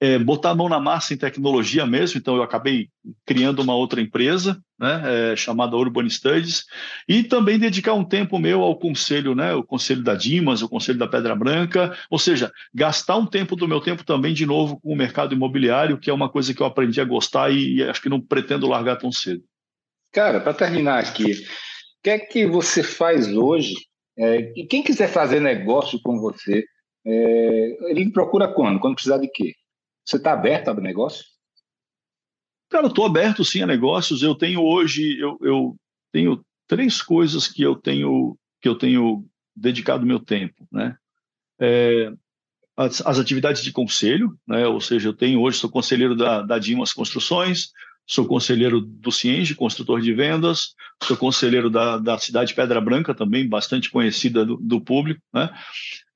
é, 0.00 0.18
botar 0.18 0.50
a 0.50 0.54
mão 0.54 0.68
na 0.68 0.80
massa 0.80 1.14
em 1.14 1.16
tecnologia 1.16 1.86
mesmo, 1.86 2.18
então 2.18 2.36
eu 2.36 2.42
acabei 2.42 2.88
criando 3.24 3.60
uma 3.62 3.74
outra 3.74 4.00
empresa, 4.00 4.60
né, 4.78 5.32
é, 5.32 5.36
chamada 5.36 5.76
Urban 5.76 6.08
Studies, 6.08 6.64
e 7.08 7.22
também 7.22 7.58
dedicar 7.58 7.94
um 7.94 8.04
tempo 8.04 8.38
meu 8.38 8.62
ao 8.62 8.78
conselho, 8.78 9.34
né, 9.34 9.54
o 9.54 9.62
conselho 9.62 10.02
da 10.02 10.14
Dimas, 10.14 10.62
o 10.62 10.68
conselho 10.68 10.98
da 10.98 11.06
Pedra 11.06 11.34
Branca, 11.34 11.96
ou 12.10 12.18
seja, 12.18 12.52
gastar 12.74 13.16
um 13.16 13.26
tempo 13.26 13.56
do 13.56 13.68
meu 13.68 13.80
tempo 13.80 14.04
também 14.04 14.34
de 14.34 14.44
novo 14.44 14.80
com 14.80 14.92
o 14.92 14.96
mercado 14.96 15.34
imobiliário, 15.34 15.98
que 15.98 16.10
é 16.10 16.12
uma 16.12 16.28
coisa 16.28 16.52
que 16.52 16.60
eu 16.60 16.66
aprendi 16.66 17.00
a 17.00 17.04
gostar 17.04 17.50
e, 17.50 17.76
e 17.76 17.82
acho 17.82 18.02
que 18.02 18.08
não 18.08 18.20
pretendo 18.20 18.68
largar 18.68 18.96
tão 18.96 19.12
cedo. 19.12 19.42
Cara, 20.12 20.40
para 20.40 20.54
terminar 20.54 21.00
aqui, 21.00 21.32
o 21.32 21.36
que 22.02 22.10
é 22.10 22.18
que 22.18 22.46
você 22.46 22.82
faz 22.82 23.34
hoje? 23.34 23.74
É, 24.16 24.52
e 24.56 24.66
quem 24.66 24.82
quiser 24.82 25.08
fazer 25.08 25.40
negócio 25.40 25.98
com 26.02 26.20
você, 26.20 26.64
é, 27.06 27.90
ele 27.90 28.12
procura 28.12 28.46
quando? 28.46 28.78
Quando 28.78 28.94
precisar 28.94 29.18
de 29.18 29.28
quê? 29.28 29.54
Você 30.04 30.16
está 30.16 30.32
aberto 30.32 30.68
a 30.68 30.74
negócio? 30.74 31.24
Cara, 32.70 32.86
eu 32.86 32.88
estou 32.88 33.06
aberto 33.06 33.44
sim 33.44 33.62
a 33.62 33.66
negócios. 33.66 34.22
Eu 34.22 34.34
tenho 34.34 34.62
hoje, 34.62 35.18
eu, 35.18 35.38
eu 35.40 35.76
tenho 36.12 36.44
três 36.66 37.00
coisas 37.00 37.48
que 37.48 37.62
eu 37.62 37.76
tenho 37.76 38.36
que 38.60 38.68
eu 38.68 38.76
tenho 38.76 39.26
dedicado 39.54 40.06
meu 40.06 40.18
tempo, 40.18 40.66
né? 40.72 40.96
É, 41.60 42.12
as, 42.76 43.00
as, 43.06 43.18
atividades 43.18 43.62
de 43.62 43.70
conselho, 43.70 44.36
né? 44.46 44.66
Ou 44.66 44.80
seja, 44.80 45.08
eu 45.08 45.12
tenho 45.12 45.40
hoje 45.40 45.58
sou 45.58 45.70
conselheiro 45.70 46.16
da, 46.16 46.42
da 46.42 46.58
Dimas 46.58 46.92
Construções, 46.92 47.70
sou 48.06 48.26
conselheiro 48.26 48.80
do 48.80 49.12
Cienge, 49.12 49.54
construtor 49.54 50.00
de 50.00 50.12
vendas, 50.12 50.74
sou 51.02 51.16
conselheiro 51.16 51.70
da, 51.70 51.98
da 51.98 52.18
cidade 52.18 52.54
Pedra 52.54 52.80
Branca 52.80 53.14
também, 53.14 53.48
bastante 53.48 53.90
conhecida 53.90 54.44
do, 54.44 54.56
do 54.56 54.80
público, 54.80 55.20
né? 55.32 55.50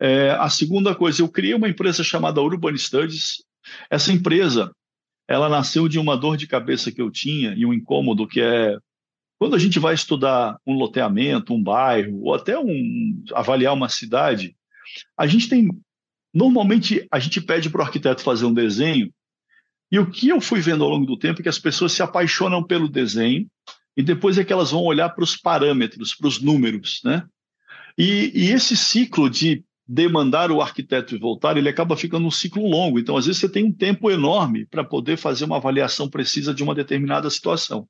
É, 0.00 0.30
a 0.30 0.48
segunda 0.48 0.94
coisa, 0.94 1.22
eu 1.22 1.28
criei 1.28 1.54
uma 1.54 1.68
empresa 1.68 2.02
chamada 2.02 2.40
Urban 2.40 2.76
Studies, 2.76 3.44
essa 3.90 4.12
empresa, 4.12 4.72
ela 5.26 5.48
nasceu 5.48 5.88
de 5.88 5.98
uma 5.98 6.16
dor 6.16 6.36
de 6.36 6.46
cabeça 6.46 6.90
que 6.90 7.00
eu 7.00 7.10
tinha 7.10 7.54
e 7.56 7.66
um 7.66 7.72
incômodo 7.72 8.26
que 8.26 8.40
é 8.40 8.76
quando 9.38 9.54
a 9.54 9.58
gente 9.58 9.78
vai 9.78 9.94
estudar 9.94 10.58
um 10.66 10.74
loteamento, 10.74 11.54
um 11.54 11.62
bairro 11.62 12.22
ou 12.24 12.34
até 12.34 12.58
um 12.58 13.22
avaliar 13.32 13.72
uma 13.72 13.88
cidade, 13.88 14.56
a 15.16 15.26
gente 15.26 15.48
tem 15.48 15.68
normalmente 16.34 17.06
a 17.10 17.18
gente 17.18 17.40
pede 17.40 17.70
para 17.70 17.80
o 17.80 17.84
arquiteto 17.84 18.22
fazer 18.22 18.46
um 18.46 18.54
desenho 18.54 19.12
e 19.90 19.98
o 19.98 20.10
que 20.10 20.28
eu 20.28 20.40
fui 20.40 20.60
vendo 20.60 20.84
ao 20.84 20.90
longo 20.90 21.06
do 21.06 21.16
tempo 21.16 21.40
é 21.40 21.42
que 21.42 21.48
as 21.48 21.58
pessoas 21.58 21.92
se 21.92 22.02
apaixonam 22.02 22.62
pelo 22.62 22.88
desenho 22.88 23.46
e 23.96 24.02
depois 24.02 24.38
é 24.38 24.44
que 24.44 24.52
elas 24.52 24.70
vão 24.70 24.82
olhar 24.82 25.08
para 25.10 25.24
os 25.24 25.36
parâmetros, 25.36 26.14
para 26.14 26.28
os 26.28 26.40
números, 26.40 27.00
né? 27.04 27.24
E, 27.96 28.30
e, 28.32 28.52
esse 28.52 28.76
ciclo 28.76 29.28
de 29.28 29.64
demandar 29.88 30.50
o 30.50 30.60
arquiteto 30.60 31.14
e 31.14 31.18
voltar, 31.18 31.56
ele 31.56 31.68
acaba 31.68 31.96
ficando 31.96 32.26
um 32.26 32.30
ciclo 32.30 32.68
longo. 32.68 32.98
Então, 32.98 33.16
às 33.16 33.24
vezes, 33.24 33.40
você 33.40 33.48
tem 33.48 33.64
um 33.64 33.72
tempo 33.72 34.10
enorme 34.10 34.66
para 34.66 34.84
poder 34.84 35.16
fazer 35.16 35.46
uma 35.46 35.56
avaliação 35.56 36.10
precisa 36.10 36.52
de 36.52 36.62
uma 36.62 36.74
determinada 36.74 37.30
situação. 37.30 37.88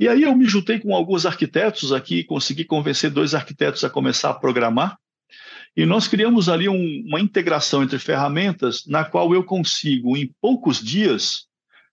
E 0.00 0.08
aí 0.08 0.22
eu 0.22 0.34
me 0.34 0.46
juntei 0.46 0.78
com 0.78 0.96
alguns 0.96 1.26
arquitetos 1.26 1.92
aqui, 1.92 2.24
consegui 2.24 2.64
convencer 2.64 3.10
dois 3.10 3.34
arquitetos 3.34 3.84
a 3.84 3.90
começar 3.90 4.30
a 4.30 4.34
programar, 4.34 4.96
e 5.76 5.86
nós 5.86 6.08
criamos 6.08 6.48
ali 6.48 6.68
um, 6.68 7.02
uma 7.06 7.20
integração 7.20 7.82
entre 7.82 7.98
ferramentas 7.98 8.84
na 8.86 9.04
qual 9.04 9.32
eu 9.34 9.42
consigo, 9.42 10.16
em 10.16 10.30
poucos 10.40 10.82
dias, 10.82 11.46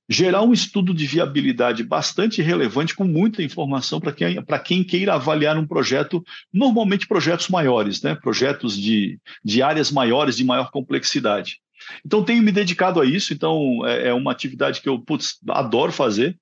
gerar 0.10 0.41
um 0.41 0.52
estudo 0.52 0.91
de 0.91 1.06
viabilidade 1.06 1.84
bastante 1.84 2.41
relevante, 2.41 2.95
com 2.95 3.03
muita 3.03 3.44
informação 3.44 3.99
para 3.99 4.11
quem, 4.11 4.44
quem 4.65 4.84
queira 4.84 5.14
avaliar 5.14 5.56
um 5.56 5.68
projeto, 5.68 6.23
normalmente 6.52 7.07
projetos 7.07 7.48
maiores, 7.48 8.02
né? 8.02 8.15
projetos 8.15 8.76
de, 8.76 9.19
de 9.45 9.61
áreas 9.61 9.91
maiores, 9.91 10.36
de 10.36 10.44
maior 10.44 10.72
complexidade. 10.72 11.60
Então, 12.03 12.23
tenho 12.23 12.41
me 12.41 12.52
dedicado 12.52 12.99
a 12.99 13.06
isso, 13.06 13.34
então 13.34 13.86
é, 13.86 14.07
é 14.07 14.14
uma 14.14 14.31
atividade 14.31 14.81
que 14.81 14.90
eu 14.90 14.99
putz, 14.99 15.38
adoro 15.48 15.91
fazer. 15.91 16.36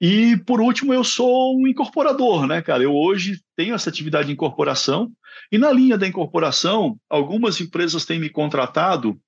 E, 0.00 0.36
por 0.46 0.60
último, 0.60 0.92
eu 0.92 1.04
sou 1.04 1.56
um 1.56 1.68
incorporador, 1.68 2.46
né, 2.46 2.62
cara? 2.62 2.82
Eu 2.82 2.94
hoje 2.94 3.40
tenho 3.54 3.74
essa 3.74 3.90
atividade 3.90 4.26
de 4.26 4.32
incorporação, 4.32 5.12
e 5.52 5.58
na 5.58 5.70
linha 5.70 5.98
da 5.98 6.06
incorporação, 6.06 6.98
algumas 7.08 7.60
empresas 7.60 8.04
têm 8.04 8.18
me 8.18 8.30
contratado 8.30 9.18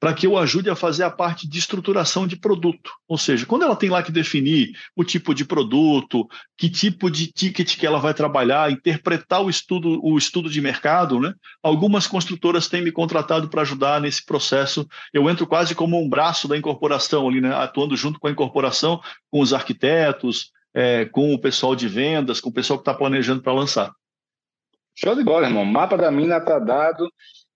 para 0.00 0.14
que 0.14 0.26
eu 0.26 0.38
ajude 0.38 0.70
a 0.70 0.74
fazer 0.74 1.04
a 1.04 1.10
parte 1.10 1.46
de 1.46 1.58
estruturação 1.58 2.26
de 2.26 2.34
produto. 2.34 2.90
Ou 3.06 3.18
seja, 3.18 3.44
quando 3.44 3.64
ela 3.64 3.76
tem 3.76 3.90
lá 3.90 4.02
que 4.02 4.10
definir 4.10 4.72
o 4.96 5.04
tipo 5.04 5.34
de 5.34 5.44
produto, 5.44 6.26
que 6.56 6.70
tipo 6.70 7.10
de 7.10 7.30
ticket 7.30 7.76
que 7.76 7.86
ela 7.86 7.98
vai 7.98 8.14
trabalhar, 8.14 8.72
interpretar 8.72 9.42
o 9.42 9.50
estudo, 9.50 10.00
o 10.02 10.16
estudo 10.16 10.48
de 10.48 10.58
mercado, 10.58 11.20
né? 11.20 11.34
Algumas 11.62 12.06
construtoras 12.06 12.66
têm 12.66 12.82
me 12.82 12.90
contratado 12.90 13.50
para 13.50 13.60
ajudar 13.60 14.00
nesse 14.00 14.24
processo. 14.24 14.88
Eu 15.12 15.28
entro 15.28 15.46
quase 15.46 15.74
como 15.74 16.02
um 16.02 16.08
braço 16.08 16.48
da 16.48 16.56
incorporação 16.56 17.28
ali, 17.28 17.42
né? 17.42 17.54
Atuando 17.54 17.94
junto 17.94 18.18
com 18.18 18.26
a 18.26 18.30
incorporação, 18.30 19.02
com 19.30 19.40
os 19.40 19.52
arquitetos, 19.52 20.50
é, 20.72 21.04
com 21.04 21.34
o 21.34 21.38
pessoal 21.38 21.76
de 21.76 21.86
vendas, 21.86 22.40
com 22.40 22.48
o 22.48 22.52
pessoal 22.52 22.78
que 22.78 22.82
está 22.82 22.94
planejando 22.94 23.42
para 23.42 23.52
lançar. 23.52 23.92
Show 24.96 25.14
de 25.14 25.24
bola, 25.24 25.46
irmão. 25.46 25.64
Mapa 25.64 25.96
da 25.96 26.10
mina 26.10 26.38
está 26.38 26.58
dado. 26.58 27.10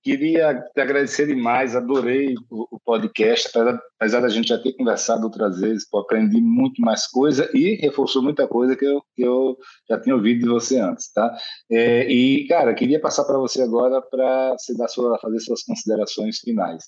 Queria 0.04 0.54
te 0.54 0.80
agradecer 0.82 1.26
demais, 1.26 1.74
adorei 1.74 2.34
o, 2.50 2.78
podcast, 2.84 3.48
apesar, 3.48 3.80
apesar 3.98 4.20
da 4.20 4.28
gente 4.28 4.48
já 4.48 4.58
ter 4.58 4.74
conversado 4.74 5.24
outras 5.24 5.58
vezes, 5.58 5.88
pô, 5.88 6.00
aprendi 6.00 6.42
muito 6.42 6.82
mais 6.82 7.06
coisa 7.06 7.50
e 7.54 7.76
reforçou 7.76 8.22
muita 8.22 8.46
coisa 8.46 8.76
que 8.76 8.84
eu, 8.84 9.02
que 9.16 9.22
eu 9.22 9.56
já 9.88 9.98
tinha 9.98 10.14
ouvido 10.14 10.40
de 10.40 10.48
você 10.50 10.78
antes, 10.78 11.10
tá? 11.10 11.34
É, 11.72 12.06
e, 12.12 12.46
cara, 12.46 12.74
queria 12.74 13.00
passar 13.00 13.24
para 13.24 13.38
você 13.38 13.62
agora 13.62 14.02
para 14.02 14.52
você 14.58 14.76
dar 14.76 14.88
sua, 14.88 15.18
fazer 15.18 15.40
suas 15.40 15.62
considerações 15.62 16.38
finais. 16.38 16.84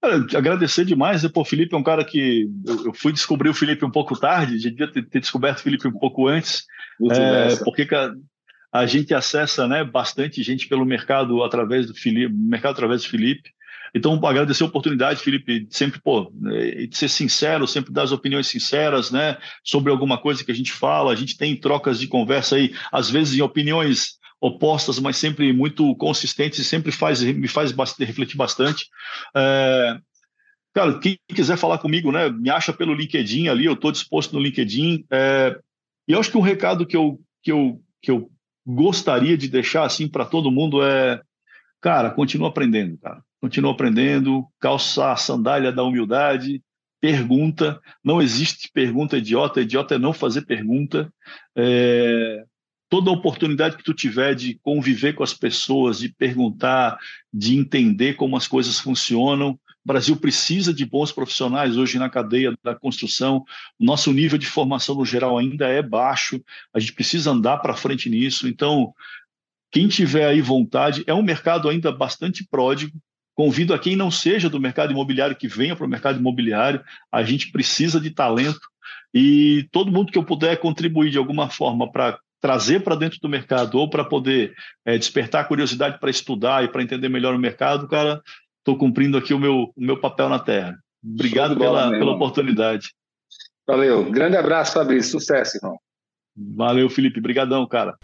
Cara, 0.00 0.24
agradecer 0.36 0.84
demais. 0.84 1.24
Né? 1.24 1.30
Pô, 1.34 1.40
o 1.40 1.44
Felipe 1.44 1.74
é 1.74 1.78
um 1.78 1.82
cara 1.82 2.04
que 2.04 2.48
eu, 2.64 2.86
eu 2.86 2.94
fui 2.94 3.12
descobrir 3.12 3.48
o 3.48 3.54
Felipe 3.54 3.84
um 3.84 3.90
pouco 3.90 4.16
tarde, 4.16 4.56
devia 4.56 4.90
ter, 4.90 5.08
ter 5.08 5.18
descoberto 5.18 5.58
o 5.58 5.62
Felipe 5.62 5.88
um 5.88 5.98
pouco 5.98 6.28
antes, 6.28 6.64
é, 7.10 7.56
porque, 7.64 7.86
cara, 7.86 8.14
a 8.72 8.86
gente 8.86 9.12
acessa 9.12 9.68
né, 9.68 9.84
bastante 9.84 10.42
gente 10.42 10.66
pelo 10.66 10.86
mercado 10.86 11.42
através 11.42 11.86
do 11.86 11.94
Felipe, 11.94 12.34
mercado 12.34 12.72
através 12.72 13.02
do 13.02 13.08
Felipe. 13.08 13.50
Então, 13.94 14.18
agradecer 14.24 14.62
a 14.62 14.66
oportunidade, 14.66 15.20
Felipe, 15.20 15.66
sempre, 15.68 16.00
pô, 16.00 16.32
né, 16.40 16.86
de 16.86 16.96
ser 16.96 17.08
sincero, 17.08 17.68
sempre 17.68 17.92
dar 17.92 18.04
as 18.04 18.12
opiniões 18.12 18.46
sinceras, 18.46 19.10
né, 19.10 19.36
sobre 19.62 19.92
alguma 19.92 20.16
coisa 20.16 20.42
que 20.42 20.50
a 20.50 20.54
gente 20.54 20.72
fala. 20.72 21.12
A 21.12 21.14
gente 21.14 21.36
tem 21.36 21.54
trocas 21.54 22.00
de 22.00 22.06
conversa 22.06 22.56
aí, 22.56 22.74
às 22.90 23.10
vezes 23.10 23.36
em 23.36 23.42
opiniões 23.42 24.18
opostas, 24.40 24.98
mas 24.98 25.18
sempre 25.18 25.52
muito 25.52 25.94
consistentes 25.96 26.58
e 26.58 26.64
sempre 26.64 26.90
faz, 26.90 27.22
me 27.22 27.46
faz 27.46 27.70
bastante, 27.70 28.06
refletir 28.06 28.36
bastante. 28.38 28.86
É, 29.36 29.98
cara, 30.72 30.98
quem 30.98 31.18
quiser 31.28 31.58
falar 31.58 31.76
comigo, 31.76 32.10
né, 32.10 32.30
me 32.30 32.48
acha 32.48 32.72
pelo 32.72 32.94
LinkedIn 32.94 33.48
ali, 33.48 33.66
eu 33.66 33.74
estou 33.74 33.92
disposto 33.92 34.32
no 34.32 34.40
LinkedIn. 34.40 35.04
É, 35.12 35.58
e 36.08 36.12
eu 36.12 36.18
acho 36.18 36.30
que 36.30 36.38
um 36.38 36.40
recado 36.40 36.86
que 36.86 36.96
eu, 36.96 37.20
que 37.42 37.52
eu, 37.52 37.78
que 38.00 38.10
eu 38.10 38.30
gostaria 38.66 39.36
de 39.36 39.48
deixar 39.48 39.84
assim 39.84 40.08
para 40.08 40.24
todo 40.24 40.50
mundo 40.50 40.82
é, 40.82 41.20
cara, 41.80 42.10
continua 42.10 42.48
aprendendo, 42.48 42.98
cara. 42.98 43.22
Continua 43.40 43.72
aprendendo, 43.72 44.46
calça 44.60 45.12
a 45.12 45.16
sandália 45.16 45.72
da 45.72 45.82
humildade, 45.82 46.62
pergunta. 47.00 47.80
Não 48.04 48.22
existe 48.22 48.70
pergunta 48.72 49.18
idiota. 49.18 49.60
Idiota 49.60 49.96
é 49.96 49.98
não 49.98 50.12
fazer 50.12 50.42
pergunta. 50.42 51.12
É, 51.56 52.44
toda 52.88 53.10
oportunidade 53.10 53.76
que 53.76 53.82
tu 53.82 53.92
tiver 53.92 54.34
de 54.36 54.60
conviver 54.62 55.14
com 55.14 55.24
as 55.24 55.34
pessoas, 55.34 55.98
de 55.98 56.08
perguntar, 56.10 56.96
de 57.32 57.56
entender 57.56 58.14
como 58.14 58.36
as 58.36 58.46
coisas 58.46 58.78
funcionam, 58.78 59.58
o 59.84 59.88
Brasil 59.88 60.16
precisa 60.16 60.72
de 60.72 60.86
bons 60.86 61.10
profissionais 61.10 61.76
hoje 61.76 61.98
na 61.98 62.08
cadeia 62.08 62.56
da 62.62 62.74
construção. 62.74 63.44
Nosso 63.78 64.12
nível 64.12 64.38
de 64.38 64.46
formação 64.46 64.94
no 64.94 65.04
geral 65.04 65.36
ainda 65.36 65.66
é 65.66 65.82
baixo. 65.82 66.40
A 66.72 66.78
gente 66.78 66.92
precisa 66.92 67.32
andar 67.32 67.58
para 67.58 67.74
frente 67.74 68.08
nisso. 68.08 68.46
Então, 68.46 68.94
quem 69.72 69.88
tiver 69.88 70.26
aí 70.26 70.40
vontade, 70.40 71.02
é 71.06 71.12
um 71.12 71.22
mercado 71.22 71.68
ainda 71.68 71.90
bastante 71.90 72.46
pródigo. 72.48 72.96
Convido 73.34 73.74
a 73.74 73.78
quem 73.78 73.96
não 73.96 74.10
seja 74.10 74.48
do 74.48 74.60
mercado 74.60 74.92
imobiliário 74.92 75.34
que 75.34 75.48
venha 75.48 75.74
para 75.74 75.86
o 75.86 75.90
mercado 75.90 76.20
imobiliário. 76.20 76.84
A 77.10 77.24
gente 77.24 77.50
precisa 77.50 78.00
de 78.00 78.10
talento 78.10 78.60
e 79.12 79.66
todo 79.72 79.90
mundo 79.90 80.12
que 80.12 80.18
eu 80.18 80.24
puder 80.24 80.58
contribuir 80.58 81.10
de 81.10 81.18
alguma 81.18 81.50
forma 81.50 81.90
para 81.90 82.18
trazer 82.42 82.80
para 82.82 82.96
dentro 82.96 83.20
do 83.20 83.28
mercado 83.28 83.78
ou 83.78 83.88
para 83.88 84.04
poder 84.04 84.52
é, 84.84 84.98
despertar 84.98 85.46
curiosidade 85.46 85.98
para 86.00 86.10
estudar 86.10 86.64
e 86.64 86.68
para 86.68 86.82
entender 86.82 87.08
melhor 87.08 87.34
o 87.34 87.38
mercado, 87.38 87.86
cara, 87.86 88.20
estou 88.62 88.78
cumprindo 88.78 89.18
aqui 89.18 89.34
o 89.34 89.38
meu, 89.38 89.72
o 89.76 89.84
meu 89.84 90.00
papel 90.00 90.28
na 90.28 90.38
Terra. 90.38 90.76
Obrigado 91.04 91.56
bola, 91.56 91.88
pela, 91.88 91.98
pela 91.98 92.12
oportunidade. 92.12 92.94
Valeu. 93.66 94.10
Grande 94.10 94.36
abraço, 94.36 94.74
Fabrício. 94.74 95.12
Sucesso, 95.12 95.58
irmão. 95.58 95.76
Valeu, 96.36 96.88
Felipe. 96.88 97.18
Obrigadão, 97.18 97.66
cara. 97.66 97.96